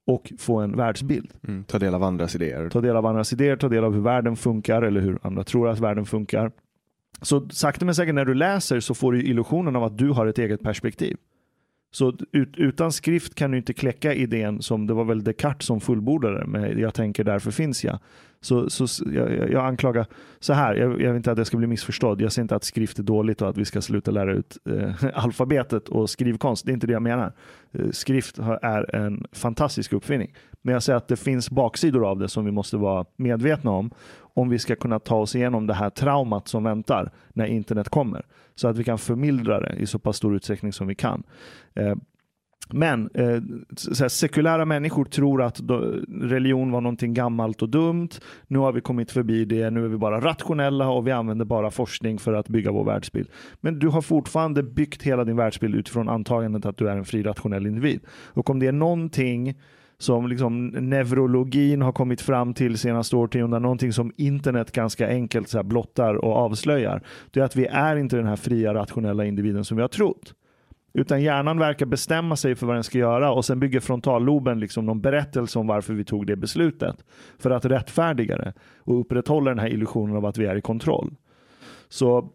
och 0.07 0.33
få 0.39 0.59
en 0.59 0.77
världsbild. 0.77 1.33
Mm. 1.47 1.63
Ta 1.63 1.79
del 1.79 1.93
av 1.95 2.03
andras 2.03 2.35
idéer. 2.35 2.69
Ta 2.69 2.81
del 2.81 2.95
av 2.95 3.05
andras 3.05 3.33
idéer, 3.33 3.55
ta 3.55 3.69
del 3.69 3.83
av 3.83 3.93
hur 3.93 4.01
världen 4.01 4.35
funkar 4.35 4.81
eller 4.81 5.01
hur 5.01 5.19
andra 5.21 5.43
tror 5.43 5.69
att 5.69 5.79
världen 5.79 6.05
funkar. 6.05 6.51
Så 7.21 7.49
sakta 7.49 7.85
men 7.85 7.95
säkert 7.95 8.15
när 8.15 8.25
du 8.25 8.33
läser 8.33 8.79
så 8.79 8.93
får 8.93 9.11
du 9.11 9.23
illusionen 9.23 9.75
av 9.75 9.83
att 9.83 9.97
du 9.97 10.09
har 10.09 10.27
ett 10.27 10.37
eget 10.37 10.61
perspektiv. 10.61 11.17
Så 11.93 12.13
ut, 12.31 12.57
utan 12.57 12.91
skrift 12.91 13.35
kan 13.35 13.51
du 13.51 13.57
inte 13.57 13.73
kläcka 13.73 14.13
idén 14.13 14.61
som 14.61 14.87
det 14.87 14.93
var 14.93 15.03
väl 15.03 15.23
Descartes 15.23 15.65
som 15.65 15.81
fullbordade 15.81 16.45
med 16.45 16.79
jag 16.79 16.93
tänker 16.93 17.23
därför 17.23 17.51
finns 17.51 17.83
jag. 17.83 17.99
Så, 18.43 18.69
så 18.69 18.85
jag, 19.13 19.51
jag 19.51 19.65
anklagar 19.65 20.05
så 20.39 20.53
här, 20.53 20.75
jag, 20.75 20.91
jag 21.01 21.07
vill 21.07 21.15
inte 21.17 21.31
att 21.31 21.37
jag 21.37 21.47
ska 21.47 21.57
bli 21.57 21.67
missförstådd. 21.67 22.21
Jag 22.21 22.31
säger 22.31 22.43
inte 22.43 22.55
att 22.55 22.63
skrift 22.63 22.99
är 22.99 23.03
dåligt 23.03 23.41
och 23.41 23.49
att 23.49 23.57
vi 23.57 23.65
ska 23.65 23.81
sluta 23.81 24.11
lära 24.11 24.33
ut 24.33 24.57
eh, 24.69 24.93
alfabetet 25.13 25.89
och 25.89 26.09
skrivkonst. 26.09 26.65
Det 26.65 26.71
är 26.71 26.73
inte 26.73 26.87
det 26.87 26.93
jag 26.93 27.01
menar. 27.01 27.33
Eh, 27.71 27.89
skrift 27.91 28.37
har- 28.37 28.59
är 28.61 28.95
en 28.95 29.25
fantastisk 29.31 29.93
uppfinning. 29.93 30.33
Men 30.61 30.73
jag 30.73 30.83
säger 30.83 30.97
att 30.97 31.07
det 31.07 31.15
finns 31.17 31.49
baksidor 31.49 32.05
av 32.07 32.19
det 32.19 32.27
som 32.27 32.45
vi 32.45 32.51
måste 32.51 32.77
vara 32.77 33.05
medvetna 33.17 33.71
om 33.71 33.91
om 34.33 34.49
vi 34.49 34.59
ska 34.59 34.75
kunna 34.75 34.99
ta 34.99 35.15
oss 35.15 35.35
igenom 35.35 35.67
det 35.67 35.73
här 35.73 35.89
traumat 35.89 36.47
som 36.47 36.63
väntar 36.63 37.11
när 37.33 37.45
internet 37.45 37.89
kommer. 37.89 38.25
Så 38.55 38.67
att 38.67 38.77
vi 38.77 38.83
kan 38.83 38.97
förmildra 38.97 39.59
det 39.59 39.75
i 39.75 39.85
så 39.85 39.99
pass 39.99 40.17
stor 40.17 40.35
utsträckning 40.35 40.73
som 40.73 40.87
vi 40.87 40.95
kan. 40.95 41.23
Eh, 41.75 41.95
men 42.73 43.09
eh, 43.13 43.41
så 43.75 44.03
här, 44.03 44.09
sekulära 44.09 44.65
människor 44.65 45.05
tror 45.05 45.41
att 45.41 45.55
då, 45.55 45.77
religion 46.21 46.71
var 46.71 46.81
någonting 46.81 47.13
gammalt 47.13 47.61
och 47.61 47.69
dumt. 47.69 48.09
Nu 48.47 48.59
har 48.59 48.71
vi 48.71 48.81
kommit 48.81 49.11
förbi 49.11 49.45
det. 49.45 49.69
Nu 49.69 49.85
är 49.85 49.87
vi 49.87 49.97
bara 49.97 50.21
rationella 50.21 50.89
och 50.89 51.07
vi 51.07 51.11
använder 51.11 51.45
bara 51.45 51.71
forskning 51.71 52.19
för 52.19 52.33
att 52.33 52.47
bygga 52.47 52.71
vår 52.71 52.85
världsbild. 52.85 53.29
Men 53.61 53.79
du 53.79 53.87
har 53.87 54.01
fortfarande 54.01 54.63
byggt 54.63 55.03
hela 55.03 55.23
din 55.23 55.35
världsbild 55.35 55.75
utifrån 55.75 56.09
antagandet 56.09 56.65
att 56.65 56.77
du 56.77 56.89
är 56.89 56.97
en 56.97 57.05
fri 57.05 57.23
rationell 57.23 57.67
individ. 57.67 58.01
Och 58.33 58.49
om 58.49 58.59
det 58.59 58.67
är 58.67 58.71
någonting 58.71 59.55
som 60.01 60.27
liksom 60.27 60.67
neurologin 60.67 61.81
har 61.81 61.91
kommit 61.91 62.21
fram 62.21 62.53
till 62.53 62.77
senaste 62.77 63.15
årtiondena, 63.15 63.59
någonting 63.59 63.93
som 63.93 64.11
internet 64.17 64.71
ganska 64.71 65.07
enkelt 65.07 65.49
så 65.49 65.57
här 65.57 65.63
blottar 65.63 66.15
och 66.15 66.35
avslöjar, 66.35 67.01
det 67.31 67.39
är 67.39 67.43
att 67.43 67.55
vi 67.55 67.65
är 67.65 67.95
inte 67.95 68.15
den 68.15 68.25
här 68.25 68.35
fria 68.35 68.73
rationella 68.73 69.25
individen 69.25 69.65
som 69.65 69.77
vi 69.77 69.81
har 69.81 69.87
trott. 69.87 70.33
Utan 70.93 71.21
hjärnan 71.21 71.59
verkar 71.59 71.85
bestämma 71.85 72.35
sig 72.35 72.55
för 72.55 72.67
vad 72.67 72.75
den 72.75 72.83
ska 72.83 72.97
göra 72.97 73.31
och 73.31 73.45
sen 73.45 73.59
bygger 73.59 73.79
frontalloben 73.79 74.59
liksom 74.59 74.85
någon 74.85 75.01
berättelse 75.01 75.59
om 75.59 75.67
varför 75.67 75.93
vi 75.93 76.03
tog 76.03 76.27
det 76.27 76.35
beslutet. 76.35 76.95
För 77.39 77.51
att 77.51 77.65
rättfärdiga 77.65 78.37
det 78.37 78.53
och 78.77 78.99
upprätthålla 78.99 79.51
den 79.51 79.59
här 79.59 79.69
illusionen 79.69 80.15
av 80.15 80.25
att 80.25 80.37
vi 80.37 80.45
är 80.45 80.55
i 80.55 80.61
kontroll. 80.61 81.15
Så, 81.89 82.29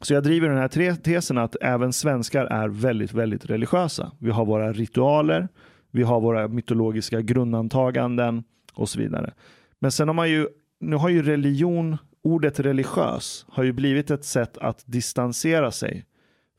så 0.00 0.14
jag 0.14 0.22
driver 0.22 0.48
den 0.48 0.58
här 0.58 0.96
tesen 0.96 1.38
att 1.38 1.56
även 1.60 1.92
svenskar 1.92 2.44
är 2.44 2.68
väldigt, 2.68 3.12
väldigt 3.12 3.50
religiösa. 3.50 4.12
Vi 4.18 4.30
har 4.30 4.44
våra 4.44 4.72
ritualer, 4.72 5.48
vi 5.90 6.02
har 6.02 6.20
våra 6.20 6.48
mytologiska 6.48 7.20
grundantaganden 7.20 8.44
och 8.74 8.88
så 8.88 8.98
vidare. 8.98 9.34
Men 9.78 9.92
sen 9.92 10.08
har 10.08 10.14
man 10.14 10.30
ju, 10.30 10.48
nu 10.80 10.96
har 10.96 11.08
ju 11.08 11.22
religion, 11.22 11.96
ordet 12.22 12.60
religiös, 12.60 13.46
har 13.48 13.62
ju 13.62 13.72
blivit 13.72 14.10
ett 14.10 14.24
sätt 14.24 14.58
att 14.58 14.82
distansera 14.86 15.70
sig 15.70 16.04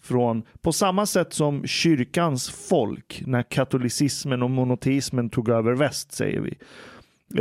från, 0.01 0.43
på 0.61 0.71
samma 0.71 1.05
sätt 1.05 1.33
som 1.33 1.67
kyrkans 1.67 2.49
folk 2.49 3.23
när 3.25 3.43
katolicismen 3.43 4.43
och 4.43 4.51
monoteismen 4.51 5.29
tog 5.29 5.49
över 5.49 5.73
väst, 5.73 6.11
säger 6.11 6.39
vi. 6.39 6.57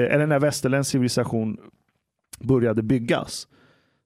Eh, 0.00 0.14
eller 0.14 0.26
när 0.26 0.38
västerländsk 0.38 0.90
civilisation 0.90 1.58
började 2.38 2.82
byggas 2.82 3.48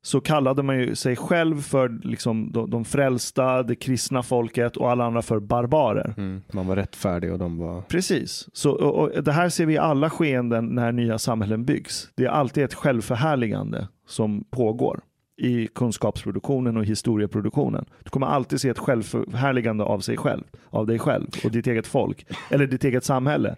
så 0.04 0.20
kallade 0.20 0.62
man 0.62 0.78
ju 0.78 0.94
sig 0.94 1.16
själv 1.16 1.62
för 1.62 1.88
liksom 2.02 2.52
de, 2.52 2.70
de 2.70 2.84
frälsta, 2.84 3.62
det 3.62 3.74
kristna 3.74 4.22
folket 4.22 4.76
och 4.76 4.90
alla 4.90 5.04
andra 5.04 5.22
för 5.22 5.40
barbarer. 5.40 6.14
Mm. 6.16 6.42
Man 6.52 6.66
var 6.66 6.76
rättfärdig 6.76 7.32
och 7.32 7.38
de 7.38 7.58
var... 7.58 7.82
Precis. 7.82 8.48
Så, 8.52 8.70
och, 8.70 8.94
och 8.94 9.24
det 9.24 9.32
här 9.32 9.48
ser 9.48 9.66
vi 9.66 9.74
i 9.74 9.78
alla 9.78 10.10
skeenden 10.10 10.66
när 10.66 10.92
nya 10.92 11.18
samhällen 11.18 11.64
byggs. 11.64 12.08
Det 12.14 12.24
är 12.24 12.28
alltid 12.28 12.64
ett 12.64 12.74
självförhärligande 12.74 13.88
som 14.06 14.44
pågår 14.50 15.00
i 15.36 15.66
kunskapsproduktionen 15.66 16.76
och 16.76 16.84
historieproduktionen. 16.84 17.84
Du 18.02 18.10
kommer 18.10 18.26
alltid 18.26 18.60
se 18.60 18.68
ett 18.68 18.78
självförhärligande 18.78 19.84
av 19.84 20.00
sig 20.00 20.16
själv, 20.16 20.44
av 20.70 20.86
dig 20.86 20.98
själv 20.98 21.26
och 21.44 21.50
ditt 21.50 21.66
eget 21.66 21.86
folk 21.86 22.26
eller 22.50 22.66
ditt 22.66 22.84
eget 22.84 23.04
samhälle. 23.04 23.56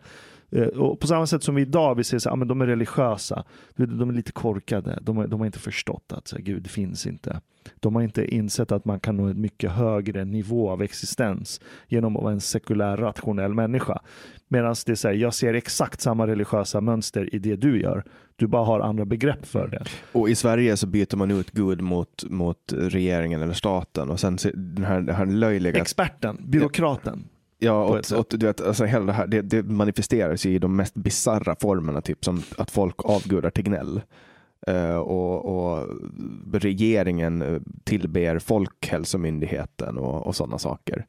Eh, 0.51 0.67
Och 0.67 1.01
på 1.01 1.07
samma 1.07 1.27
sätt 1.27 1.43
som 1.43 1.55
vi 1.55 1.63
idag 1.63 1.95
vi 1.95 2.05
säger 2.05 2.19
så 2.19 2.29
här, 2.29 2.33
ah, 2.33 2.37
men 2.37 2.49
de 2.49 2.61
är 2.61 2.67
religiösa, 2.67 3.45
de 3.77 4.09
är 4.09 4.13
lite 4.13 4.33
korkade, 4.33 4.99
de 5.03 5.17
har, 5.17 5.27
de 5.27 5.41
har 5.41 5.47
inte 5.47 5.59
förstått 5.59 6.13
att 6.13 6.29
så 6.29 6.37
här, 6.37 6.43
Gud 6.43 6.67
finns 6.71 7.07
inte. 7.07 7.41
De 7.81 7.95
har 7.95 8.03
inte 8.03 8.35
insett 8.35 8.73
att 8.73 8.85
man 8.85 9.01
kan 9.01 9.17
nå 9.17 9.25
en 9.25 9.41
mycket 9.41 9.71
högre 9.73 10.25
nivå 10.25 10.71
av 10.71 10.83
existens 10.83 11.61
genom 11.89 12.17
att 12.17 12.23
vara 12.23 12.33
en 12.33 12.41
sekulär 12.41 12.97
rationell 12.97 13.55
människa. 13.55 14.01
Medan 14.49 14.75
det 14.87 14.97
säger, 14.97 15.21
jag 15.23 15.35
ser 15.35 15.55
exakt 15.55 16.01
samma 16.01 16.27
religiösa 16.27 16.81
mönster 16.81 17.35
i 17.35 17.39
det 17.39 17.57
du 17.57 17.81
gör. 17.81 18.05
Du 18.37 18.47
bara 18.47 18.65
har 18.65 18.81
andra 18.81 19.05
begrepp 19.05 19.47
för 19.47 19.69
det. 19.69 19.85
Och 20.13 20.29
i 20.29 20.35
Sverige 20.35 20.77
så 20.77 20.87
byter 20.87 21.17
man 21.17 21.31
ut 21.31 21.51
Gud 21.51 21.81
mot, 21.81 22.25
mot 22.31 22.73
regeringen 22.77 23.43
eller 23.43 23.55
staten 23.55 24.11
och 24.11 24.21
sen 24.21 24.39
se- 24.39 24.51
den 24.55 24.85
här, 24.85 25.01
den 25.01 25.15
här 25.17 25.27
löjliga... 25.27 25.81
Experten, 25.81 26.37
byråkraten. 26.47 27.25
Ja, 27.59 27.85
och, 27.85 28.19
och 28.19 28.27
du 28.31 28.47
vet, 28.47 28.61
alltså 28.61 28.85
hela 28.85 29.05
det 29.05 29.13
här, 29.13 29.27
det, 29.27 29.43
det 29.43 29.63
manifesteras 29.63 30.47
i 30.47 30.59
de 30.59 30.77
mest 30.77 30.95
bizarra 30.95 31.57
formerna, 31.61 32.01
typ 32.01 32.25
som 32.25 32.43
att 32.59 32.71
folk 32.71 32.95
avgudar 32.99 33.51
Tegnell. 33.51 34.01
Eh, 34.67 34.97
och, 34.97 35.45
och 35.45 35.89
regeringen 36.53 37.43
eh, 37.43 37.61
tillber 37.85 38.39
Folkhälsomyndigheten 38.39 39.99
och, 39.99 40.27
och 40.27 40.37
sådana 40.37 40.59
saker. 40.59 41.07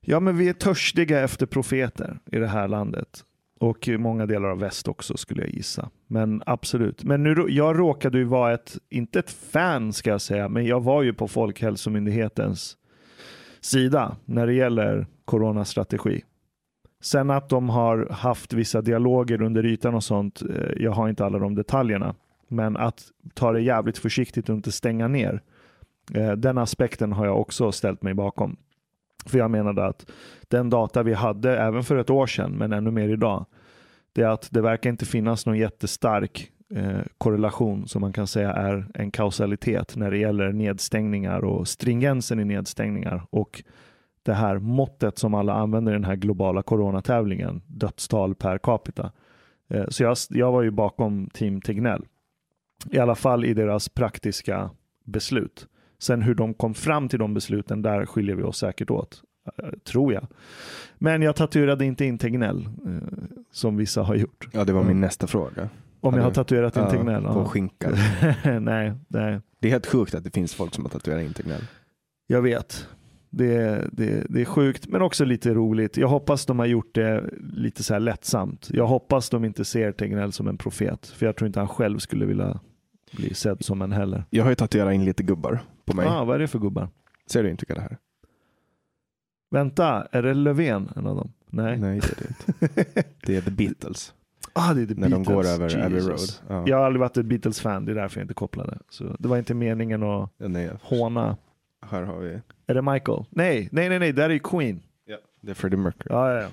Ja, 0.00 0.20
men 0.20 0.36
vi 0.36 0.48
är 0.48 0.52
törstiga 0.52 1.20
efter 1.20 1.46
profeter 1.46 2.18
i 2.32 2.38
det 2.38 2.46
här 2.46 2.68
landet. 2.68 3.24
Och 3.60 3.88
i 3.88 3.98
många 3.98 4.26
delar 4.26 4.48
av 4.48 4.58
väst 4.58 4.88
också 4.88 5.16
skulle 5.16 5.42
jag 5.42 5.50
gissa. 5.50 5.90
Men 6.06 6.42
absolut. 6.46 7.04
Men 7.04 7.22
nu, 7.22 7.46
jag 7.48 7.78
råkade 7.78 8.18
ju 8.18 8.24
vara 8.24 8.54
ett, 8.54 8.78
inte 8.88 9.18
ett 9.18 9.30
fan 9.30 9.92
ska 9.92 10.10
jag 10.10 10.20
säga, 10.20 10.48
men 10.48 10.66
jag 10.66 10.82
var 10.82 11.02
ju 11.02 11.12
på 11.12 11.28
Folkhälsomyndighetens 11.28 12.76
sida 13.60 14.16
när 14.24 14.46
det 14.46 14.54
gäller 14.54 15.06
coronastrategi. 15.28 16.22
Sen 17.00 17.30
att 17.30 17.48
de 17.48 17.68
har 17.68 18.08
haft 18.10 18.52
vissa 18.52 18.80
dialoger 18.80 19.42
under 19.42 19.66
ytan 19.66 19.94
och 19.94 20.04
sånt, 20.04 20.42
eh, 20.42 20.72
jag 20.76 20.92
har 20.92 21.08
inte 21.08 21.24
alla 21.24 21.38
de 21.38 21.54
detaljerna. 21.54 22.14
Men 22.48 22.76
att 22.76 23.02
ta 23.34 23.52
det 23.52 23.60
jävligt 23.60 23.98
försiktigt 23.98 24.48
och 24.48 24.54
inte 24.54 24.72
stänga 24.72 25.08
ner. 25.08 25.42
Eh, 26.14 26.32
den 26.32 26.58
aspekten 26.58 27.12
har 27.12 27.26
jag 27.26 27.40
också 27.40 27.72
ställt 27.72 28.02
mig 28.02 28.14
bakom. 28.14 28.56
För 29.26 29.38
jag 29.38 29.50
menade 29.50 29.86
att 29.86 30.10
den 30.48 30.70
data 30.70 31.02
vi 31.02 31.14
hade 31.14 31.58
även 31.58 31.84
för 31.84 31.96
ett 31.96 32.10
år 32.10 32.26
sedan, 32.26 32.52
men 32.52 32.72
ännu 32.72 32.90
mer 32.90 33.08
idag, 33.08 33.46
det 34.12 34.22
är 34.22 34.28
att 34.28 34.48
det 34.50 34.60
verkar 34.60 34.90
inte 34.90 35.06
finnas 35.06 35.46
någon 35.46 35.58
jättestark 35.58 36.50
eh, 36.74 37.00
korrelation 37.18 37.88
som 37.88 38.00
man 38.00 38.12
kan 38.12 38.26
säga 38.26 38.52
är 38.52 38.86
en 38.94 39.10
kausalitet 39.10 39.96
när 39.96 40.10
det 40.10 40.18
gäller 40.18 40.52
nedstängningar 40.52 41.44
och 41.44 41.68
stringensen 41.68 42.40
i 42.40 42.44
nedstängningar 42.44 43.22
och 43.30 43.62
det 44.28 44.34
här 44.34 44.58
måttet 44.58 45.18
som 45.18 45.34
alla 45.34 45.52
använder 45.52 45.92
i 45.92 45.94
den 45.94 46.04
här 46.04 46.16
globala 46.16 46.62
coronatävlingen, 46.62 47.62
dödstal 47.66 48.34
per 48.34 48.58
capita. 48.58 49.12
Eh, 49.68 49.84
så 49.88 50.02
jag, 50.02 50.16
jag 50.30 50.52
var 50.52 50.62
ju 50.62 50.70
bakom 50.70 51.30
Team 51.32 51.60
Tegnell, 51.60 52.06
i 52.90 52.98
alla 52.98 53.14
fall 53.14 53.44
i 53.44 53.54
deras 53.54 53.88
praktiska 53.88 54.70
beslut. 55.04 55.66
Sen 55.98 56.22
hur 56.22 56.34
de 56.34 56.54
kom 56.54 56.74
fram 56.74 57.08
till 57.08 57.18
de 57.18 57.34
besluten, 57.34 57.82
där 57.82 58.06
skiljer 58.06 58.36
vi 58.36 58.42
oss 58.42 58.58
säkert 58.58 58.90
åt, 58.90 59.22
eh, 59.58 59.68
tror 59.70 60.12
jag. 60.12 60.26
Men 60.98 61.22
jag 61.22 61.36
tatuerade 61.36 61.84
inte 61.84 62.04
in 62.04 62.18
Tegnell, 62.18 62.68
eh, 62.86 62.92
som 63.50 63.76
vissa 63.76 64.02
har 64.02 64.14
gjort. 64.14 64.48
Ja, 64.52 64.64
det 64.64 64.72
var 64.72 64.84
min 64.84 65.00
nästa 65.00 65.26
fråga. 65.26 65.68
Om 66.00 66.14
jag 66.14 66.22
har 66.22 66.30
tatuerat 66.30 66.76
in 66.76 66.82
ja, 66.82 66.90
Tegnell? 66.90 67.22
På 67.22 67.44
skinkan. 67.44 67.92
nej, 68.64 68.92
nej. 69.08 69.40
Det 69.60 69.68
är 69.68 69.72
helt 69.72 69.86
sjukt 69.86 70.14
att 70.14 70.24
det 70.24 70.34
finns 70.34 70.54
folk 70.54 70.74
som 70.74 70.84
har 70.84 70.90
tatuerat 70.90 71.22
in 71.22 71.32
Tegnell. 71.32 71.62
Jag 72.26 72.42
vet. 72.42 72.88
Det, 73.30 73.88
det, 73.92 74.26
det 74.28 74.40
är 74.40 74.44
sjukt, 74.44 74.88
men 74.88 75.02
också 75.02 75.24
lite 75.24 75.54
roligt. 75.54 75.96
Jag 75.96 76.08
hoppas 76.08 76.46
de 76.46 76.58
har 76.58 76.66
gjort 76.66 76.94
det 76.94 77.24
lite 77.40 77.82
så 77.82 77.92
här 77.94 78.00
lättsamt. 78.00 78.68
Jag 78.72 78.86
hoppas 78.86 79.30
de 79.30 79.44
inte 79.44 79.64
ser 79.64 79.92
Tegnell 79.92 80.32
som 80.32 80.48
en 80.48 80.58
profet, 80.58 81.06
för 81.06 81.26
jag 81.26 81.36
tror 81.36 81.46
inte 81.46 81.60
han 81.60 81.68
själv 81.68 81.98
skulle 81.98 82.26
vilja 82.26 82.60
bli 83.12 83.34
sedd 83.34 83.64
som 83.64 83.82
en 83.82 83.92
heller. 83.92 84.24
Jag 84.30 84.44
har 84.44 84.50
ju 84.50 84.54
tatuerat 84.54 84.94
in 84.94 85.04
lite 85.04 85.22
gubbar 85.22 85.60
på 85.84 85.96
mig. 85.96 86.06
Ah, 86.08 86.24
vad 86.24 86.34
är 86.34 86.38
det 86.38 86.48
för 86.48 86.58
gubbar? 86.58 86.88
Ser 87.30 87.42
du 87.42 87.50
inte 87.50 87.62
vilka 87.62 87.74
det 87.74 87.80
här? 87.80 87.98
Vänta, 89.50 90.06
är 90.12 90.22
det 90.22 90.34
Löfven 90.34 90.88
en 90.96 91.06
av 91.06 91.16
dem? 91.16 91.32
Nej. 91.50 91.78
Nej, 91.78 92.00
det 92.00 92.06
är 92.06 92.16
det 92.16 92.28
inte. 92.28 93.04
Det 93.26 93.36
är 93.36 93.40
The 93.40 93.50
Beatles. 93.50 94.14
Ah, 94.52 94.74
det 94.74 94.82
är 94.82 94.86
The 94.86 94.94
När 94.94 95.08
Beatles. 95.08 95.26
de 95.28 95.34
går 95.34 95.46
över 95.46 95.86
Abbey 95.86 95.98
Road. 95.98 96.10
Jesus. 96.12 96.42
Ja. 96.48 96.64
Jag 96.68 96.76
har 96.76 96.84
aldrig 96.84 97.00
varit 97.00 97.16
ett 97.16 97.26
Beatles-fan, 97.26 97.84
det 97.84 97.92
är 97.92 97.96
därför 97.96 98.20
jag 98.20 98.24
inte 98.24 98.34
kopplade. 98.34 98.78
Så 98.88 99.16
det 99.18 99.28
var 99.28 99.38
inte 99.38 99.54
meningen 99.54 100.02
att 100.02 100.30
nej, 100.36 100.70
håna. 100.82 101.36
Här 101.86 102.02
har 102.02 102.18
vi. 102.18 102.40
Är 102.66 102.74
det 102.74 102.82
Michael? 102.82 103.24
Nej, 103.30 103.68
nej, 103.72 103.88
nej, 103.88 103.98
nej, 103.98 104.12
där 104.12 104.24
är 104.24 104.30
ju 104.34 104.38
Queen. 104.38 104.80
Det 105.40 105.50
är 105.50 105.54
Freddie 105.54 105.76
Mercury. 105.76 106.06
Ja, 106.14 106.32
ja, 106.34 106.40
ja. 106.42 106.48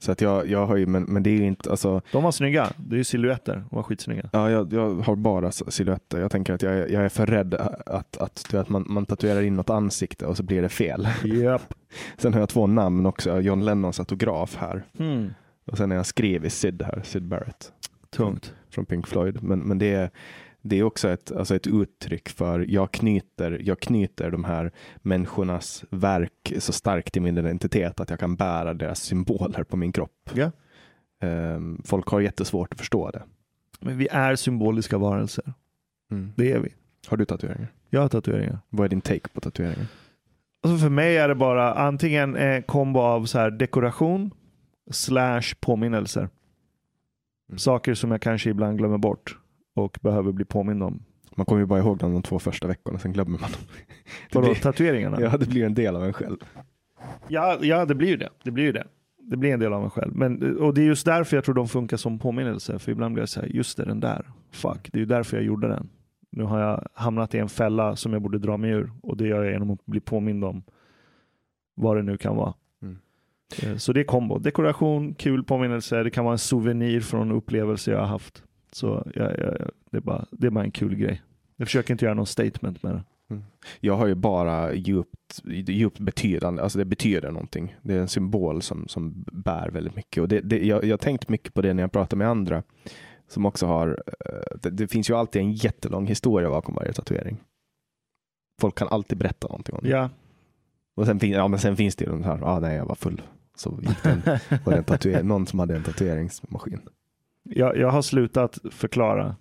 Så 0.00 0.12
att 0.12 0.20
jag, 0.20 0.46
jag 0.46 0.66
har 0.66 0.76
ju, 0.76 0.86
men, 0.86 1.02
men 1.02 1.22
det 1.22 1.30
är 1.30 1.36
ju 1.36 1.44
inte, 1.46 1.70
alltså, 1.70 2.00
De 2.12 2.22
var 2.22 2.32
snygga. 2.32 2.72
Det 2.76 2.94
är 2.94 2.98
ju 2.98 3.04
silhuetter. 3.04 3.54
De 3.70 3.76
var 3.76 3.82
skitsnygga. 3.82 4.30
ja, 4.32 4.50
jag, 4.50 4.72
jag 4.72 4.94
har 4.94 5.16
bara 5.16 5.50
silhuetter. 5.52 6.20
Jag 6.20 6.30
tänker 6.30 6.52
att 6.54 6.62
jag, 6.62 6.72
är- 6.74 6.86
jag 6.88 7.04
är 7.04 7.08
för 7.08 7.26
rädd 7.26 7.54
att, 7.86 8.16
att, 8.16 8.54
vet, 8.54 8.68
man, 8.68 8.84
man 8.88 9.06
tatuerar 9.06 9.42
in 9.42 9.54
något 9.54 9.70
ansikte 9.70 10.26
och 10.26 10.36
så 10.36 10.42
blir 10.42 10.62
det 10.62 10.68
fel. 10.68 11.08
Japp. 11.24 11.74
Sen 12.16 12.32
har 12.32 12.40
jag 12.40 12.48
två 12.48 12.66
namn 12.66 13.06
också. 13.06 13.28
Jag 13.28 13.34
har 13.36 13.40
John 13.42 13.64
Lennons 13.64 13.98
autograf 14.00 14.56
här. 14.56 14.82
Hmm. 14.98 15.30
Och 15.66 15.76
sen 15.78 15.90
har 15.90 15.96
jag 15.96 16.06
skrivit 16.06 16.52
Sid 16.52 16.82
här, 16.82 17.00
Sid 17.04 17.22
Barrett. 17.24 17.72
Tungt. 18.10 18.54
från 18.70 18.86
Pink 18.86 19.06
Floyd. 19.06 19.42
Men, 19.42 19.58
men 19.60 19.78
det, 19.78 19.94
är, 19.94 20.10
det 20.62 20.76
är 20.76 20.82
också 20.82 21.08
ett, 21.08 21.32
alltså 21.32 21.54
ett 21.56 21.66
uttryck 21.66 22.28
för 22.28 22.66
jag 22.68 22.92
knyter, 22.92 23.60
jag 23.64 23.80
knyter 23.80 24.30
de 24.30 24.44
här 24.44 24.72
människornas 24.96 25.84
verk 25.90 26.52
så 26.58 26.72
starkt 26.72 27.12
till 27.12 27.22
min 27.22 27.38
identitet 27.38 28.00
att 28.00 28.10
jag 28.10 28.18
kan 28.20 28.36
bära 28.36 28.74
deras 28.74 29.00
symboler 29.00 29.62
på 29.64 29.76
min 29.76 29.92
kropp. 29.92 30.30
Ja. 30.34 30.50
Ehm, 31.20 31.82
folk 31.84 32.08
har 32.08 32.20
jättesvårt 32.20 32.72
att 32.72 32.78
förstå 32.78 33.10
det. 33.10 33.22
Men 33.80 33.98
vi 33.98 34.08
är 34.10 34.36
symboliska 34.36 34.98
varelser. 34.98 35.52
Det 36.36 36.52
är 36.52 36.58
vi. 36.58 36.74
Har 37.06 37.16
du 37.16 37.24
tatueringar? 37.24 37.72
Jag 37.90 38.00
har 38.00 38.08
tatueringar. 38.08 38.58
Vad 38.68 38.84
är 38.84 38.88
din 38.88 39.00
take 39.00 39.28
på 39.28 39.40
tatueringar? 39.40 39.86
Alltså 40.62 40.78
för 40.78 40.88
mig 40.90 41.16
är 41.16 41.28
det 41.28 41.34
bara 41.34 41.74
antingen 41.74 42.36
en 42.36 42.62
kombo 42.62 43.00
av 43.00 43.24
så 43.24 43.38
här 43.38 43.50
dekoration 43.50 44.30
slash 44.90 45.42
påminnelser. 45.60 46.28
Mm. 47.48 47.58
Saker 47.58 47.94
som 47.94 48.10
jag 48.10 48.22
kanske 48.22 48.50
ibland 48.50 48.78
glömmer 48.78 48.98
bort 48.98 49.37
och 49.78 49.98
behöver 50.02 50.32
bli 50.32 50.44
påmind 50.44 50.82
om. 50.82 51.02
Man 51.36 51.46
kommer 51.46 51.60
ju 51.60 51.66
bara 51.66 51.78
ihåg 51.78 51.98
dem 51.98 52.12
de 52.12 52.22
två 52.22 52.38
första 52.38 52.68
veckorna, 52.68 52.98
sen 52.98 53.12
glömmer 53.12 53.30
man 53.30 53.50
dem. 53.50 53.60
Vadå, 54.32 54.46
blir, 54.46 54.62
tatueringarna? 54.62 55.20
ja, 55.20 55.36
det 55.36 55.48
blir 55.48 55.64
en 55.64 55.74
del 55.74 55.96
av 55.96 56.04
en 56.04 56.12
själv. 56.12 56.36
Ja, 57.28 57.58
ja, 57.60 57.84
det 57.84 57.94
blir 57.94 58.08
ju 58.08 58.16
det. 58.16 58.28
Det 58.42 58.50
blir 58.50 58.64
ju 58.64 58.72
det. 58.72 58.86
Det 59.18 59.36
blir 59.36 59.52
en 59.52 59.60
del 59.60 59.72
av 59.72 59.84
en 59.84 59.90
själv. 59.90 60.14
Men, 60.16 60.56
och 60.58 60.74
det 60.74 60.80
är 60.80 60.84
just 60.84 61.06
därför 61.06 61.36
jag 61.36 61.44
tror 61.44 61.54
de 61.54 61.68
funkar 61.68 61.96
som 61.96 62.18
påminnelse. 62.18 62.78
För 62.78 62.92
ibland 62.92 63.14
blir 63.14 63.22
jag 63.22 63.28
så 63.28 63.40
här, 63.40 63.48
just 63.48 63.76
det, 63.76 63.84
den 63.84 64.00
där. 64.00 64.26
Fuck, 64.50 64.88
det 64.92 64.98
är 64.98 65.00
ju 65.00 65.06
därför 65.06 65.36
jag 65.36 65.46
gjorde 65.46 65.68
den. 65.68 65.88
Nu 66.30 66.44
har 66.44 66.60
jag 66.60 66.86
hamnat 66.92 67.34
i 67.34 67.38
en 67.38 67.48
fälla 67.48 67.96
som 67.96 68.12
jag 68.12 68.22
borde 68.22 68.38
dra 68.38 68.56
mig 68.56 68.70
ur. 68.70 68.92
Och 69.02 69.16
det 69.16 69.26
gör 69.28 69.42
jag 69.44 69.52
genom 69.52 69.70
att 69.70 69.86
bli 69.86 70.00
påmind 70.00 70.44
om 70.44 70.62
vad 71.74 71.96
det 71.96 72.02
nu 72.02 72.16
kan 72.16 72.36
vara. 72.36 72.54
Mm. 72.82 72.96
Eh, 73.62 73.76
Så 73.76 73.92
det 73.92 74.00
är 74.00 74.04
kombo. 74.04 74.38
Dekoration, 74.38 75.14
kul 75.14 75.44
påminnelse. 75.44 76.02
Det 76.02 76.10
kan 76.10 76.24
vara 76.24 76.32
en 76.32 76.38
souvenir 76.38 77.00
från 77.00 77.30
en 77.30 77.36
upplevelse 77.36 77.90
jag 77.90 77.98
har 77.98 78.06
haft. 78.06 78.42
Så 78.72 79.10
ja, 79.14 79.30
ja, 79.38 79.56
ja, 79.58 79.66
det, 79.90 79.96
är 79.96 80.00
bara, 80.00 80.26
det 80.30 80.46
är 80.46 80.50
bara 80.50 80.64
en 80.64 80.70
kul 80.70 80.94
grej. 80.94 81.22
Jag 81.56 81.68
försöker 81.68 81.94
inte 81.94 82.04
göra 82.04 82.14
någon 82.14 82.26
statement 82.26 82.82
med 82.82 82.94
det. 82.94 83.02
Jag 83.80 83.96
har 83.96 84.06
ju 84.06 84.14
bara 84.14 84.74
djupt, 84.74 85.40
djupt 85.68 85.98
betydande, 85.98 86.62
alltså 86.62 86.78
det 86.78 86.84
betyder 86.84 87.30
någonting. 87.30 87.76
Det 87.82 87.94
är 87.94 87.98
en 88.00 88.08
symbol 88.08 88.62
som, 88.62 88.88
som 88.88 89.24
bär 89.32 89.68
väldigt 89.70 89.96
mycket. 89.96 90.20
Och 90.20 90.28
det, 90.28 90.40
det, 90.40 90.66
jag, 90.66 90.84
jag 90.84 90.92
har 90.92 90.98
tänkt 90.98 91.28
mycket 91.28 91.54
på 91.54 91.62
det 91.62 91.74
när 91.74 91.82
jag 91.82 91.92
pratar 91.92 92.16
med 92.16 92.28
andra 92.28 92.62
som 93.28 93.46
också 93.46 93.66
har, 93.66 94.02
eh, 94.26 94.58
det, 94.62 94.70
det 94.70 94.88
finns 94.88 95.10
ju 95.10 95.14
alltid 95.14 95.42
en 95.42 95.52
jättelång 95.52 96.06
historia 96.06 96.50
bakom 96.50 96.74
varje 96.74 96.92
tatuering. 96.92 97.36
Folk 98.60 98.78
kan 98.78 98.88
alltid 98.88 99.18
berätta 99.18 99.48
någonting 99.48 99.74
om 99.74 99.80
det. 99.82 99.90
Ja, 99.90 100.10
Och 100.96 101.06
sen, 101.06 101.20
fin, 101.20 101.32
ja, 101.32 101.48
men 101.48 101.58
sen 101.58 101.76
finns 101.76 101.96
det 101.96 102.04
ju 102.04 102.10
de 102.10 102.24
här, 102.24 102.40
ah, 102.44 102.60
nej 102.60 102.76
jag 102.76 102.86
var 102.86 102.94
full. 102.94 103.22
Så 103.56 103.78
gick 103.82 104.02
den, 104.02 104.22
var 104.64 104.72
det 104.72 104.78
en 104.78 104.84
tatuering, 104.84 105.28
någon 105.28 105.46
som 105.46 105.58
hade 105.58 105.76
en 105.76 105.82
tatueringsmaskin. 105.82 106.80
Jag, 107.48 107.76
jag 107.76 107.90
har 107.90 108.02
slutat 108.02 108.58
förklara. 108.70 109.36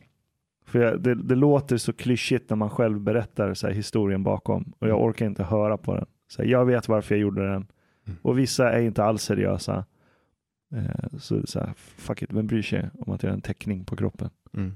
För 0.65 0.79
jag, 0.79 1.01
det, 1.01 1.15
det 1.15 1.35
låter 1.35 1.77
så 1.77 1.93
klyschigt 1.93 2.49
när 2.49 2.57
man 2.57 2.69
själv 2.69 2.99
berättar 2.99 3.53
så 3.53 3.67
här, 3.67 3.73
historien 3.73 4.23
bakom 4.23 4.73
och 4.79 4.87
jag 4.87 5.03
orkar 5.03 5.25
inte 5.25 5.43
höra 5.43 5.77
på 5.77 5.95
den. 5.95 6.05
Så 6.27 6.41
här, 6.41 6.49
jag 6.49 6.65
vet 6.65 6.87
varför 6.87 7.15
jag 7.15 7.21
gjorde 7.21 7.51
den. 7.51 7.67
Mm. 8.07 8.17
Och 8.21 8.39
vissa 8.39 8.71
är 8.71 8.81
inte 8.81 9.03
alls 9.03 9.23
seriösa. 9.23 9.85
Eh, 10.75 11.17
så, 11.17 11.47
så 11.47 11.59
här, 11.59 11.73
fuck 11.77 12.21
it, 12.21 12.33
vem 12.33 12.47
bryr 12.47 12.61
sig 12.61 12.89
om 12.99 13.13
att 13.13 13.23
jag 13.23 13.29
har 13.29 13.35
en 13.35 13.41
teckning 13.41 13.85
på 13.85 13.95
kroppen? 13.95 14.29
Mm. 14.53 14.73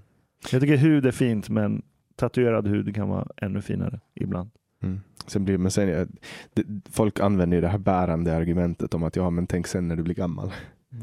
Jag 0.51 0.61
tycker 0.61 0.77
hud 0.77 1.05
är 1.05 1.11
fint 1.11 1.49
men 1.49 1.81
tatuerad 2.15 2.67
hud 2.67 2.95
kan 2.95 3.09
vara 3.09 3.27
ännu 3.37 3.61
finare 3.61 3.99
ibland. 4.15 4.49
Mm. 4.83 4.99
Sen 5.27 5.45
blir, 5.45 5.57
men 5.57 5.71
sen, 5.71 6.07
det, 6.53 6.63
folk 6.91 7.19
använder 7.19 7.57
ju 7.57 7.61
det 7.61 7.67
här 7.67 7.77
bärande 7.77 8.35
argumentet 8.35 8.93
om 8.93 9.03
att 9.03 9.15
ja, 9.15 9.29
men 9.29 9.47
tänk 9.47 9.67
sen 9.67 9.87
när 9.87 9.95
du 9.95 10.03
blir 10.03 10.15
gammal. 10.15 10.51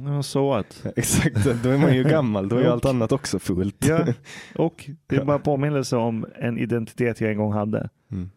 Ja, 0.05 0.23
så 0.23 0.55
att. 0.55 0.87
Exakt, 0.97 1.63
då 1.63 1.69
är 1.71 1.79
man 1.79 1.95
ju 1.95 2.05
gammal. 2.05 2.49
Då 2.49 2.57
är 2.57 2.61
ju 2.61 2.67
Och- 2.67 2.73
allt 2.73 2.85
annat 2.85 3.13
också 3.13 3.39
fult. 3.39 3.87
Ja, 3.89 4.07
och 4.57 4.91
det 5.07 5.17
är 5.17 5.25
bara 5.25 5.39
påminnelse 5.39 5.97
om 5.97 6.27
en 6.35 6.59
identitet 6.59 7.21
jag 7.21 7.31
en 7.31 7.39
gång 7.39 7.53
hade 7.53 7.89
Mm. 8.11 8.31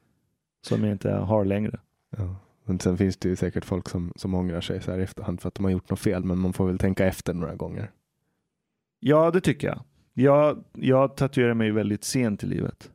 som 0.68 0.84
jag 0.84 0.91
inte 0.91 1.11
har 1.11 1.45
längre. 1.45 1.80
Ja. 2.18 2.36
Men 2.65 2.80
sen 2.80 2.98
finns 2.98 3.18
det 3.18 3.30
ju 3.30 3.36
säkert 3.36 3.65
folk 3.65 3.90
som, 3.90 4.14
som 4.15 4.34
ångrar 4.34 4.61
sig 4.61 4.82
så 4.82 4.91
här 4.91 4.99
i 4.99 5.03
efterhand 5.03 5.41
för 5.41 5.48
att 5.48 5.56
de 5.56 5.64
har 5.65 5.72
gjort 5.72 5.90
något 5.90 5.99
fel. 5.99 6.23
Men 6.23 6.38
man 6.40 6.53
får 6.53 6.68
väl 6.68 6.78
tänka 6.78 7.06
efter 7.06 7.34
några 7.34 7.56
gånger. 7.56 7.91
Ja, 8.99 9.32
det 9.32 9.41
tycker 9.41 9.68
jag. 9.68 9.80
Jag, 10.14 10.64
jag 10.73 11.15
tatuerade 11.18 11.53
mig 11.53 11.72
väldigt 11.72 12.03
sent 12.03 12.44
i 12.44 12.48
livet. 12.48 12.91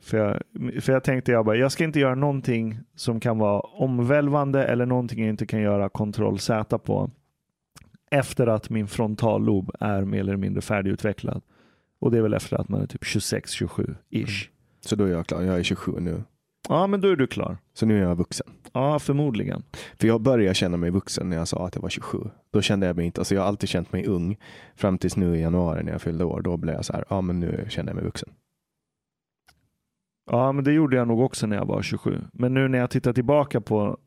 För 0.00 0.18
jag, 0.18 0.42
för 0.82 0.92
jag 0.92 1.04
tänkte 1.04 1.32
jag 1.32 1.44
bara, 1.44 1.56
jag 1.56 1.72
ska 1.72 1.84
inte 1.84 2.00
göra 2.00 2.14
någonting 2.14 2.78
som 2.94 3.20
kan 3.20 3.38
vara 3.38 3.60
omvälvande 3.60 4.64
eller 4.64 4.86
någonting 4.86 5.20
jag 5.20 5.28
inte 5.28 5.46
kan 5.46 5.60
göra 5.60 5.88
kontroll 5.88 6.38
Z 6.38 6.78
på 6.78 7.10
efter 8.12 8.46
att 8.46 8.70
min 8.70 8.86
frontallob 8.86 9.70
är 9.80 10.04
mer 10.04 10.20
eller 10.20 10.36
mindre 10.36 10.62
färdigutvecklad. 10.62 11.42
Och 12.00 12.10
det 12.10 12.18
är 12.18 12.22
väl 12.22 12.34
efter 12.34 12.56
att 12.56 12.68
man 12.68 12.80
är 12.80 12.86
typ 12.86 13.02
26-27 13.02 13.94
ish. 14.10 14.48
Så 14.80 14.96
då 14.96 15.04
är 15.04 15.08
jag 15.08 15.26
klar. 15.26 15.42
Jag 15.42 15.58
är 15.58 15.62
27 15.62 15.92
nu. 16.00 16.22
Ja, 16.68 16.86
men 16.86 17.00
då 17.00 17.08
är 17.08 17.16
du 17.16 17.26
klar. 17.26 17.58
Så 17.74 17.86
nu 17.86 17.98
är 17.98 18.02
jag 18.02 18.16
vuxen. 18.16 18.46
Ja, 18.72 18.98
förmodligen. 18.98 19.62
För 19.98 20.08
jag 20.08 20.20
började 20.20 20.54
känna 20.54 20.76
mig 20.76 20.90
vuxen 20.90 21.30
när 21.30 21.36
jag 21.36 21.48
sa 21.48 21.66
att 21.66 21.74
jag 21.74 21.82
var 21.82 21.88
27. 21.88 22.18
Då 22.50 22.62
kände 22.62 22.86
jag 22.86 22.96
mig 22.96 23.06
inte, 23.06 23.20
alltså 23.20 23.34
jag 23.34 23.42
har 23.42 23.48
alltid 23.48 23.68
känt 23.68 23.92
mig 23.92 24.06
ung. 24.06 24.36
Fram 24.76 24.98
tills 24.98 25.16
nu 25.16 25.36
i 25.36 25.40
januari 25.40 25.82
när 25.82 25.92
jag 25.92 26.02
fyllde 26.02 26.24
år. 26.24 26.40
Då 26.40 26.56
blev 26.56 26.74
jag 26.74 26.84
så 26.84 26.92
här, 26.92 27.04
ja 27.08 27.20
men 27.20 27.40
nu 27.40 27.66
känner 27.68 27.90
jag 27.90 27.96
mig 27.96 28.04
vuxen. 28.04 28.28
Ja, 30.30 30.52
men 30.52 30.64
det 30.64 30.72
gjorde 30.72 30.96
jag 30.96 31.08
nog 31.08 31.20
också 31.20 31.46
när 31.46 31.56
jag 31.56 31.66
var 31.66 31.82
27. 31.82 32.20
Men 32.32 32.54
nu 32.54 32.68
när 32.68 32.78
jag 32.78 32.90
tittar 32.90 33.12
tillbaka 33.12 33.60
på 33.60 33.98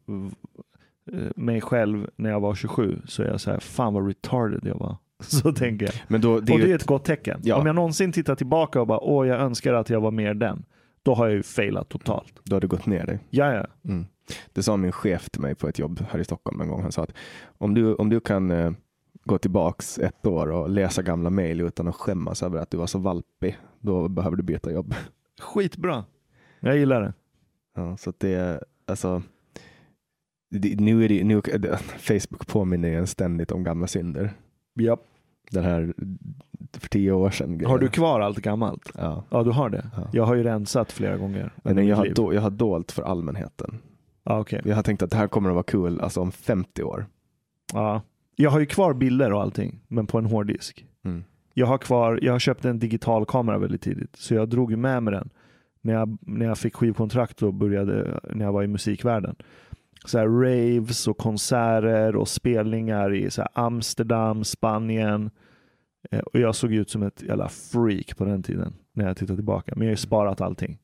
mig 1.36 1.62
själv 1.62 2.10
när 2.16 2.30
jag 2.30 2.40
var 2.40 2.56
27 2.56 3.02
så 3.06 3.24
är 3.24 3.28
jag 3.28 3.42
så 3.42 3.52
här, 3.52 3.60
fan 3.60 3.94
vad 3.94 4.08
retarded 4.08 4.62
jag 4.64 4.76
var. 4.76 4.98
Så 5.20 5.54
tänker 5.54 5.86
jag. 5.86 5.96
Men 6.08 6.22
då, 6.22 6.40
det 6.40 6.54
och 6.54 6.60
är 6.60 6.62
det 6.62 6.68
ju 6.68 6.72
är 6.72 6.76
ett 6.76 6.86
gott 6.86 7.06
tecken. 7.06 7.40
Ja. 7.44 7.56
Om 7.56 7.66
jag 7.66 7.76
någonsin 7.76 8.12
tittar 8.12 8.36
tillbaka 8.36 8.82
och 8.82 8.88
bara, 8.88 9.00
åh 9.00 9.28
jag 9.28 9.40
önskar 9.40 9.74
att 9.74 9.90
jag 9.90 10.02
var 10.02 10.12
mer 10.12 10.34
den. 10.34 10.66
Då 11.04 11.14
har 11.14 11.26
jag 11.26 11.36
ju 11.36 11.44
failat 11.44 11.90
totalt. 11.90 12.34
då 12.44 12.56
har 12.56 12.62
det 12.62 12.68
gått 12.68 12.86
ner 12.86 13.06
dig. 13.06 13.20
Ja, 13.30 13.54
ja. 13.54 13.68
Mm. 13.86 14.06
Det 14.54 14.64
sa 14.64 14.78
min 14.78 14.92
chef 14.92 15.30
till 15.30 15.42
mig 15.42 15.56
på 15.56 15.68
ett 15.68 15.80
jobb 15.80 16.06
här 16.10 16.20
i 16.20 16.24
Stockholm 16.24 16.62
en 16.62 16.68
gång. 16.68 16.82
Han 16.82 16.92
sa 16.92 17.04
att 17.04 17.14
om 17.58 17.74
du, 17.74 17.96
om 17.96 18.10
du 18.10 18.20
kan 18.20 18.52
eh, 18.52 18.72
gå 19.24 19.38
tillbaks 19.38 20.00
ett 20.00 20.26
år 20.26 20.52
och 20.52 20.70
läsa 20.70 21.02
gamla 21.02 21.30
mejl 21.30 21.62
utan 21.62 21.88
att 21.88 21.96
skämmas 21.96 22.44
över 22.44 22.60
att 22.60 22.72
du 22.72 22.78
var 22.78 22.88
så 22.88 23.00
valpig, 23.00 23.58
då 23.80 24.08
behöver 24.08 24.38
du 24.38 24.44
byta 24.44 24.72
jobb. 24.72 24.96
Skitbra. 25.42 26.06
Jag 26.60 26.78
gillar 26.78 27.02
det. 27.02 27.14
Ja, 27.76 27.98
så 27.98 28.10
att 28.10 28.20
det 28.20 28.34
är 28.34 28.64
alltså 28.86 29.22
det, 30.60 30.80
nu 30.80 31.06
är 31.06 31.10
det, 31.10 31.24
nu, 31.24 31.42
Facebook 31.98 32.48
påminner 32.48 32.90
ju 32.90 32.96
en 32.96 33.08
ständigt 33.08 33.52
om 33.52 33.64
gamla 33.64 33.88
synder. 33.88 34.34
Japp. 34.80 35.00
Den 35.52 35.64
här 35.64 35.94
för 36.74 36.90
tio 36.90 37.12
år 37.12 37.30
sedan. 37.30 37.66
Har 37.66 37.80
du 37.80 37.88
kvar 37.88 38.20
allt 38.20 38.38
gammalt? 38.38 38.92
Ja. 38.96 39.24
Ja, 39.30 39.44
du 39.44 39.52
har 39.52 39.70
det. 39.70 39.90
Ja. 39.96 40.08
Jag 40.14 40.24
har 40.24 40.36
ju 40.36 40.44
rensat 40.44 40.92
flera 40.92 41.18
gånger. 41.18 41.52
Men 41.64 41.88
jag, 41.88 41.96
har 41.96 42.10
do, 42.10 42.34
jag 42.34 42.42
har 42.42 42.50
dolt 42.50 42.92
för 42.92 43.04
allmänheten. 43.04 43.78
Ja, 44.24 44.40
okej. 44.40 44.62
Jag 44.66 44.76
har 44.76 44.84
tänkt 44.84 45.04
att 45.04 45.12
det 45.12 45.18
här 45.18 45.28
kommer 45.28 45.50
att 45.50 45.56
vara 45.56 45.64
kul 45.64 46.02
alltså 46.02 46.22
om 46.22 46.32
50 46.32 46.84
år. 46.84 47.06
Ja. 47.74 48.02
Jag 48.36 48.52
har 48.52 48.60
ju 48.60 48.66
kvar 48.66 48.94
bilder 48.94 49.34
och 49.34 49.42
allting, 49.42 49.80
men 49.88 50.08
på 50.08 50.18
en 50.18 50.26
hårddisk. 50.26 50.86
Mm. 51.06 51.24
Jag 51.54 51.68
har 51.68 51.78
kvar, 51.78 52.20
jag 52.22 52.32
har 52.32 52.40
köpt 52.40 52.66
en 52.66 52.80
digital 52.80 53.26
kamera 53.26 53.58
väldigt 53.58 53.82
tidigt, 53.82 54.16
så 54.16 54.34
jag 54.34 54.50
drog 54.50 54.78
med 54.78 55.04
mig 55.04 55.14
den 55.14 55.30
när 55.86 55.94
jag, 55.94 56.18
när 56.22 56.46
jag 56.46 56.58
fick 56.58 56.76
skivkontrakt 56.76 57.42
och 57.42 57.54
började 57.54 58.20
när 58.34 58.46
jag 58.46 58.54
var 58.54 58.64
i 58.64 58.68
musikvärlden. 58.68 59.36
Så 60.06 60.18
här 60.18 60.28
raves 60.28 61.08
och 61.08 61.18
konserter 61.18 62.16
och 62.16 62.28
spelningar 62.28 63.14
i 63.14 63.32
så 63.32 63.42
Amsterdam, 63.54 64.44
Spanien. 64.44 65.30
Eh, 66.12 66.20
Och 66.20 66.40
jag 66.40 66.56
såg 66.56 66.74
ut 66.74 66.90
som 66.90 67.04
ett 67.04 67.22
jävla 67.24 67.50
freak 67.50 68.18
på 68.18 68.26
den 68.26 68.44
tiden 68.44 68.74
när 68.94 69.08
jag 69.08 69.18
tittar 69.18 69.36
tillbaka. 69.36 69.72
Men 69.76 69.82
jag 69.82 69.88
har 69.88 69.94
ju 69.94 69.98
sparat 69.98 70.42
allting. 70.42 70.78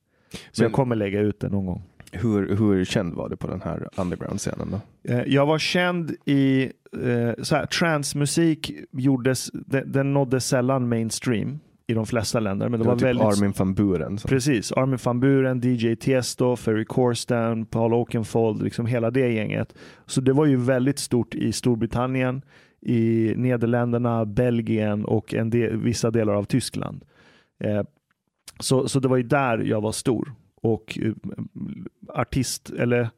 Så 0.52 0.64
Men- 0.64 0.70
jag 0.70 0.74
kommer 0.74 0.96
lägga 0.96 1.20
ut 1.20 1.40
det 1.40 1.50
någon 1.50 1.66
gång. 1.66 1.84
Hur, 2.12 2.56
hur 2.56 2.86
känd 2.86 3.14
var 3.14 3.30
du 3.30 3.36
på 3.36 3.48
den 3.48 3.62
här 3.62 3.88
underground-scenen 3.96 4.72
då? 4.72 4.80
Eh, 5.14 5.22
Jag 5.28 5.46
var 5.46 5.60
känd 5.60 6.16
i 6.26 6.64
eh, 7.04 7.44
så 7.44 7.56
här, 7.56 7.66
transmusik 7.66 8.72
gjordes, 8.92 9.50
den, 9.54 9.92
den 9.92 10.14
nådde 10.14 10.40
sällan 10.40 10.90
mainstream 10.90 11.60
i 11.92 11.94
de 11.94 12.06
flesta 12.06 12.40
länder. 12.40 12.70
Men 12.70 12.80
det, 12.80 12.84
Det 12.84 12.88
var 12.88 12.94
var 12.94 13.00
typ 13.00 13.08
väldigt 13.08 13.26
Armin 13.26 13.54
van 13.58 13.74
Buren. 13.74 14.18
Som, 14.18 14.30
Precis, 14.30 14.72
Armin 14.72 15.00
van 15.04 15.20
Buren, 15.20 15.62
DJ 15.64 15.96
Tiesto, 15.96 16.56
Ferry 16.56 16.86
Corsten, 16.86 17.66
Paul 17.66 17.94
Oakenfold, 17.94 18.62
liksom 18.64 18.86
hela 18.86 19.12
det 19.12 19.34
gänget. 19.34 19.76
Så 20.06 20.22
det 20.22 20.34
var 20.34 20.46
ju 20.46 20.56
väldigt 20.56 21.00
stort 21.00 21.36
i 21.36 21.52
Storbritannien, 21.52 22.42
i 22.82 23.34
Nederländerna, 23.38 24.26
Belgien 24.26 25.06
och 25.06 25.34
en 25.34 25.50
del, 25.50 25.78
vissa 25.78 26.12
delar 26.12 26.34
av 26.34 26.44
Tyskland. 26.44 27.06
Eh, 27.64 27.84
så, 28.60 28.88
så 28.88 29.00
det 29.00 29.08
var 29.08 29.18
ju 29.18 29.24
där 29.24 29.58
jag 29.58 29.82
var 29.82 29.92
stor. 29.92 30.34
Och 30.62 31.00
eh, 31.02 31.14
artist, 32.08 32.70
eller 32.70 33.10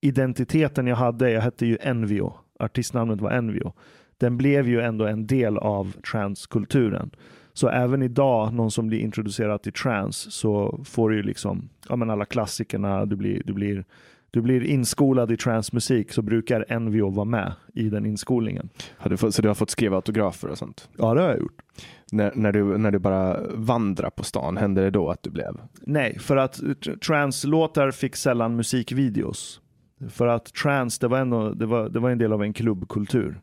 identiteten 0.00 0.86
jag 0.86 0.96
hade, 0.96 1.30
jag 1.30 1.40
hette 1.40 1.66
ju 1.66 1.78
Envio, 1.80 2.34
artistnamnet 2.58 3.20
var 3.20 3.30
Envio. 3.30 3.72
Den 4.18 4.36
blev 4.36 4.68
ju 4.68 4.80
ändå 4.80 5.06
en 5.06 5.26
del 5.26 5.58
av 5.58 5.92
transkulturen. 5.92 7.10
Så 7.54 7.68
även 7.68 8.02
idag, 8.02 8.54
någon 8.54 8.70
som 8.70 8.86
blir 8.86 8.98
introducerad 8.98 9.62
till 9.62 9.72
trance, 9.72 10.30
så 10.30 10.80
får 10.84 11.10
du 11.10 11.16
ju 11.16 11.22
liksom, 11.22 11.68
ja 11.88 11.96
men 11.96 12.10
alla 12.10 12.24
klassikerna, 12.24 13.06
du 13.06 13.16
blir, 13.16 13.42
du 13.44 13.52
blir, 13.52 13.84
du 14.30 14.40
blir 14.40 14.62
inskolad 14.64 15.32
i 15.32 15.36
transmusik, 15.36 16.12
så 16.12 16.22
brukar 16.22 16.64
Envio 16.68 17.10
vara 17.10 17.24
med 17.24 17.52
i 17.74 17.88
den 17.88 18.06
inskolningen. 18.06 18.68
du 19.04 19.16
fått, 19.16 19.34
så 19.34 19.42
du 19.42 19.48
har 19.48 19.54
fått 19.54 19.70
skriva 19.70 19.96
autografer 19.96 20.48
och 20.48 20.58
sånt? 20.58 20.88
Ja, 20.98 21.14
det 21.14 21.20
har 21.20 21.28
jag 21.28 21.38
gjort. 21.38 21.62
När, 22.12 22.32
när, 22.34 22.52
du, 22.52 22.78
när 22.78 22.90
du 22.90 22.98
bara 22.98 23.40
vandrar 23.54 24.10
på 24.10 24.24
stan, 24.24 24.56
hände 24.56 24.82
det 24.82 24.90
då 24.90 25.10
att 25.10 25.22
du 25.22 25.30
blev? 25.30 25.60
Nej, 25.80 26.18
för 26.18 26.36
att 26.36 26.58
tr- 26.58 26.98
translåtar 26.98 27.90
fick 27.90 28.16
sällan 28.16 28.56
musikvideos. 28.56 29.60
För 30.10 30.26
att 30.26 30.54
trance, 30.54 30.98
det 31.00 31.08
var, 31.08 31.18
ändå, 31.18 31.50
det 31.50 31.66
var, 31.66 31.88
det 31.88 32.00
var 32.00 32.10
en 32.10 32.18
del 32.18 32.32
av 32.32 32.42
en 32.42 32.52
klubbkultur. 32.52 33.40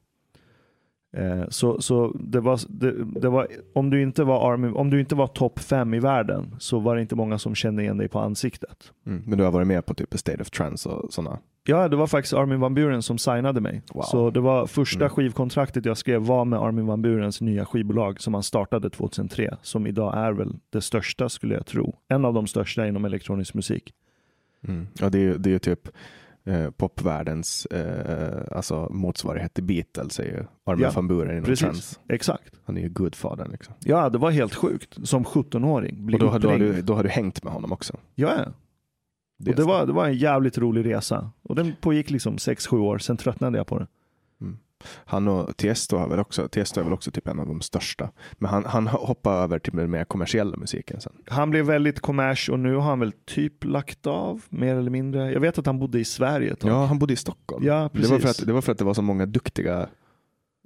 Eh, 1.14 1.44
så 1.50 1.82
så 1.82 2.16
det 2.20 2.40
var, 2.40 2.60
det, 2.70 3.20
det 3.22 3.30
var, 3.30 3.48
om 3.74 3.90
du 3.90 4.02
inte 4.02 4.24
var, 4.24 4.54
Army, 4.54 4.68
om 4.68 4.90
du 4.90 5.00
inte 5.00 5.16
var 5.16 5.28
topp 5.28 5.60
fem 5.60 5.94
i 5.94 6.00
världen 6.00 6.56
så 6.60 6.80
var 6.80 6.96
det 6.96 7.02
inte 7.02 7.16
många 7.16 7.38
som 7.38 7.56
kände 7.56 7.84
igen 7.84 7.98
dig 7.98 8.08
på 8.08 8.20
ansiktet. 8.20 8.92
Mm. 9.06 9.24
Men 9.26 9.38
du 9.38 9.44
har 9.44 9.52
varit 9.52 9.68
med 9.68 9.86
på 9.86 9.94
typ 9.94 10.20
State 10.20 10.42
of 10.42 10.50
Trance 10.50 10.90
och 10.90 11.14
sådana? 11.14 11.40
Ja, 11.64 11.88
det 11.88 11.96
var 11.96 12.08
faktiskt 12.08 12.34
Armin 12.34 12.60
van 12.60 12.74
Buren 12.74 13.02
som 13.02 13.18
signade 13.18 13.62
mig. 13.62 13.82
Wow. 13.94 14.02
Så 14.02 14.30
det 14.30 14.40
var 14.40 14.66
första 14.68 15.00
Mm. 15.00 15.10
skivkontraktet 15.10 15.86
jag 15.86 15.98
skrev 15.98 16.22
var 16.22 16.46
med 16.46 16.60
Armin 16.60 16.86
van 16.86 17.02
Burens 17.02 17.42
nya 17.42 17.66
skivbolag 17.66 18.22
som 18.22 18.34
han 18.34 18.44
startade 18.44 18.90
2003. 18.90 19.58
Som 19.62 19.88
idag 19.88 20.18
är 20.18 20.32
väl 20.32 20.56
det 20.70 20.82
största 20.82 21.30
skulle 21.30 21.56
jag 21.56 21.66
tro. 21.66 21.96
En 22.08 22.26
av 22.26 22.34
de 22.34 22.48
största 22.48 22.88
inom 22.88 23.06
elektronisk 23.06 23.54
musik. 23.54 23.94
Mm. 24.68 24.88
Ja, 25.00 25.10
det 25.10 25.20
är 25.20 25.38
det 25.38 25.50
är 25.50 25.52
ju 25.52 25.60
typ 25.60 25.90
eh, 26.46 26.70
popvärldens 26.70 27.66
eh, 27.66 28.58
alltså 28.58 28.88
motsvarighet 28.92 29.54
till 29.54 29.64
Beatles, 29.64 30.20
är 30.20 30.24
ju 30.24 30.46
Armin 30.66 30.84
Ja, 30.84 30.92
van 30.96 31.08
Buren 31.08 31.32
inom 31.32 31.44
Precis, 31.46 31.60
trance. 31.66 32.00
exakt. 32.10 32.54
Han 32.66 32.78
är 32.78 32.82
ju 32.82 32.90
gudfadern. 32.90 33.52
Liksom. 33.52 33.74
Ja, 33.80 34.10
det 34.10 34.18
var 34.18 34.32
helt 34.32 34.56
sjukt. 34.56 34.98
Som 35.08 35.24
17-åring. 35.26 36.06
bli 36.06 36.16
Och 36.16 36.20
då, 36.20 36.28
har- 36.30 36.40
då, 36.40 36.50
har 36.50 36.58
du, 36.60 36.82
då 36.82 36.94
har 36.94 37.04
du 37.04 37.10
hängt 37.10 37.44
med 37.44 37.54
honom 37.54 37.72
också. 37.72 37.98
Ja, 38.16 38.34
ja. 38.38 38.46
Det 39.42 39.52
Och 39.52 39.58
det, 39.58 39.64
var, 39.64 39.86
det 39.86 39.94
var 39.94 40.06
en 40.08 40.18
jävligt 40.18 40.58
rolig 40.58 40.86
resa. 40.86 41.32
Och 41.44 41.56
den 41.56 41.74
pågick 41.82 42.10
liksom 42.10 42.36
6-7 42.36 42.78
år, 42.80 42.98
sen 42.98 43.18
tröttnade 43.18 43.58
jag 43.58 43.68
på 43.68 43.80
det. 43.80 43.88
Han 45.06 45.28
och 45.28 45.58
Tiesto 45.58 45.98
har 45.98 46.08
väl 46.08 46.20
också, 46.20 46.48
Tiesto 46.48 46.80
är 46.80 46.84
väl 46.84 46.94
också 46.94 47.12
typ 47.12 47.28
en 47.28 47.40
av 47.40 47.48
de 47.48 47.62
största. 47.62 48.10
Men 48.34 48.50
han, 48.50 48.66
han 48.66 48.88
hoppade 48.88 49.38
över 49.38 49.60
till 49.60 49.76
den 49.76 49.92
mer 49.92 50.04
kommersiella 50.04 50.58
musiken 50.58 51.02
sen. 51.02 51.14
Han 51.28 51.50
blev 51.50 51.66
väldigt 51.66 52.00
kommers 52.00 52.50
och 52.50 52.60
nu 52.60 52.76
har 52.76 52.82
han 52.82 53.00
väl 53.00 53.12
typ 53.26 53.64
lagt 53.64 54.08
av, 54.08 54.42
mer 54.50 54.76
eller 54.76 54.92
mindre. 54.92 55.32
Jag 55.32 55.40
vet 55.40 55.58
att 55.58 55.66
han 55.66 55.80
bodde 55.80 56.00
i 56.00 56.06
Sverige 56.06 56.52
ett 56.54 56.60
tag. 56.60 56.72
Ja, 56.72 56.86
han 56.86 57.00
bodde 57.00 57.14
i 57.14 57.16
Stockholm. 57.16 57.66
Ja, 57.66 57.74
det, 57.74 57.82
var 57.82 57.90
precis. 57.90 58.22
för 58.22 58.30
att, 58.30 58.48
det 58.48 58.54
var 58.54 58.62
för 58.62 58.72
att 58.72 58.78
det 58.78 58.86
var 58.86 58.94
så 58.94 59.02
många 59.02 59.26
duktiga 59.26 59.88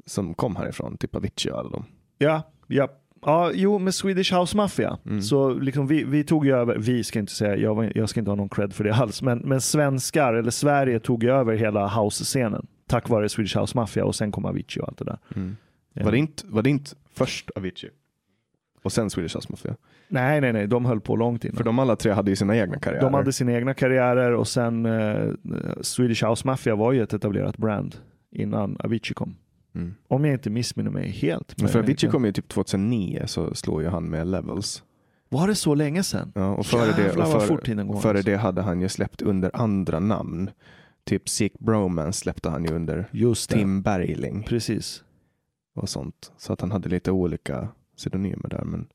som 0.05 0.33
kom 0.33 0.55
härifrån, 0.55 0.97
typ 0.97 1.15
Avicii 1.15 1.51
och 1.51 1.59
alla 1.59 1.69
dem. 1.69 1.85
Ja, 2.17 2.41
ja. 2.67 2.87
Ja, 3.25 3.51
jo, 3.53 3.79
med 3.79 3.93
Swedish 3.93 4.33
House 4.33 4.57
Mafia. 4.57 4.97
Mm. 5.05 5.21
Så 5.21 5.53
liksom 5.53 5.87
vi, 5.87 6.03
vi 6.03 6.23
tog 6.23 6.45
ju 6.45 6.55
över, 6.55 6.77
vi 6.77 7.03
ska 7.03 7.19
inte 7.19 7.31
säga, 7.31 7.55
jag, 7.57 7.91
jag 7.95 8.09
ska 8.09 8.19
inte 8.19 8.31
ha 8.31 8.35
någon 8.35 8.49
cred 8.49 8.73
för 8.73 8.83
det 8.83 8.93
alls, 8.93 9.21
men, 9.21 9.37
men 9.39 9.61
svenskar, 9.61 10.33
eller 10.33 10.51
Sverige 10.51 10.99
tog 10.99 11.23
ju 11.23 11.31
över 11.31 11.55
hela 11.55 11.87
house-scenen. 11.87 12.67
Tack 12.87 13.09
vare 13.09 13.29
Swedish 13.29 13.57
House 13.57 13.77
Mafia 13.77 14.05
och 14.05 14.15
sen 14.15 14.31
kom 14.31 14.45
Avicii 14.45 14.81
och 14.81 14.87
allt 14.87 14.97
det 14.97 15.05
där. 15.05 15.17
Ja. 15.93 16.03
Var, 16.03 16.11
det 16.11 16.17
inte, 16.17 16.43
var 16.47 16.61
det 16.61 16.69
inte 16.69 16.91
först 17.13 17.49
Avicii? 17.55 17.89
Och 18.83 18.91
sen 18.91 19.09
Swedish 19.09 19.35
House 19.35 19.47
Mafia? 19.49 19.75
Nej, 20.07 20.41
nej, 20.41 20.53
nej, 20.53 20.67
de 20.67 20.85
höll 20.85 21.01
på 21.01 21.15
långt 21.15 21.45
innan. 21.45 21.57
För 21.57 21.63
de 21.63 21.79
alla 21.79 21.95
tre 21.95 22.11
hade 22.11 22.31
ju 22.31 22.35
sina 22.35 22.57
egna 22.57 22.79
karriärer. 22.79 23.01
De 23.03 23.13
hade 23.13 23.33
sina 23.33 23.53
egna 23.53 23.73
karriärer 23.73 24.31
och 24.33 24.47
sen 24.47 24.85
eh, 24.85 25.31
Swedish 25.81 26.25
House 26.25 26.47
Mafia 26.47 26.75
var 26.75 26.91
ju 26.91 27.03
ett 27.03 27.13
etablerat 27.13 27.57
brand 27.57 27.95
innan 28.31 28.77
Avicii 28.79 29.13
kom. 29.13 29.35
Mm. 29.75 29.95
Om 30.07 30.25
jag 30.25 30.33
inte 30.33 30.49
missminner 30.49 30.91
mig 30.91 31.09
helt. 31.09 31.61
Men 31.61 31.69
för 31.69 31.79
Avicii 31.79 32.09
kom 32.09 32.25
ju 32.25 32.31
typ 32.31 32.47
2009 32.47 33.23
så 33.25 33.55
slog 33.55 33.81
ju 33.81 33.87
han 33.87 34.09
med 34.09 34.27
Levels. 34.27 34.83
Var 35.29 35.47
det 35.47 35.55
så 35.55 35.75
länge 35.75 36.03
sedan? 36.03 36.31
Ja, 36.35 36.55
och 36.55 36.65
före 36.65 36.91
det, 36.91 37.01
Jävlar 37.03 37.25
och 37.25 37.31
vad 37.31 37.41
före, 37.41 37.59
före 38.01 38.17
alltså. 38.17 38.31
det 38.31 38.37
hade 38.37 38.61
han 38.61 38.81
ju 38.81 38.89
släppt 38.89 39.21
under 39.21 39.51
andra 39.53 39.99
namn. 39.99 40.49
Typ 41.05 41.29
Sick 41.29 41.59
Bromance 41.59 42.19
släppte 42.19 42.49
han 42.49 42.65
ju 42.65 42.71
under 42.75 43.09
Just 43.11 43.49
det, 43.49 43.55
Tim 43.55 43.81
Bergling 43.81 44.43
precis. 44.43 45.03
och 45.75 45.89
sånt. 45.89 46.31
Så 46.37 46.53
att 46.53 46.61
han 46.61 46.71
hade 46.71 46.89
lite 46.89 47.11
olika 47.11 47.67
pseudonymer 47.97 48.49
där. 48.49 48.63
Men 48.63 48.87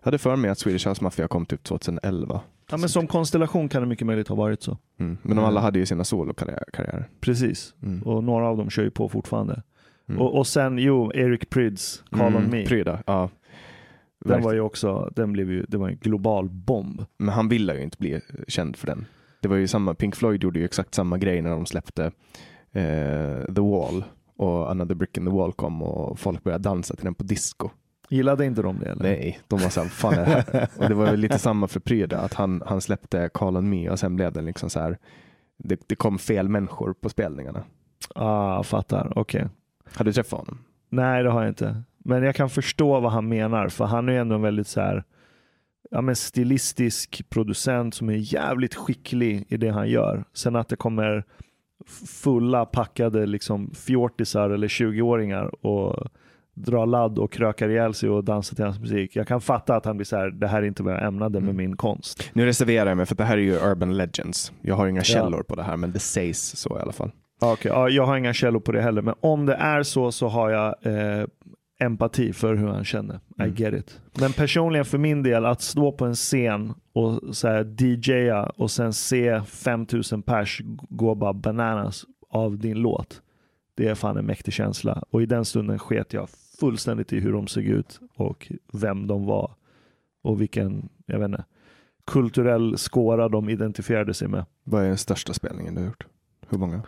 jag 0.00 0.04
hade 0.04 0.18
för 0.18 0.36
mig 0.36 0.50
att 0.50 0.58
Swedish 0.58 0.88
House 0.88 1.04
Mafia 1.04 1.28
kom 1.28 1.46
typ 1.46 1.62
2011. 1.64 2.40
Ja, 2.70 2.76
men 2.76 2.88
som 2.88 3.06
konstellation 3.06 3.68
kan 3.68 3.82
det 3.82 3.88
mycket 3.88 4.06
möjligt 4.06 4.28
ha 4.28 4.36
varit 4.36 4.62
så. 4.62 4.78
Mm. 5.00 5.18
Men 5.22 5.36
de 5.36 5.44
alla 5.44 5.60
hade 5.60 5.78
ju 5.78 5.86
sina 5.86 6.04
solokarriärer. 6.04 7.08
Precis. 7.20 7.74
Mm. 7.82 8.02
Och 8.02 8.24
några 8.24 8.48
av 8.48 8.56
dem 8.56 8.70
kör 8.70 8.82
ju 8.82 8.90
på 8.90 9.08
fortfarande. 9.08 9.62
Mm. 10.08 10.20
Och, 10.20 10.38
och 10.38 10.46
sen, 10.46 10.78
jo, 10.78 11.12
Eric 11.14 11.50
Prydz, 11.50 12.02
Call 12.10 12.20
on 12.20 12.36
Mm, 12.36 12.50
Me. 12.50 12.66
Pryda, 12.66 13.02
ja. 13.06 13.30
Den 14.20 14.28
Verkligen. 14.30 14.44
var 14.44 14.54
ju 14.54 14.60
också, 14.60 15.12
den 15.16 15.32
blev 15.32 15.50
ju, 15.50 15.64
det 15.68 15.76
var 15.76 15.88
en 15.88 15.96
global 15.96 16.48
bomb. 16.48 17.04
Men 17.18 17.28
han 17.34 17.48
ville 17.48 17.74
ju 17.74 17.82
inte 17.82 17.98
bli 17.98 18.20
känd 18.48 18.76
för 18.76 18.86
den. 18.86 19.06
Det 19.44 19.48
var 19.48 19.56
ju 19.56 19.68
samma, 19.68 19.94
Pink 19.94 20.16
Floyd 20.16 20.42
gjorde 20.42 20.58
ju 20.58 20.64
exakt 20.64 20.94
samma 20.94 21.18
grej 21.18 21.42
när 21.42 21.50
de 21.50 21.66
släppte 21.66 22.04
eh, 22.72 23.54
The 23.54 23.60
Wall 23.60 24.04
och 24.36 24.70
Another 24.70 24.94
Brick 24.94 25.16
in 25.16 25.24
the 25.24 25.30
Wall 25.30 25.52
kom 25.52 25.82
och 25.82 26.18
folk 26.18 26.44
började 26.44 26.64
dansa 26.64 26.94
till 26.96 27.04
den 27.04 27.14
på 27.14 27.24
disco. 27.24 27.70
Gillade 28.08 28.46
inte 28.46 28.62
de 28.62 28.78
det 28.78 28.90
eller? 28.90 29.02
Nej, 29.02 29.40
de 29.48 29.60
var 29.60 29.68
såhär, 29.68 29.88
fan 29.88 30.14
är 30.14 30.26
det 30.26 30.30
här? 30.30 30.68
Och 30.78 30.88
det 30.88 30.94
var 30.94 31.04
väl 31.04 31.20
lite 31.20 31.38
samma 31.38 31.68
för 31.68 31.80
Pryda, 31.80 32.18
att 32.18 32.34
han, 32.34 32.62
han 32.66 32.80
släppte 32.80 33.30
Call 33.34 33.56
on 33.56 33.68
Me 33.68 33.90
och 33.90 33.98
sen 33.98 34.16
blev 34.16 34.32
det 34.32 34.42
liksom 34.42 34.70
så 34.70 34.80
här. 34.80 34.98
Det, 35.58 35.80
det 35.86 35.94
kom 35.96 36.18
fel 36.18 36.48
människor 36.48 36.92
på 36.92 37.08
spelningarna. 37.08 37.64
Ah, 38.14 38.62
fattar. 38.62 39.12
Okej. 39.16 39.46
Hade 39.94 40.10
du 40.10 40.14
träffat 40.14 40.38
honom? 40.38 40.58
Nej, 40.88 41.22
det 41.22 41.30
har 41.30 41.40
jag 41.40 41.50
inte. 41.50 41.82
Men 41.98 42.22
jag 42.22 42.34
kan 42.34 42.50
förstå 42.50 43.00
vad 43.00 43.12
han 43.12 43.28
menar, 43.28 43.68
för 43.68 43.84
han 43.84 44.08
är 44.08 44.12
ju 44.12 44.18
ändå 44.18 44.34
en 44.34 44.42
väldigt 44.42 44.68
så 44.68 44.80
här, 44.80 45.04
ja, 45.90 46.00
men 46.00 46.16
stilistisk 46.16 47.22
producent 47.30 47.94
som 47.94 48.08
är 48.08 48.34
jävligt 48.34 48.74
skicklig 48.74 49.44
i 49.48 49.56
det 49.56 49.68
han 49.70 49.88
gör. 49.88 50.24
Sen 50.34 50.56
att 50.56 50.68
det 50.68 50.76
kommer 50.76 51.24
fulla 52.22 52.64
packade 52.66 53.26
liksom 53.26 53.70
fjortisar 53.74 54.50
eller 54.50 54.68
20-åringar 54.68 55.66
och 55.66 56.06
drar 56.56 56.86
ladd 56.86 57.18
och 57.18 57.32
krökar 57.32 57.68
ihjäl 57.68 57.94
sig 57.94 58.08
och 58.08 58.24
dansar 58.24 58.56
till 58.56 58.64
hans 58.64 58.78
musik. 58.80 59.16
Jag 59.16 59.28
kan 59.28 59.40
fatta 59.40 59.76
att 59.76 59.84
han 59.84 59.96
blir 59.96 60.04
så 60.04 60.16
här, 60.16 60.30
det 60.30 60.46
här 60.46 60.62
är 60.62 60.66
inte 60.66 60.82
vad 60.82 60.92
jag 60.94 61.04
ämnade 61.04 61.40
med 61.40 61.50
Mm. 61.50 61.56
min 61.56 61.76
konst. 61.76 62.30
Nu 62.32 62.46
reserverar 62.46 62.86
jag 62.90 62.96
mig 62.96 63.06
för 63.06 63.14
det 63.14 63.24
här 63.24 63.38
är 63.38 63.42
ju 63.42 63.54
Urban 63.56 63.96
Legends. 63.96 64.52
Jag 64.62 64.74
har 64.74 64.86
inga 64.86 65.00
Ja. 65.00 65.04
källor 65.04 65.42
på 65.42 65.54
det 65.54 65.62
här, 65.62 65.76
men 65.76 65.92
det 65.92 65.98
sägs 65.98 66.40
så 66.56 66.78
i 66.78 66.82
alla 66.82 66.92
fall. 66.92 67.10
Ja, 67.40 67.52
Okej, 67.52 67.70
ja, 67.74 67.88
jag 67.88 68.06
har 68.06 68.16
inga 68.16 68.32
källor 68.32 68.60
på 68.60 68.72
det 68.72 68.82
heller, 68.82 69.02
men 69.02 69.14
om 69.20 69.46
det 69.46 69.54
är 69.54 69.82
så 69.82 70.12
så 70.12 70.28
har 70.28 70.50
jag 70.50 70.74
eh, 70.86 71.24
empati 71.84 72.32
för 72.32 72.54
hur 72.54 72.66
han 72.66 72.84
känner. 72.84 73.14
I 73.14 73.42
Mm. 73.42 73.54
get 73.54 73.74
it. 73.74 74.00
Men 74.20 74.32
personligen 74.32 74.84
för 74.84 74.98
min 74.98 75.22
del, 75.22 75.44
att 75.44 75.60
stå 75.60 75.92
på 75.92 76.04
en 76.04 76.14
scen 76.14 76.74
och 76.92 77.36
så 77.36 77.48
här, 77.48 77.64
DJa 77.82 78.44
och 78.56 78.70
sen 78.70 78.92
se 78.92 79.42
5000 79.42 80.22
pers 80.22 80.60
gå 80.88 81.14
bara 81.14 81.32
bananas 81.32 82.04
av 82.30 82.58
din 82.58 82.78
låt. 82.78 83.22
Det 83.76 83.88
är 83.88 83.94
fan 83.94 84.16
en 84.16 84.26
mäktig 84.26 84.54
känsla. 84.54 85.02
Och 85.10 85.22
i 85.22 85.26
den 85.26 85.44
stunden 85.44 85.78
sket 85.78 86.12
jag 86.12 86.28
fullständigt 86.60 87.12
i 87.12 87.20
hur 87.20 87.32
de 87.32 87.46
såg 87.46 87.64
ut 87.64 88.00
och 88.14 88.52
vem 88.72 89.06
de 89.06 89.26
var. 89.26 89.54
Och 90.22 90.40
vilken, 90.40 90.88
jag 91.06 91.18
vet 91.18 91.28
inte, 91.28 91.44
kulturell 92.06 92.76
skåra 92.78 93.28
de 93.28 93.48
identifierade 93.48 94.14
sig 94.14 94.28
med. 94.28 94.44
Vad 94.64 94.82
är 94.84 94.88
den 94.88 94.98
största 94.98 95.32
spelningen 95.34 95.74
du 95.74 95.80
har 95.80 95.86
gjort? 95.86 96.06
Hur 96.48 96.58
många? 96.58 96.82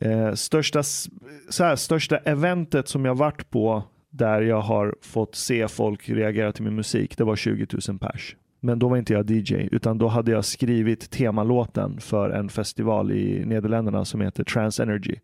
Eh, 0.00 0.32
största, 0.34 0.82
så 0.82 1.64
här, 1.64 1.76
största 1.76 2.16
eventet 2.16 2.88
som 2.88 3.04
jag 3.04 3.14
varit 3.14 3.50
på 3.50 3.82
där 4.10 4.42
jag 4.42 4.60
har 4.60 4.94
fått 5.02 5.34
se 5.34 5.68
folk 5.68 6.08
reagera 6.08 6.52
till 6.52 6.64
min 6.64 6.74
musik, 6.74 7.16
det 7.16 7.24
var 7.24 7.36
20 7.36 7.66
000 7.88 7.98
pers. 7.98 8.36
Men 8.60 8.78
då 8.78 8.88
var 8.88 8.96
inte 8.96 9.12
jag 9.12 9.30
DJ, 9.30 9.68
utan 9.72 9.98
då 9.98 10.08
hade 10.08 10.30
jag 10.30 10.44
skrivit 10.44 11.10
temalåten 11.10 12.00
för 12.00 12.30
en 12.30 12.48
festival 12.48 13.12
i 13.12 13.44
Nederländerna 13.44 14.04
som 14.04 14.20
heter 14.20 14.44
Trans 14.44 14.80
Energy. 14.80 15.14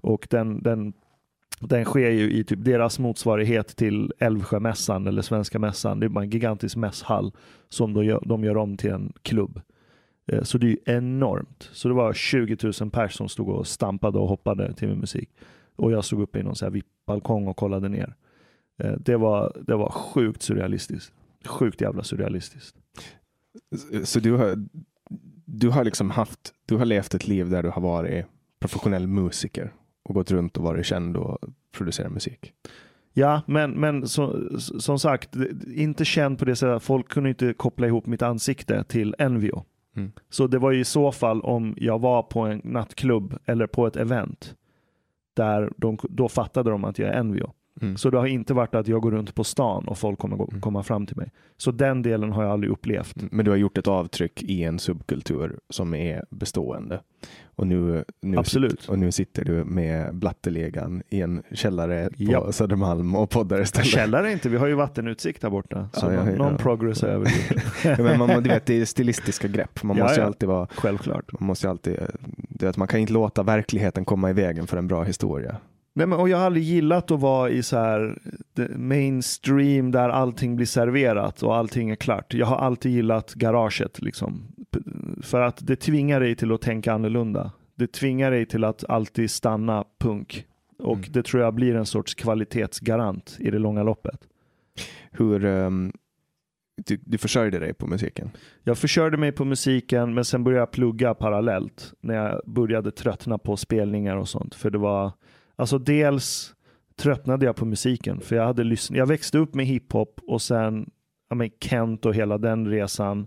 Och 0.00 0.26
den, 0.30 0.62
den, 0.62 0.92
den 1.60 1.84
sker 1.84 2.10
ju 2.10 2.32
i 2.32 2.44
typ 2.44 2.64
deras 2.64 2.98
motsvarighet 2.98 3.76
till 3.76 4.12
Älvsjömässan 4.18 5.06
eller 5.06 5.22
Svenska 5.22 5.58
mässan. 5.58 6.00
Det 6.00 6.06
är 6.06 6.08
bara 6.08 6.24
en 6.24 6.30
gigantisk 6.30 6.76
mässhall 6.76 7.32
som 7.68 7.94
de 7.94 8.04
gör, 8.04 8.22
de 8.26 8.44
gör 8.44 8.56
om 8.56 8.76
till 8.76 8.90
en 8.90 9.12
klubb. 9.22 9.60
Eh, 10.32 10.42
så 10.42 10.58
det 10.58 10.66
är 10.66 10.68
ju 10.68 10.78
enormt. 10.84 11.70
Så 11.72 11.88
det 11.88 11.94
var 11.94 12.12
20 12.12 12.56
000 12.80 12.90
pers 12.90 13.14
som 13.14 13.28
stod 13.28 13.48
och 13.48 13.66
stampade 13.66 14.18
och 14.18 14.28
hoppade 14.28 14.74
till 14.74 14.88
min 14.88 14.98
musik. 14.98 15.30
Och 15.76 15.92
jag 15.92 16.04
stod 16.04 16.20
uppe 16.20 16.38
i 16.38 16.42
någon 16.42 16.56
så 16.56 16.64
här 16.64 16.70
VIP-balkong 16.70 17.48
och 17.48 17.56
kollade 17.56 17.88
ner. 17.88 18.14
Eh, 18.78 18.92
Det 18.92 19.16
var, 19.16 19.62
det 19.66 19.76
var 19.76 19.90
sjukt 19.90 20.42
surrealistiskt. 20.42 21.12
Sjukt 21.44 21.80
jävla 21.80 22.02
surrealistiskt. 22.02 22.76
Så 24.04 24.20
du 24.20 24.32
har, 24.32 24.56
du 25.44 25.70
har 25.70 25.84
liksom 25.84 26.10
haft, 26.10 26.54
du 26.66 26.76
har 26.76 26.84
levt 26.84 27.14
ett 27.14 27.28
liv 27.28 27.50
där 27.50 27.62
du 27.62 27.70
har 27.70 27.82
varit 27.82 28.26
professionell 28.60 29.06
musiker 29.06 29.72
och 30.02 30.14
gått 30.14 30.30
runt 30.30 30.56
och 30.56 30.62
varit 30.64 30.86
känd 30.86 31.16
och 31.16 31.38
producerat 31.72 32.12
musik. 32.12 32.52
Ja, 33.12 33.42
men, 33.46 33.70
men 33.70 34.08
så, 34.08 34.50
som 34.58 34.98
sagt, 34.98 35.36
inte 35.74 36.04
känd 36.04 36.38
på 36.38 36.44
det 36.44 36.56
sättet 36.56 36.82
folk 36.82 37.08
kunde 37.08 37.28
inte 37.28 37.52
koppla 37.54 37.86
ihop 37.86 38.06
mitt 38.06 38.22
ansikte 38.22 38.84
till 38.84 39.14
Envio. 39.18 39.64
Mm. 39.96 40.12
Så 40.30 40.46
det 40.46 40.58
var 40.58 40.72
i 40.72 40.84
så 40.84 41.12
fall 41.12 41.40
om 41.40 41.74
jag 41.76 41.98
var 41.98 42.22
på 42.22 42.40
en 42.40 42.60
nattklubb 42.64 43.38
eller 43.44 43.66
på 43.66 43.86
ett 43.86 43.96
event 43.96 44.54
där 45.34 45.72
de, 45.76 45.98
då 46.02 46.28
fattade 46.28 46.70
de 46.70 46.84
att 46.84 46.98
jag 46.98 47.08
är 47.08 47.12
Envio. 47.12 47.52
Mm. 47.82 47.96
Så 47.96 48.10
det 48.10 48.18
har 48.18 48.26
inte 48.26 48.54
varit 48.54 48.74
att 48.74 48.88
jag 48.88 49.02
går 49.02 49.10
runt 49.10 49.34
på 49.34 49.44
stan 49.44 49.88
och 49.88 49.98
folk 49.98 50.18
kommer 50.18 50.36
gå, 50.36 50.48
Mm. 50.50 50.60
komma 50.60 50.82
fram 50.82 51.06
till 51.06 51.16
mig. 51.16 51.32
Så 51.56 51.70
den 51.70 52.02
delen 52.02 52.32
har 52.32 52.42
jag 52.42 52.52
aldrig 52.52 52.72
upplevt. 52.72 53.14
Men 53.32 53.44
du 53.44 53.50
har 53.50 53.58
gjort 53.58 53.78
ett 53.78 53.88
avtryck 53.88 54.42
i 54.42 54.62
en 54.64 54.78
subkultur 54.78 55.58
som 55.70 55.94
är 55.94 56.24
bestående. 56.30 57.00
Och 57.56 57.66
nu, 57.66 58.04
nu, 58.22 58.38
Absolut. 58.38 58.80
Sit, 58.80 58.88
och 58.90 58.98
nu 58.98 59.12
sitter 59.12 59.44
du 59.44 59.64
med 59.64 60.14
Blattelegan 60.14 61.02
i 61.08 61.20
en 61.20 61.42
källare 61.52 62.08
på 62.08 62.14
Ja. 62.18 62.52
Södermalm 62.52 63.14
och 63.16 63.30
poddar 63.30 63.60
istället. 63.60 63.86
Källare 63.88 64.32
inte, 64.32 64.48
vi 64.48 64.56
har 64.56 64.66
ju 64.66 64.74
vattenutsikt 64.74 65.42
där 65.42 65.50
borta. 65.50 65.88
Så 65.92 66.06
Ja, 66.06 66.12
ja, 66.12 66.30
ja. 66.30 66.36
någon 66.36 66.56
progress 66.56 67.02
har 67.02 67.08
jag. 67.08 67.26
Ja, 67.84 67.96
men 68.02 68.18
man, 68.18 68.42
du 68.42 68.48
vet, 68.50 68.66
det 68.66 68.80
är 68.80 68.84
stilistiska 68.84 69.48
grepp. 69.48 69.82
Man 69.82 69.98
måste 69.98 70.20
ju 70.20 70.26
alltid 70.26 70.48
vara 70.48 70.66
Självklart. 70.76 71.32
man 71.40 71.46
måste 71.46 71.70
alltid, 71.70 71.98
är 72.60 72.66
att 72.66 72.76
man 72.76 72.88
kan 72.88 73.00
inte 73.00 73.12
låta 73.12 73.42
verkligheten 73.42 74.04
komma 74.04 74.30
i 74.30 74.32
vägen 74.32 74.66
för 74.66 74.76
en 74.76 74.86
bra 74.88 75.02
historia. 75.04 75.56
Nej, 75.96 76.06
men, 76.06 76.18
och 76.18 76.28
jag 76.28 76.38
har 76.38 76.46
aldrig 76.46 76.64
gillat 76.64 77.10
att 77.10 77.20
vara 77.20 77.50
i 77.50 77.62
så 77.62 77.76
här 77.76 78.18
the 78.56 78.68
mainstream 78.68 79.90
där 79.90 80.08
allting 80.08 80.56
blir 80.56 80.66
serverat 80.66 81.42
och 81.42 81.56
allting 81.56 81.90
är 81.90 81.94
klart. 81.96 82.34
Jag 82.34 82.46
har 82.46 82.56
alltid 82.56 82.92
gillat 82.92 83.34
garaget 83.34 84.02
liksom. 84.02 84.42
För 85.22 85.40
att 85.40 85.66
det 85.66 85.76
tvingar 85.76 86.20
dig 86.20 86.36
till 86.36 86.52
att 86.52 86.60
tänka 86.62 86.92
annorlunda. 86.92 87.52
Det 87.74 87.86
tvingar 87.92 88.30
dig 88.30 88.46
till 88.46 88.64
att 88.64 88.84
alltid 88.88 89.30
stanna 89.30 89.84
punk. 89.98 90.46
Och 90.78 90.96
Mm. 90.96 91.08
det 91.12 91.22
tror 91.22 91.42
jag 91.42 91.54
blir 91.54 91.74
en 91.74 91.86
sorts 91.86 92.14
kvalitetsgarant 92.14 93.36
i 93.40 93.50
det 93.50 93.58
långa 93.58 93.82
loppet. 93.82 94.20
Hur 95.10 95.44
ehm, 95.44 95.92
du, 96.86 97.00
du 97.04 97.18
försörjde 97.18 97.58
dig 97.58 97.74
på 97.74 97.86
musiken? 97.86 98.30
Jag 98.62 98.78
försörjde 98.78 99.16
mig 99.16 99.32
på 99.32 99.44
musiken 99.44 100.14
men 100.14 100.24
sen 100.24 100.44
började 100.44 100.60
jag 100.60 100.70
plugga 100.70 101.14
parallellt 101.14 101.92
när 102.00 102.14
jag 102.14 102.40
började 102.46 102.90
tröttna 102.90 103.38
på 103.38 103.56
spelningar 103.56 104.16
och 104.16 104.28
sånt. 104.28 104.54
För 104.54 104.70
det 104.70 104.78
var, 104.78 105.12
alltså 105.56 105.78
dels 105.78 106.54
tröttnade 106.96 107.46
jag 107.46 107.56
på 107.56 107.64
musiken 107.64 108.20
för 108.20 108.36
jag 108.36 108.46
hade 108.46 108.64
lyssnat, 108.64 108.98
jag 108.98 109.06
växte 109.06 109.38
upp 109.38 109.54
med 109.54 109.66
hiphop 109.66 110.20
och 110.26 110.42
sen 110.42 110.90
ja, 111.28 111.34
men 111.34 111.50
Kent 111.60 112.06
och 112.06 112.14
hela 112.14 112.38
den 112.38 112.68
resan, 112.68 113.26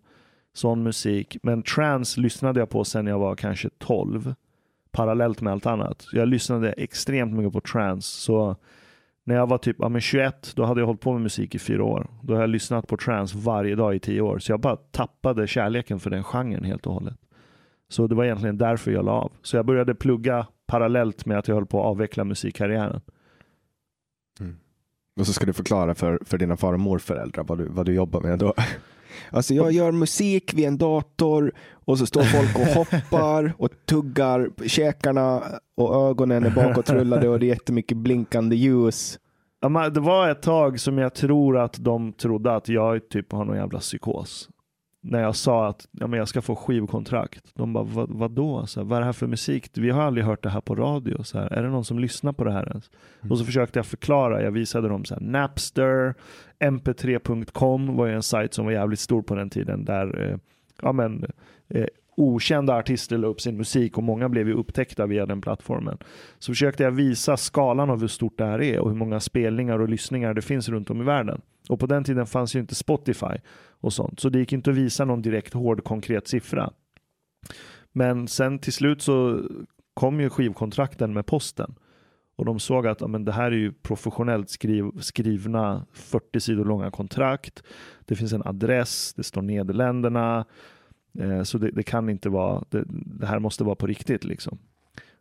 sån 0.54 0.84
musik. 0.84 1.38
Men 1.44 1.64
trance 1.64 2.20
lyssnade 2.22 2.60
jag 2.60 2.70
på 2.70 2.84
sen 2.84 3.08
jag 3.08 3.20
var 3.20 3.36
kanske 3.36 3.70
12 3.78 4.34
parallellt 4.92 5.42
med 5.42 5.54
allt 5.54 5.66
annat. 5.66 6.06
Jag 6.14 6.28
lyssnade 6.28 6.72
extremt 6.72 7.34
mycket 7.34 7.54
på 7.54 7.62
trance. 7.62 8.22
Så 8.22 8.56
när 9.24 9.36
jag 9.36 9.48
var 9.48 9.58
typ 9.58 9.76
ja, 9.80 9.90
men 9.90 10.02
21, 10.02 10.54
då 10.56 10.64
hade 10.64 10.82
jag 10.82 10.86
hållit 10.86 11.02
på 11.02 11.14
med 11.14 11.22
musik 11.22 11.56
i 11.56 11.60
fyra 11.60 11.84
år. 11.84 12.08
Då 12.22 12.34
har 12.34 12.42
jag 12.42 12.50
lyssnat 12.50 12.88
på 12.88 12.98
trance 12.98 13.38
varje 13.38 13.76
dag 13.76 13.96
i 13.96 14.00
tio 14.00 14.22
år. 14.22 14.40
Så 14.40 14.52
jag 14.52 14.60
bara 14.60 14.76
tappade 14.76 15.48
kärleken 15.48 16.00
för 16.00 16.10
den 16.10 16.24
genren 16.24 16.64
helt 16.64 16.88
och 16.88 16.94
hållet. 16.94 17.18
Så 17.90 18.08
det 18.08 18.16
var 18.16 18.24
egentligen 18.26 18.58
därför 18.58 18.92
jag 18.92 19.06
la 19.06 19.12
av. 19.12 19.32
Så 19.42 19.58
jag 19.58 19.66
började 19.66 19.96
plugga 19.96 20.48
parallellt 20.68 21.26
med 21.26 21.38
att 21.38 21.48
jag 21.48 21.56
höll 21.56 21.66
på 21.66 21.80
att 21.80 21.86
avveckla 21.86 22.24
musikkarriären. 22.24 23.02
Och 25.20 25.28
så 25.28 25.34
ska 25.34 25.46
du 25.46 25.54
förklara 25.54 25.96
för, 25.96 26.20
för 26.26 26.38
dina 26.38 26.58
far 26.58 26.74
och 26.74 26.80
morföräldrar 26.80 27.44
vad 27.44 27.58
du, 27.58 27.68
vad 27.68 27.86
du 27.86 27.94
jobbar 27.94 28.22
med 28.22 28.40
då. 28.40 28.54
Alltså 29.30 29.54
jag 29.54 29.72
gör 29.72 29.92
musik 29.92 30.54
vid 30.54 30.66
en 30.66 30.78
dator 30.78 31.52
och 31.72 32.00
så 32.00 32.06
står 32.06 32.22
folk 32.22 32.56
och 32.56 32.66
hoppar 32.86 33.54
och 33.58 33.70
tuggar 33.86 34.68
käkarna 34.68 35.44
och 35.76 36.10
ögonen 36.10 36.46
är 36.46 36.50
bakåtrullade 36.50 37.30
och 37.30 37.40
det 37.40 37.46
är 37.46 37.48
jättemycket 37.48 37.98
blinkande 37.98 38.56
ljus. 38.56 39.20
Ja, 39.62 39.70
men 39.70 39.94
det 39.94 40.00
var 40.00 40.30
ett 40.30 40.42
tag 40.42 40.80
som 40.80 40.98
jag 40.98 41.14
tror 41.14 41.58
att 41.58 41.76
de 41.80 42.14
trodde 42.14 42.56
att 42.56 42.70
jag 42.70 43.10
typ 43.10 43.32
har 43.32 43.46
någon 43.46 43.58
jävla 43.58 43.80
psykos. 43.80 44.50
När 45.10 45.22
jag 45.22 45.36
sa 45.36 45.68
att 45.68 45.88
ja, 45.92 46.08
men 46.08 46.20
jag 46.20 46.28
ska 46.28 46.42
få 46.42 46.56
skivkontrakt. 46.56 47.52
De 47.54 47.74
bara, 47.74 47.84
vad, 47.84 48.10
vadå? 48.10 48.66
Så 48.68 48.80
här, 48.80 48.86
vad 48.86 48.98
är 48.98 49.00
det 49.00 49.06
här 49.06 49.14
för 49.14 49.28
musik? 49.28 49.70
Vi 49.74 49.90
har 49.90 50.02
aldrig 50.02 50.26
hört 50.26 50.44
det 50.44 50.50
här 50.50 50.62
på 50.62 50.76
radio. 50.76 51.24
Så 51.24 51.40
här, 51.40 51.54
är 51.54 51.64
det 51.64 51.70
någon 51.70 51.86
som 51.86 52.00
lyssnar 52.00 52.34
på 52.34 52.44
det 52.44 52.52
här 52.52 52.68
ens? 52.68 52.90
Och 53.30 53.38
så 53.38 53.46
försökte 53.46 53.80
jag 53.80 53.86
förklara. 53.86 54.44
Jag 54.44 54.52
visade 54.52 54.88
dem 54.88 55.06
så 55.06 55.14
här, 55.14 55.22
Napster, 55.22 56.14
mp3.com 56.60 57.96
var 57.96 58.06
ju 58.06 58.14
en 58.14 58.24
sajt 58.24 58.54
som 58.54 58.66
var 58.66 58.72
jävligt 58.72 59.00
stor 59.00 59.22
på 59.22 59.36
den 59.36 59.50
tiden. 59.50 59.86
Där 59.86 60.32
eh, 60.32 60.38
ja, 60.82 60.92
men, 60.92 61.26
eh, 61.68 61.86
okända 62.18 62.76
artister 62.76 63.18
la 63.18 63.28
upp 63.28 63.42
sin 63.42 63.58
musik 63.58 63.98
och 63.98 64.04
många 64.04 64.30
blev 64.30 64.48
ju 64.48 64.54
upptäckta 64.54 65.06
via 65.06 65.26
den 65.26 65.42
plattformen. 65.42 65.98
Så 66.40 66.52
försökte 66.52 66.84
jag 66.84 66.92
visa 66.92 67.38
skalan 67.38 67.90
av 67.90 68.02
hur 68.02 68.08
stort 68.08 68.38
det 68.38 68.46
här 68.46 68.62
är 68.62 68.80
och 68.80 68.90
hur 68.90 68.98
många 68.98 69.20
spelningar 69.20 69.80
och 69.80 69.90
lyssningar 69.90 70.34
det 70.34 70.42
finns 70.42 70.70
runt 70.70 70.90
om 70.90 71.02
i 71.02 71.04
världen. 71.04 71.42
Och 71.70 71.80
på 71.80 71.86
den 71.86 72.04
tiden 72.04 72.26
fanns 72.26 72.56
ju 72.56 72.60
inte 72.60 72.76
Spotify 72.76 73.38
och 73.80 73.94
sånt, 73.94 74.20
så 74.20 74.30
det 74.30 74.40
gick 74.40 74.54
inte 74.54 74.70
att 74.70 74.76
visa 74.76 75.06
någon 75.06 75.22
direkt 75.22 75.54
hård 75.54 75.84
konkret 75.84 76.28
siffra. 76.28 76.70
Men 77.92 78.28
sen 78.28 78.60
till 78.60 78.74
slut 78.74 79.02
så 79.02 79.42
kom 79.94 80.20
ju 80.20 80.30
skivkontrakten 80.30 81.14
med 81.14 81.26
posten 81.26 81.76
och 82.38 82.46
de 82.46 82.60
såg 82.60 82.88
att 82.88 83.02
ja, 83.02 83.08
men 83.08 83.26
det 83.26 83.32
här 83.32 83.52
är 83.52 83.56
ju 83.56 83.72
professionellt 83.72 84.50
skriv, 84.50 84.92
skrivna 85.00 85.86
40 85.94 86.40
sidor 86.40 86.66
långa 86.66 86.92
kontrakt. 86.92 87.64
Det 88.06 88.16
finns 88.16 88.34
en 88.34 88.48
adress, 88.48 89.14
det 89.14 89.24
står 89.24 89.42
Nederländerna, 89.42 90.46
Eh, 91.20 91.44
så 91.44 91.58
det, 91.58 91.72
det 91.72 91.84
kan 91.84 92.10
inte 92.10 92.30
vara, 92.30 92.64
det, 92.70 92.84
det 92.90 93.26
här 93.26 93.40
måste 93.40 93.64
vara 93.64 93.76
på 93.76 93.88
riktigt 93.88 94.24
liksom. 94.24 94.58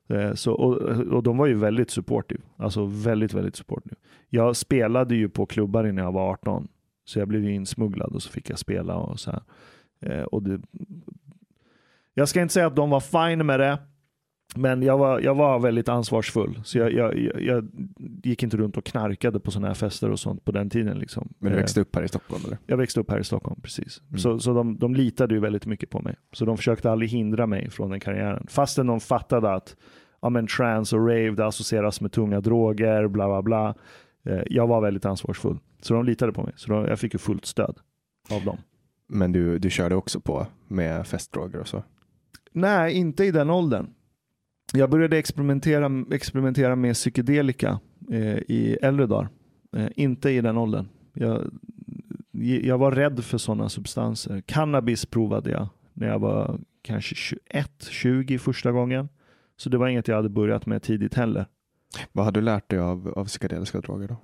Eh, 0.08 0.34
så, 0.34 0.52
och, 0.52 0.76
och 1.12 1.22
de 1.22 1.36
var 1.36 1.46
ju 1.46 1.54
väldigt 1.54 1.90
supportive. 1.90 2.42
Alltså 2.56 2.84
väldigt, 2.84 3.34
väldigt 3.34 3.56
supportive. 3.56 3.96
Jag 4.28 4.56
spelade 4.56 5.14
ju 5.14 5.28
på 5.28 5.46
klubbar 5.46 5.86
innan 5.86 6.04
jag 6.04 6.12
var 6.12 6.30
18. 6.30 6.68
Så 7.04 7.18
jag 7.18 7.28
blev 7.28 7.44
ju 7.44 7.54
insmugglad 7.54 8.14
och 8.14 8.22
så 8.22 8.30
fick 8.30 8.50
jag 8.50 8.58
spela 8.58 8.96
och 8.96 9.20
så 9.20 9.30
här. 9.30 9.42
Eh, 10.00 10.22
och 10.22 10.42
det, 10.42 10.60
jag 12.14 12.28
ska 12.28 12.42
inte 12.42 12.54
säga 12.54 12.66
att 12.66 12.76
de 12.76 12.90
var 12.90 13.00
fine 13.00 13.46
med 13.46 13.60
det. 13.60 13.78
Men 14.56 14.82
jag 14.82 14.98
var, 14.98 15.20
jag 15.20 15.34
var 15.34 15.58
väldigt 15.58 15.88
ansvarsfull, 15.88 16.60
så 16.64 16.78
jag, 16.78 16.92
jag, 16.92 17.18
jag, 17.40 17.68
gick 18.22 18.42
inte 18.42 18.56
runt 18.56 18.76
och 18.76 18.84
knarkade 18.84 19.40
på 19.40 19.50
sådana 19.50 19.66
här 19.66 19.74
fester 19.74 20.10
och 20.10 20.18
sånt 20.18 20.44
på 20.44 20.52
den 20.52 20.70
tiden. 20.70 20.98
Liksom. 20.98 21.28
Men 21.38 21.52
du 21.52 21.58
Eh, 21.58 21.60
växte 21.60 21.80
upp 21.80 21.96
här 21.96 22.02
i 22.02 22.08
Stockholm 22.08 22.42
eller? 22.46 22.58
Jag 22.66 22.76
växte 22.76 23.00
upp 23.00 23.10
här 23.10 23.18
i 23.18 23.24
Stockholm, 23.24 23.60
precis. 23.60 24.02
Mm. 24.08 24.18
Så, 24.18 24.38
så 24.38 24.54
de, 24.54 24.78
de 24.78 24.94
litade 24.94 25.34
ju 25.34 25.40
väldigt 25.40 25.66
mycket 25.66 25.90
på 25.90 26.00
mig. 26.00 26.14
Så 26.32 26.44
de 26.44 26.56
försökte 26.56 26.90
aldrig 26.90 27.10
hindra 27.10 27.46
mig 27.46 27.70
från 27.70 27.90
den 27.90 28.00
karriären. 28.00 28.46
Fastän 28.48 28.86
de 28.86 29.00
fattade 29.00 29.54
att 29.54 29.76
ja, 30.22 30.28
men 30.28 30.46
trance 30.46 30.96
och 30.96 31.08
rave 31.08 31.30
det 31.30 31.46
associeras 31.46 32.00
med 32.00 32.12
tunga 32.12 32.40
droger, 32.40 33.08
bla 33.08 33.26
bla 33.26 33.42
bla. 33.42 33.74
Eh, 34.24 34.42
jag 34.46 34.66
var 34.66 34.80
väldigt 34.80 35.04
ansvarsfull. 35.04 35.58
Så 35.80 35.94
de 35.94 36.04
litade 36.04 36.32
på 36.32 36.42
mig. 36.42 36.52
Så 36.56 36.72
de, 36.72 36.84
jag 36.84 36.98
fick 36.98 37.12
ju 37.12 37.18
fullt 37.18 37.46
stöd 37.46 37.78
av 38.30 38.44
dem. 38.44 38.58
Men 39.08 39.32
du, 39.32 39.58
du 39.58 39.70
körde 39.70 39.94
också 39.94 40.20
på 40.20 40.46
med 40.68 41.06
festdroger 41.06 41.60
och 41.60 41.68
så? 41.68 41.82
Nej, 42.52 42.94
inte 42.94 43.24
i 43.24 43.30
den 43.30 43.50
åldern. 43.50 43.86
Jag 44.72 44.90
började 44.90 45.18
experimentera, 45.18 46.04
experimentera 46.10 46.76
med 46.76 46.94
psykedelika 46.94 47.80
eh, 48.10 48.36
i 48.36 48.78
äldre 48.82 49.06
dagar. 49.06 49.28
Eh, 49.76 49.88
inte 49.96 50.30
i 50.30 50.40
den 50.40 50.56
åldern. 50.56 50.88
Jag, 51.12 51.50
jag 52.62 52.78
var 52.78 52.92
rädd 52.92 53.24
för 53.24 53.38
sådana 53.38 53.68
substanser. 53.68 54.40
Cannabis 54.40 55.06
provade 55.06 55.50
jag 55.50 55.68
när 55.92 56.06
jag 56.06 56.18
var 56.18 56.60
kanske 56.82 57.14
21, 57.14 57.86
20 57.90 58.38
första 58.38 58.72
gången. 58.72 59.08
Så 59.56 59.68
det 59.68 59.78
var 59.78 59.88
inget 59.88 60.08
jag 60.08 60.16
hade 60.16 60.28
börjat 60.28 60.66
med 60.66 60.82
tidigt 60.82 61.14
heller. 61.14 61.46
Vad 62.12 62.24
har 62.24 62.32
du 62.32 62.40
lärt 62.40 62.70
dig 62.70 62.78
av, 62.78 63.08
av 63.16 63.24
psykedeliska 63.24 63.80
droger 63.80 64.08
då? 64.08 64.16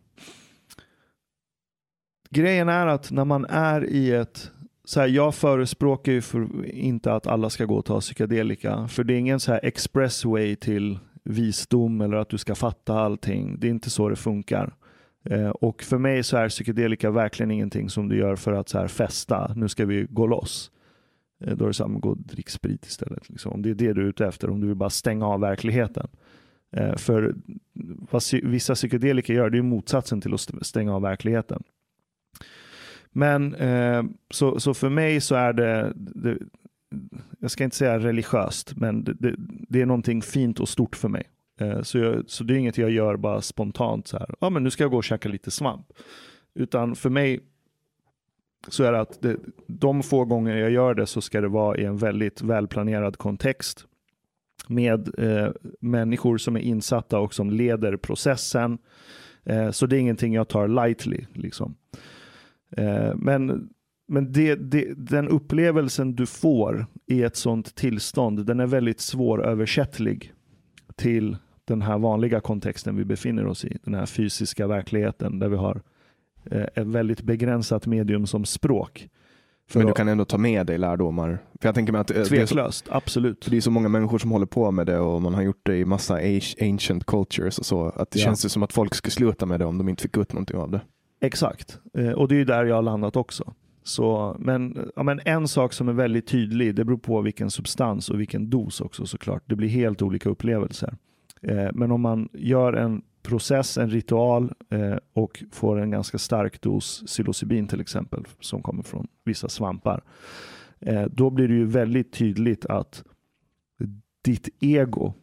Grejen 2.31 2.69
är 2.69 2.87
att 2.87 3.11
när 3.11 3.25
man 3.25 3.45
är 3.45 3.85
i 3.85 4.11
ett 4.13 4.51
så 4.85 5.01
här, 5.01 5.09
jag 5.09 5.35
förespråkar 5.35 6.13
ju 6.13 6.21
för 6.21 6.67
inte 6.67 7.13
att 7.13 7.27
alla 7.27 7.51
ska 7.51 7.65
gå 7.65 7.77
och 7.77 7.85
ta 7.85 8.01
psykedelika, 8.01 8.89
för 8.89 9.05
det 9.05 9.15
är 9.15 9.19
ingen 9.19 9.41
så 9.41 9.53
här 9.53 9.61
expressway 9.63 10.57
till 10.57 10.99
visdom 11.25 12.01
eller 12.01 12.17
att 12.17 12.29
du 12.29 12.39
ska 12.39 12.55
fatta 12.55 13.01
allting. 13.01 13.57
Det 13.61 13.67
är 13.67 13.71
inte 13.71 13.91
så 13.91 14.09
det 14.09 14.17
funkar. 14.17 14.75
Eh, 15.25 15.49
och 15.49 15.83
för 15.83 15.99
mig 15.99 16.23
så 16.23 16.37
är 16.37 16.49
psykedelika 16.49 17.11
verkligen 17.11 17.51
ingenting 17.51 17.91
som 17.91 18.09
du 18.09 18.17
gör 18.17 18.37
för 18.37 18.53
att 18.53 18.69
så 18.69 18.79
här 18.79 18.89
festa, 18.89 19.53
nu 19.57 19.69
ska 19.69 19.87
vi 19.87 20.07
gå 20.11 20.27
loss. 20.27 20.71
Eh, 21.41 21.57
då 21.57 21.65
är 21.65 21.69
det 21.69 21.75
samma, 21.75 21.99
gå 21.99 22.09
och 22.09 22.19
drick 22.19 22.51
sprit 22.51 22.87
istället. 22.87 23.29
Liksom. 23.29 23.53
Om 23.53 23.63
det 23.63 23.71
är 23.71 23.75
det 23.75 23.93
du 23.93 24.01
är 24.01 24.07
ute 24.07 24.27
efter, 24.27 24.51
om 24.51 24.61
du 24.61 24.67
vill 24.67 24.77
bara 24.77 24.91
stänga 24.91 25.27
av 25.27 25.41
verkligheten. 25.41 26.09
Eh, 26.77 26.97
för 26.97 27.35
vad 28.11 28.23
vissa 28.43 28.75
psykedelika 28.75 29.33
gör, 29.33 29.51
det 29.51 29.59
är 29.59 29.63
motsatsen 29.63 30.21
till 30.21 30.35
att 30.35 30.67
stänga 30.67 30.95
av 30.95 31.03
verkligheten. 31.03 31.63
Men 33.13 33.55
eh, 33.55 34.03
så, 34.31 34.61
så 34.61 34.75
för 34.75 34.89
mig 34.89 35.21
så 35.21 35.35
är 35.35 35.53
det, 35.53 35.93
det, 35.97 36.39
jag 37.39 37.51
ska 37.51 37.65
inte 37.65 37.77
säga 37.77 37.99
religiöst, 37.99 38.77
men 38.77 39.05
det, 39.05 39.15
det, 39.15 39.35
det 39.69 39.83
är 39.83 39.87
någonting 39.87 40.23
fint 40.23 40.61
och 40.61 40.69
stort 40.69 40.97
för 40.97 41.09
mig. 41.09 41.25
Eh, 41.61 41.83
så, 41.83 41.99
jag, 41.99 42.25
så 42.27 42.45
det 42.45 42.55
är 42.55 42.59
inget 42.59 42.79
jag 42.79 42.91
gör 42.91 43.17
bara 43.17 43.41
spontant 43.41 44.09
så 44.09 44.19
här, 44.19 44.35
ja 44.41 44.51
men 44.51 44.63
nu 44.63 44.71
ska 44.71 44.85
jag 44.85 44.91
gå 44.91 44.97
och 44.97 45.05
käka 45.05 45.29
lite 45.29 45.51
svamp. 45.51 45.87
Utan 46.55 46.95
för 46.95 47.11
mig 47.11 47.41
så 48.69 48.85
är 48.85 48.93
det 48.93 49.01
att 49.01 49.23
det, 49.23 49.37
de 49.67 50.03
få 50.03 50.25
gånger 50.25 50.57
jag 50.57 50.71
gör 50.71 50.95
det 50.95 51.07
så 51.07 51.21
ska 51.21 51.41
det 51.41 51.49
vara 51.49 51.79
i 51.79 51.85
en 51.85 51.97
väldigt 51.97 52.43
välplanerad 52.43 53.17
kontext 53.17 53.87
med 54.69 55.21
eh, 55.21 55.53
människor 55.81 56.39
som 56.39 56.57
är 56.57 56.61
insatta 56.61 57.19
och 57.19 57.35
som 57.35 57.51
leder 57.51 57.97
processen. 57.97 58.79
Eh, 59.45 59.71
så 59.71 59.87
det 59.87 59.97
är 59.97 60.01
ingenting 60.01 60.35
jag 60.35 60.49
tar 60.49 60.69
lightly. 60.69 61.25
Liksom. 61.33 61.75
Eh, 62.77 63.15
men 63.17 63.69
men 64.09 64.33
det, 64.33 64.55
det, 64.55 64.95
den 64.97 65.29
upplevelsen 65.29 66.15
du 66.15 66.27
får 66.27 66.87
i 67.07 67.23
ett 67.23 67.37
sånt 67.37 67.75
tillstånd, 67.75 68.47
den 68.47 68.61
är 68.61 68.67
väldigt 68.67 69.01
svåröversättlig 69.01 70.33
till 70.97 71.37
den 71.65 71.83
här 71.83 71.99
vanliga 71.99 72.41
kontexten 72.41 72.97
vi 72.97 73.05
befinner 73.05 73.47
oss 73.47 73.65
i. 73.65 73.77
Den 73.85 73.95
här 73.95 74.07
fysiska 74.07 74.67
verkligheten 74.67 75.39
där 75.39 75.49
vi 75.49 75.57
har 75.57 75.81
eh, 76.45 76.63
ett 76.63 76.87
väldigt 76.87 77.23
begränsat 77.23 77.87
medium 77.87 78.27
som 78.27 78.45
språk. 78.45 79.09
För 79.69 79.79
Men 79.81 79.87
du 79.87 79.93
kan 79.93 80.09
ändå 80.09 80.25
ta 80.25 80.39
med 80.39 80.67
dig 80.67 80.79
lärdomar. 80.79 81.39
För 81.61 81.69
jag 81.69 81.75
tänker 81.75 81.93
mig 81.93 82.01
att 82.01 82.11
eh, 82.11 82.15
det 82.15 82.21
är, 82.21 82.25
så, 82.25 82.29
Tveklöst, 82.35 82.89
absolut. 82.91 83.47
det 83.51 83.57
är 83.57 83.61
så 83.61 83.71
många 83.71 83.89
människor 83.89 84.19
som 84.19 84.31
håller 84.31 84.47
på 84.47 84.71
med 84.71 84.87
det 84.87 84.99
och 84.99 85.23
man 85.23 85.35
har 85.35 85.43
gjort 85.43 85.61
det 85.63 85.77
i 85.77 85.85
massa 85.85 86.15
ancient 86.61 87.07
cultures 87.07 87.59
och 87.59 87.67
så. 87.67 87.85
Att 87.89 88.11
det 88.11 88.19
Ja. 88.19 88.25
känns 88.25 88.45
ju 88.45 88.49
som 88.49 88.63
att 88.63 88.73
folk 88.73 88.95
skulle 88.95 89.13
sluta 89.13 89.47
med 89.47 89.61
det 89.61 89.65
om 89.67 89.79
de 89.79 89.89
inte 89.89 90.03
fick 90.03 90.17
ut 90.17 90.33
någonting 90.33 90.57
av 90.57 90.71
det. 90.71 90.81
Exakt, 91.23 91.79
eh, 91.95 92.11
och 92.11 92.29
det 92.29 92.35
är 92.35 92.39
ju 92.39 92.45
där 92.45 92.65
jag 92.65 92.75
har 92.75 92.83
landat 92.83 93.17
också. 93.17 93.55
Så, 93.83 94.37
men, 94.39 94.91
ja, 94.97 95.03
men 95.03 95.21
en 95.25 95.49
sak 95.49 95.73
som 95.73 95.89
är 95.89 95.93
väldigt 95.93 96.27
tydlig, 96.27 96.75
det 96.75 96.85
beror 96.85 96.99
på 96.99 97.21
vilken 97.21 97.51
substans 97.51 98.11
och 98.11 98.21
vilken 98.21 98.51
dos 98.51 98.81
också 98.81 99.07
såklart. 99.07 99.43
Det 99.47 99.57
blir 99.57 99.69
helt 99.69 100.03
olika 100.03 100.29
upplevelser. 100.29 100.97
Eh, 101.43 101.69
men 101.73 101.91
om 101.91 102.01
man 102.01 102.29
gör 102.33 102.73
en 102.73 103.03
process, 103.23 103.79
en 103.79 103.91
ritual 103.91 104.53
eh, 104.71 104.97
och 105.13 105.45
får 105.53 105.81
en 105.81 105.91
ganska 105.91 106.19
stark 106.19 106.61
dos 106.61 107.03
psilocybin 107.07 107.69
till 107.69 107.81
exempel, 107.81 108.25
som 108.41 108.63
kommer 108.63 108.83
från 108.83 109.09
vissa 109.25 109.49
svampar, 109.49 110.03
eh, 110.81 111.05
då 111.11 111.31
blir 111.31 111.49
det 111.49 111.55
ju 111.55 111.67
väldigt 111.67 112.13
tydligt 112.13 112.67
att 112.67 113.05
ditt 114.25 114.49
ego, 114.61 115.15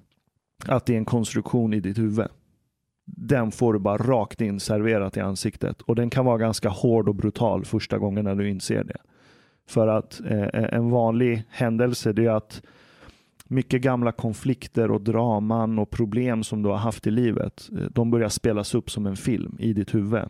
att 0.66 0.86
det 0.86 0.94
är 0.94 0.98
en 0.98 1.06
konstruktion 1.06 1.74
i 1.74 1.80
ditt 1.80 1.98
huvud 1.98 2.28
den 3.18 3.52
får 3.52 3.74
du 3.74 3.80
bara 3.80 3.98
rakt 3.98 4.42
in 4.42 4.60
serverat 4.60 5.18
i 5.18 5.20
ansiktet. 5.20 5.82
Och 5.82 5.96
den 5.96 6.10
kan 6.10 6.26
vara 6.26 6.38
ganska 6.38 6.70
hård 6.70 7.10
och 7.10 7.16
brutal 7.16 7.66
första 7.66 7.98
gången 7.98 8.26
när 8.26 8.36
du 8.36 8.50
inser 8.50 8.84
det. 8.84 8.98
För 9.68 9.88
att 9.88 10.22
eh, 10.26 10.74
en 10.74 10.90
vanlig 10.90 11.44
händelse 11.50 12.14
det 12.14 12.26
är 12.26 12.32
att 12.32 12.62
mycket 13.44 13.82
gamla 13.82 14.12
konflikter 14.12 14.92
och 14.92 15.02
draman 15.02 15.80
och 15.80 15.90
problem 15.90 16.44
som 16.44 16.64
du 16.64 16.70
har 16.70 16.78
haft 16.78 17.08
i 17.08 17.12
livet, 17.12 17.70
eh, 17.72 17.86
de 17.92 18.12
börjar 18.12 18.30
spelas 18.30 18.76
upp 18.76 18.92
som 18.92 19.06
en 19.06 19.16
film 19.16 19.58
i 19.60 19.74
ditt 19.74 19.96
huvud. 19.96 20.30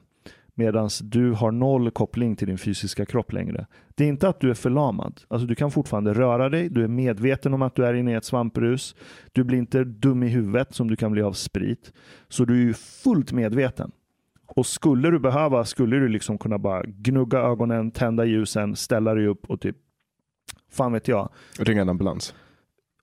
Medan 0.59 0.89
du 1.01 1.31
har 1.31 1.51
noll 1.51 1.91
koppling 1.91 2.35
till 2.35 2.47
din 2.47 2.57
fysiska 2.57 3.05
kropp 3.05 3.33
längre. 3.33 3.65
Det 3.95 4.03
är 4.03 4.07
inte 4.07 4.29
att 4.29 4.39
du 4.39 4.49
är 4.49 4.53
förlamad. 4.53 5.21
Alltså 5.27 5.47
du 5.47 5.55
kan 5.55 5.71
fortfarande 5.71 6.13
röra 6.13 6.49
dig, 6.49 6.69
du 6.69 6.83
är 6.83 6.87
medveten 6.87 7.53
om 7.53 7.61
att 7.61 7.75
du 7.75 7.85
är 7.85 7.93
inne 7.93 8.11
i 8.11 8.15
ett 8.15 8.25
svamprus. 8.25 8.95
Du 9.31 9.43
blir 9.43 9.57
inte 9.57 9.83
dum 9.83 10.23
i 10.23 10.27
huvudet 10.27 10.73
som 10.75 10.87
du 10.87 10.95
kan 10.95 11.11
bli 11.11 11.21
av 11.21 11.33
sprit. 11.33 11.93
Så 12.29 12.45
du 12.45 12.69
är 12.69 12.73
fullt 12.73 13.31
medveten. 13.31 13.91
Och 14.45 14.65
skulle 14.65 15.09
du 15.11 15.19
behöva, 15.19 15.65
skulle 15.65 15.99
du 15.99 16.07
liksom 16.07 16.37
kunna 16.37 16.57
bara 16.57 16.83
gnugga 16.85 17.39
ögonen, 17.39 17.91
tända 17.91 18.25
ljusen, 18.25 18.75
ställa 18.75 19.13
dig 19.13 19.27
upp 19.27 19.45
och 19.45 19.61
typ, 19.61 19.75
fan 20.71 20.93
vet 20.93 21.07
jag. 21.07 21.29
Ringa 21.59 21.81
en 21.81 21.89
ambulans. 21.89 22.35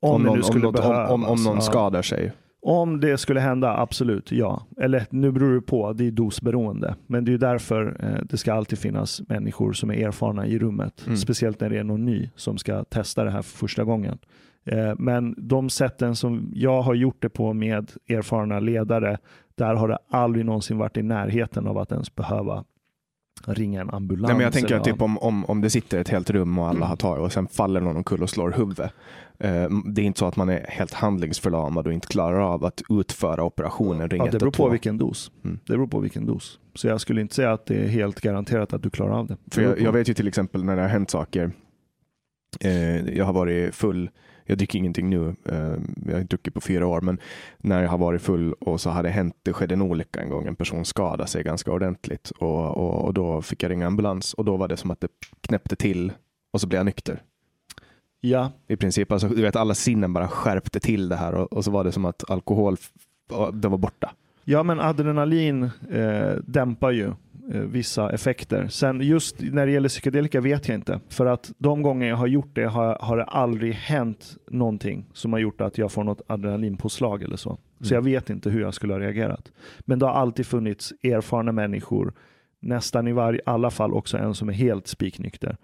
Om, 0.01 0.23
det 0.23 0.29
någon, 0.29 0.43
skulle 0.43 0.67
om, 0.67 0.73
behövas. 0.73 1.11
om, 1.11 1.25
om, 1.25 1.31
om 1.31 1.45
någon 1.45 1.63
skadar 1.63 2.03
sig. 2.03 2.33
Om 2.63 3.01
det 3.01 3.19
skulle 3.19 3.41
hända, 3.41 3.77
absolut, 3.77 4.33
ja. 4.33 4.67
Eller 4.81 5.07
nu 5.11 5.33
beror 5.33 5.55
det 5.55 5.61
på, 5.61 5.93
det 5.93 6.07
är 6.07 6.11
dosberoende. 6.11 6.95
Men 7.07 7.25
det 7.25 7.33
är 7.33 7.39
därför 7.39 7.97
eh, 8.01 8.25
det 8.25 8.37
ska 8.37 8.55
alltid 8.55 8.79
finnas 8.79 9.23
människor 9.29 9.73
som 9.73 9.91
är 9.91 10.07
erfarna 10.07 10.47
i 10.47 10.59
rummet. 10.59 11.03
Mm. 11.07 11.17
Speciellt 11.17 11.61
när 11.61 11.71
det 11.71 11.79
är 11.79 11.85
någon 11.85 12.05
ny 12.05 12.31
som 12.37 12.59
ska 12.59 12.85
testa 12.85 13.25
det 13.25 13.31
här 13.31 13.43
för 13.43 13.59
första 13.59 13.85
gången. 13.85 14.19
Eh, 14.65 14.95
men 14.99 15.35
de 15.39 15.71
sätten 15.71 16.17
som 16.17 16.51
jag 16.55 16.83
har 16.83 16.95
gjort 16.95 17.23
det 17.23 17.29
på 17.29 17.53
med 17.53 17.91
erfarna 18.09 18.61
ledare, 18.61 19.19
där 19.55 19.75
har 19.75 19.89
det 19.89 19.99
aldrig 20.11 20.45
någonsin 20.45 20.79
varit 20.79 20.97
i 20.97 21.03
närheten 21.03 21.67
av 21.67 21.79
att 21.79 21.93
ens 21.93 22.15
behöva 22.15 22.65
ringa 23.45 23.81
en 23.81 23.91
ambulans. 23.91 24.29
Nej, 24.29 24.37
men 24.37 24.45
jag 24.45 24.53
tänker 24.53 24.81
typ 24.81 25.03
om, 25.03 25.19
om, 25.19 25.45
om 25.45 25.61
det 25.61 25.71
sitter 25.71 25.99
ett 25.99 26.09
helt 26.09 26.31
rum 26.31 26.59
och 26.59 26.69
alla 26.69 26.87
har 26.87 26.97
tagit 26.97 27.23
och 27.23 27.33
sen 27.33 27.49
faller 27.49 27.81
någon 27.81 27.97
omkull 27.97 28.23
och 28.23 28.31
slår 28.31 28.51
huvudet. 28.51 28.93
Eh, 29.39 29.69
det 29.87 30.03
är 30.03 30.05
inte 30.05 30.19
så 30.19 30.27
att 30.27 30.37
man 30.37 30.49
är 30.49 30.67
helt 30.69 30.93
handlingsförlamad 30.93 31.87
och 31.87 31.93
inte 31.93 32.07
klarar 32.07 32.41
av 32.41 32.65
att 32.65 32.83
utföra 32.89 33.45
operationen. 33.45 34.11
Ring 34.11 34.25
Ja, 34.25 34.31
det 34.31 34.39
beror 34.39 34.51
på 34.51 34.63
112. 34.63 34.73
vilken 34.73 34.99
dos. 34.99 35.31
Mm. 35.45 35.59
Det 35.67 35.73
beror 35.73 35.87
på 35.87 36.01
vilken 36.01 36.27
dos. 36.27 36.59
Så 36.75 36.87
jag 36.87 37.01
skulle 37.01 37.21
inte 37.21 37.35
säga 37.35 37.53
att 37.53 37.67
det 37.67 37.75
är 37.75 37.89
helt 37.89 38.21
garanterat 38.21 38.73
att 38.73 38.83
du 38.83 38.91
klarar 38.91 39.19
av 39.19 39.27
det. 39.27 39.37
För 39.51 39.63
jag, 39.63 39.81
jag 39.81 39.93
vet 39.93 40.09
ju 40.09 40.15
till 40.15 40.29
exempel 40.29 40.65
när 40.65 40.77
det 40.77 40.83
har 40.83 40.89
hänt 40.89 41.11
saker. 41.11 41.51
Eh, 42.61 43.09
jag 43.17 43.25
har 43.25 43.33
varit 43.33 43.75
full. 43.75 44.11
Jag 44.47 44.59
dricker 44.59 44.79
ingenting 44.79 45.11
nu. 45.11 45.35
Eh, 45.45 45.57
jag 46.07 46.13
har 46.13 46.21
inte 46.21 46.37
druckit 46.37 46.55
på 46.55 46.61
fyra 46.61 46.87
år. 46.87 47.01
Men 47.01 47.19
när 47.59 47.83
jag 47.83 47.91
har 47.91 47.99
varit 47.99 48.23
full 48.23 48.53
och 48.53 48.81
så 48.81 48.91
hade 48.91 49.09
det 49.09 49.13
hänt, 49.13 49.35
det 49.43 49.53
skedde 49.53 49.75
en 49.75 49.83
olycka 49.83 50.21
en 50.21 50.31
gång. 50.31 50.47
En 50.47 50.57
person 50.57 50.85
skadade 50.85 51.27
sig 51.27 51.43
ganska 51.43 51.73
ordentligt 51.73 52.31
och, 52.31 52.77
och, 52.77 53.05
och 53.05 53.15
då 53.15 53.43
fick 53.43 53.63
jag 53.63 53.71
ringa 53.71 53.87
ambulans 53.87 54.35
och 54.35 54.45
då 54.45 54.57
var 54.57 54.69
det 54.69 54.77
som 54.77 54.91
att 54.91 55.01
det 55.01 55.09
knäppte 55.41 55.77
till 55.77 56.13
och 56.53 56.61
så 56.61 56.67
blev 56.67 56.79
jag 56.79 56.87
nykter. 56.87 57.23
Ja, 58.21 58.53
I 58.69 58.77
princip, 58.77 59.13
alltså, 59.13 59.29
du 59.29 59.43
vet 59.43 59.57
alla 59.57 59.75
sinnen 59.75 60.13
bara 60.13 60.29
skärpte 60.29 60.81
till 60.81 61.09
det 61.09 61.17
här 61.17 61.35
och, 61.35 61.53
och 61.53 61.65
så 61.65 61.71
var 61.71 61.85
det 61.85 61.93
som 61.93 62.05
att 62.05 62.31
alkohol, 62.31 62.77
det 63.53 63.69
var 63.69 63.79
borta. 63.79 64.13
Ja, 64.45 64.63
men 64.63 64.81
adrenalin 64.81 65.63
eh, 65.91 66.33
dämpar 66.47 66.91
ju 66.91 67.13
vissa 67.49 68.11
effekter. 68.13 68.69
Sen 68.69 69.01
just 69.01 69.41
när 69.41 69.67
det 69.67 69.73
gäller 69.73 69.89
psykedelika 69.89 70.41
vet 70.41 70.69
jag 70.69 70.75
inte. 70.75 71.01
För 71.09 71.27
att 71.27 71.53
de 71.59 71.83
gånger 71.83 72.09
jag 72.09 72.17
har 72.17 72.27
gjort 72.27 72.51
det 72.55 72.65
har, 72.65 72.99
har 73.01 73.17
det 73.17 73.25
aldrig 73.25 73.75
hänt 73.75 74.37
någonting 74.51 75.07
som 75.13 75.33
har 75.33 75.41
gjort 75.41 75.61
att 75.61 75.79
jag 75.79 75.93
får 75.93 76.05
något 76.05 76.23
adrenalinpåslag 76.27 77.23
eller 77.23 77.37
så. 77.37 77.59
Så 77.81 77.95
jag 77.95 78.03
vet 78.03 78.31
inte 78.31 78.51
hur 78.51 78.61
jag 78.61 78.75
skulle 78.75 78.93
ha 78.93 79.01
reagerat. 79.01 79.53
Men 79.81 79.99
det 79.99 80.07
har 80.07 80.13
alltid 80.13 80.47
funnits 80.47 80.93
erfarna 81.03 81.53
människor, 81.53 82.13
nästan 82.61 83.09
i 83.09 83.13
varje, 83.13 83.41
alla 83.47 83.71
fall 83.71 83.93
också 83.93 84.19
en 84.19 84.35
som 84.35 84.49
är 84.49 84.53
helt 84.53 84.87
spiknykter 84.87 85.57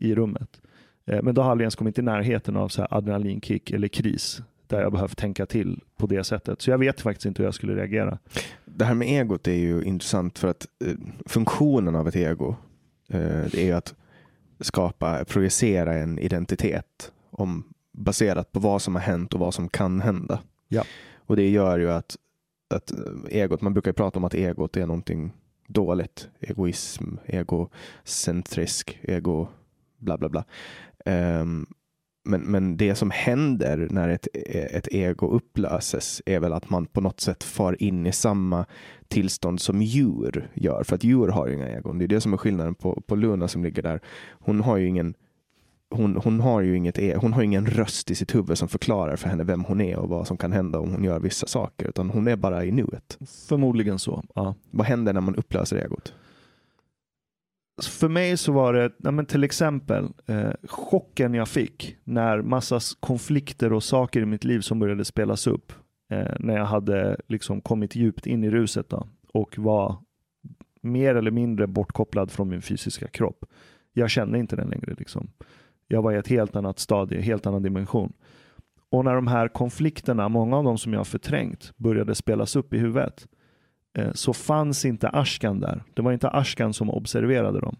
i 0.00 0.14
rummet. 0.14 0.60
Eh, 1.06 1.22
men 1.22 1.34
då 1.34 1.42
har 1.42 1.50
aldrig 1.50 1.64
ens 1.64 1.74
kommit 1.74 1.98
i 1.98 2.02
närheten 2.02 2.56
av 2.56 2.68
så 2.68 2.82
här 2.82 2.94
adrenalinkick 2.94 3.70
eller 3.70 3.88
kris. 3.88 4.42
där 4.66 4.80
jag 4.80 4.92
behövt 4.92 5.18
tänka 5.18 5.46
till 5.46 5.80
på 5.96 6.06
det 6.06 6.24
sättet. 6.24 6.62
Så 6.62 6.70
jag 6.70 6.78
vet 6.78 7.00
faktiskt 7.00 7.26
inte 7.26 7.42
hur 7.42 7.46
jag 7.46 7.54
skulle 7.54 7.74
reagera. 7.74 8.18
Det 8.76 8.84
här 8.84 8.94
med 8.94 9.08
egot 9.08 9.48
är 9.48 9.52
ju 9.52 9.82
intressant 9.82 10.38
för 10.38 10.48
att 10.48 10.66
eh, 10.84 10.94
funktionen 11.26 11.96
av 11.96 12.08
ett 12.08 12.16
ego 12.16 12.56
eh, 13.08 13.54
är 13.54 13.74
att 13.74 13.94
skapa, 14.60 15.24
projicera 15.24 15.94
en 15.94 16.18
identitet 16.18 17.12
om, 17.30 17.64
baserat 17.92 18.52
på 18.52 18.60
vad 18.60 18.82
som 18.82 18.94
har 18.94 19.02
hänt 19.02 19.34
och 19.34 19.40
vad 19.40 19.54
som 19.54 19.68
kan 19.68 20.00
hända. 20.00 20.40
Ja. 20.68 20.84
Och 21.16 21.36
det 21.36 21.48
gör 21.48 21.78
ju 21.78 21.90
att, 21.90 22.16
att 22.74 22.90
eh, 22.90 22.98
egot, 23.30 23.60
man 23.60 23.72
brukar 23.72 23.92
prata 23.92 24.18
om 24.18 24.24
att 24.24 24.34
egot 24.34 24.76
är 24.76 24.86
någonting 24.86 25.32
dåligt. 25.66 26.28
Egoism, 26.40 27.16
egocentrisk, 27.26 28.98
ego 29.02 29.48
bla 29.98 30.18
bla 30.18 30.28
bla. 30.28 30.44
Um, 31.06 31.66
men, 32.26 32.40
men 32.40 32.76
det 32.76 32.94
som 32.94 33.10
händer 33.10 33.88
när 33.90 34.08
ett, 34.08 34.28
ett 34.52 34.88
ego 34.88 35.28
upplöses 35.28 36.22
är 36.26 36.40
väl 36.40 36.52
att 36.52 36.70
man 36.70 36.86
på 36.86 37.00
något 37.00 37.20
sätt 37.20 37.44
far 37.44 37.82
in 37.82 38.06
i 38.06 38.12
samma 38.12 38.66
tillstånd 39.08 39.60
som 39.60 39.82
djur 39.82 40.50
gör. 40.54 40.82
För 40.84 40.94
att 40.94 41.04
djur 41.04 41.28
har 41.28 41.46
ju 41.46 41.54
inga 41.54 41.68
egon. 41.68 41.98
Det 41.98 42.04
är 42.04 42.08
det 42.08 42.20
som 42.20 42.32
är 42.32 42.36
skillnaden 42.36 42.74
på, 42.74 43.02
på 43.06 43.16
Luna 43.16 43.48
som 43.48 43.64
ligger 43.64 43.82
där. 43.82 44.00
Hon 44.30 44.60
har 44.60 44.76
ju 44.76 44.86
ingen 44.86 45.14
hon, 45.90 46.16
hon, 46.24 46.40
har 46.40 46.60
ju 46.60 46.76
inget, 46.76 46.98
e, 46.98 47.16
hon 47.16 47.32
har 47.32 47.42
ingen 47.42 47.66
röst 47.66 48.10
i 48.10 48.14
sitt 48.14 48.34
huvud 48.34 48.58
som 48.58 48.68
förklarar 48.68 49.16
för 49.16 49.28
henne 49.28 49.44
vem 49.44 49.64
hon 49.64 49.80
är 49.80 49.96
och 49.96 50.08
vad 50.08 50.26
som 50.26 50.36
kan 50.36 50.52
hända 50.52 50.78
om 50.78 50.90
hon 50.90 51.04
gör 51.04 51.20
vissa 51.20 51.46
saker, 51.46 51.88
utan 51.88 52.10
hon 52.10 52.28
är 52.28 52.36
bara 52.36 52.64
i 52.64 52.70
nuet. 52.70 53.18
Förmodligen 53.48 53.98
så, 53.98 54.24
ja. 54.34 54.54
Vad 54.70 54.86
händer 54.86 55.12
när 55.12 55.20
man 55.20 55.36
upplöser 55.36 55.76
egot? 55.76 56.14
För 57.82 58.08
mig 58.08 58.36
så 58.36 58.52
var 58.52 58.72
det 58.72 58.92
ja, 58.98 59.10
men 59.10 59.26
till 59.26 59.44
exempel 59.44 60.08
eh, 60.26 60.50
chocken 60.64 61.34
jag 61.34 61.48
fick 61.48 61.96
när 62.04 62.42
massa 62.42 62.80
konflikter 63.00 63.72
och 63.72 63.82
saker 63.82 64.20
i 64.20 64.26
mitt 64.26 64.44
liv 64.44 64.60
som 64.60 64.78
började 64.78 65.04
spelas 65.04 65.46
upp 65.46 65.72
eh, 66.10 66.34
när 66.40 66.56
jag 66.56 66.64
hade 66.64 67.16
liksom 67.28 67.60
kommit 67.60 67.96
djupt 67.96 68.26
in 68.26 68.44
i 68.44 68.50
ruset 68.50 68.88
då, 68.88 69.06
och 69.32 69.58
var 69.58 69.96
mer 70.80 71.14
eller 71.14 71.30
mindre 71.30 71.66
bortkopplad 71.66 72.30
från 72.30 72.48
min 72.48 72.62
fysiska 72.62 73.08
kropp. 73.08 73.44
Jag 73.92 74.10
kände 74.10 74.38
inte 74.38 74.56
den 74.56 74.68
längre. 74.68 74.94
Liksom. 74.98 75.30
Jag 75.88 76.02
var 76.02 76.12
i 76.12 76.16
ett 76.16 76.28
helt 76.28 76.56
annat 76.56 76.78
stadie, 76.78 77.20
helt 77.20 77.46
annan 77.46 77.62
dimension. 77.62 78.12
Och 78.90 79.04
när 79.04 79.14
de 79.14 79.26
här 79.26 79.48
konflikterna, 79.48 80.28
många 80.28 80.56
av 80.56 80.64
dem 80.64 80.78
som 80.78 80.92
jag 80.92 81.06
förträngt, 81.06 81.72
började 81.76 82.14
spelas 82.14 82.56
upp 82.56 82.74
i 82.74 82.78
huvudet, 82.78 83.28
så 84.14 84.32
fanns 84.32 84.84
inte 84.84 85.08
Ashkan 85.08 85.60
där. 85.60 85.82
Det 85.94 86.02
var 86.02 86.12
inte 86.12 86.28
Ashkan 86.28 86.74
som 86.74 86.90
observerade 86.90 87.60
dem. 87.60 87.76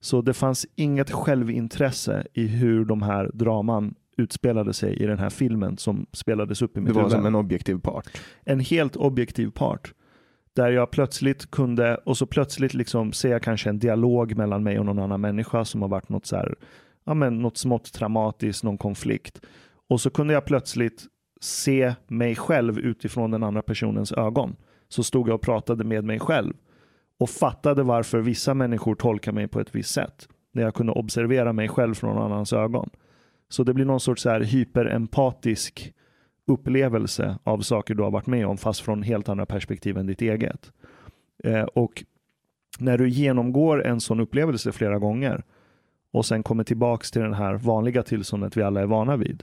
Så 0.00 0.22
det 0.22 0.34
fanns 0.34 0.66
inget 0.76 1.10
självintresse 1.10 2.26
i 2.32 2.46
hur 2.46 2.84
de 2.84 3.02
här 3.02 3.30
draman 3.34 3.94
utspelade 4.16 4.72
sig 4.72 4.96
i 5.02 5.06
den 5.06 5.18
här 5.18 5.30
filmen 5.30 5.78
som 5.78 6.06
spelades 6.12 6.62
upp 6.62 6.76
i 6.76 6.80
mitt 6.80 6.88
huvud. 6.88 6.96
Det 6.96 7.02
var 7.02 7.10
huvud. 7.10 7.18
som 7.18 7.26
en 7.26 7.34
objektiv 7.34 7.78
part? 7.78 8.22
En 8.44 8.60
helt 8.60 8.96
objektiv 8.96 9.50
part. 9.50 9.94
Där 10.56 10.70
jag 10.70 10.90
plötsligt 10.90 11.50
kunde, 11.50 11.94
och 11.94 12.16
så 12.16 12.26
plötsligt 12.26 12.74
liksom 12.74 13.12
ser 13.12 13.30
jag 13.30 13.42
kanske 13.42 13.70
en 13.70 13.78
dialog 13.78 14.36
mellan 14.36 14.62
mig 14.62 14.78
och 14.78 14.86
någon 14.86 14.98
annan 14.98 15.20
människa 15.20 15.64
som 15.64 15.82
har 15.82 15.88
varit 15.88 16.08
något 16.08 16.26
så 16.26 16.36
här, 16.36 16.54
ja 17.04 17.14
men 17.14 17.42
något 17.42 17.56
smått 17.56 17.92
traumatiskt, 17.92 18.64
någon 18.64 18.78
konflikt. 18.78 19.40
Och 19.88 20.00
så 20.00 20.10
kunde 20.10 20.34
jag 20.34 20.44
plötsligt 20.44 21.06
se 21.40 21.94
mig 22.06 22.36
själv 22.36 22.78
utifrån 22.78 23.30
den 23.30 23.42
andra 23.42 23.62
personens 23.62 24.12
ögon 24.12 24.56
så 24.94 25.02
stod 25.02 25.28
jag 25.28 25.34
och 25.34 25.42
pratade 25.42 25.84
med 25.84 26.04
mig 26.04 26.20
själv 26.20 26.54
och 27.18 27.30
fattade 27.30 27.82
varför 27.82 28.18
vissa 28.18 28.54
människor 28.54 28.94
tolkar 28.94 29.32
mig 29.32 29.48
på 29.48 29.60
ett 29.60 29.74
visst 29.74 29.90
sätt. 29.90 30.28
När 30.52 30.62
jag 30.62 30.74
kunde 30.74 30.92
observera 30.92 31.52
mig 31.52 31.68
själv 31.68 31.94
från 31.94 32.14
någon 32.14 32.32
annans 32.32 32.52
ögon. 32.52 32.90
Så 33.48 33.64
det 33.64 33.74
blir 33.74 33.84
någon 33.84 34.00
sorts 34.00 34.22
så 34.22 34.30
här 34.30 34.40
hyperempatisk 34.40 35.94
upplevelse 36.46 37.38
av 37.44 37.60
saker 37.60 37.94
du 37.94 38.02
har 38.02 38.10
varit 38.10 38.26
med 38.26 38.46
om 38.46 38.56
fast 38.56 38.80
från 38.80 39.02
helt 39.02 39.28
andra 39.28 39.46
perspektiv 39.46 39.98
än 39.98 40.06
ditt 40.06 40.22
eget. 40.22 40.72
Eh, 41.44 41.62
och 41.62 42.04
när 42.78 42.98
du 42.98 43.08
genomgår 43.08 43.86
en 43.86 44.00
sån 44.00 44.20
upplevelse 44.20 44.72
flera 44.72 44.98
gånger 44.98 45.44
och 46.12 46.26
sen 46.26 46.42
kommer 46.42 46.64
tillbaks 46.64 47.10
till 47.10 47.22
det 47.22 47.34
här 47.34 47.54
vanliga 47.54 48.02
tillståndet 48.02 48.56
vi 48.56 48.62
alla 48.62 48.80
är 48.80 48.86
vana 48.86 49.16
vid 49.16 49.42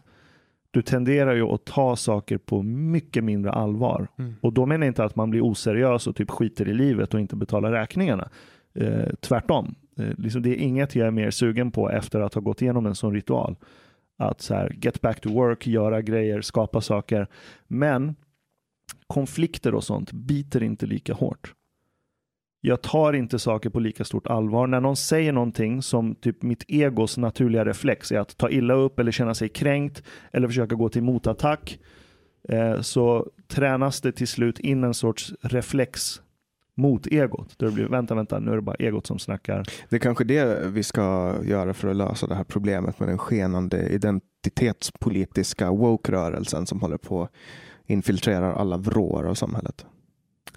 du 0.71 0.81
tenderar 0.81 1.35
ju 1.35 1.43
att 1.43 1.65
ta 1.65 1.95
saker 1.95 2.37
på 2.37 2.63
mycket 2.63 3.23
mindre 3.23 3.51
allvar. 3.51 4.07
Mm. 4.17 4.33
Och 4.41 4.53
då 4.53 4.65
menar 4.65 4.85
jag 4.85 4.89
inte 4.89 5.03
att 5.03 5.15
man 5.15 5.29
blir 5.29 5.41
oseriös 5.41 6.07
och 6.07 6.15
typ 6.15 6.31
skiter 6.31 6.67
i 6.67 6.73
livet 6.73 7.13
och 7.13 7.19
inte 7.19 7.35
betalar 7.35 7.71
räkningarna. 7.71 8.29
Eh, 8.73 9.09
tvärtom. 9.19 9.75
Eh, 9.97 10.09
liksom 10.17 10.41
det 10.41 10.49
är 10.49 10.55
inget 10.55 10.95
jag 10.95 11.07
är 11.07 11.11
mer 11.11 11.31
sugen 11.31 11.71
på 11.71 11.89
efter 11.89 12.19
att 12.19 12.33
ha 12.33 12.41
gått 12.41 12.61
igenom 12.61 12.85
en 12.85 12.95
sån 12.95 13.13
ritual. 13.13 13.55
Att 14.17 14.41
så 14.41 14.53
här, 14.53 14.75
get 14.81 15.01
back 15.01 15.21
to 15.21 15.29
work, 15.29 15.67
göra 15.67 16.01
grejer, 16.01 16.41
skapa 16.41 16.81
saker. 16.81 17.27
Men 17.67 18.15
konflikter 19.07 19.75
och 19.75 19.83
sånt 19.83 20.11
biter 20.11 20.63
inte 20.63 20.85
lika 20.85 21.13
hårt 21.13 21.53
jag 22.61 22.81
tar 22.81 23.13
inte 23.13 23.39
saker 23.39 23.69
på 23.69 23.79
lika 23.79 24.05
stort 24.05 24.27
allvar. 24.27 24.67
När 24.67 24.81
någon 24.81 24.95
säger 24.95 25.33
någonting 25.33 25.81
som 25.81 26.15
typ 26.15 26.41
mitt 26.41 26.63
egos 26.67 27.17
naturliga 27.17 27.65
reflex 27.65 28.11
är 28.11 28.19
att 28.19 28.37
ta 28.37 28.49
illa 28.49 28.73
upp 28.73 28.99
eller 28.99 29.11
känna 29.11 29.35
sig 29.35 29.49
kränkt 29.49 30.03
eller 30.31 30.47
försöka 30.47 30.75
gå 30.75 30.89
till 30.89 31.03
motattack 31.03 31.79
eh, 32.49 32.81
så 32.81 33.27
tränas 33.47 34.01
det 34.01 34.11
till 34.11 34.27
slut 34.27 34.59
in 34.59 34.83
en 34.83 34.93
sorts 34.93 35.33
reflex 35.41 36.21
mot 36.75 37.07
egot. 37.07 37.59
Där 37.59 37.67
det 37.67 37.73
blir, 37.73 37.85
vänta, 37.85 38.15
vänta, 38.15 38.39
nu 38.39 38.51
är 38.51 38.55
det 38.55 38.61
bara 38.61 38.75
egot 38.75 39.07
som 39.07 39.19
snackar. 39.19 39.65
Det 39.89 39.95
är 39.95 39.99
kanske 39.99 40.23
det 40.23 40.67
vi 40.67 40.83
ska 40.83 41.35
göra 41.43 41.73
för 41.73 41.87
att 41.87 41.95
lösa 41.95 42.27
det 42.27 42.35
här 42.35 42.43
problemet 42.43 42.99
med 42.99 43.09
den 43.09 43.17
skenande 43.17 43.89
identitetspolitiska 43.89 45.71
woke-rörelsen 45.71 46.65
som 46.65 46.81
håller 46.81 46.97
på 46.97 47.27
infiltrerar 47.85 48.53
alla 48.53 48.77
vrår 48.77 49.27
av 49.27 49.33
samhället. 49.33 49.85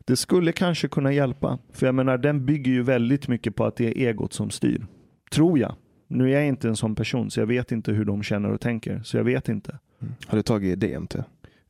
Det 0.04 0.16
skulle 0.16 0.52
kanske 0.52 0.88
kunna 0.88 1.12
hjälpa. 1.12 1.58
För 1.72 1.86
jag 1.86 1.94
menar, 1.94 2.18
den 2.18 2.46
bygger 2.46 2.72
ju 2.72 2.82
väldigt 2.82 3.28
mycket 3.28 3.56
på 3.56 3.64
att 3.64 3.76
det 3.76 3.86
är 3.86 4.08
egot 4.08 4.32
som 4.32 4.50
styr. 4.50 4.86
Tror 5.30 5.58
jag. 5.58 5.74
Nu 6.08 6.30
är 6.30 6.34
jag 6.34 6.46
inte 6.46 6.68
en 6.68 6.76
sån 6.76 6.94
person, 6.94 7.30
så 7.30 7.40
jag 7.40 7.46
vet 7.46 7.72
inte 7.72 7.92
hur 7.92 8.04
de 8.04 8.22
känner 8.22 8.50
och 8.50 8.60
tänker. 8.60 9.00
Så 9.04 9.16
jag 9.16 9.24
vet 9.24 9.48
inte. 9.48 9.78
Mm. 10.00 10.14
Har 10.26 10.36
du 10.36 10.42
tagit 10.42 10.80
DMT? 10.80 11.14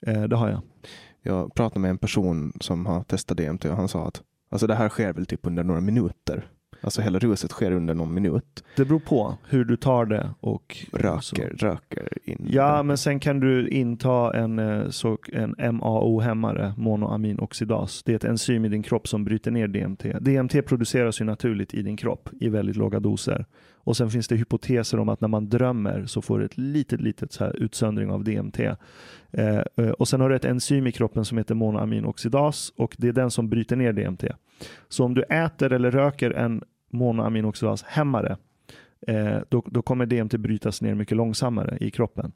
Eh, 0.07 0.23
det 0.23 0.37
har 0.37 0.49
jag. 0.49 0.63
Jag 1.23 1.55
pratade 1.55 1.81
med 1.81 1.91
en 1.91 1.99
person 1.99 2.53
som 2.61 2.87
har 2.87 3.03
testat 3.03 3.39
DMT 3.39 3.65
och 3.65 3.77
han 3.77 3.89
sa 3.89 4.09
att 4.09 4.23
alltså 4.51 4.67
det 4.67 4.75
här 4.75 4.89
sker 4.89 5.13
väl 5.13 5.27
typ 5.27 5.47
under 5.47 5.65
några 5.65 5.81
minuter. 5.81 6.47
Alltså 6.85 7.03
hela 7.03 7.19
ruset 7.19 7.51
sker 7.51 7.73
under 7.73 7.95
någon 7.95 8.15
minut. 8.15 8.65
Det 8.77 8.85
beror 8.85 8.99
på 8.99 9.37
hur 9.49 9.65
du 9.65 9.77
tar 9.77 10.07
det 10.07 10.31
och 10.41 10.77
röker, 10.93 11.57
så. 11.59 11.67
röker 11.67 12.09
in. 12.25 12.47
Ja, 12.51 12.83
men 12.83 12.99
sen 12.99 13.21
kan 13.21 13.41
du 13.41 13.69
inta 13.69 14.37
en, 14.37 14.59
eh, 14.59 14.89
så, 14.89 15.19
en 15.33 15.77
MAO-hämmare, 15.77 16.75
monoaminoxidas. 16.77 18.03
Det 18.03 18.13
är 18.13 18.17
ett 18.17 18.25
enzym 18.25 18.65
i 18.65 18.69
din 18.69 18.83
kropp 18.83 19.09
som 19.09 19.25
bryter 19.25 19.51
ner 19.51 19.69
DMT. 19.69 20.19
DMT 20.21 20.63
produceras 20.63 21.21
ju 21.21 21.25
naturligt 21.25 21.75
i 21.75 21.83
din 21.83 21.97
kropp 21.97 22.29
i 22.41 22.49
väldigt 22.49 22.77
låga 22.77 23.01
doser. 23.01 23.47
Och 23.85 23.97
sen 23.97 24.11
finns 24.11 24.29
det 24.29 24.37
hypoteser 24.37 24.99
om 24.99 25.09
att 25.09 25.21
när 25.21 25.29
man 25.29 25.49
drömmer 25.49 26.07
så 26.07 26.23
får 26.23 26.39
du 26.39 26.45
ett 26.45 26.59
litet, 26.59 27.01
litet 27.01 27.33
så 27.33 27.45
här 27.45 27.57
utsöndring 27.57 28.11
av 28.11 28.25
DMT. 28.25 28.61
Eh, 29.31 29.63
eh, 29.77 29.91
och 29.99 30.09
sen 30.09 30.21
har 30.21 30.29
du 30.29 30.37
ett 30.37 30.45
enzym 30.45 30.87
i 30.87 30.93
kroppen 30.93 31.25
som 31.25 31.39
heter 31.39 31.55
monoaminoxidas 31.55 32.73
och 32.77 32.95
det 32.99 33.09
är 33.09 33.13
den 33.13 33.31
som 33.31 33.49
bryter 33.49 33.77
ner 33.77 33.93
DMT. 33.93 34.25
Så 34.89 35.05
om 35.05 35.15
du 35.15 35.23
äter 35.23 35.73
eller 35.73 35.91
röker 35.91 36.31
en 36.31 36.63
monoaminoxidashämmare, 36.95 38.37
eh, 39.07 39.39
då, 39.49 39.63
då 39.67 39.83
kommer 39.83 40.07
DMT 40.07 40.39
brytas 40.39 40.83
ner 40.83 40.95
mycket 40.95 41.17
långsammare 41.17 41.79
i 41.81 41.91
kroppen. 41.91 42.33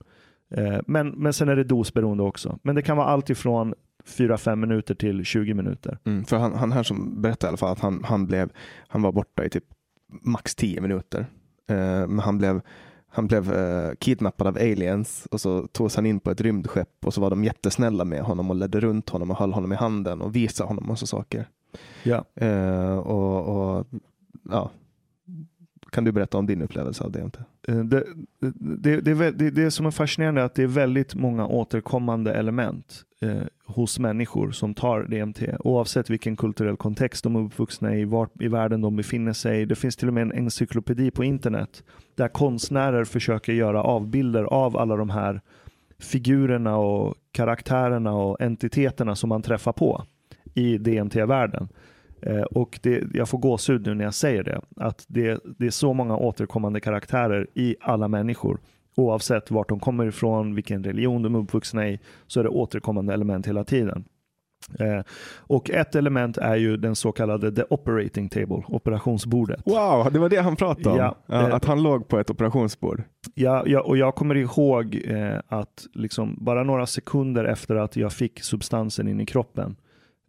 Eh, 0.51 0.79
men, 0.87 1.09
men 1.09 1.33
sen 1.33 1.49
är 1.49 1.57
det 1.57 1.65
dosberoende 1.65 2.23
också. 2.23 2.59
Men 2.63 2.75
det 2.75 2.83
kan 2.83 2.97
vara 2.97 3.07
allt 3.07 3.31
ifrån 3.31 3.75
4-5 4.05 4.57
minuter 4.57 4.95
till 4.95 5.25
20 5.25 5.55
minuter. 5.55 5.99
Mm, 6.05 6.25
för 6.25 6.37
han, 6.37 6.55
han 6.55 6.73
här 6.73 6.83
som 6.83 7.23
berättade 7.23 7.49
i 7.49 7.51
alla 7.51 7.57
fall 7.57 7.73
att 7.73 7.81
han, 7.81 8.05
han, 8.05 8.27
blev, 8.27 8.51
han 8.89 9.03
var 9.03 9.13
borta 9.13 9.45
i 9.45 9.51
typ 9.51 9.65
max 10.23 10.55
10 10.55 10.81
minuter. 10.81 11.27
Eh, 11.69 12.07
men 12.07 12.19
han 12.19 12.39
blev, 12.39 12.61
han 13.09 13.27
blev 13.27 13.53
eh, 13.53 13.91
kidnappad 13.99 14.47
av 14.47 14.57
aliens 14.57 15.27
och 15.31 15.41
så 15.41 15.67
togs 15.67 15.97
han 15.97 16.07
in 16.07 16.21
på 16.21 16.31
ett 16.31 16.41
rymdskepp 16.41 17.07
och 17.07 17.15
så 17.15 17.21
var 17.21 17.31
de 17.31 17.45
jättesnälla 17.45 18.05
med 18.05 18.23
honom 18.23 18.51
och 18.51 18.57
ledde 18.57 18.81
runt 18.81 19.09
honom 19.09 19.31
och 19.31 19.37
höll 19.37 19.53
honom 19.53 19.73
i 19.73 19.77
handen 19.77 20.21
och 20.21 20.37
visade 20.37 20.69
honom 20.69 20.87
massa 20.87 21.07
saker. 21.07 21.49
Ja. 22.03 22.25
Eh, 22.35 22.99
och, 22.99 23.77
och 23.79 23.87
ja, 24.51 24.71
kan 25.91 26.05
du 26.05 26.13
berätta 26.13 26.39
om 26.39 26.47
din 26.47 26.63
upplevelse 26.63 27.05
av 27.05 27.13
DMT? 27.13 27.39
Eh, 27.69 27.79
det, 27.79 28.05
det, 28.41 29.01
det, 29.01 29.31
det, 29.31 29.51
det 29.51 29.71
som 29.71 29.87
är 29.87 29.91
fascinerande 29.91 30.41
är 30.41 30.45
att 30.45 30.55
det 30.55 30.63
är 30.63 30.67
väldigt 30.67 31.15
många 31.15 31.47
återkommande 31.47 32.35
element 32.35 33.03
eh, 33.21 33.43
hos 33.65 33.99
människor 33.99 34.51
som 34.51 34.75
tar 34.75 35.03
DMT 35.03 35.43
oavsett 35.61 36.11
vilken 36.11 36.37
kulturell 36.37 36.77
kontext 36.77 37.25
de 37.25 37.37
är 37.37 37.41
uppvuxna 37.41 37.97
i, 37.97 38.05
var 38.05 38.29
i 38.41 38.49
världen 38.49 38.81
de 38.81 38.97
befinner 38.97 39.33
sig. 39.33 39.67
Det 39.67 39.75
finns 39.75 39.97
till 39.97 40.09
och 40.09 40.15
med 40.15 40.23
en 40.23 40.33
encyklopedi 40.33 41.11
på 41.11 41.25
internet 41.25 41.83
där 42.15 42.29
konstnärer 42.29 43.05
försöker 43.05 43.53
göra 43.53 43.83
avbilder 43.83 44.45
av 44.45 44.77
alla 44.77 44.97
de 44.97 45.11
här 45.11 45.41
figurerna 45.99 46.77
och 46.77 47.15
karaktärerna 47.33 48.13
och 48.13 48.41
entiteterna 48.41 49.17
som 49.17 49.29
man 49.29 49.43
träffar 49.43 49.73
på 49.73 50.05
i 50.55 50.79
DMT-världen. 50.79 51.69
Eh, 52.23 52.43
och 52.43 52.79
det, 52.83 53.05
jag 53.15 53.29
får 53.29 53.39
gåshud 53.39 53.87
nu 53.87 53.95
när 53.95 54.05
jag 54.05 54.15
säger 54.15 54.43
det, 54.43 54.61
att 54.77 55.05
det, 55.09 55.41
det 55.59 55.67
är 55.67 55.71
så 55.71 55.93
många 55.93 56.17
återkommande 56.17 56.81
karaktärer 56.81 57.47
i 57.55 57.77
alla 57.81 58.09
människor. 58.09 58.59
Oavsett 58.97 59.51
vart 59.51 59.69
de 59.69 59.81
kommer 59.81 60.07
ifrån, 60.07 60.55
vilken 60.55 60.85
religion 60.85 61.23
de 61.23 61.35
är 61.35 61.39
uppvuxna 61.39 61.89
i, 61.89 62.01
så 62.27 62.41
är 62.41 62.45
det 62.45 62.51
återkommande 62.51 63.15
element 63.15 63.47
hela 63.47 63.65
tiden. 63.65 64.05
Eh, 64.79 65.03
och 65.37 65.71
ett 65.71 65.95
element 65.95 66.39
är 66.39 66.57
ju 66.57 66.77
den 66.77 66.97
så 66.97 67.13
kallade 67.13 67.53
the 67.53 67.63
operating 67.71 68.29
table, 68.29 68.63
operationsbordet. 68.69 69.63
Wow, 69.65 70.13
det 70.13 70.19
var 70.19 70.29
det 70.29 70.37
han 70.37 70.57
pratade 70.57 70.91
om? 70.91 70.97
Ja, 70.97 71.15
Ja, 71.27 71.49
eh, 71.49 71.55
att 71.55 71.65
han 71.65 71.83
låg 71.83 72.09
på 72.09 72.19
ett 72.19 72.31
operationsbord? 72.31 73.03
Ja, 73.35 73.63
ja, 73.67 73.81
och 73.81 73.97
jag 73.97 74.15
kommer 74.15 74.35
ihåg 74.35 75.01
eh, 75.05 75.41
att 75.49 75.87
liksom 75.93 76.37
bara 76.41 76.63
några 76.63 76.87
sekunder 76.87 77.45
efter 77.45 77.75
att 77.75 77.97
jag 77.97 78.13
fick 78.13 78.41
substansen 78.43 79.09
in 79.09 79.21
i 79.21 79.27
kroppen 79.27 79.77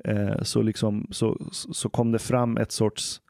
eh, 0.04 0.42
så, 0.42 0.62
liksom, 0.62 1.08
så, 1.12 1.38
så 1.52 1.90
kom 1.90 2.12
det 2.12 2.20
fram 2.20 2.58
ett 2.58 2.72
sorts 2.72 3.22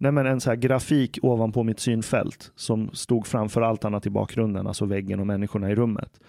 Nej, 0.00 0.12
men 0.12 0.26
en 0.26 0.40
så 0.40 0.50
här 0.50 0.56
grafik 0.56 1.18
ovanpå 1.22 1.62
mitt 1.62 1.80
synfält 1.80 2.52
som 2.56 2.90
stod 2.92 3.26
framför 3.26 3.62
allt 3.62 3.84
annat 3.84 4.06
i 4.06 4.10
bakgrunden, 4.10 4.66
alltså 4.66 4.84
väggen 4.84 5.20
och 5.20 5.26
människorna 5.26 5.70
i 5.70 5.74
rummet. 5.74 6.20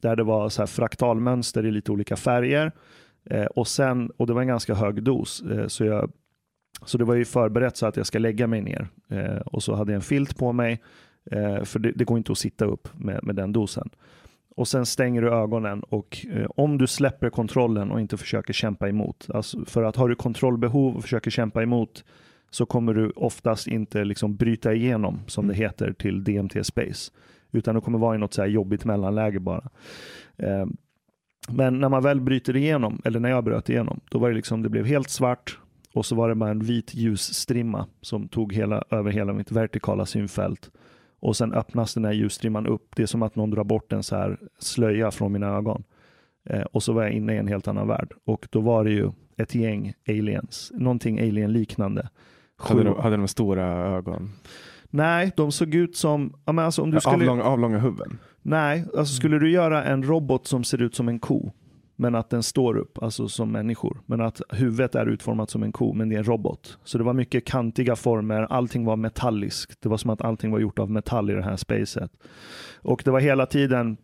Där 0.00 0.16
det 0.16 0.24
var 0.24 0.48
så 0.48 0.62
här 0.62 0.66
fraktalmönster 0.66 1.66
i 1.66 1.70
lite 1.70 1.92
olika 1.92 2.16
färger 2.16 2.72
eh, 3.30 3.44
och 3.44 3.68
sen, 3.68 4.10
och 4.16 4.26
det 4.26 4.32
var 4.32 4.40
en 4.40 4.48
ganska 4.48 4.74
hög 4.74 5.02
dos, 5.02 5.42
eh, 5.42 5.66
så, 5.66 5.84
jag, 5.84 6.12
så 6.84 6.98
det 6.98 7.04
var 7.04 7.14
ju 7.14 7.24
förberett 7.24 7.76
så 7.76 7.86
att 7.86 7.96
jag 7.96 8.06
ska 8.06 8.18
lägga 8.18 8.46
mig 8.46 8.62
ner 8.62 8.88
eh, 9.08 9.40
och 9.46 9.62
så 9.62 9.74
hade 9.74 9.92
jag 9.92 9.96
en 9.96 10.02
filt 10.02 10.38
på 10.38 10.52
mig 10.52 10.80
Eh, 11.30 11.64
för 11.64 11.78
det, 11.78 11.92
det, 11.92 12.04
går 12.04 12.18
inte 12.18 12.32
att 12.32 12.38
sitta 12.38 12.64
upp 12.64 12.88
med, 12.98 13.24
med 13.24 13.36
den 13.36 13.52
dosen. 13.52 13.90
Och 14.58 14.68
sen 14.68 14.86
stänger 14.86 15.22
du 15.22 15.30
ögonen 15.30 15.80
och 15.80 16.26
eh, 16.30 16.46
om 16.56 16.78
du 16.78 16.86
släpper 16.86 17.30
kontrollen 17.30 17.90
och 17.90 18.00
inte 18.00 18.16
försöker 18.16 18.52
kämpa 18.52 18.88
emot. 18.88 19.26
Alltså 19.34 19.64
för 19.64 19.82
att 19.82 19.96
har 19.96 20.08
du 20.08 20.14
kontrollbehov 20.14 20.96
och 20.96 21.02
försöker 21.02 21.30
kämpa 21.30 21.62
emot 21.62 22.04
så 22.50 22.66
kommer 22.66 22.94
du 22.94 23.10
oftast 23.10 23.66
inte 23.66 24.04
liksom 24.04 24.36
bryta 24.36 24.74
igenom, 24.74 25.20
som 25.26 25.48
det 25.48 25.54
heter, 25.54 25.92
till 25.92 26.24
DMT 26.24 26.66
space. 26.66 27.12
Utan 27.52 27.74
du 27.74 27.80
kommer 27.80 27.98
vara 27.98 28.14
i 28.14 28.18
något 28.18 28.34
så 28.34 28.42
här 28.42 28.48
jobbigt 28.48 28.84
mellanläge 28.84 29.40
bara. 29.40 29.68
Eh, 30.36 30.66
men 31.48 31.80
när 31.80 31.88
man 31.88 32.02
väl 32.02 32.20
bryter 32.20 32.56
igenom, 32.56 33.02
eller 33.04 33.20
när 33.20 33.30
jag 33.30 33.44
bröt 33.44 33.68
igenom, 33.68 34.00
då 34.10 34.18
var 34.18 34.28
det 34.28 34.36
liksom, 34.36 34.62
det 34.62 34.68
blev 34.68 34.86
helt 34.86 35.10
svart 35.10 35.58
och 35.92 36.06
så 36.06 36.14
var 36.14 36.28
det 36.28 36.34
bara 36.34 36.50
en 36.50 36.64
vit 36.64 36.94
ljusstrimma 36.94 37.86
som 38.00 38.28
tog 38.28 38.52
hela, 38.52 38.84
över 38.90 39.10
hela 39.10 39.32
mitt 39.32 39.52
vertikala 39.52 40.06
synfält 40.06 40.70
och 41.20 41.36
sen 41.36 41.52
öppnas 41.52 41.94
den 41.94 42.04
här 42.04 42.12
ljusstrimman 42.12 42.66
upp. 42.66 42.96
Det 42.96 43.02
är 43.02 43.06
som 43.06 43.22
att 43.22 43.36
någon 43.36 43.50
drar 43.50 43.64
bort 43.64 43.92
en 43.92 44.02
så 44.02 44.16
här 44.16 44.38
slöja 44.58 45.10
från 45.10 45.32
mina 45.32 45.46
ögon. 45.46 45.84
Eh, 46.50 46.62
och 46.62 46.82
så 46.82 46.92
var 46.92 47.02
jag 47.02 47.12
inne 47.12 47.34
i 47.34 47.36
en 47.36 47.48
helt 47.48 47.68
annan 47.68 47.88
värld. 47.88 48.12
Och 48.24 48.48
då 48.50 48.60
var 48.60 48.84
det 48.84 48.90
ju 48.90 49.10
ett 49.36 49.54
gäng 49.54 49.94
aliens, 50.08 50.72
någonting 50.74 51.20
alien-liknande. 51.20 52.08
Hade 52.56 52.82
de, 52.82 53.00
hade 53.00 53.16
de 53.16 53.28
stora 53.28 53.66
ögon? 53.66 54.32
Nej, 54.90 55.32
de 55.36 55.52
såg 55.52 55.74
ut 55.74 55.96
som... 55.96 56.32
Ja, 56.44 56.52
men 56.52 56.64
alltså 56.64 56.82
om 56.82 56.90
du 56.90 57.00
skulle, 57.00 57.14
avlånga, 57.14 57.42
avlånga 57.42 57.78
huvuden? 57.78 58.18
Nej, 58.42 58.84
alltså 58.96 59.14
skulle 59.14 59.38
du 59.38 59.50
göra 59.50 59.84
en 59.84 60.02
robot 60.02 60.46
som 60.46 60.64
ser 60.64 60.82
ut 60.82 60.94
som 60.94 61.08
en 61.08 61.18
ko, 61.18 61.52
men 62.00 62.14
att 62.14 62.30
den 62.30 62.42
står 62.42 62.76
upp, 62.76 63.02
alltså 63.02 63.28
som 63.28 63.52
människor. 63.52 64.00
Men 64.06 64.20
att 64.20 64.40
huvudet 64.48 64.94
är 64.94 65.06
utformat 65.06 65.50
som 65.50 65.62
en 65.62 65.72
ko, 65.72 65.92
men 65.92 66.08
det 66.08 66.14
är 66.14 66.18
en 66.18 66.24
robot. 66.24 66.78
Så 66.84 66.98
det 66.98 67.04
var 67.04 67.12
mycket 67.12 67.44
kantiga 67.44 67.96
former, 67.96 68.42
allting 68.42 68.84
var 68.84 68.96
metalliskt. 68.96 69.82
Det 69.82 69.88
var 69.88 69.96
som 69.96 70.10
att 70.10 70.22
allting 70.22 70.50
var 70.50 70.58
gjort 70.58 70.78
av 70.78 70.90
metall 70.90 71.30
i 71.30 71.34
det 71.34 71.42
här 71.42 71.56
spacet. 71.56 72.10
Och 72.76 73.02
det 73.04 73.10
var 73.10 73.20
hela 73.20 73.46
tiden 73.46 73.96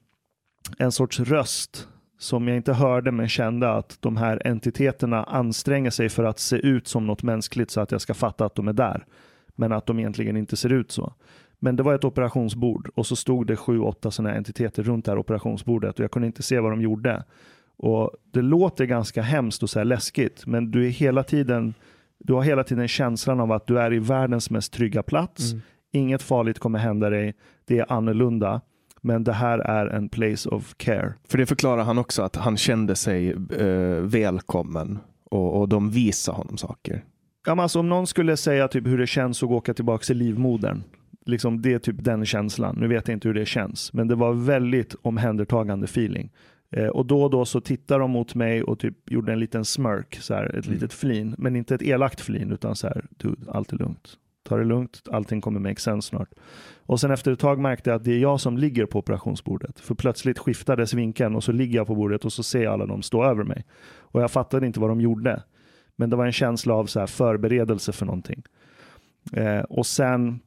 en 0.79 0.93
sorts 0.93 1.21
röst 1.21 1.89
som 2.19 2.49
jag 2.49 2.57
inte 2.57 2.73
hörde 2.73 3.13
men 3.13 3.29
kände 3.29 3.73
att 3.73 3.97
de 4.01 4.17
här 4.17 4.47
entiteterna 4.47 5.25
anstränger 5.25 5.91
sig 5.91 6.09
för 6.09 6.25
att 6.25 6.39
se 6.39 6.57
ut 6.57 6.89
som 6.89 7.07
något 7.07 7.23
mänskligt 7.23 7.71
så 7.71 7.81
att 7.81 7.93
jag 7.93 8.01
ska 8.01 8.15
fatta 8.15 8.45
att 8.45 8.55
de 8.55 8.69
är 8.69 8.73
där. 8.73 9.07
Men 9.55 9.73
att 9.73 9.87
de 9.87 9.99
egentligen 9.99 10.37
inte 10.37 10.57
ser 10.57 10.73
ut 10.73 10.91
så. 10.91 11.15
Men 11.59 11.77
det 11.77 11.83
var 11.83 11.95
ett 11.95 12.05
operationsbord 12.05 12.91
och 12.95 13.07
så 13.07 13.17
stod 13.17 13.47
det 13.47 13.57
sju, 13.57 13.81
åtta 13.81 14.11
sådana 14.11 14.35
entiteter 14.35 14.83
runt 14.83 15.05
det 15.05 15.11
här 15.11 15.19
operationsbordet 15.19 15.99
och 15.99 16.05
jag 16.05 16.11
kunde 16.11 16.27
inte 16.27 16.43
se 16.43 16.61
vad 16.61 16.73
de 16.73 16.81
gjorde. 16.81 17.25
Och 17.77 18.11
Det 18.33 18.43
låter 18.43 18.85
ganska 18.85 19.23
hemskt 19.23 19.63
och 19.63 19.71
så 19.71 19.79
här 19.79 19.85
läskigt, 19.85 20.47
men 20.47 20.71
du, 20.71 20.87
är 20.87 20.91
hela 20.91 21.23
tiden, 21.23 21.75
du 22.19 22.33
har 22.33 22.43
hela 22.43 22.65
tiden 22.65 22.89
känslan 22.89 23.41
av 23.41 23.53
att 23.53 23.67
du 23.67 23.79
är 23.79 23.93
i 23.93 23.99
världens 23.99 24.51
mest 24.51 24.73
trygga 24.73 25.03
plats. 25.03 25.53
Mm. 25.53 25.63
Inget 25.93 26.23
farligt 26.23 26.59
kommer 26.59 26.79
hända 26.79 27.11
dig. 27.11 27.35
Det 27.65 27.79
är 27.79 27.93
annorlunda. 27.93 28.61
Men 29.01 29.25
det 29.25 29.33
här 29.33 29.59
är 29.59 29.87
en 29.87 30.09
place 30.09 30.49
of 30.49 30.75
care. 30.77 31.15
För 31.29 31.39
det 31.39 31.47
förklarar 31.47 31.83
han 31.83 31.99
också 31.99 32.23
att 32.23 32.37
han 32.37 32.57
kände 32.57 32.95
sig 32.95 33.31
eh, 33.31 34.01
välkommen 34.01 34.99
och, 35.31 35.61
och 35.61 35.69
de 35.69 35.91
visade 35.91 36.37
honom 36.37 36.57
saker. 36.57 37.05
Ja, 37.47 37.63
alltså, 37.63 37.79
om 37.79 37.89
någon 37.89 38.07
skulle 38.07 38.37
säga 38.37 38.69
typ 38.69 38.87
hur 38.87 38.99
det 38.99 39.07
känns 39.07 39.43
att 39.43 39.51
åka 39.51 39.75
tillbaka 39.75 40.05
till 40.05 40.17
livmodern. 40.17 40.83
Liksom, 41.27 41.63
det 41.63 41.73
är 41.73 41.79
typ 41.79 42.05
den 42.05 42.27
känslan. 42.27 42.77
Nu 42.81 42.89
vet 42.89 43.09
jag 43.09 43.17
inte 43.17 43.29
hur 43.29 43.35
det 43.35 43.47
känns, 43.47 43.93
men 43.93 44.09
det 44.09 44.15
var 44.15 44.33
väldigt 44.33 44.95
omhändertagande 45.03 45.85
feeling. 45.85 46.31
Eh, 46.77 46.87
och 46.87 47.07
då 47.07 47.23
och 47.23 47.31
då 47.31 47.45
så 47.45 47.61
tittade 47.61 48.01
de 48.01 48.11
mot 48.11 48.35
mig 48.35 48.63
och 48.63 48.79
typ 48.79 49.11
gjorde 49.11 49.33
en 49.33 49.41
liten 49.41 49.65
smörk, 49.65 50.19
så 50.21 50.35
här, 50.35 50.45
ett 50.45 50.67
mm. 50.67 50.75
litet 50.75 50.93
flin. 50.93 51.35
Men 51.39 51.57
inte 51.57 51.75
ett 51.75 51.83
elakt 51.83 52.21
flin, 52.21 52.53
utan 52.53 52.77
så 52.77 52.87
här, 52.87 53.05
dude, 53.11 53.53
allt 53.53 53.73
är 53.73 53.77
lugnt. 53.77 54.19
Ta 54.49 54.57
det 54.57 54.65
lugnt, 54.65 55.03
allting 55.11 55.41
kommer 55.41 55.61
make 55.61 55.81
sense 55.81 56.09
snart. 56.09 56.29
Och 56.77 57.01
sen 57.01 57.11
efter 57.11 57.33
ett 57.33 57.39
tag 57.39 57.59
märkte 57.59 57.91
jag 57.91 57.97
att 57.97 58.05
det 58.05 58.13
är 58.13 58.19
jag 58.19 58.41
som 58.41 58.59
ligger 58.59 58.87
på 58.87 58.99
operationsbordet. 58.99 59.81
För 59.81 59.95
plötsligt 59.95 60.39
skiftades 60.39 60.95
vinkeln 60.95 61.37
och 61.37 61.45
så 61.45 61.53
ligger 61.53 61.77
jag 61.77 61.87
på 61.87 61.95
bordet 61.95 62.25
och 62.25 62.33
så 62.33 62.43
ser 62.43 62.63
jag 62.63 62.73
alla 62.73 62.87
dem 62.87 63.03
stå 63.03 63.25
över 63.25 63.45
mig. 63.45 63.65
Och 63.99 64.23
jag 64.23 64.31
fattade 64.31 64.67
inte 64.67 64.81
vad 64.81 64.91
de 64.91 65.01
gjorde. 65.01 65.43
Men 65.97 66.11
det 66.11 66.17
var 66.17 66.27
en 66.27 66.33
känsla 66.33 66.75
av 66.75 66.87
så 66.87 67.01
här 67.01 67.07
förberedelse 67.07 67.93
för 67.93 68.07
någonting. 68.07 68.43
Eh, 69.33 69.61
och 69.61 69.87
sen 69.87 70.41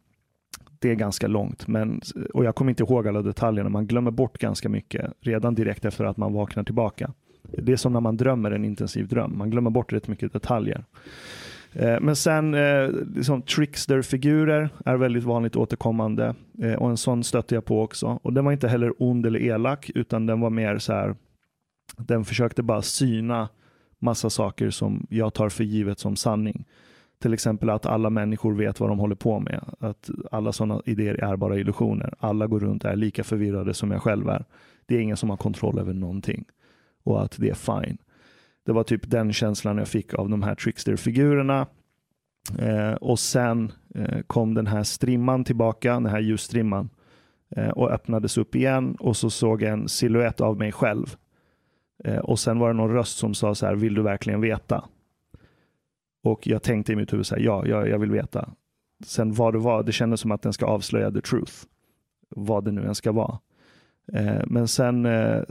det 0.88 0.93
är 0.93 0.95
ganska 0.95 1.27
långt, 1.27 1.68
men, 1.68 2.01
och 2.34 2.45
jag 2.45 2.55
kommer 2.55 2.72
inte 2.72 2.84
ihåg 2.84 3.07
alla 3.07 3.22
detaljerna. 3.22 3.69
Man 3.69 3.88
glömmer 3.88 4.11
bort 4.11 4.38
ganska 4.38 4.69
mycket 4.69 5.14
redan 5.22 5.55
direkt 5.55 5.85
efter 5.85 6.05
att 6.05 6.18
man 6.18 6.34
vaknar 6.34 6.64
tillbaka. 6.64 7.14
Det 7.41 7.72
är 7.72 7.76
som 7.76 7.93
när 7.93 7.99
man 7.99 8.18
drömmer 8.18 8.51
en 8.51 8.65
intensiv 8.65 9.07
dröm. 9.07 9.38
Man 9.38 9.49
glömmer 9.49 9.69
bort 9.69 9.93
rätt 9.93 10.07
mycket 10.07 10.34
detaljer. 10.34 10.84
Eh, 11.73 11.99
men 12.01 12.15
sen 12.15 12.53
eh, 12.53 12.89
liksom 13.15 13.41
trickster-figurer 13.41 14.69
är 14.85 14.95
väldigt 14.95 15.23
vanligt 15.23 15.55
återkommande 15.55 16.35
eh, 16.61 16.73
och 16.73 16.89
en 16.89 16.97
sån 16.97 17.23
stötte 17.23 17.55
jag 17.55 17.65
på 17.65 17.81
också. 17.81 18.19
Och 18.23 18.34
den 18.34 18.45
var 18.45 18.51
inte 18.51 18.68
heller 18.68 18.93
ond 18.97 19.26
eller 19.26 19.39
elak 19.39 19.91
utan 19.95 20.26
den 20.26 20.39
var 20.39 20.49
mer 20.49 20.77
så 20.77 20.93
här. 20.93 21.15
Den 21.97 22.26
försökte 22.26 22.64
bara 22.64 22.81
syna 22.81 23.49
massa 23.99 24.30
saker 24.30 24.69
som 24.69 25.07
jag 25.09 25.34
tar 25.34 25.49
för 25.49 25.64
givet 25.64 25.99
som 25.99 26.15
sanning. 26.15 26.65
Till 27.22 27.34
exempel 27.34 27.69
att 27.69 27.85
alla 27.85 28.10
människor 28.10 28.53
vet 28.53 28.80
vad 28.80 28.89
de 28.89 28.99
håller 28.99 29.15
på 29.15 29.39
med. 29.39 29.64
Att 29.80 30.10
alla 30.31 30.52
sådana 30.52 30.81
idéer 30.85 31.23
är 31.23 31.35
bara 31.35 31.57
illusioner. 31.57 32.14
Alla 32.19 32.48
går 32.48 32.60
runt 32.60 32.85
och 32.85 32.91
är 32.91 32.95
lika 32.95 33.23
förvirrade 33.23 33.73
som 33.73 33.91
jag 33.91 34.02
själv 34.02 34.30
är. 34.30 34.45
Det 34.85 34.95
är 34.95 34.99
ingen 34.99 35.18
som 35.18 35.30
har 35.30 35.38
kontroll 35.38 35.80
över 35.80 35.94
någonting. 35.94 36.45
Och 37.03 37.23
att 37.23 37.35
det 37.39 37.49
är 37.49 37.81
fine. 37.84 37.98
Det 38.65 38.72
var 38.72 38.84
typ 38.84 39.10
den 39.10 39.34
känslan 39.34 39.77
jag 39.77 39.88
fick 39.88 40.14
av 40.14 40.30
de 40.30 40.44
här 40.44 40.56
trickster-figurerna. 40.56 41.68
Eh, 42.60 42.94
och 42.94 43.19
sen 43.19 43.72
eh, 43.95 44.22
kom 44.27 44.53
den 44.53 44.68
här 44.68 44.84
strimman 44.84 45.44
tillbaka, 45.44 45.94
den 45.94 46.06
här 46.06 46.19
ljusstrimman. 46.19 46.89
Eh, 47.56 47.69
och 47.69 47.91
öppnades 47.91 48.38
upp 48.38 48.56
igen 48.56 48.95
och 48.99 49.18
så 49.18 49.30
såg 49.30 49.61
jag 49.61 49.72
en 49.72 49.88
siluett 49.88 50.41
av 50.41 50.57
mig 50.57 50.72
själv. 50.72 51.15
Eh, 52.03 52.18
och 52.18 52.39
sen 52.39 52.60
var 52.60 52.68
det 52.68 52.73
någon 52.73 52.94
röst 52.94 53.18
som 53.18 53.34
sa 53.34 53.56
så 53.56 53.65
här, 53.65 53.76
vill 53.76 53.94
du 53.94 54.02
verkligen 54.02 54.41
veta? 54.41 54.84
Och 56.23 56.48
jag 56.48 56.64
tänkte 56.64 56.94
i 56.94 56.95
mitt 56.95 57.14
huvud 57.14 57.26
så 57.26 57.35
här, 57.35 57.41
ja, 57.41 57.65
jag, 57.65 57.89
jag 57.89 57.99
vill 57.99 58.11
veta. 58.11 58.49
Sen 59.06 59.34
vad 59.34 59.53
det 59.53 59.60
var, 59.60 59.84
det 59.84 59.91
kändes 59.91 60.19
som 60.19 60.31
att 60.31 60.41
den 60.41 60.53
ska 60.53 60.65
avslöja 60.65 61.11
the 61.11 61.22
truth. 61.22 61.53
Vad 62.30 62.65
det 62.65 62.72
nu 62.72 62.85
än 62.85 62.95
ska 62.95 63.11
vara. 63.11 63.39
Eh, 64.14 64.41
men 64.48 64.68
sen, 64.68 65.06
eh, 65.06 65.41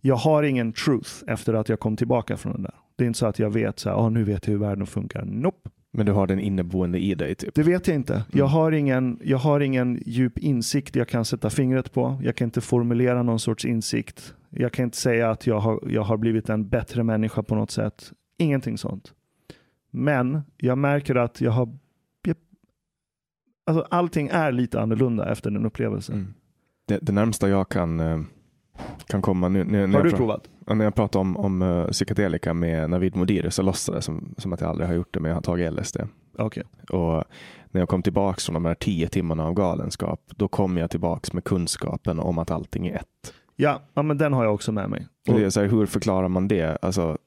jag 0.00 0.16
har 0.16 0.42
ingen 0.42 0.72
truth 0.72 1.10
efter 1.26 1.54
att 1.54 1.68
jag 1.68 1.80
kom 1.80 1.96
tillbaka 1.96 2.36
från 2.36 2.52
den 2.52 2.62
där. 2.62 2.74
Det 2.96 3.04
är 3.04 3.06
inte 3.06 3.18
så 3.18 3.26
att 3.26 3.38
jag 3.38 3.50
vet 3.50 3.78
så 3.78 3.88
här, 3.88 3.96
oh, 3.96 4.10
nu 4.10 4.24
vet 4.24 4.46
jag 4.46 4.52
hur 4.52 4.60
världen 4.60 4.86
funkar. 4.86 5.24
Nope. 5.24 5.70
Men 5.92 6.06
du 6.06 6.12
har 6.12 6.26
den 6.26 6.40
inneboende 6.40 6.98
i 6.98 7.14
dig? 7.14 7.34
Typ. 7.34 7.54
Det 7.54 7.62
vet 7.62 7.86
jag 7.86 7.94
inte. 7.94 8.14
Mm. 8.14 8.24
Jag, 8.32 8.46
har 8.46 8.72
ingen, 8.72 9.20
jag 9.24 9.38
har 9.38 9.60
ingen 9.60 10.02
djup 10.06 10.38
insikt 10.38 10.96
jag 10.96 11.08
kan 11.08 11.24
sätta 11.24 11.50
fingret 11.50 11.92
på. 11.92 12.20
Jag 12.22 12.36
kan 12.36 12.44
inte 12.44 12.60
formulera 12.60 13.22
någon 13.22 13.38
sorts 13.38 13.64
insikt. 13.64 14.34
Jag 14.50 14.72
kan 14.72 14.84
inte 14.84 14.96
säga 14.96 15.30
att 15.30 15.46
jag 15.46 15.60
har, 15.60 15.80
jag 15.90 16.02
har 16.02 16.16
blivit 16.16 16.48
en 16.48 16.68
bättre 16.68 17.02
människa 17.02 17.42
på 17.42 17.54
något 17.54 17.70
sätt. 17.70 18.12
Ingenting 18.40 18.78
sånt. 18.78 19.12
Men 19.90 20.42
jag 20.56 20.78
märker 20.78 21.14
att 21.14 21.40
jag 21.40 21.50
har... 21.50 21.68
Jag, 22.22 22.36
alltså 23.66 23.86
allting 23.90 24.28
är 24.28 24.52
lite 24.52 24.80
annorlunda 24.80 25.32
efter 25.32 25.50
den 25.50 25.66
upplevelsen. 25.66 26.14
Mm. 26.14 26.34
Det, 26.86 26.98
det, 27.02 27.12
närmsta 27.12 27.48
jag 27.48 27.68
kan, 27.68 28.00
eh, 28.00 28.20
kan 29.06 29.22
komma 29.22 29.48
nu. 29.48 29.64
När 29.64 29.88
har 29.88 30.02
du 30.02 30.10
provat? 30.10 30.48
När 30.66 30.84
jag 30.84 30.94
pratar 30.94 31.20
om, 31.20 31.36
om 31.36 31.62
uh, 31.62 31.88
psykedelika 31.88 32.54
med 32.54 32.90
Navid 32.90 33.16
Modiri 33.16 33.50
så 33.50 33.62
låtsades 33.62 33.98
det 33.98 34.02
som, 34.02 34.34
som 34.38 34.52
att 34.52 34.60
jag 34.60 34.70
aldrig 34.70 34.88
har 34.88 34.94
gjort 34.94 35.14
det, 35.14 35.20
men 35.20 35.28
jag 35.28 35.36
har 35.36 35.42
tagit 35.42 35.72
LSD. 35.72 35.96
Okay. 36.38 36.64
Och 36.90 37.24
när 37.70 37.80
jag 37.80 37.88
kom 37.88 38.02
tillbaka 38.02 38.40
från 38.40 38.54
de 38.54 38.64
här 38.64 38.74
tio 38.74 39.08
timmarna 39.08 39.44
av 39.46 39.54
galenskap, 39.54 40.20
då 40.36 40.48
kom 40.48 40.76
jag 40.76 40.90
tillbaka 40.90 41.30
med 41.32 41.44
kunskapen 41.44 42.18
om 42.18 42.38
att 42.38 42.50
allting 42.50 42.86
är 42.86 42.94
ett. 42.94 43.34
Ja, 43.56 43.82
ja 43.94 44.02
men 44.02 44.18
den 44.18 44.32
har 44.32 44.44
jag 44.44 44.54
också 44.54 44.72
med 44.72 44.90
mig. 44.90 45.06
Och 45.28 45.34
det 45.34 45.44
är 45.44 45.50
så 45.50 45.60
här, 45.60 45.68
hur 45.68 45.86
förklarar 45.86 46.28
man 46.28 46.48
det? 46.48 46.78
Alltså, 46.82 47.18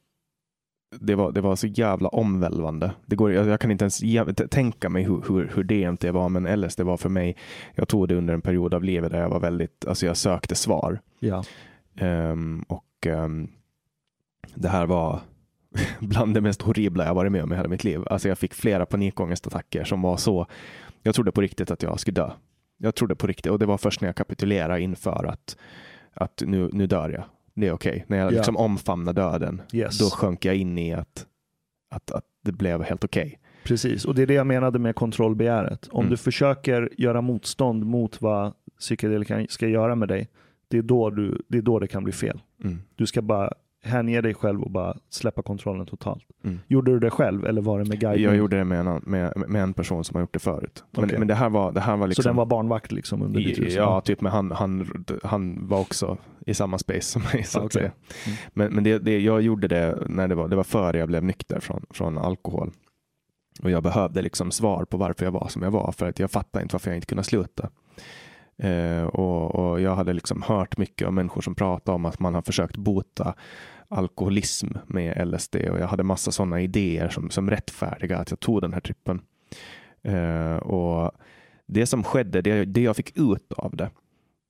det 0.99 1.15
var, 1.15 1.31
det 1.31 1.41
var 1.41 1.55
så 1.55 1.67
jävla 1.67 2.09
omvälvande. 2.09 2.91
Det 3.05 3.15
går, 3.15 3.31
jag, 3.31 3.47
jag 3.47 3.59
kan 3.59 3.71
inte 3.71 3.83
ens 3.83 4.01
tänka 4.49 4.89
mig 4.89 5.03
hur, 5.03 5.23
hur, 5.27 5.51
hur 5.55 5.63
DMT 5.63 6.03
var, 6.03 6.29
men 6.29 6.61
LSD 6.61 6.81
var 6.81 6.97
för 6.97 7.09
mig, 7.09 7.37
jag 7.75 7.87
tog 7.87 8.07
det 8.07 8.15
under 8.15 8.33
en 8.33 8.41
period 8.41 8.73
av 8.73 8.83
livet 8.83 9.11
där 9.11 9.21
jag 9.21 9.29
var 9.29 9.39
väldigt, 9.39 9.85
alltså 9.87 10.05
jag 10.05 10.17
sökte 10.17 10.55
svar. 10.55 11.01
Ja. 11.19 11.43
Um, 12.01 12.65
och 12.67 13.07
um, 13.07 13.49
det 14.55 14.69
här 14.69 14.85
var 14.85 15.19
bland 15.99 16.33
det 16.33 16.41
mest 16.41 16.61
horribla 16.61 17.05
jag 17.05 17.13
varit 17.13 17.31
med 17.31 17.43
om 17.43 17.53
i 17.53 17.55
hela 17.55 17.69
mitt 17.69 17.83
liv. 17.83 18.01
Alltså 18.09 18.27
jag 18.27 18.37
fick 18.37 18.53
flera 18.53 18.85
panikångestattacker 18.85 19.83
som 19.83 20.01
var 20.01 20.17
så, 20.17 20.47
jag 21.01 21.15
trodde 21.15 21.31
på 21.31 21.41
riktigt 21.41 21.71
att 21.71 21.83
jag 21.83 21.99
skulle 21.99 22.15
dö. 22.15 22.31
Jag 22.77 22.95
trodde 22.95 23.15
på 23.15 23.27
riktigt 23.27 23.51
och 23.51 23.59
det 23.59 23.65
var 23.65 23.77
först 23.77 24.01
när 24.01 24.07
jag 24.07 24.15
kapitulerade 24.15 24.81
inför 24.81 25.25
att, 25.25 25.57
att 26.13 26.43
nu, 26.45 26.69
nu 26.73 26.87
dör 26.87 27.09
jag. 27.09 27.23
Det 27.55 27.67
är 27.67 27.71
okej. 27.71 27.91
Okay. 27.91 28.03
När 28.07 28.17
jag 28.17 28.25
Ja. 28.33 28.37
liksom 28.37 28.57
omfamnar 28.57 29.13
döden, 29.13 29.61
Yes. 29.73 29.97
då 29.99 30.05
sjönk 30.05 30.45
jag 30.45 30.55
in 30.55 30.77
i 30.77 30.93
att, 30.93 31.25
att, 31.89 32.11
att 32.11 32.25
det 32.43 32.51
blev 32.51 32.83
helt 32.83 33.03
okej. 33.03 33.39
Precis, 33.63 34.05
och 34.05 34.15
det 34.15 34.21
är 34.21 34.27
det 34.27 34.33
jag 34.33 34.47
menade 34.47 34.79
med 34.79 34.95
kontrollbegäret. 34.95 35.87
Om 35.91 35.99
Mm. 35.99 36.09
du 36.11 36.17
försöker 36.17 36.89
göra 36.97 37.21
motstånd 37.21 37.85
mot 37.85 38.21
vad 38.21 38.53
psykedelika 38.79 39.45
ska 39.49 39.67
göra 39.67 39.95
med 39.95 40.07
dig, 40.07 40.29
det 40.67 40.77
är, 40.77 40.81
då 40.81 41.09
du, 41.09 41.41
det 41.47 41.57
är 41.57 41.61
då 41.61 41.79
det 41.79 41.87
kan 41.87 42.03
bli 42.03 42.13
fel. 42.13 42.41
Mm. 42.63 42.81
Du 42.95 43.05
ska 43.05 43.21
bara 43.21 43.53
hänge 43.83 44.21
dig 44.21 44.33
själv 44.33 44.61
och 44.63 44.71
bara 44.71 44.97
släppa 45.09 45.41
kontrollen 45.41 45.85
totalt. 45.85 46.23
Mm. 46.43 46.59
Gjorde 46.67 46.91
du 46.91 46.99
det 46.99 47.09
själv 47.09 47.45
eller 47.45 47.61
var 47.61 47.79
det 47.79 47.85
med 47.85 47.99
guide? 47.99 48.19
Jag 48.21 48.35
gjorde 48.35 48.57
det 48.57 48.63
med 48.63 48.79
en, 48.79 48.87
annan- 48.87 49.03
med, 49.05 49.33
med 49.47 49.63
en 49.63 49.73
person 49.73 50.03
som 50.03 50.15
har 50.15 50.21
gjort 50.21 50.33
det 50.33 50.39
förut. 50.39 50.83
Men, 50.91 51.05
Okej. 51.05 51.19
men 51.19 51.27
det 51.27 51.35
här 51.35 51.49
var, 51.49 51.71
det 51.71 51.79
här 51.81 51.97
var 51.97 52.07
liksom... 52.07 52.23
Så 52.23 52.29
den 52.29 52.35
var 52.35 52.45
barnvakt 52.45 52.91
liksom 52.91 53.21
under 53.21 53.39
ditt 53.39 53.59
hus? 53.59 53.73
Ja, 53.75 54.01
typ, 54.01 54.21
men 54.21 54.31
han, 54.31 54.51
han, 54.51 55.05
han 55.23 55.67
var 55.67 55.79
också 55.79 56.17
i 56.45 56.53
samma 56.53 56.77
space 56.77 57.01
som 57.01 57.21
mig. 57.33 57.43
Så 57.43 57.59
Ah, 57.59 57.65
att 57.65 57.73
säga. 57.73 57.91
Mm. 58.25 58.37
Men, 58.53 58.73
men 58.73 58.83
det, 58.83 58.99
det, 58.99 59.19
jag 59.19 59.41
gjorde 59.41 59.67
det 59.67 59.97
när 60.07 60.27
det 60.27 60.35
var, 60.35 60.47
det 60.47 60.55
var 60.55 60.63
före 60.63 60.97
jag 60.97 61.07
blev 61.07 61.23
nykter 61.23 61.59
från, 61.59 61.85
från 61.89 62.17
alkohol. 62.17 62.71
Och 63.63 63.71
jag 63.71 63.83
behövde 63.83 64.21
liksom 64.21 64.51
svar 64.51 64.85
på 64.85 64.97
varför 64.97 65.25
jag 65.25 65.31
var 65.31 65.47
som 65.47 65.61
jag 65.61 65.71
var, 65.71 65.91
för 65.91 66.09
att 66.09 66.19
jag 66.19 66.31
fattade 66.31 66.63
inte 66.63 66.73
varför 66.73 66.89
jag 66.91 66.97
inte 66.97 67.07
kunde 67.07 67.23
sluta. 67.23 67.69
Eh, 68.57 69.03
och, 69.03 69.55
och 69.55 69.81
jag 69.81 69.95
hade 69.95 70.13
liksom 70.13 70.41
hört 70.41 70.77
mycket 70.77 71.07
om 71.07 71.15
människor 71.15 71.41
som 71.41 71.55
pratade 71.55 71.95
om 71.95 72.05
att 72.05 72.19
man 72.19 72.35
har 72.35 72.41
försökt 72.41 72.77
bota 72.77 73.33
alkoholism 73.87 74.67
med 74.87 75.27
LSD 75.27 75.55
och 75.55 75.79
jag 75.79 75.87
hade 75.87 76.03
massa 76.03 76.31
sådana 76.31 76.61
idéer 76.61 77.09
som, 77.09 77.29
som 77.29 77.49
rättfärdiga 77.49 78.17
att 78.17 78.29
jag 78.29 78.39
tog 78.39 78.61
den 78.61 78.73
här 78.73 78.81
trippen. 78.81 79.21
Eh, 80.01 80.55
och 80.55 81.11
det 81.65 81.85
som 81.85 82.03
skedde, 82.03 82.41
det, 82.41 82.65
det 82.65 82.81
jag 82.81 82.95
fick 82.95 83.17
ut 83.17 83.53
av 83.53 83.75
det, 83.75 83.89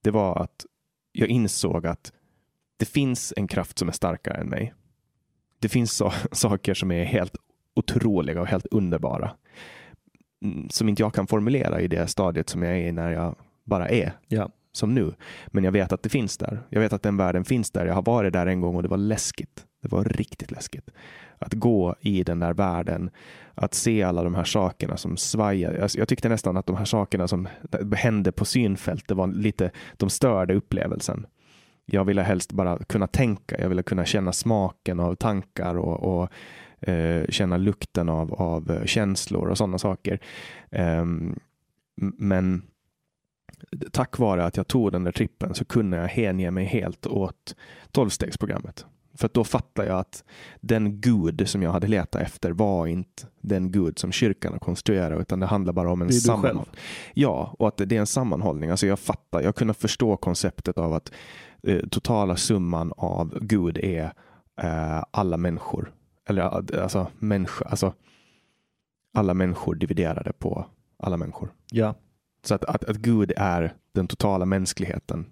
det 0.04 0.12
var 0.12 0.44
att 0.44 0.66
jag 1.12 1.28
insåg 1.28 1.88
att 1.88 2.12
det 2.78 2.86
finns 2.86 3.34
en 3.38 3.48
kraft 3.48 3.80
som 3.80 3.88
är 3.88 3.92
starkare 3.92 4.38
än 4.38 4.50
mig. 4.50 4.74
Det 5.60 5.70
finns 5.70 5.92
så, 5.92 6.14
saker 6.32 6.74
som 6.74 6.92
är 6.92 7.04
helt 7.04 7.36
otroliga 7.76 8.42
och 8.42 8.48
helt 8.48 8.66
underbara. 8.66 9.32
Mm, 10.44 10.70
som 10.70 10.90
inte 10.90 11.02
jag 11.02 11.14
kan 11.14 11.28
formulera 11.28 11.82
i 11.82 11.88
det 11.88 12.08
stadiet 12.08 12.50
som 12.50 12.64
jag 12.64 12.74
är 12.74 12.88
i 12.88 12.92
när 12.92 13.12
jag 13.12 13.36
bara 13.64 13.90
är 13.90 14.12
Ja 14.28 14.50
som 14.74 14.96
nu. 14.96 15.14
Men 15.48 15.64
jag 15.64 15.72
vet 15.72 15.92
att 15.92 16.04
det 16.04 16.10
finns 16.10 16.38
där. 16.38 16.60
Jag 16.70 16.82
vet 16.82 16.94
att 16.94 17.04
den 17.04 17.18
världen 17.18 17.46
finns 17.46 17.72
där. 17.72 17.86
Jag 17.86 17.94
har 17.94 18.02
varit 18.02 18.34
där 18.34 18.46
en 18.46 18.62
gång 18.62 18.76
och 18.76 18.84
det 18.84 18.90
var 18.90 18.98
läskigt. 18.98 19.66
Det 19.82 19.92
var 19.92 20.04
riktigt 20.04 20.52
läskigt. 20.52 20.90
Att 21.40 21.54
gå 21.54 21.96
i 22.00 22.24
den 22.24 22.40
där 22.40 22.54
världen, 22.54 23.10
att 23.56 23.74
se 23.74 24.04
alla 24.04 24.24
de 24.24 24.36
här 24.36 24.44
sakerna 24.44 24.98
som 24.98 25.18
svajar. 25.18 25.74
Jag, 25.74 25.90
jag 25.94 26.08
tyckte 26.08 26.30
nästan 26.30 26.58
att 26.58 26.66
de 26.66 26.76
här 26.76 26.86
sakerna 26.86 27.28
som 27.28 27.48
hände 27.96 28.32
på 28.32 28.46
synfält, 28.46 29.08
det 29.08 29.14
var 29.14 29.28
lite, 29.28 29.72
de 29.98 30.10
störde 30.10 30.54
upplevelsen. 30.54 31.26
Jag 31.86 32.06
ville 32.06 32.22
helst 32.22 32.52
bara 32.52 32.78
kunna 32.78 33.08
tänka, 33.08 33.62
jag 33.62 33.70
ville 33.70 33.84
kunna 33.84 34.06
känna 34.06 34.34
smaken 34.34 35.00
av 35.00 35.16
tankar 35.16 35.78
och, 35.78 36.22
och 36.22 36.30
eh, 36.90 37.26
känna 37.30 37.58
lukten 37.58 38.10
av, 38.10 38.34
av 38.34 38.72
eh, 38.72 38.86
känslor 38.86 39.48
och 39.48 39.58
sådana 39.58 39.78
saker. 39.78 40.20
Ehm, 40.72 41.40
men 42.18 42.62
tack 43.92 44.20
vare 44.20 44.46
att 44.46 44.58
jag 44.58 44.68
tog 44.68 44.92
den 44.92 45.04
där 45.04 45.12
trippen 45.12 45.54
så 45.54 45.66
kunde 45.66 45.98
jag 45.98 46.08
hänge 46.08 46.52
mig 46.52 46.66
helt 46.66 47.08
åt 47.08 47.56
tolvstegsprogrammet. 47.92 48.86
För 49.16 49.26
att 49.26 49.34
då 49.34 49.44
fattade 49.44 49.88
jag 49.88 50.00
att 50.00 50.24
den 50.62 51.02
gud 51.02 51.50
som 51.50 51.64
jag 51.64 51.72
hade 51.72 51.88
letat 51.88 52.22
efter 52.22 52.52
var 52.52 52.88
inte 52.88 53.28
den 53.42 53.72
gud 53.72 54.00
som 54.00 54.12
kyrkan 54.12 54.52
har 54.52 54.60
konstruerat 54.60 55.22
utan 55.22 55.40
det 55.40 55.46
handlar 55.46 55.74
bara 55.74 55.92
om 55.92 56.02
en 56.02 56.14
sammanhållning. 56.14 56.76
Ja, 57.14 57.56
och 57.60 57.68
att 57.68 57.78
det 57.78 57.96
är 57.96 58.00
en 58.00 58.08
sammanhållning. 58.08 58.70
Alltså 58.70 58.88
jag 58.88 59.00
fattar, 59.00 59.42
jag 59.42 59.56
kunde 59.56 59.74
förstå 59.74 60.18
konceptet 60.18 60.78
av 60.78 60.94
att 60.94 61.12
eh, 61.64 61.80
totala 61.92 62.36
summan 62.36 62.94
av 62.98 63.40
Gud 63.42 63.78
är 63.78 64.14
eh, 64.62 65.04
alla 65.12 65.38
människor. 65.38 65.94
Eller 66.28 66.42
eh, 66.76 66.84
alltså 66.84 67.08
människa, 67.20 67.66
alltså 67.66 67.94
alla 69.14 69.34
människor 69.34 69.76
dividerade 69.76 70.34
på 70.34 70.66
alla 70.98 71.18
människor. 71.18 71.54
Ja. 71.72 71.96
Så 72.44 72.56
att, 72.56 72.66
att, 72.66 72.84
att 72.84 72.98
Gud 72.98 73.32
är 73.38 73.74
den 73.94 74.08
totala 74.08 74.46
mänskligheten 74.46 75.26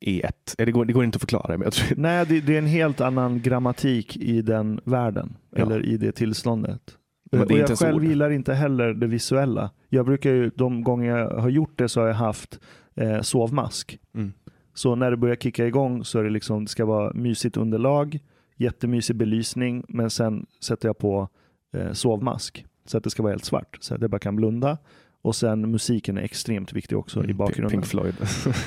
i 0.00 0.20
ett. 0.20 0.54
Eh, 0.58 0.66
Det 0.66 0.72
går, 0.72 0.84
det 0.84 0.92
går 0.92 1.04
inte 1.04 1.16
att 1.16 1.22
förklara, 1.22 1.58
men 1.58 1.70
tror 1.70 1.96
Nej, 1.96 2.26
det, 2.26 2.40
det 2.40 2.54
är 2.54 2.58
en 2.58 2.66
helt 2.66 3.00
annan 3.00 3.40
grammatik 3.40 4.16
i 4.16 4.42
den 4.42 4.80
världen. 4.84 5.36
Ja. 5.50 5.62
Eller 5.62 5.86
i 5.86 5.96
det 5.96 6.12
tillståndet. 6.12 6.98
Men 7.32 7.48
det 7.48 7.54
jag 7.54 7.78
själv 7.78 7.96
ord. 7.96 8.04
gillar 8.04 8.30
inte 8.30 8.54
heller 8.54 8.94
det 8.94 9.06
visuella. 9.06 9.70
Jag 9.88 10.06
brukar 10.06 10.30
ju, 10.30 10.50
de 10.54 10.84
gånger 10.84 11.16
jag 11.18 11.30
har 11.40 11.48
gjort 11.48 11.78
det 11.78 11.88
så 11.88 12.00
har 12.00 12.06
jag 12.06 12.14
haft 12.14 12.60
eh, 12.94 13.20
sovmask. 13.20 13.98
Mm. 14.14 14.32
Så 14.74 14.94
när 14.94 15.10
det 15.10 15.16
börjar 15.16 15.36
kicka 15.36 15.66
igång 15.66 16.04
så 16.04 16.18
är 16.18 16.24
det 16.24 16.30
liksom, 16.30 16.64
det 16.64 16.70
ska 16.70 16.84
vara 16.84 17.12
mysigt 17.12 17.56
underlag, 17.56 18.18
jättemysig 18.56 19.16
belysning, 19.16 19.84
men 19.88 20.10
sen 20.10 20.46
sätter 20.60 20.88
jag 20.88 20.98
på 20.98 21.28
eh, 21.74 21.92
sovmask. 21.92 22.66
Så 22.84 22.98
att 22.98 23.04
det 23.04 23.10
ska 23.10 23.22
vara 23.22 23.32
helt 23.32 23.44
svart, 23.44 23.78
så 23.80 23.94
att 23.94 24.00
jag 24.00 24.10
bara 24.10 24.18
kan 24.18 24.36
blunda. 24.36 24.78
Och 25.24 25.36
sen 25.36 25.70
musiken 25.70 26.18
är 26.18 26.22
extremt 26.22 26.72
viktig 26.72 26.98
också 26.98 27.24
i 27.24 27.34
bakgrunden. 27.34 27.72
Mm, 27.72 27.82
Pink 27.82 27.86
Floyd. 27.86 28.14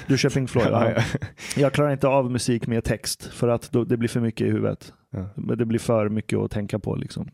Du 0.08 0.18
kör 0.18 0.30
Pink 0.30 0.50
Floyd? 0.50 0.68
Ja. 0.72 0.92
ja. 0.92 1.04
Jag 1.56 1.74
klarar 1.74 1.92
inte 1.92 2.08
av 2.08 2.32
musik 2.32 2.68
med 2.68 2.84
text 2.84 3.24
för 3.24 3.48
att 3.48 3.72
då, 3.72 3.84
det 3.84 3.98
blir 3.98 4.10
för 4.10 4.20
mycket 4.20 4.48
i 4.48 4.50
huvudet. 4.50 4.94
Ja. 5.16 5.26
Men 5.36 5.58
Det 5.58 5.66
blir 5.66 5.80
för 5.80 6.10
mycket 6.10 6.40
att 6.40 6.52
tänka 6.52 6.80
på. 6.80 6.96
Liksom. 6.96 7.30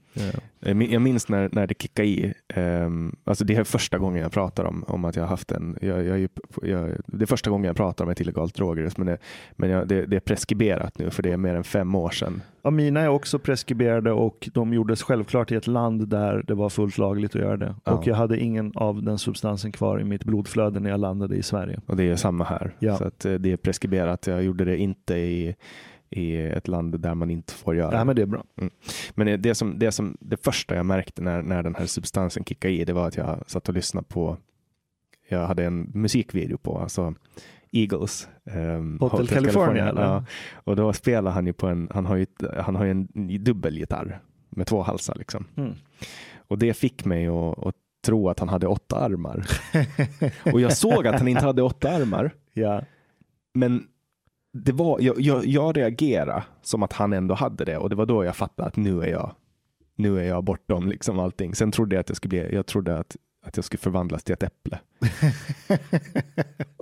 Jag 0.60 0.76
min- 0.76 0.92
Jag 0.92 1.02
minns 1.02 1.30
när, 1.30 1.50
när 1.52 1.68
det 1.68 1.82
kickade 1.82 2.08
i. 2.08 2.34
Um, 2.56 3.16
alltså 3.24 3.46
det 3.46 3.56
är 3.56 3.64
första 3.64 3.98
gången 3.98 4.22
jag 4.22 4.32
pratar 4.32 4.64
om, 4.66 4.84
om 4.88 5.06
att 5.06 5.16
jag 5.16 5.24
har 5.24 5.30
haft 5.30 5.52
en... 5.52 5.78
Jag, 5.82 6.04
jag, 6.06 6.20
jag, 6.62 6.90
det 7.06 7.22
är 7.24 7.26
första 7.26 7.50
gången 7.50 7.66
jag 7.68 7.76
pratar 7.76 8.06
om 8.06 8.12
ett 8.12 8.22
illegalt 8.22 8.56
droger. 8.56 8.92
Men, 8.98 9.08
det, 9.08 9.18
men 9.56 9.70
jag, 9.70 9.88
det, 9.88 10.06
det 10.06 10.16
är 10.16 10.20
preskriberat 10.20 11.00
nu 11.00 11.10
för 11.10 11.24
det 11.24 11.32
är 11.32 11.38
mer 11.38 11.56
än 11.56 11.64
fem 11.64 11.96
år 11.96 12.10
sedan. 12.10 12.42
Ja, 12.64 12.70
mina 12.72 13.02
är 13.02 13.08
också 13.08 13.40
preskriberade 13.40 14.12
och 14.12 14.50
de 14.54 14.74
gjordes 14.74 15.04
självklart 15.04 15.52
i 15.52 15.56
ett 15.56 15.68
land 15.68 16.08
där 16.08 16.44
det 16.48 16.54
var 16.54 16.70
fullt 16.70 16.98
lagligt 16.98 17.36
att 17.36 17.42
göra 17.42 17.58
det. 17.58 17.76
Ja. 17.84 17.92
Och 17.92 18.08
jag 18.08 18.16
hade 18.16 18.40
ingen 18.40 18.72
av 18.76 19.04
den 19.04 19.18
substansen 19.18 19.72
kvar 19.72 20.02
i 20.02 20.04
mitt 20.04 20.24
blodflöde 20.24 20.80
när 20.80 20.90
jag 20.90 21.00
landade 21.00 21.36
i 21.36 21.44
Sverige. 21.44 21.80
Och 21.86 21.96
det 21.96 22.04
är 22.10 22.16
samma 22.16 22.44
här. 22.44 22.76
Ja. 22.80 22.98
Så 22.98 23.04
att 23.04 23.26
eh, 23.26 23.34
det 23.34 23.52
är 23.52 23.58
preskriberat. 23.58 24.28
Jag 24.28 24.44
gjorde 24.44 24.66
det 24.66 24.78
inte 24.78 25.16
i, 25.16 25.56
i 26.12 26.38
ett 26.38 26.68
land 26.68 27.00
där 27.00 27.16
man 27.16 27.30
inte 27.30 27.54
får 27.54 27.76
göra 27.76 27.98
Ja, 27.98 28.04
men 28.04 28.16
det 28.16 28.22
är 28.22 28.26
bra. 28.26 28.44
Men 29.14 29.42
det, 29.42 29.56
som, 29.56 29.80
det, 29.80 29.92
som, 29.92 30.18
det 30.20 30.44
första 30.44 30.76
jag 30.76 30.86
märkte 30.86 31.22
när, 31.22 31.42
när 31.42 31.64
den 31.64 31.76
här 31.76 31.86
substansen 31.86 32.44
kickade 32.44 32.74
i, 32.74 32.86
det 32.86 32.94
var 32.94 33.08
att 33.08 33.18
jag 33.18 33.44
satt 33.48 33.70
och 33.70 33.76
lyssnade 33.76 34.08
på, 34.08 34.38
jag 35.30 35.48
hade 35.48 35.66
en 35.66 35.92
musikvideo 35.94 36.58
på, 36.58 36.78
alltså 36.78 37.14
Eagles. 37.72 38.30
Um, 38.44 39.00
Hotel 39.00 39.28
California, 39.28 39.90
eller? 39.90 40.02
Ja. 40.02 40.26
Och 40.54 40.76
då 40.76 40.94
spelar 40.94 41.32
han 41.32 41.48
ju 41.48 41.54
på 41.54 41.68
en, 41.68 41.88
han 41.92 42.06
har 42.06 42.16
ju, 42.16 42.26
han 42.58 42.76
har 42.76 42.86
ju 42.86 42.92
en 42.92 43.08
dubbelgitarr 43.44 44.22
med 44.50 44.68
två 44.68 44.82
halsar 44.82 45.16
liksom. 45.16 45.46
Mm. 45.58 45.74
Och 46.48 46.58
det 46.58 46.74
fick 46.74 47.06
mig 47.06 47.28
att, 47.28 47.68
att 47.68 47.76
tro 48.06 48.30
att 48.30 48.40
han 48.40 48.50
hade 48.50 48.68
åtta 48.68 48.96
armar. 48.96 49.46
och 50.54 50.62
jag 50.62 50.78
såg 50.78 51.08
att 51.08 51.20
han 51.20 51.28
inte 51.28 51.46
hade 51.46 51.62
åtta 51.62 51.90
armar. 51.90 52.32
Ja. 52.54 52.82
Men 53.54 53.88
det 54.54 54.72
var, 54.72 55.00
jag, 55.00 55.22
jag, 55.22 55.46
jag 55.46 55.78
reagerade 55.78 56.44
som 56.62 56.84
att 56.84 56.94
han 56.94 57.14
ändå 57.14 57.34
hade 57.36 57.66
det 57.66 57.78
och 57.78 57.90
det 57.90 57.96
var 57.96 58.06
då 58.06 58.26
jag 58.26 58.36
fattade 58.36 58.68
att 58.68 58.76
nu 58.76 59.02
är 59.04 59.08
jag, 59.08 59.32
nu 59.96 60.20
är 60.20 60.24
jag 60.24 60.44
bortom 60.44 60.88
liksom 60.88 61.20
allting. 61.20 61.56
Sen 61.56 61.72
trodde 61.72 61.96
jag 61.96 62.00
att 62.02 62.10
jag 62.10 62.16
skulle 62.18 62.30
bli, 62.30 62.56
jag 62.56 62.66
trodde 62.66 62.98
att, 62.98 63.16
att 63.46 63.56
jag 63.58 63.66
skulle 63.66 63.80
förvandlas 63.80 64.24
till 64.24 64.34
ett 64.34 64.44
äpple. 64.44 64.80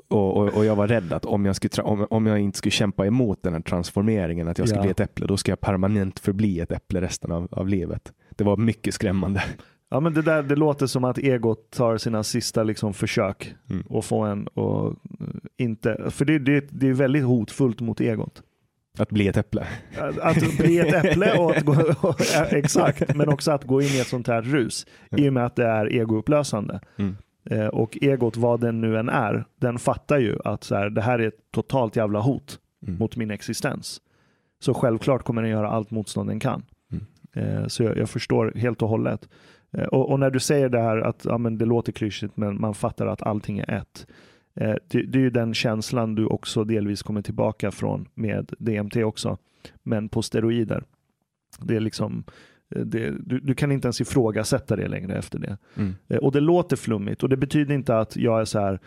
och, 0.07 0.37
och, 0.37 0.47
och 0.57 0.65
jag 0.65 0.75
var 0.75 0.87
rädd 0.87 1.13
att 1.13 1.25
om 1.25 1.45
jag, 1.45 1.55
skulle, 1.55 1.83
om, 1.83 2.07
om 2.09 2.25
jag 2.25 2.39
inte 2.39 2.57
skulle 2.57 2.71
kämpa 2.71 3.05
emot 3.05 3.43
den 3.43 3.53
här 3.53 3.61
transformeringen, 3.61 4.47
att 4.47 4.57
jag 4.57 4.67
skulle 4.67 4.79
Ja. 4.79 4.83
bli 4.83 4.91
ett 4.91 4.99
äpple, 4.99 5.27
då 5.27 5.37
ska 5.37 5.51
jag 5.51 5.61
permanent 5.61 6.19
förbli 6.19 6.59
ett 6.59 6.71
äpple 6.71 7.01
resten 7.01 7.31
av, 7.31 7.47
av 7.51 7.67
livet. 7.67 8.13
Det 8.29 8.43
var 8.43 8.57
mycket 8.57 8.93
skrämmande. 8.93 9.43
Ja, 9.90 9.99
men 9.99 10.14
det, 10.14 10.22
där, 10.22 10.44
det 10.44 10.56
låter 10.56 10.88
som 10.88 11.03
att 11.03 11.18
egot 11.18 11.72
tar 11.72 11.98
sina 11.98 12.24
sista 12.24 12.64
liksom, 12.64 12.94
försök 12.94 13.56
Mm. 13.70 13.84
och 13.90 14.06
få 14.06 14.22
en 14.22 14.48
och 14.48 14.95
inte, 15.57 16.11
för 16.11 16.26
det, 16.26 16.40
det, 16.40 16.68
det 16.70 16.88
är 16.88 16.94
väldigt 16.94 17.24
hotfullt 17.24 17.82
mot 17.82 18.02
egot. 18.02 18.44
Att 18.98 19.10
bli 19.10 19.28
ett 19.28 19.38
äpple. 19.38 19.68
Att, 19.99 20.20
att 20.20 20.57
bli 20.57 20.80
ett 20.80 21.06
äpple 21.06 21.38
och 21.38 21.57
att 21.57 21.66
gå, 21.66 21.74
och, 22.02 22.22
exakt, 22.52 23.16
men 23.16 23.30
också 23.30 23.52
att 23.52 23.64
gå 23.64 23.82
in 23.82 23.88
i 23.88 23.99
ett 23.99 24.07
sånt 24.07 24.28
här 24.28 24.41
rus 24.41 24.86
i 25.18 25.30
och 25.30 25.34
med 25.34 25.45
att 25.45 25.56
det 25.56 25.66
är 25.66 25.86
egoupplösande. 25.86 26.80
Mm. 26.98 27.16
Eh, 27.45 27.68
och 27.68 27.98
egot, 28.02 28.38
vad 28.38 28.60
den 28.61 28.82
nu 28.82 28.98
än 28.98 29.10
är, 29.10 29.45
den 29.56 29.80
fattar 29.80 30.18
ju 30.20 30.38
att 30.45 30.64
så 30.64 30.76
här, 30.76 30.90
det 30.90 31.02
här 31.02 31.20
är 31.20 31.28
ett 31.28 31.52
totalt 31.52 31.95
jävla 31.95 32.20
hot 32.20 32.60
Mm. 32.88 32.99
mot 32.99 33.16
min 33.16 33.32
existens. 33.32 34.02
Så 34.60 34.74
självklart 34.74 35.24
kommer 35.24 35.41
den 35.41 35.52
göra 35.52 35.70
allt 35.70 35.91
motstånd 35.91 36.30
den 36.30 36.40
kan. 36.40 36.64
Eh, 37.34 37.68
så 37.68 37.84
jag, 37.84 37.98
jag, 37.98 38.10
förstår 38.10 38.53
helt 38.56 38.82
och 38.82 38.90
hållet. 38.90 39.30
Eh, 39.71 39.83
och, 39.83 40.11
och, 40.11 40.19
när 40.19 40.29
du 40.29 40.39
säger 40.39 40.69
det 40.69 40.79
här 40.79 40.97
att 40.97 41.25
ja, 41.25 41.37
men 41.37 41.57
det 41.57 41.65
låter 41.65 41.91
klyschigt 41.91 42.37
men 42.37 42.61
man 42.61 42.73
fattar 42.73 43.07
att 43.07 43.21
allting 43.21 43.59
är 43.59 43.71
ett. 43.71 44.07
Eh, 44.55 44.75
det, 44.87 45.01
det, 45.01 45.19
är 45.19 45.23
ju 45.23 45.29
den 45.29 45.53
känslan 45.53 46.15
du 46.15 46.25
också 46.25 46.63
delvis 46.63 47.03
kommer 47.03 47.21
tillbaka 47.21 47.71
från 47.71 48.07
med 48.13 48.53
DMT 48.59 48.95
också, 49.03 49.37
men 49.83 50.09
på 50.09 50.21
steroider. 50.21 50.83
Det 51.59 51.75
är 51.75 51.79
liksom 51.79 52.23
Eh, 52.75 52.81
det, 52.81 53.13
du, 53.19 53.39
du, 53.39 53.53
kan 53.53 53.71
inte 53.71 53.85
ens 53.87 54.01
ifrågasätta 54.01 54.75
det 54.75 54.87
längre 54.87 55.17
efter 55.17 55.39
det. 55.39 55.57
Mm. 55.75 55.95
Eh, 56.07 56.17
och 56.17 56.31
det 56.31 56.39
låter 56.39 56.75
flummigt 56.75 57.23
och 57.23 57.29
det 57.29 57.37
betyder 57.37 57.75
inte 57.75 57.97
att 57.97 58.15
jag 58.15 58.41
är 58.41 58.45
så 58.45 58.59
här, 58.59 58.79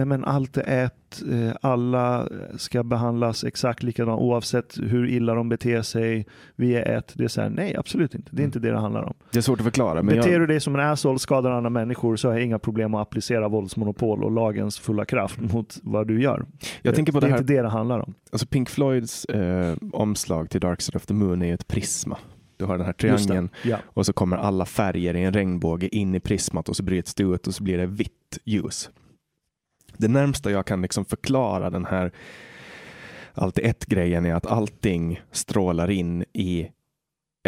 nej 0.00 0.06
men 0.06 0.24
allt 0.24 0.56
är 0.56 0.84
ett, 0.84 1.22
eh, 1.32 1.52
alla 1.60 2.28
ska 2.56 2.82
behandlas 2.82 3.44
exakt 3.44 3.82
likadant 3.82 4.20
oavsett 4.20 4.78
hur 4.78 5.08
illa 5.08 5.34
de 5.34 5.48
beter 5.48 5.82
sig. 5.82 6.26
Vi 6.56 6.74
är 6.74 6.98
ett. 6.98 7.12
Det 7.14 7.24
är 7.24 7.28
så 7.28 7.40
här, 7.40 7.50
nej 7.50 7.76
absolut 7.76 8.14
inte. 8.14 8.30
Det 8.30 8.36
är 8.36 8.44
mm. 8.44 8.48
inte 8.48 8.58
det 8.58 8.70
det 8.70 8.78
handlar 8.78 9.02
om. 9.02 9.14
Det 9.32 9.38
är 9.38 9.42
svårt 9.42 9.60
att 9.60 9.64
förklara. 9.64 10.02
Men 10.02 10.16
Beter 10.16 10.30
jag... 10.30 10.40
du 10.40 10.46
dig 10.46 10.60
som 10.60 10.74
en 10.74 10.80
asshole, 10.80 11.18
skadar 11.18 11.50
andra 11.50 11.70
människor 11.70 12.16
så 12.16 12.28
har 12.28 12.34
jag 12.34 12.44
inga 12.44 12.58
problem 12.58 12.94
att 12.94 13.02
applicera 13.02 13.48
våldsmonopol 13.48 14.24
och 14.24 14.30
lagens 14.30 14.78
fulla 14.78 15.04
kraft 15.04 15.38
mm. 15.38 15.50
mot 15.52 15.78
vad 15.82 16.06
du 16.06 16.22
gör. 16.22 16.46
Jag 16.82 16.94
tänker 16.94 17.12
på 17.12 17.20
det, 17.20 17.26
det 17.26 17.32
är 17.32 17.38
inte 17.38 17.52
det 17.52 17.62
det 17.62 17.68
handlar 17.68 18.00
om. 18.00 18.14
Alltså 18.32 18.46
Pink 18.46 18.70
Floyds 18.70 19.24
eh, 19.24 19.76
omslag 19.92 20.50
till 20.50 20.60
Dark 20.60 20.80
Side 20.80 20.96
of 20.96 21.06
the 21.06 21.14
Moon 21.14 21.42
är 21.42 21.54
ett 21.54 21.68
prisma. 21.68 22.18
Du 22.56 22.64
har 22.64 22.76
den 22.76 22.86
här 22.86 22.92
triangeln 22.92 23.48
ja. 23.62 23.76
och 23.84 24.06
så 24.06 24.12
kommer 24.12 24.36
alla 24.36 24.66
färger 24.66 25.16
i 25.16 25.24
en 25.24 25.32
regnbåge 25.32 25.96
in 25.96 26.14
i 26.14 26.20
prismat 26.20 26.68
och 26.68 26.76
så 26.76 26.82
bryts 26.82 27.14
det 27.14 27.22
ut 27.22 27.46
och 27.46 27.54
så 27.54 27.62
blir 27.62 27.78
det 27.78 27.86
vitt 27.86 28.38
ljus. 28.44 28.90
Det 29.96 30.08
närmsta 30.08 30.50
jag 30.50 30.66
kan 30.66 30.82
liksom 30.82 31.04
förklara 31.04 31.70
den 31.70 31.84
här 31.84 32.12
allt 33.34 33.58
ett 33.58 33.86
grejen 33.86 34.26
är 34.26 34.34
att 34.34 34.46
allting 34.46 35.20
strålar 35.30 35.90
in 35.90 36.24
i 36.32 36.68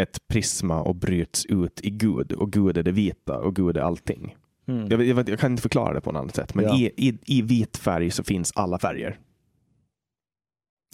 ett 0.00 0.28
prisma 0.28 0.82
och 0.82 0.96
bryts 0.96 1.46
ut 1.46 1.80
i 1.80 1.90
Gud 1.90 2.32
och 2.32 2.52
Gud 2.52 2.76
är 2.76 2.82
det 2.82 2.92
vita 2.92 3.38
och 3.38 3.56
Gud 3.56 3.76
är 3.76 3.80
allting. 3.80 4.36
Mm. 4.68 4.88
Jag, 4.90 5.04
jag, 5.04 5.28
jag, 5.28 5.38
kan 5.38 5.50
inte 5.50 5.62
förklara 5.62 5.94
det 5.94 6.00
på 6.00 6.12
något 6.12 6.20
annat 6.20 6.34
sätt, 6.34 6.54
men 6.54 6.64
ja. 6.64 6.76
i, 6.76 7.08
i, 7.08 7.18
i 7.26 7.42
vit 7.42 7.76
färg 7.76 8.10
så 8.10 8.24
finns 8.24 8.52
alla 8.54 8.78
färger. 8.78 9.18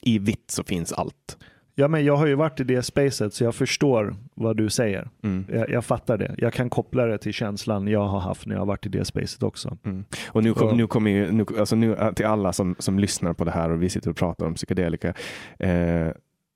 I 0.03 0.19
vitt 0.19 0.51
så 0.51 0.65
finns 0.65 0.93
allt. 0.93 1.37
Ja, 1.81 1.89
men 1.89 2.05
jag 2.05 2.17
har 2.17 2.27
ju 2.27 2.35
varit 2.35 2.61
i 2.61 2.65
det 2.65 2.83
spacet 2.83 3.35
så 3.35 3.45
jag 3.45 3.55
förstår 3.55 4.17
vad 4.35 4.57
du 4.57 4.71
säger. 4.71 5.09
Mm. 5.23 5.45
Jag, 5.53 5.71
jag, 5.71 5.85
fattar 5.85 6.19
det. 6.19 6.35
Jag 6.39 6.53
kan 6.53 6.71
koppla 6.71 7.07
det 7.07 7.19
till 7.19 7.33
känslan 7.33 7.89
jag 7.89 8.07
har 8.07 8.21
haft 8.21 8.47
när 8.47 8.55
jag 8.55 8.61
har 8.61 8.67
varit 8.67 8.87
i 8.87 8.89
det 8.89 9.05
spacet 9.05 9.43
också. 9.43 9.77
Mm. 9.85 10.05
Och 10.29 10.43
nu, 10.43 10.55
kom, 10.55 10.77
nu 10.77 10.87
kommer 10.87 11.11
ju, 11.11 11.33
nu, 11.33 11.47
alltså 11.59 11.77
nu, 11.77 11.95
äh, 11.95 12.13
till 12.13 12.27
alla 12.27 12.53
som, 12.53 12.77
som 12.79 12.99
lyssnar 12.99 13.33
på 13.33 13.45
det 13.45 13.51
här 13.51 13.71
och 13.71 13.83
vi 13.83 13.89
sitter 13.89 14.11
och 14.11 14.17
pratar 14.17 14.47
om 14.47 14.55
psykedelika. 14.55 15.15
Eh, 15.59 16.09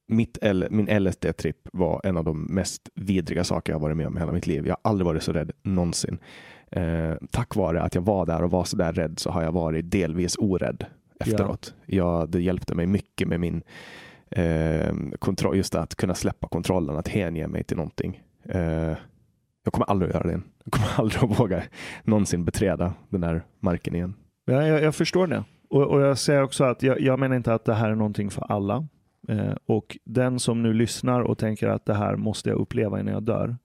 mitt, 0.09 0.39
min 0.71 0.87
LSD-tripp 0.87 1.69
var 1.73 2.01
en 2.05 2.17
av 2.17 2.25
de 2.25 2.43
mest 2.43 2.89
vidriga 2.95 3.45
saker 3.45 3.73
jag 3.73 3.81
varit 3.81 3.97
med 3.97 4.07
om 4.07 4.17
i 4.17 4.21
hela 4.21 4.33
mitt 4.33 4.47
liv. 4.47 4.67
Jag 4.67 4.77
har 4.83 4.91
aldrig 4.91 5.07
varit 5.07 5.23
så 5.23 5.33
rädd 5.33 5.53
någonsin. 5.63 6.19
Eh, 6.71 7.15
tack 7.31 7.57
vare 7.57 7.83
att 7.83 7.95
jag 7.95 8.03
var 8.03 8.27
där 8.27 8.43
och 8.43 8.51
var 8.51 8.65
så 8.65 8.77
där 8.77 8.93
rädd 8.93 9.19
så 9.19 9.31
har 9.31 9.43
jag 9.43 9.53
varit 9.53 9.91
delvis 9.91 10.37
orädd 10.39 10.85
efteråt. 11.21 11.75
Ja. 11.87 11.97
Jag, 11.97 12.31
det 12.31 12.41
hjälpte 12.41 12.75
mig 12.75 12.87
mycket 12.87 13.29
med 13.29 13.41
min 13.41 13.63
eh, 14.33 14.95
kontroll, 15.19 15.57
just 15.57 15.75
att 15.75 15.95
kunna 15.95 16.15
släppa 16.15 16.49
kontrollen, 16.49 16.97
att 16.97 17.09
hänge 17.09 17.47
mig 17.47 17.65
till 17.65 17.77
någonting. 17.77 18.23
Eh, 18.45 18.97
jag 19.65 19.73
kommer 19.73 19.91
aldrig 19.91 20.09
att 20.09 20.15
göra 20.15 20.27
det. 20.27 20.41
Jag 20.65 20.73
kommer 20.73 20.89
aldrig 20.97 21.25
att 21.25 21.41
våga 21.41 21.63
någonsin 22.05 22.45
beträda 22.45 22.95
den 23.09 23.21
där 23.21 23.43
marken 23.61 23.95
igen. 23.95 24.15
Ja, 24.45 24.67
jag, 24.67 24.83
jag 24.83 24.95
förstår 24.95 25.27
det. 25.27 25.45
Och, 25.71 25.83
och, 25.83 26.01
jag 26.01 26.19
säger 26.19 26.43
också 26.43 26.65
att 26.65 26.83
jag, 26.83 27.01
jag, 27.01 27.19
menar 27.19 27.37
inte 27.37 27.55
att 27.55 27.65
det 27.65 27.75
här 27.75 27.91
är 27.91 27.95
någonting 27.95 28.31
för 28.31 28.53
alla. 28.53 28.87
Eh, 29.29 29.55
och 29.67 29.99
den 30.05 30.39
som 30.39 30.63
nu 30.63 30.73
lyssnar 30.73 31.21
och 31.21 31.39
tänker 31.39 31.69
att 31.69 31.87
det 31.87 31.95
här 31.95 32.17
måste 32.17 32.49
jag 32.49 32.59
uppleva 32.59 33.01
innan 33.01 33.15
jag 33.15 33.23
dör. 33.23 33.57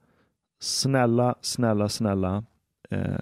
Snälla, 0.59 1.35
snälla, 1.41 1.89
snälla. 1.89 2.43
Eh, 2.89 3.19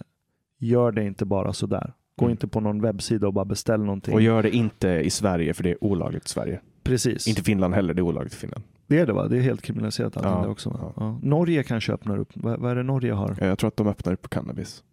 gör 0.59 0.91
det 0.91 1.03
inte 1.03 1.25
bara 1.25 1.53
sådär. 1.53 1.93
Gå 2.15 2.25
mm. 2.25 2.31
inte 2.31 2.47
på 2.47 2.59
någon 2.59 2.81
webbsida 2.81 3.27
och 3.27 3.33
bara 3.33 3.45
beställ 3.45 3.79
någonting. 3.79 4.13
Och 4.13 4.21
gör 4.21 4.43
det 4.43 4.55
inte 4.55 4.89
i 4.89 5.09
Sverige, 5.09 5.53
för 5.53 5.63
det 5.63 5.71
är 5.71 5.83
olagligt 5.83 6.25
i 6.25 6.29
Sverige. 6.29 6.61
Precis. 6.85 7.27
Inte 7.27 7.43
Finland 7.43 7.73
heller, 7.73 7.93
det 7.93 7.99
är 7.99 8.03
olagligt 8.03 8.33
i 8.33 8.37
Finland. 8.37 8.63
Det 8.87 8.99
är 8.99 9.05
det 9.05 9.13
va? 9.13 9.27
Det 9.27 9.37
är 9.37 9.41
helt 9.41 9.61
kriminaliserat 9.61 10.17
allting 10.17 10.31
ja, 10.31 10.41
där 10.41 10.49
också. 10.49 10.79
Ja. 10.81 10.93
Ja. 10.95 11.19
Norge 11.23 11.63
kanske 11.63 11.93
öppnar 11.93 12.17
upp. 12.17 12.29
Vad, 12.33 12.59
vad, 12.59 12.71
är 12.71 12.75
det 12.75 12.83
Norge 12.83 13.13
har? 13.13 13.35
Jag 13.39 13.59
tror 13.59 13.67
att 13.67 13.77
de 13.77 13.87
öppnar 13.87 14.13
upp 14.13 14.21
på 14.21 14.29
cannabis. 14.29 14.83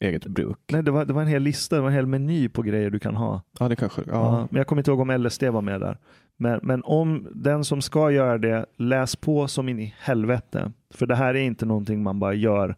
Eget 0.00 0.26
bruk. 0.26 0.58
Nej, 0.72 0.82
det 0.82 0.90
var, 0.90 1.04
det 1.04 1.12
var 1.12 1.22
en 1.22 1.28
hel 1.28 1.42
lista, 1.42 1.76
det 1.76 1.82
var 1.82 1.88
en 1.88 1.94
hel 1.94 2.06
meny 2.06 2.48
på 2.48 2.62
grejer 2.62 2.90
du 2.90 2.98
kan 2.98 3.16
ha. 3.16 3.42
Ja, 3.58 3.68
det 3.68 3.76
kanske. 3.76 4.02
Ja. 4.06 4.48
men 4.50 4.58
jag 4.58 4.66
kommer 4.66 4.80
inte 4.80 4.90
ihåg 4.90 5.00
om 5.00 5.10
LSD 5.10 5.42
var 5.42 5.62
med 5.62 5.80
där. 5.80 5.98
Men, 6.36 6.60
men 6.62 6.82
om 6.84 7.28
den 7.34 7.64
som 7.64 7.82
ska 7.82 8.10
göra 8.10 8.38
det, 8.38 8.66
läs 8.76 9.16
på 9.16 9.48
som 9.48 9.68
in 9.68 9.80
i 9.80 9.94
helvete. 9.98 10.72
För 10.90 11.06
det 11.06 11.14
här 11.14 11.34
är 11.34 11.40
inte 11.40 11.66
någonting 11.66 12.02
man 12.02 12.18
bara 12.18 12.34
gör 12.34 12.76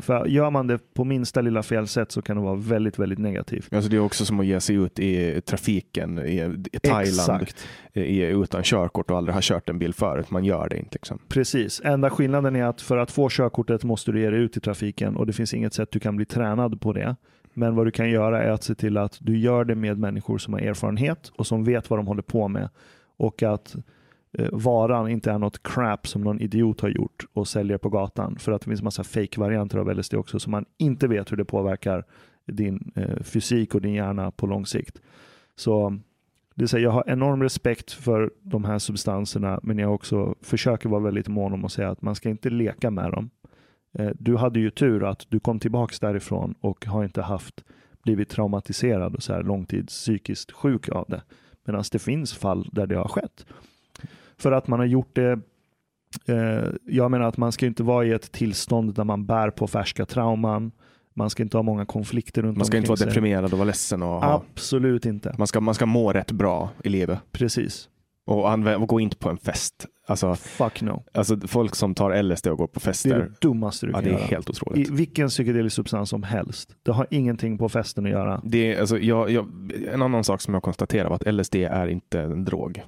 för 0.00 0.26
gör 0.26 0.50
man 0.50 0.66
det 0.66 0.94
på 0.94 1.04
minsta 1.04 1.40
lilla 1.40 1.62
fel 1.62 1.86
sätt 1.86 2.12
så 2.12 2.22
kan 2.22 2.36
det 2.36 2.42
vara 2.42 2.54
väldigt, 2.54 2.98
väldigt 2.98 3.18
negativt. 3.18 3.72
Alltså 3.72 3.90
det 3.90 3.96
är 3.96 4.00
också 4.00 4.24
som 4.24 4.40
att 4.40 4.46
ge 4.46 4.60
sig 4.60 4.76
ut 4.76 4.98
i 4.98 5.40
trafiken 5.40 6.18
i, 6.18 6.60
Thailand 6.82 7.46
i, 7.92 8.22
utan 8.22 8.62
körkort 8.62 9.10
och 9.10 9.16
aldrig 9.16 9.34
ha 9.34 9.40
kört 9.42 9.68
en 9.68 9.78
bil 9.78 9.94
förut. 9.94 10.30
Man 10.30 10.44
gör 10.44 10.68
det 10.68 10.78
inte. 10.78 10.94
Liksom. 10.94 11.18
Precis. 11.28 11.80
Enda 11.84 12.10
skillnaden 12.10 12.56
är 12.56 12.64
att 12.64 12.80
för 12.80 12.96
att 12.96 13.10
få 13.10 13.28
körkortet 13.30 13.84
måste 13.84 14.12
du 14.12 14.20
ge 14.20 14.30
dig 14.30 14.40
ut 14.40 14.56
i 14.56 14.60
trafiken 14.60 15.16
och 15.16 15.26
det 15.26 15.32
finns 15.32 15.54
inget 15.54 15.74
sätt 15.74 15.90
du 15.90 16.00
kan 16.00 16.16
bli 16.16 16.24
tränad 16.24 16.80
på 16.80 16.92
det. 16.92 17.16
Men 17.54 17.74
vad 17.74 17.86
du 17.86 17.90
kan 17.90 18.10
göra 18.10 18.42
är 18.42 18.50
att 18.50 18.64
se 18.64 18.74
till 18.74 18.96
att 18.96 19.18
du 19.20 19.38
gör 19.38 19.64
det 19.64 19.74
med 19.74 19.98
människor 19.98 20.38
som 20.38 20.54
har 20.54 20.60
erfarenhet 20.60 21.32
och 21.36 21.46
som 21.46 21.64
vet 21.64 21.90
vad 21.90 21.98
de 21.98 22.06
håller 22.06 22.22
på 22.22 22.48
med. 22.48 22.68
Och 23.16 23.42
att 23.42 23.74
eh, 23.74 23.80
Eh, 24.38 24.48
varan 24.52 25.08
inte 25.08 25.30
är 25.30 25.38
något 25.38 25.62
crap 25.62 26.06
som 26.06 26.22
någon 26.22 26.40
idiot 26.40 26.80
har 26.80 26.88
gjort 26.88 27.26
och 27.32 27.48
säljer 27.48 27.78
på 27.78 27.88
gatan. 27.88 28.36
För 28.38 28.52
att 28.52 28.60
det 28.60 28.68
finns 28.68 28.82
massa 28.82 29.04
fake-varianter 29.04 29.78
av 29.78 29.94
LSD 29.94 30.14
också 30.14 30.38
som 30.38 30.50
man 30.50 30.64
inte 30.78 31.08
vet 31.08 31.32
hur 31.32 31.36
det 31.36 31.44
påverkar 31.44 32.04
din 32.46 32.92
eh, 32.94 33.22
fysik 33.22 33.74
och 33.74 33.80
din 33.80 33.94
hjärna 33.94 34.30
på 34.30 34.46
lång 34.46 34.66
sikt. 34.66 35.00
Så 35.56 35.98
det 36.54 36.68
säger, 36.68 36.84
jag 36.84 36.90
har 36.90 37.04
enorm 37.06 37.42
respekt 37.42 37.92
för 37.92 38.30
de 38.42 38.64
här 38.64 38.78
substanserna 38.78 39.60
men 39.62 39.78
jag 39.78 39.94
också 39.94 40.34
försöker 40.42 40.88
vara 40.88 41.00
väldigt 41.00 41.28
mån 41.28 41.52
om 41.52 41.64
att 41.64 41.72
säga 41.72 41.90
att 41.90 42.02
man 42.02 42.14
ska 42.14 42.28
inte 42.28 42.50
leka 42.50 42.90
med 42.90 43.10
dem. 43.12 43.30
Eh, 43.98 44.10
du 44.18 44.36
hade 44.36 44.60
ju 44.60 44.70
tur 44.70 45.04
att 45.04 45.26
du 45.28 45.40
kom 45.40 45.58
tillbaks 45.58 46.00
därifrån 46.00 46.54
och 46.60 46.86
har 46.86 47.04
inte 47.04 47.22
haft 47.22 47.64
blivit 48.02 48.28
traumatiserad 48.28 49.14
och 49.14 49.22
så 49.22 49.32
här 49.32 49.42
långtids 49.42 49.94
psykiskt 49.94 50.52
sjuk 50.52 50.88
av 50.88 51.04
det. 51.08 51.22
Medan 51.64 51.84
det 51.92 51.98
finns 51.98 52.34
fall 52.34 52.68
där 52.72 52.86
det 52.86 52.96
har 52.96 53.08
skett 53.08 53.46
för 54.38 54.52
att 54.52 54.68
man 54.68 54.78
har 54.78 54.86
gjort 54.86 55.14
det 55.14 55.38
eh, 56.26 56.68
jag 56.86 57.10
menar 57.10 57.24
att 57.24 57.36
man 57.36 57.52
ska 57.52 57.66
inte 57.66 57.82
vara 57.82 58.04
i 58.04 58.12
ett 58.12 58.32
tillstånd 58.32 58.94
där 58.94 59.04
man 59.04 59.26
bär 59.26 59.50
på 59.50 59.66
färska 59.66 60.06
trauman. 60.06 60.72
Man 61.14 61.30
ska 61.30 61.42
inte 61.42 61.56
ha 61.56 61.62
många 61.62 61.84
konflikter 61.84 62.42
runt 62.42 62.56
Man 62.56 62.66
ska 62.66 62.76
inte 62.76 62.88
vara 62.88 62.96
sig. 62.96 63.06
deprimerad 63.06 63.52
och 63.52 63.58
vara 63.58 63.66
ledsen. 63.66 64.02
Och 64.02 64.08
ha... 64.08 64.44
Absolut 64.52 65.06
inte. 65.06 65.34
Man 65.38 65.46
ska, 65.46 65.60
man 65.60 65.74
ska 65.74 65.86
må 65.86 66.12
rätt 66.12 66.32
bra 66.32 66.70
i 66.84 66.88
livet. 66.88 67.18
Precis. 67.32 67.88
Och, 68.26 68.50
använd, 68.50 68.82
och 68.82 68.88
gå 68.88 69.00
inte 69.00 69.16
på 69.16 69.30
en 69.30 69.36
fest. 69.36 69.86
Alltså, 70.06 70.34
Fuck 70.34 70.82
no. 70.82 71.04
Alltså 71.14 71.40
folk 71.46 71.74
som 71.74 71.94
tar 71.94 72.22
LSD 72.22 72.46
och 72.46 72.58
går 72.58 72.66
på 72.66 72.80
fester. 72.80 73.10
Det 73.10 73.16
är 73.16 73.20
det 73.20 73.40
dummaste 73.40 73.86
du 73.86 73.92
kan 73.92 74.04
ja, 74.04 74.10
det 74.10 74.14
är 74.14 74.18
göra. 74.18 74.26
helt 74.26 74.50
otroligt. 74.50 74.88
I 74.88 74.92
vilken 74.92 75.28
psykedelisk 75.28 75.76
substans 75.76 76.10
som 76.10 76.22
helst. 76.22 76.76
Det 76.82 76.92
har 76.92 77.06
ingenting 77.10 77.58
på 77.58 77.68
festen 77.68 78.04
att 78.04 78.10
göra. 78.10 78.40
Det 78.44 78.74
är, 78.74 78.80
alltså, 78.80 78.98
jag, 78.98 79.30
jag, 79.30 79.46
en 79.92 80.02
annan 80.02 80.24
sak 80.24 80.40
som 80.40 80.54
jag 80.54 80.62
konstaterar 80.62 81.08
var 81.08 81.16
att 81.16 81.34
LSD 81.34 81.54
är 81.54 81.86
inte 81.86 82.20
en 82.20 82.44
drog 82.44 82.82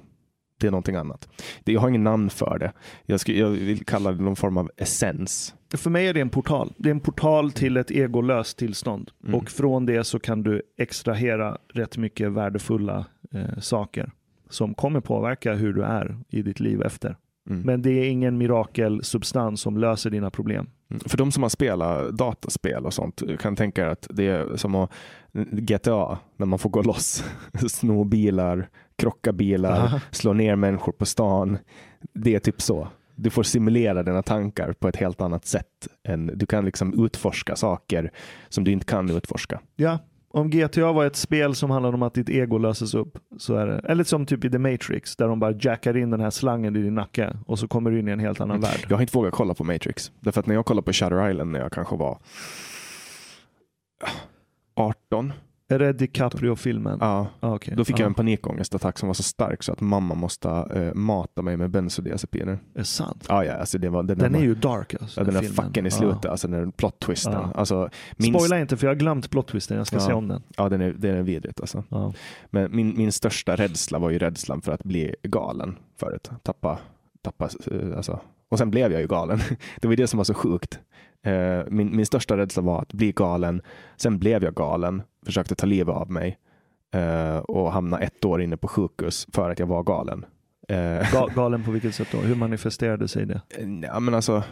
det 0.59 0.67
är 0.67 0.71
någonting 0.71 0.95
annat. 0.95 1.29
Jag 1.63 1.81
har 1.81 1.89
ingen 1.89 2.03
namn 2.03 2.29
för 2.29 2.59
det. 2.59 2.71
Jag, 3.05 3.19
skulle, 3.19 3.37
jag 3.37 3.49
vill 3.49 3.85
kalla 3.85 4.11
det 4.11 4.23
någon 4.23 4.35
form 4.35 4.57
av 4.57 4.71
essens. 4.77 5.55
För 5.73 5.89
mig 5.89 6.07
är 6.07 6.13
det 6.13 6.21
en 6.21 6.29
portal. 6.29 6.73
Det 6.77 6.89
är 6.89 6.91
en 6.91 6.99
portal 6.99 7.51
till 7.51 7.77
ett 7.77 7.91
egolöst 7.91 8.57
tillstånd. 8.57 9.11
Mm. 9.23 9.35
Och 9.35 9.49
från 9.49 9.85
det 9.85 10.03
så 10.03 10.19
kan 10.19 10.43
du 10.43 10.61
extrahera 10.77 11.57
rätt 11.73 11.97
mycket 11.97 12.31
värdefulla 12.31 13.05
eh, 13.31 13.59
saker 13.59 14.11
som 14.49 14.73
kommer 14.73 15.01
påverka 15.01 15.53
hur 15.53 15.73
du 15.73 15.83
är 15.83 16.17
i 16.29 16.41
ditt 16.41 16.59
liv 16.59 16.81
efter. 16.81 17.17
Mm. 17.49 17.61
Men 17.61 17.81
det 17.81 17.91
är 17.91 18.09
ingen 18.09 18.37
mirakelsubstans 18.37 19.61
som 19.61 19.77
löser 19.77 20.09
dina 20.09 20.31
problem. 20.31 20.69
Mm. 20.91 20.99
För 21.05 21.17
de 21.17 21.31
som 21.31 21.43
har 21.43 21.49
spelat 21.49 22.17
dataspel 22.17 22.85
och 22.85 22.93
sånt 22.93 23.23
kan 23.39 23.55
tänka 23.55 23.91
att 23.91 24.07
det 24.09 24.27
är 24.27 24.57
som 24.57 24.75
att 24.75 24.91
GTA, 25.51 26.17
när 26.37 26.45
man 26.45 26.59
får 26.59 26.69
gå 26.69 26.81
loss, 26.81 27.23
sno 27.67 28.03
bilar, 28.03 28.69
krocka 28.99 29.31
bilar, 29.33 29.79
Aha. 29.79 29.99
slå 30.11 30.33
ner 30.33 30.55
människor 30.55 30.91
på 30.91 31.05
stan. 31.05 31.57
Det 32.13 32.35
är 32.35 32.39
typ 32.39 32.61
så. 32.61 32.87
Du 33.15 33.29
får 33.29 33.43
simulera 33.43 34.03
dina 34.03 34.21
tankar 34.21 34.73
på 34.73 34.87
ett 34.87 34.95
helt 34.95 35.21
annat 35.21 35.45
sätt. 35.45 35.87
Än, 36.07 36.31
du 36.35 36.45
kan 36.45 36.65
liksom 36.65 37.05
utforska 37.05 37.55
saker 37.55 38.11
som 38.49 38.63
du 38.63 38.71
inte 38.71 38.85
kan 38.85 39.09
utforska. 39.09 39.59
Ja, 39.75 39.99
om 40.31 40.49
GTA 40.49 40.91
var 40.91 41.05
ett 41.05 41.15
spel 41.15 41.55
som 41.55 41.71
handlade 41.71 41.95
om 41.95 42.03
att 42.03 42.13
ditt 42.13 42.29
ego 42.29 42.57
löses 42.57 42.93
upp, 42.93 43.17
så 43.37 43.55
är 43.55 43.67
det. 43.67 43.79
Eller 43.79 44.03
som 44.03 44.25
typ 44.25 44.45
i 44.45 44.49
The 44.49 44.59
Matrix, 44.59 45.15
där 45.15 45.27
de 45.27 45.39
bara 45.39 45.51
jackar 45.59 45.97
in 45.97 46.09
den 46.09 46.19
här 46.19 46.29
slangen 46.29 46.75
i 46.75 46.81
din 46.81 46.95
nacke 46.95 47.37
och 47.45 47.59
så 47.59 47.67
kommer 47.67 47.91
du 47.91 47.99
in 47.99 48.07
i 48.07 48.11
en 48.11 48.19
helt 48.19 48.41
annan 48.41 48.57
mm. 48.57 48.69
värld. 48.69 48.85
Jag 48.89 48.97
har 48.97 49.01
inte 49.01 49.17
vågat 49.17 49.33
kolla 49.33 49.53
på 49.53 49.63
Matrix. 49.63 50.11
Därför 50.19 50.39
att 50.39 50.47
när 50.47 50.55
jag 50.55 50.65
kollade 50.65 50.85
på 50.85 50.93
Shutter 50.93 51.29
Island 51.29 51.51
när 51.51 51.59
jag 51.59 51.71
kanske 51.71 51.95
var 51.95 52.17
18, 54.75 55.33
Är 55.71 55.79
det 55.79 55.93
DiCaprio-filmen? 55.93 56.97
Ja, 57.01 57.27
Ah, 57.39 57.53
okej. 57.55 57.73
då 57.77 57.85
fick 57.85 57.95
Ja. 57.95 57.99
jag 58.03 58.07
en 58.07 58.13
panikångestattack 58.13 58.97
som 58.99 59.07
var 59.07 59.13
så 59.13 59.23
stark 59.23 59.63
så 59.63 59.71
att 59.71 59.81
mamma 59.81 60.15
måste 60.15 60.49
eh, 60.49 60.93
mata 60.93 61.41
mig 61.41 61.57
med 61.57 61.69
bensodiazepiner. 61.69 62.51
Är 62.53 62.59
det 62.73 62.83
sant? 62.85 63.25
Ja, 63.29 63.45
ja, 63.45 63.53
alltså 63.53 63.77
det 63.77 63.89
var, 63.89 64.03
den, 64.03 64.17
Den 64.17 64.35
är 64.35 64.39
ju 64.39 64.55
dark 64.55 64.95
alltså. 65.01 65.19
ja, 65.19 65.23
den 65.23 65.33
där 65.33 65.41
fucken 65.41 65.85
i 65.85 65.91
slutet, 65.91 66.25
alltså 66.25 66.47
den 66.47 66.59
där 66.65 66.71
plot-twisten. 66.71 67.33
Ja. 67.33 67.51
Alltså, 67.55 67.89
min, 68.17 68.33
Spoila 68.33 68.59
inte 68.59 68.77
för 68.77 68.87
jag 68.87 68.91
har 68.91 68.99
glömt 68.99 69.29
plot-twisten, 69.29 69.77
jag 69.77 69.87
ska 69.87 69.95
Ja. 69.95 69.99
se 69.99 70.13
om 70.13 70.27
den. 70.27 70.41
Ja, 70.57 70.69
den 70.69 70.81
är, 70.81 70.93
den 70.93 71.15
är 71.15 71.23
vidrigt 71.23 71.59
alltså. 71.61 71.83
Ja. 71.89 72.13
Men 72.49 72.75
min, 72.75 72.93
min 72.97 73.11
största 73.11 73.55
rädsla 73.55 73.99
var 73.99 74.09
ju 74.09 74.19
rädslan 74.19 74.61
för 74.61 74.71
att 74.71 74.83
bli 74.83 75.15
galen 75.23 75.75
förut. 75.99 76.29
Tappa, 76.43 76.79
tappa, 77.21 77.49
eh, 77.71 77.97
alltså. 77.97 78.19
Och 78.51 78.57
sen 78.57 78.71
blev 78.71 78.91
jag 78.91 79.01
ju 79.01 79.07
galen. 79.07 79.39
Det 79.81 79.87
var 79.87 79.91
ju 79.91 79.95
det 79.95 80.07
som 80.07 80.17
var 80.17 80.23
så 80.23 80.33
sjukt. 80.33 80.79
Eh, 81.25 81.63
Min, 81.69 81.95
min 81.95 82.05
största 82.05 82.37
rädsla 82.37 82.61
var 82.63 82.81
att 82.81 82.93
bli 82.93 83.11
galen. 83.11 83.61
Sen 83.97 84.19
blev 84.19 84.43
jag 84.43 84.53
galen, 84.55 85.01
försökte 85.25 85.55
ta 85.55 85.65
livet 85.65 85.95
av 85.95 86.11
mig 86.11 86.37
eh, 86.93 87.37
och 87.37 87.71
hamna 87.71 87.99
ett 87.99 88.25
år 88.25 88.41
inne 88.41 88.57
på 88.57 88.67
sjukhus 88.67 89.27
för 89.33 89.49
att 89.49 89.59
jag 89.59 89.67
var 89.67 89.83
galen. 89.83 90.25
Eh, 90.69 90.75
Ga- 90.75 91.33
Galen 91.35 91.63
på 91.63 91.71
vilket 91.71 91.95
sätt 91.95 92.07
då? 92.11 92.17
Hur 92.17 92.35
manifesterade 92.35 93.07
sig 93.07 93.25
det? 93.25 93.41
Ja, 93.83 93.99
men 93.99 94.13
alltså, 94.13 94.43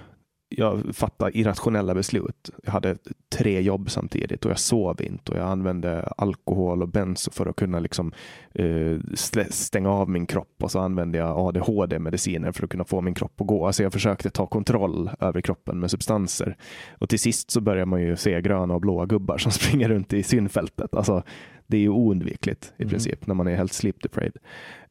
jag 0.50 0.96
fattade 0.96 1.38
irrationella 1.38 1.94
beslut. 1.94 2.50
Jag 2.64 2.72
hade 2.72 2.98
tre 3.38 3.62
jobb 3.62 3.90
samtidigt 3.92 4.46
och 4.46 4.52
jag 4.52 4.60
sov 4.60 5.02
inte 5.02 5.32
och 5.32 5.38
jag 5.38 5.48
använde 5.48 6.02
alkohol 6.18 6.82
och 6.82 6.88
benzo 6.90 7.32
för 7.32 7.46
att 7.46 7.56
kunna 7.56 7.80
liksom, 7.80 8.12
slä- 8.54 9.52
stänga 9.52 9.90
av 9.90 10.10
min 10.10 10.26
kropp 10.26 10.64
och 10.64 10.72
så 10.72 10.80
använde 10.80 11.18
jag 11.18 11.38
ADHD-mediciner 11.38 12.52
för 12.52 12.64
att 12.64 12.70
kunna 12.70 12.86
få 12.86 13.02
min 13.02 13.14
kropp 13.14 13.42
att 13.42 13.48
gå. 13.48 13.66
Alltså 13.68 13.84
jag 13.84 13.94
försökte 13.94 14.30
ta 14.30 14.46
kontroll 14.48 15.10
över 15.20 15.42
kroppen 15.42 15.80
med 15.80 15.92
substanser 15.92 16.58
och 17.00 17.10
till 17.10 17.20
sist 17.20 17.52
så 17.52 17.62
börjar 17.62 17.86
man 17.86 18.02
ju 18.02 18.16
se 18.16 18.42
gröna 18.42 18.74
och 18.74 18.82
blåa 18.82 19.06
gubbar 19.06 19.38
som 19.38 19.52
springer 19.62 19.90
runt 19.90 20.14
i 20.14 20.24
synfältet. 20.24 20.96
Alltså, 20.96 21.24
det 21.68 21.78
är 21.78 21.82
ju 21.82 21.90
oundvikligt 21.90 22.74
i 22.78 22.82
Mm. 22.84 22.90
princip 22.90 23.28
när 23.28 23.36
man 23.36 23.48
är 23.48 23.56
helt 23.56 23.74
sleep 23.74 24.02
deprived. 24.04 24.38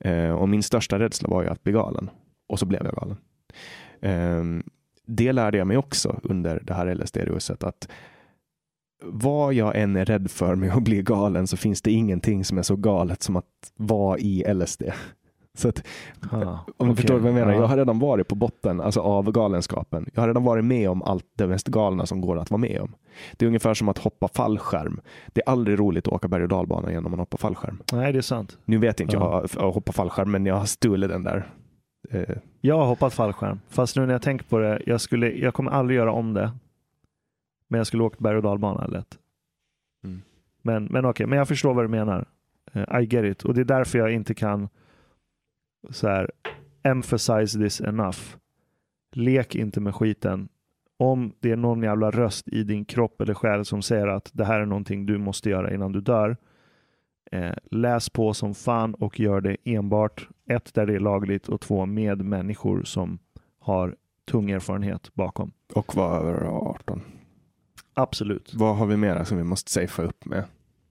Eh, 0.01 0.31
och 0.31 0.49
min 0.49 0.63
största 0.63 0.99
rädsla 0.99 1.29
var 1.29 1.43
ju 1.43 1.49
att 1.49 1.63
bli 1.63 1.73
galen 1.73 2.11
och 2.49 2.59
så 2.59 2.67
blev 2.67 2.85
jag 2.85 2.95
galen. 2.95 3.17
Ehm, 4.03 4.63
det 5.07 5.33
lärde 5.33 5.59
jag 5.59 5.67
mig 5.67 5.77
också 5.77 6.21
under 6.23 6.61
det 6.65 6.75
här 6.75 6.95
LSD-ruset 6.95 7.65
att 7.65 7.89
vad 9.05 9.55
jag 9.55 9.77
än 9.81 9.97
är 9.97 10.05
rädd 10.05 10.31
för 10.31 10.55
med 10.55 10.73
att 10.73 10.83
bli 10.83 11.03
galen 11.03 11.47
så 11.47 11.57
finns 11.57 11.83
det 11.83 11.91
ingenting 11.91 12.45
som 12.45 12.59
är 12.59 12.63
så 12.63 12.77
galet 12.77 13.23
som 13.23 13.37
att 13.37 13.73
vara 13.77 14.19
i 14.19 14.55
LSD. 14.55 14.83
Så 15.59 15.69
att, 15.69 15.83
Ah, 16.33 16.59
om 16.77 16.89
du 16.89 16.97
förstår 16.97 17.19
vad 17.19 17.29
jag 17.29 17.35
menar. 17.35 17.53
Ja. 17.53 17.61
Jag 17.61 17.67
har 17.67 17.77
redan 17.77 17.99
varit 17.99 18.29
på 18.29 18.35
botten 18.35 18.81
alltså 18.81 19.01
av 19.01 19.33
galenskapen. 19.33 20.11
Jag 20.15 20.23
har 20.23 20.29
redan 20.29 20.45
varit 20.45 20.65
med 20.65 20.91
om 20.91 21.03
allt 21.03 21.25
det 21.39 21.47
mest 21.47 21.69
galna 21.69 22.07
som 22.07 22.21
går 22.21 22.39
att 22.39 22.51
vara 22.51 22.59
med 22.59 22.81
om. 22.81 22.95
Det 23.37 23.45
är 23.45 23.47
ungefär 23.47 23.75
som 23.75 23.89
att 23.89 23.99
hoppa 23.99 24.29
fallskärm. 24.29 25.01
Det 25.27 25.41
är 25.47 25.51
aldrig 25.51 25.79
roligt 25.79 26.07
att 26.09 26.13
åka 26.15 26.29
berg 26.29 26.43
och 26.43 26.49
dalbana 26.49 26.93
genom 26.93 27.13
att 27.13 27.19
hoppa 27.19 27.37
fallskärm. 27.37 27.83
Nej, 27.93 28.13
det 28.13 28.19
är 28.19 28.23
sant. 28.23 28.59
Nu 28.65 28.79
vet 28.79 29.01
inte 29.01 29.17
Ja. 29.17 29.33
jag 29.57 29.67
att 29.69 29.75
hoppa 29.75 29.93
fallskärm, 29.93 30.31
men 30.31 30.47
jag 30.47 30.55
har 30.55 30.65
stulit 30.67 31.11
den 31.11 31.23
där. 31.25 31.49
Eh, 32.11 32.37
Jag 32.61 32.79
har 32.79 32.87
hoppat 32.87 33.15
fallskärm, 33.15 33.61
fast 33.69 33.97
nu 33.97 34.07
när 34.07 34.15
jag 34.15 34.23
tänker 34.23 34.45
på 34.45 34.59
det, 34.59 34.83
jag, 34.87 35.01
skulle, 35.01 35.31
jag 35.31 35.55
kommer 35.55 35.71
aldrig 35.71 35.97
göra 35.97 36.13
om 36.13 36.35
det. 36.35 36.53
Men 37.69 37.79
jag 37.79 37.87
skulle 37.87 38.03
åkt 38.03 38.19
berg 38.19 38.37
och 38.37 38.43
dalbana 38.43 38.87
lätt. 38.87 39.19
Mm. 40.05 40.23
Men, 40.63 40.85
men 40.85 41.05
okej, 41.05 41.27
men 41.27 41.39
jag 41.39 41.49
förstår 41.49 41.75
vad 41.75 41.85
du 41.85 41.89
menar. 41.89 42.25
Eh, 42.73 43.01
I 43.01 43.05
get 43.05 43.25
it. 43.25 43.45
Och 43.45 43.55
det 43.55 43.61
är 43.61 43.65
därför 43.65 43.99
jag 43.99 44.13
inte 44.13 44.35
kan 44.35 44.69
så 45.91 46.09
här, 46.09 46.31
emphasize 46.83 47.59
this 47.59 47.81
enough. 47.81 48.19
Lek 49.13 49.55
inte 49.55 49.81
med 49.81 49.95
skiten. 49.95 50.49
Om 50.99 51.33
det 51.41 51.51
är 51.51 51.57
någon 51.57 51.83
jävla 51.83 52.11
röst 52.11 52.49
i 52.49 52.63
din 52.63 52.85
kropp 52.85 53.21
eller 53.21 53.35
själ 53.35 53.65
som 53.65 53.83
säger 53.83 54.07
att 54.07 54.31
det 54.35 54.45
här 54.45 54.61
är 54.61 54.67
någonting 54.67 55.07
du 55.07 55.19
måste 55.19 55.51
göra 55.51 55.75
innan 55.75 55.93
du 55.93 56.01
dör. 56.01 56.37
Eh, 57.33 57.53
läs 57.71 58.11
på 58.11 58.35
som 58.35 58.55
fan 58.55 58.95
och 58.95 59.21
gör 59.21 59.41
det 59.41 59.57
enbart 59.65 60.29
ett 60.49 60.75
där 60.75 60.87
det 60.87 60.95
är 60.95 61.01
lagligt 61.01 61.49
och 61.49 61.61
två 61.61 61.87
med 61.87 62.25
människor 62.25 62.83
som 62.83 63.19
har 63.61 63.97
tung 64.31 64.51
erfarenhet 64.51 65.15
bakom. 65.15 65.53
och 65.75 65.97
vara 65.97 66.19
över 66.19 66.45
18. 66.45 67.01
Absolut. 67.95 68.55
Vad 68.55 68.77
har 68.77 68.87
vi 68.87 68.97
mer 68.97 69.25
som 69.25 69.39
vi 69.39 69.45
måste 69.45 69.71
safea 69.71 70.05
upp 70.05 70.25
med? 70.25 70.45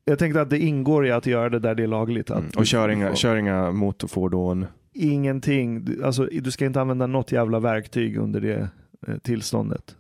Jag 0.05 0.19
tänkte 0.19 0.41
att 0.41 0.49
det 0.49 0.59
ingår 0.59 1.07
i 1.07 1.11
att 1.11 1.25
göra 1.25 1.49
det 1.49 1.59
där 1.59 1.75
det 1.75 1.83
är 1.83 1.87
lagligt. 1.87 2.29
Mm. 2.29 2.49
Och 2.57 2.65
kör 2.65 2.89
inga, 2.89 3.15
kör 3.15 3.35
inga 3.35 3.71
motorfordon. 3.71 4.65
Ingenting. 4.93 5.87
Alltså, 6.03 6.25
du 6.25 6.51
ska 6.51 6.65
inte 6.65 6.81
använda 6.81 7.07
något 7.07 7.31
jävla 7.31 7.59
verktyg 7.59 8.17
under 8.17 8.41
det 8.41 8.69
eh, 9.07 9.17
tillståndet. 9.17 9.95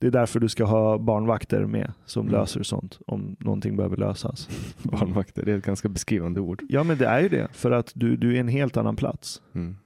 Det 0.00 0.06
är 0.06 0.10
därför 0.10 0.40
du 0.40 0.48
ska 0.48 0.64
ha 0.64 0.98
barnvakter 0.98 1.66
med 1.66 1.92
som 2.04 2.26
Mm. 2.28 2.40
löser 2.40 2.62
sånt 2.62 2.98
om 3.06 3.36
någonting 3.40 3.76
behöver 3.76 3.96
lösas. 3.96 4.48
Barnvakter, 4.82 5.44
det 5.44 5.52
är 5.52 5.58
ett 5.58 5.64
ganska 5.64 5.88
beskrivande 5.88 6.40
ord. 6.40 6.62
Ja 6.68 6.82
men 6.84 6.98
det 6.98 7.06
är 7.06 7.20
ju 7.20 7.28
det 7.28 7.48
för 7.52 7.70
att 7.70 7.92
du, 7.94 8.16
du 8.16 8.36
är 8.36 8.40
en 8.40 8.48
helt 8.48 8.76
annan 8.76 8.96
plats. 8.96 9.42
Mm. 9.54 9.76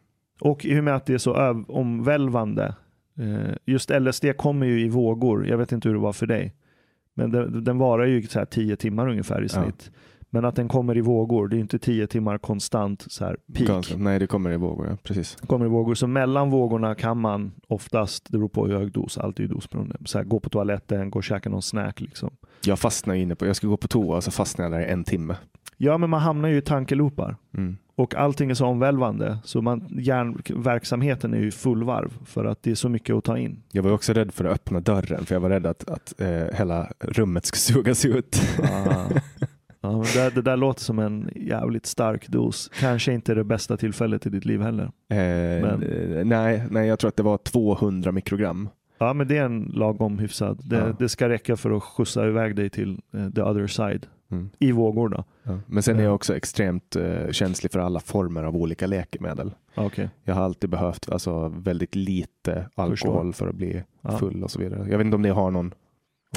Och 0.41 0.65
i 0.65 0.81
och 0.81 0.85
med 0.85 0.95
att 0.97 1.07
det 1.07 1.15
är 1.15 1.19
så 1.19 1.65
omvälvande. 1.69 2.75
Eh, 3.19 3.55
just 3.65 3.91
LSD 3.91 4.25
kommer 4.37 4.67
ju 4.67 4.81
i 4.81 4.89
vågor. 4.89 5.47
Jag 5.47 5.59
vet 5.59 5.73
inte 5.73 5.89
hur 5.89 5.95
det 5.95 6.01
var 6.01 6.13
för 6.13 6.27
dig. 6.27 6.55
Men 7.15 7.31
den, 7.31 7.65
den 7.65 7.79
varar 7.79 8.07
ju 8.07 8.23
så 8.23 8.39
här 8.39 8.47
tio 8.47 8.77
timmar 8.77 9.09
ungefär 9.09 9.43
i 9.45 9.49
Ja. 9.55 9.73
Men 10.35 10.45
att 10.45 10.57
den 10.57 10.69
kommer 10.69 10.97
i 10.97 11.01
vågor. 11.01 11.49
Det 11.49 11.57
är 11.57 11.61
inte 11.61 11.79
tio 11.79 12.07
timmar 12.07 12.39
konstant 12.39 13.05
så 13.09 13.25
här 13.25 13.37
peak. 13.55 13.69
Ganska, 13.69 13.97
nej, 13.97 14.19
det 14.19 14.27
kommer 14.27 14.51
i 14.51 14.57
vågor, 14.57 14.87
ja. 14.91 14.97
precis. 15.03 15.37
kommer 15.47 15.67
i 15.67 15.69
vågor. 15.69 15.95
Så 15.95 16.07
mellan 16.07 16.51
vågorna 16.51 16.95
kan 16.95 17.19
man 17.19 17.53
oftast, 17.69 18.33
det 18.33 18.39
beror 18.39 18.49
på 18.49 18.67
hur 18.67 18.75
hög 18.75 18.93
dos, 18.93 19.19
allt 19.19 19.39
är 19.39 19.43
ju 19.43 19.49
dosberoende, 19.49 19.97
så 20.05 20.19
här, 20.19 20.25
gå 20.25 20.41
på 20.41 20.49
toaletten, 20.51 21.11
gå 21.11 21.19
och 21.19 21.25
käka 21.25 21.51
någon 21.51 21.63
snack 21.63 22.01
liksom. 22.01 22.31
Jag 22.65 22.79
fastnade 22.79 23.19
inne 23.19 23.35
på, 23.35 23.47
jag 23.47 23.57
skulle 23.57 23.71
gå 23.71 23.77
på 23.77 23.89
toa 23.89 24.17
och 24.17 24.25
så 24.25 24.31
fastnade 24.31 24.71
jag 24.71 24.81
där 24.83 24.89
i 24.89 24.93
en 24.93 25.05
timme. 25.05 25.37
Ja, 25.77 25.99
men 25.99 26.11
man 26.11 26.21
hamnar 26.21 26.49
ju 26.49 26.57
i 26.57 26.63
tankeloopar 26.63 27.37
Mm. 27.55 27.77
och 27.95 28.15
allting 28.15 28.51
är 28.51 28.55
så 28.55 28.67
omvälvande 28.67 29.39
så 29.45 29.63
man, 29.63 29.89
hjärnverksamheten 29.91 31.35
är 31.35 31.39
ju 31.39 31.51
full 31.51 31.85
varv 31.85 32.19
för 32.25 32.45
att 32.45 32.63
det 32.63 32.71
är 32.71 32.75
så 32.75 32.89
mycket 32.89 33.17
att 33.17 33.25
ta 33.25 33.39
in. 33.39 33.63
Jag 33.73 33.83
var 33.83 33.91
också 33.93 34.13
rädd 34.13 34.33
för 34.35 34.45
att 34.45 34.55
öppna 34.55 34.81
dörren 34.81 35.25
för 35.27 35.35
jag 35.35 35.41
var 35.41 35.51
rädd 35.51 35.67
att, 35.67 35.89
att 35.89 36.21
eh, 36.21 36.57
hela 36.59 36.89
rummet 37.01 37.47
skulle 37.47 37.61
sugas 37.61 38.05
ut. 38.05 38.41
Ah. 38.63 39.05
Ja, 39.85 39.93
men 39.93 40.01
det, 40.15 40.35
det 40.35 40.43
där 40.43 40.57
låter 40.57 40.81
som 40.81 40.99
en 40.99 41.31
jävligt 41.37 41.87
stark 41.87 42.29
dos. 42.29 42.71
Kanske 42.81 43.13
inte 43.13 43.35
det 43.35 43.45
bästa 43.45 43.77
tillfället 43.77 44.27
i 44.27 44.31
ditt 44.31 44.45
liv 44.45 44.61
heller. 44.63 44.91
Eh, 45.11 45.19
eh, 45.19 46.25
nej, 46.25 46.63
nej, 46.71 46.89
jag 46.89 46.99
tror 46.99 47.09
att 47.09 47.17
det 47.17 47.23
var 47.23 47.39
200 47.39 48.13
mikrogram. 48.13 48.69
Ja, 48.99 49.13
men 49.13 49.29
det 49.29 49.39
är 49.39 49.45
en 49.45 49.63
lagom 49.75 50.19
hyfsad. 50.19 50.61
Det, 50.65 50.77
Ja. 50.77 50.97
det 50.99 51.09
ska 51.09 51.29
räcka 51.29 51.57
för 51.57 51.77
att 51.77 51.83
skjutsa 51.83 52.27
iväg 52.29 52.57
dig 52.57 52.71
till 52.71 53.01
eh, 53.15 53.31
the 53.31 53.43
other 53.43 53.67
side. 53.67 54.07
Mm. 54.31 54.51
I 54.59 54.73
vågor 54.73 55.09
då. 55.09 55.25
Ja. 55.43 55.59
Men 55.67 55.83
sen 55.83 55.97
är 55.97 56.01
Ja. 56.01 56.05
jag 56.05 56.15
också 56.15 56.37
extremt 56.37 56.97
eh, 56.97 57.31
känslig 57.31 57.73
för 57.73 57.79
alla 57.81 58.01
former 58.01 58.45
av 58.45 58.57
olika 58.57 58.87
läkemedel. 58.87 59.51
Okej. 59.75 60.11
Jag 60.25 60.35
har 60.35 60.43
alltid 60.43 60.71
behövt 60.71 61.11
alltså, 61.13 61.49
väldigt 61.49 61.95
lite 61.95 62.67
alkohol 62.75 63.33
för 63.33 63.49
att 63.49 63.55
bli 63.55 63.83
full 64.19 64.45
och 64.45 64.51
så 64.51 64.59
vidare. 64.59 64.87
Jag 64.91 64.99
vet 64.99 65.05
inte 65.05 65.15
om 65.17 65.23
det 65.23 65.31
har 65.31 65.51
någon... 65.51 65.75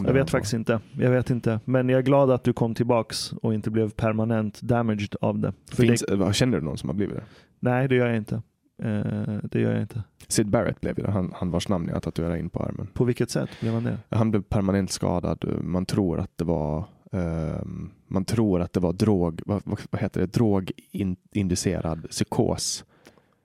Jag 0.04 0.14
vet 0.14 0.30
faktiskt 0.30 0.54
inte. 0.54 0.80
Jag 1.00 1.12
vet 1.12 1.30
inte. 1.30 1.60
Men 1.66 1.90
jag 1.90 1.98
är 1.98 2.04
glad 2.04 2.32
att 2.32 2.44
du 2.44 2.54
kom 2.54 2.76
tillbaks 2.76 3.32
och 3.32 3.54
inte 3.54 3.70
blev 3.72 3.90
permanent 3.92 4.62
damaged 4.62 5.16
av 5.22 5.40
det. 5.40 5.54
Finns, 5.72 6.06
det 6.08 6.16
vad- 6.16 6.36
Känner 6.36 6.58
du 6.60 6.64
någon 6.66 6.78
som 6.78 6.90
har 6.90 6.94
blivit 6.94 7.16
det? 7.16 7.24
nej, 7.60 7.88
det 7.88 7.96
gör 7.96 8.08
jag 8.08 8.18
inte. 8.18 8.36
Eh, 8.84 9.38
det 9.44 9.60
gör 9.60 9.72
jag 9.72 9.82
inte. 9.82 10.04
Sid 10.28 10.48
Barrett 10.50 10.82
blev 10.82 10.96
det, 10.96 11.12
han, 11.12 11.32
han 11.36 11.52
vars 11.52 11.68
namn 11.70 11.90
jag 11.94 12.04
tatuerade 12.04 12.40
in 12.40 12.50
på 12.50 12.64
armen. 12.64 12.88
På 12.94 13.04
vilket 13.04 13.30
sätt 13.30 13.50
blev 13.62 13.74
han 13.74 13.84
det? 13.84 13.98
Han 14.10 14.32
blev 14.32 14.42
permanent 14.42 14.92
skadad. 14.92 15.46
Man 15.62 15.86
tror 15.86 16.20
att 16.20 16.32
det 16.38 16.44
var 16.46 16.86
ehm, 17.12 17.92
man 18.08 18.26
tror 18.26 18.62
att 18.62 18.74
det 18.74 18.80
var 18.80 18.94
drog, 18.94 19.42
vad, 19.46 19.62
vad, 19.66 20.02
heter 20.02 20.22
det, 20.22 20.28
droginducerad 20.34 22.10
psykos. 22.10 22.86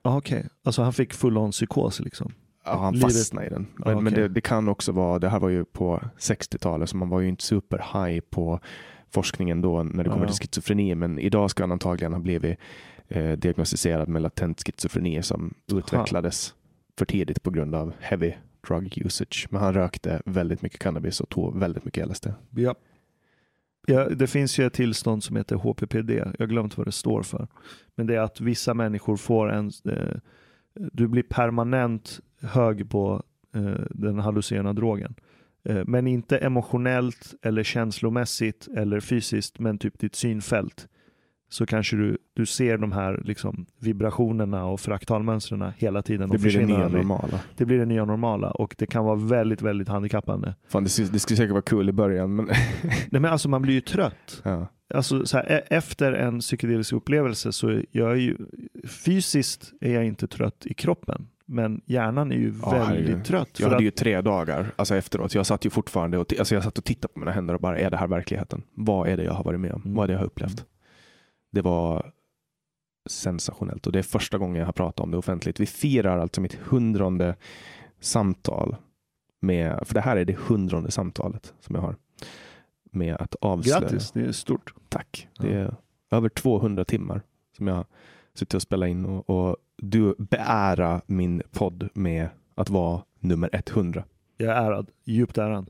Ah, 0.01 0.17
Okej, 0.17 0.45
alltså 0.63 0.81
han 0.81 0.93
fick 0.93 1.13
full 1.13 1.37
on 1.37 1.51
psykos 1.51 1.99
liksom. 1.99 2.33
Ja, 2.65 2.77
han 2.77 2.93
Livet- 2.93 3.03
fastnade 3.13 3.47
i 3.47 3.49
den. 3.49 3.67
Men, 3.75 3.93
Ja, 3.95 4.01
men 4.01 4.13
det, 4.13 4.27
det 4.27 4.41
kan 4.41 4.67
också 4.69 4.91
vara, 4.91 5.19
det 5.19 5.29
här 5.29 5.39
var 5.39 5.49
ju 5.49 5.65
på 5.65 6.01
60-talet 6.19 6.89
så 6.89 6.97
man 6.97 7.09
var 7.09 7.19
ju 7.19 7.27
inte 7.29 7.43
super 7.43 7.77
high 8.07 8.19
på 8.29 8.59
forskningen 9.09 9.61
då 9.61 9.83
när 9.83 10.03
det 10.03 10.09
kommer 10.09 10.25
Ja. 10.25 10.31
till 10.31 10.41
schizofreni. 10.47 10.95
Men 10.95 11.19
idag 11.19 11.49
ska 11.51 11.63
han 11.63 11.71
antagligen 11.71 12.13
ha 12.13 12.19
blivit 12.19 12.57
eh, 13.07 13.31
diagnostiserad 13.31 14.07
med 14.07 14.21
latent 14.21 14.63
schizofreni 14.65 15.23
som 15.23 15.53
utvecklades 15.73 16.53
för 16.97 17.05
tidigt 17.05 17.43
på 17.43 17.51
grund 17.51 17.75
av 17.75 17.93
heavy 17.99 18.33
drug 18.67 18.97
usage. 19.05 19.47
Men 19.49 19.61
han 19.61 19.73
rökte 19.73 20.21
väldigt 20.25 20.61
mycket 20.61 20.79
cannabis 20.79 21.21
och 21.21 21.29
tog 21.29 21.59
väldigt 21.59 21.85
mycket 21.85 22.07
LSD. 22.09 22.27
Ja. 22.55 22.75
Ja, 23.87 24.09
det 24.09 24.27
finns 24.27 24.59
ju 24.59 24.65
ett 24.65 24.73
tillstånd 24.73 25.23
som 25.23 25.35
heter 25.35 25.55
HPPD. 25.55 26.09
Jag 26.11 26.39
har 26.39 26.45
glömt 26.47 26.77
vad 26.77 26.87
det 26.87 26.91
står 26.91 27.23
för. 27.23 27.47
Men 27.95 28.07
det 28.07 28.15
är 28.15 28.19
att 28.19 28.41
vissa 28.41 28.73
människor 28.73 29.17
får 29.17 29.51
en... 29.51 29.71
Eh, 29.85 30.15
du 30.75 31.07
blir 31.07 31.23
permanent 31.23 32.19
hög 32.41 32.89
på 32.89 33.23
eh, 33.55 33.81
den 33.89 34.19
hallucinogena 34.19 34.73
drogen. 34.73 35.15
Eh, 35.65 35.81
men 35.87 36.07
inte 36.07 36.37
emotionellt 36.37 37.33
eller 37.41 37.63
känslomässigt 37.63 38.67
eller 38.77 38.99
fysiskt, 38.99 39.59
men 39.59 39.77
typ 39.77 39.99
ditt 39.99 40.15
synfält. 40.15 40.87
Så 41.49 41.65
kanske 41.65 41.95
du, 41.95 42.17
du 42.33 42.45
ser 42.45 42.77
de 42.77 42.91
här 42.91 43.21
liksom, 43.25 43.65
vibrationerna 43.79 44.65
och 44.65 44.79
fraktalmönstren 44.79 45.71
hela 45.77 46.01
tiden. 46.01 46.29
Det 46.29 46.35
och 46.35 46.41
blir 46.41 46.59
det 46.59 46.65
nya 46.65 46.83
aldrig. 46.85 47.01
normala. 47.05 47.39
Det 47.57 47.65
blir 47.65 47.77
det 47.79 47.85
nya 47.85 48.05
normala 48.05 48.51
och 48.51 48.75
det 48.77 48.85
kan 48.85 49.05
vara 49.05 49.15
väldigt, 49.15 49.61
väldigt 49.61 49.87
handikappande. 49.87 50.55
Fan, 50.67 50.83
det, 50.83 50.89
skulle- 50.89 51.07
det 51.09 51.19
skulle 51.19 51.37
säkert 51.37 51.51
vara 51.51 51.61
kul 51.61 51.89
i 51.89 51.91
början 51.91 52.35
men 52.35 52.45
Nej, 52.45 53.21
men 53.21 53.25
alltså 53.25 53.49
man 53.49 53.61
blir 53.61 53.73
ju 53.73 53.81
trött. 53.81 54.41
ja. 54.43 54.67
Alltså 54.95 55.25
så 55.25 55.37
här, 55.37 55.51
e- 55.51 55.63
efter 55.69 56.13
en 56.13 56.39
psykedelisk 56.39 56.93
upplevelse 56.93 57.51
så 57.51 57.67
är 57.69 57.85
jag 57.91 58.17
ju 58.17 58.37
fysiskt 58.87 59.73
är 59.81 59.93
jag 59.93 60.05
inte 60.05 60.27
trött 60.27 60.65
i 60.65 60.73
kroppen. 60.73 61.27
Men 61.45 61.81
hjärnan 61.85 62.31
är 62.31 62.35
ju 62.35 62.53
Ja, 62.61 62.71
väldigt 62.71 62.87
herregud. 62.87 63.25
trött. 63.25 63.59
Jag 63.59 63.65
hade 63.65 63.75
att- 63.77 63.83
ju 63.83 63.91
tre 63.91 64.21
dagar 64.21 64.71
alltså 64.75 64.95
efteråt. 64.95 65.35
Jag 65.35 65.45
satt 65.45 65.65
ju 65.65 65.69
fortfarande 65.69 66.17
och, 66.17 66.33
alltså 66.39 66.55
jag 66.55 66.63
satt 66.63 66.77
och 66.77 66.83
tittade 66.83 67.13
på 67.13 67.19
mina 67.19 67.31
händer 67.31 67.53
och 67.53 67.59
bara, 67.61 67.79
är 67.79 67.89
det 67.89 67.97
här 67.97 68.07
verkligheten? 68.07 68.63
Vad 68.73 69.09
är 69.09 69.17
det 69.17 69.23
jag 69.23 69.33
har 69.33 69.43
varit 69.43 69.59
med 69.59 69.71
om? 69.73 69.81
Mm. 69.81 69.95
Vad 69.95 70.03
är 70.03 70.07
det 70.07 70.13
jag 70.13 70.19
har 70.19 70.25
upplevt? 70.25 70.65
Det 71.51 71.61
var 71.61 72.11
sensationellt 73.09 73.85
och 73.87 73.93
det 73.93 73.99
är 73.99 74.03
första 74.03 74.37
gången 74.37 74.55
jag 74.59 74.65
har 74.65 74.73
pratat 74.73 74.99
om 74.99 75.11
det 75.11 75.17
offentligt. 75.17 75.59
Vi 75.59 75.65
firar 75.65 76.19
alltså 76.19 76.41
mitt 76.41 76.53
hundrade 76.53 77.35
samtal 77.99 78.75
med, 79.41 79.79
för 79.87 79.93
det 79.93 80.01
här 80.01 80.17
är 80.17 80.25
det 80.25 80.37
hundrade 80.39 80.91
samtalet 80.91 81.53
som 81.59 81.75
jag 81.75 81.81
har 81.81 81.95
med 82.91 83.15
att 83.15 83.35
avslöja. 83.41 83.79
Grattis, 83.79 84.11
det 84.11 84.21
är 84.21 84.31
stort. 84.31 84.73
Tack. 84.89 85.27
Det 85.39 85.53
är 85.53 85.75
över 86.11 86.29
200 86.29 86.85
timmar 86.85 87.21
som 87.57 87.67
jag 87.67 87.85
suttit 88.33 88.53
och 88.53 88.61
spelat 88.61 88.89
in 88.89 89.05
och, 89.05 89.29
och 89.29 89.57
du 89.77 90.15
beära 90.17 91.01
min 91.05 91.41
podd 91.51 91.89
med 91.93 92.29
att 92.55 92.69
vara 92.69 93.01
nummer 93.19 93.49
100. 93.53 94.03
Jag 94.37 94.57
är 94.57 94.61
ärad, 94.61 94.89
djupt 95.03 95.37
ärad. 95.37 95.69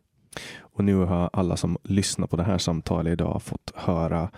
Och 0.60 0.84
nu 0.84 0.96
har 0.96 1.30
alla 1.34 1.58
som 1.58 1.78
lyssnar 1.84 2.28
på 2.28 2.36
det 2.36 2.44
här 2.44 2.58
samtalet 2.58 3.14
idag 3.14 3.42
fått 3.44 3.72
höra 3.76 4.30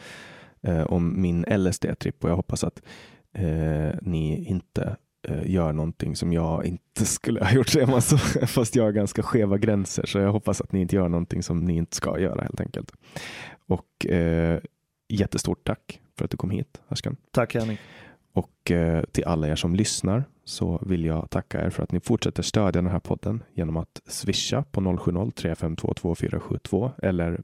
eh, 0.61 0.83
om 0.83 1.21
min 1.21 1.45
LSD-tripp 1.45 2.23
och 2.23 2.29
jag 2.29 2.35
hoppas 2.35 2.63
att 2.63 2.81
eh, 3.33 3.95
ni 4.01 4.45
inte 4.47 4.97
gör 5.45 5.73
någonting 5.73 6.15
som 6.15 6.33
jag 6.33 6.65
inte 6.65 7.05
skulle 7.05 7.43
ha 7.43 7.51
gjort. 7.51 7.69
säger 7.69 7.87
man 7.87 8.01
så. 8.01 8.17
Fast 8.47 8.75
jag 8.75 8.83
har 8.83 8.91
ganska 8.91 9.23
skeva 9.23 9.57
gränser 9.57 10.05
så 10.05 10.19
jag 10.19 10.31
hoppas 10.31 10.61
att 10.61 10.71
ni 10.71 10.81
inte 10.81 10.95
gör 10.95 11.09
någonting 11.09 11.43
som 11.43 11.65
ni 11.65 11.75
inte 11.75 11.95
ska 11.95 12.19
göra 12.19 12.41
helt 12.41 12.61
enkelt. 12.61 12.91
Och 13.67 14.05
eh, 14.05 14.59
jättestort 15.09 15.63
tack 15.63 16.01
för 16.17 16.25
att 16.25 16.31
du 16.31 16.37
kom 16.37 16.49
hit, 16.49 16.81
Ashkan. 16.87 17.15
Tack 17.31 17.55
Henning. 17.55 17.77
Och 18.33 18.71
eh, 18.71 19.03
till 19.03 19.23
alla 19.23 19.47
er 19.47 19.55
som 19.55 19.75
lyssnar 19.75 20.23
så 20.45 20.79
vill 20.85 21.05
jag 21.05 21.29
tacka 21.29 21.65
er 21.65 21.69
för 21.69 21.83
att 21.83 21.91
ni 21.91 21.99
fortsätter 21.99 22.43
stödja 22.43 22.81
den 22.81 22.91
här 22.91 22.99
podden 22.99 23.43
genom 23.53 23.77
att 23.77 24.01
swisha 24.05 24.63
på 24.71 24.81
070-352 24.81 25.93
2472 25.93 26.91
eller 26.97 27.41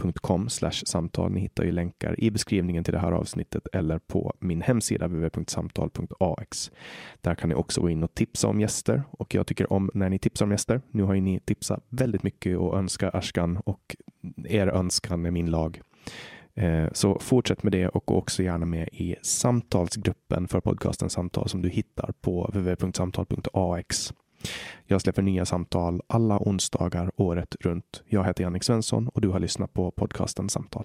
patreon.com 0.00 0.48
samtal. 0.72 1.32
Ni 1.32 1.40
hittar 1.40 1.64
ju 1.64 1.72
länkar 1.72 2.20
i 2.20 2.30
beskrivningen 2.30 2.84
till 2.84 2.94
det 2.94 3.00
här 3.00 3.12
avsnittet 3.12 3.66
eller 3.72 3.98
på 3.98 4.34
min 4.38 4.62
hemsida 4.62 5.06
www.samtal.ax. 5.06 6.70
Där 7.20 7.34
kan 7.34 7.48
ni 7.48 7.54
också 7.54 7.80
gå 7.80 7.90
in 7.90 8.02
och 8.02 8.14
tipsa 8.14 8.48
om 8.48 8.60
gäster 8.60 9.02
och 9.10 9.34
jag 9.34 9.46
tycker 9.46 9.72
om 9.72 9.90
när 9.94 10.10
ni 10.10 10.18
tipsar 10.18 10.44
om 10.46 10.50
gäster. 10.50 10.80
Nu 10.90 11.02
har 11.02 11.14
ju 11.14 11.20
ni 11.20 11.40
tipsat 11.40 11.84
väldigt 11.88 12.22
mycket 12.22 12.58
och 12.58 12.78
önskar 12.78 13.16
Ashkan 13.16 13.56
och 13.56 13.96
er 14.44 14.66
önskan 14.66 15.26
är 15.26 15.30
min 15.30 15.50
lag. 15.50 15.80
Eh, 16.54 16.88
så 16.92 17.18
fortsätt 17.18 17.62
med 17.62 17.72
det 17.72 17.88
och 17.88 18.06
gå 18.06 18.16
också 18.16 18.42
gärna 18.42 18.66
med 18.66 18.88
i 18.92 19.16
samtalsgruppen 19.22 20.48
för 20.48 20.60
podcasten 20.60 21.10
Samtal 21.10 21.48
som 21.48 21.62
du 21.62 21.68
hittar 21.68 22.12
på 22.20 22.44
www.samtal.ax. 22.44 24.12
Jag 24.86 25.00
släpper 25.00 25.22
nya 25.22 25.44
samtal 25.44 26.00
alla 26.06 26.38
onsdagar 26.40 27.10
året 27.16 27.56
runt. 27.60 28.02
Jag 28.06 28.24
heter 28.24 28.44
Jannik 28.44 28.64
Svensson 28.64 29.08
och 29.08 29.20
du 29.20 29.28
har 29.28 29.38
lyssnat 29.38 29.72
på 29.72 29.90
podcasten 29.90 30.48
Samtal. 30.48 30.84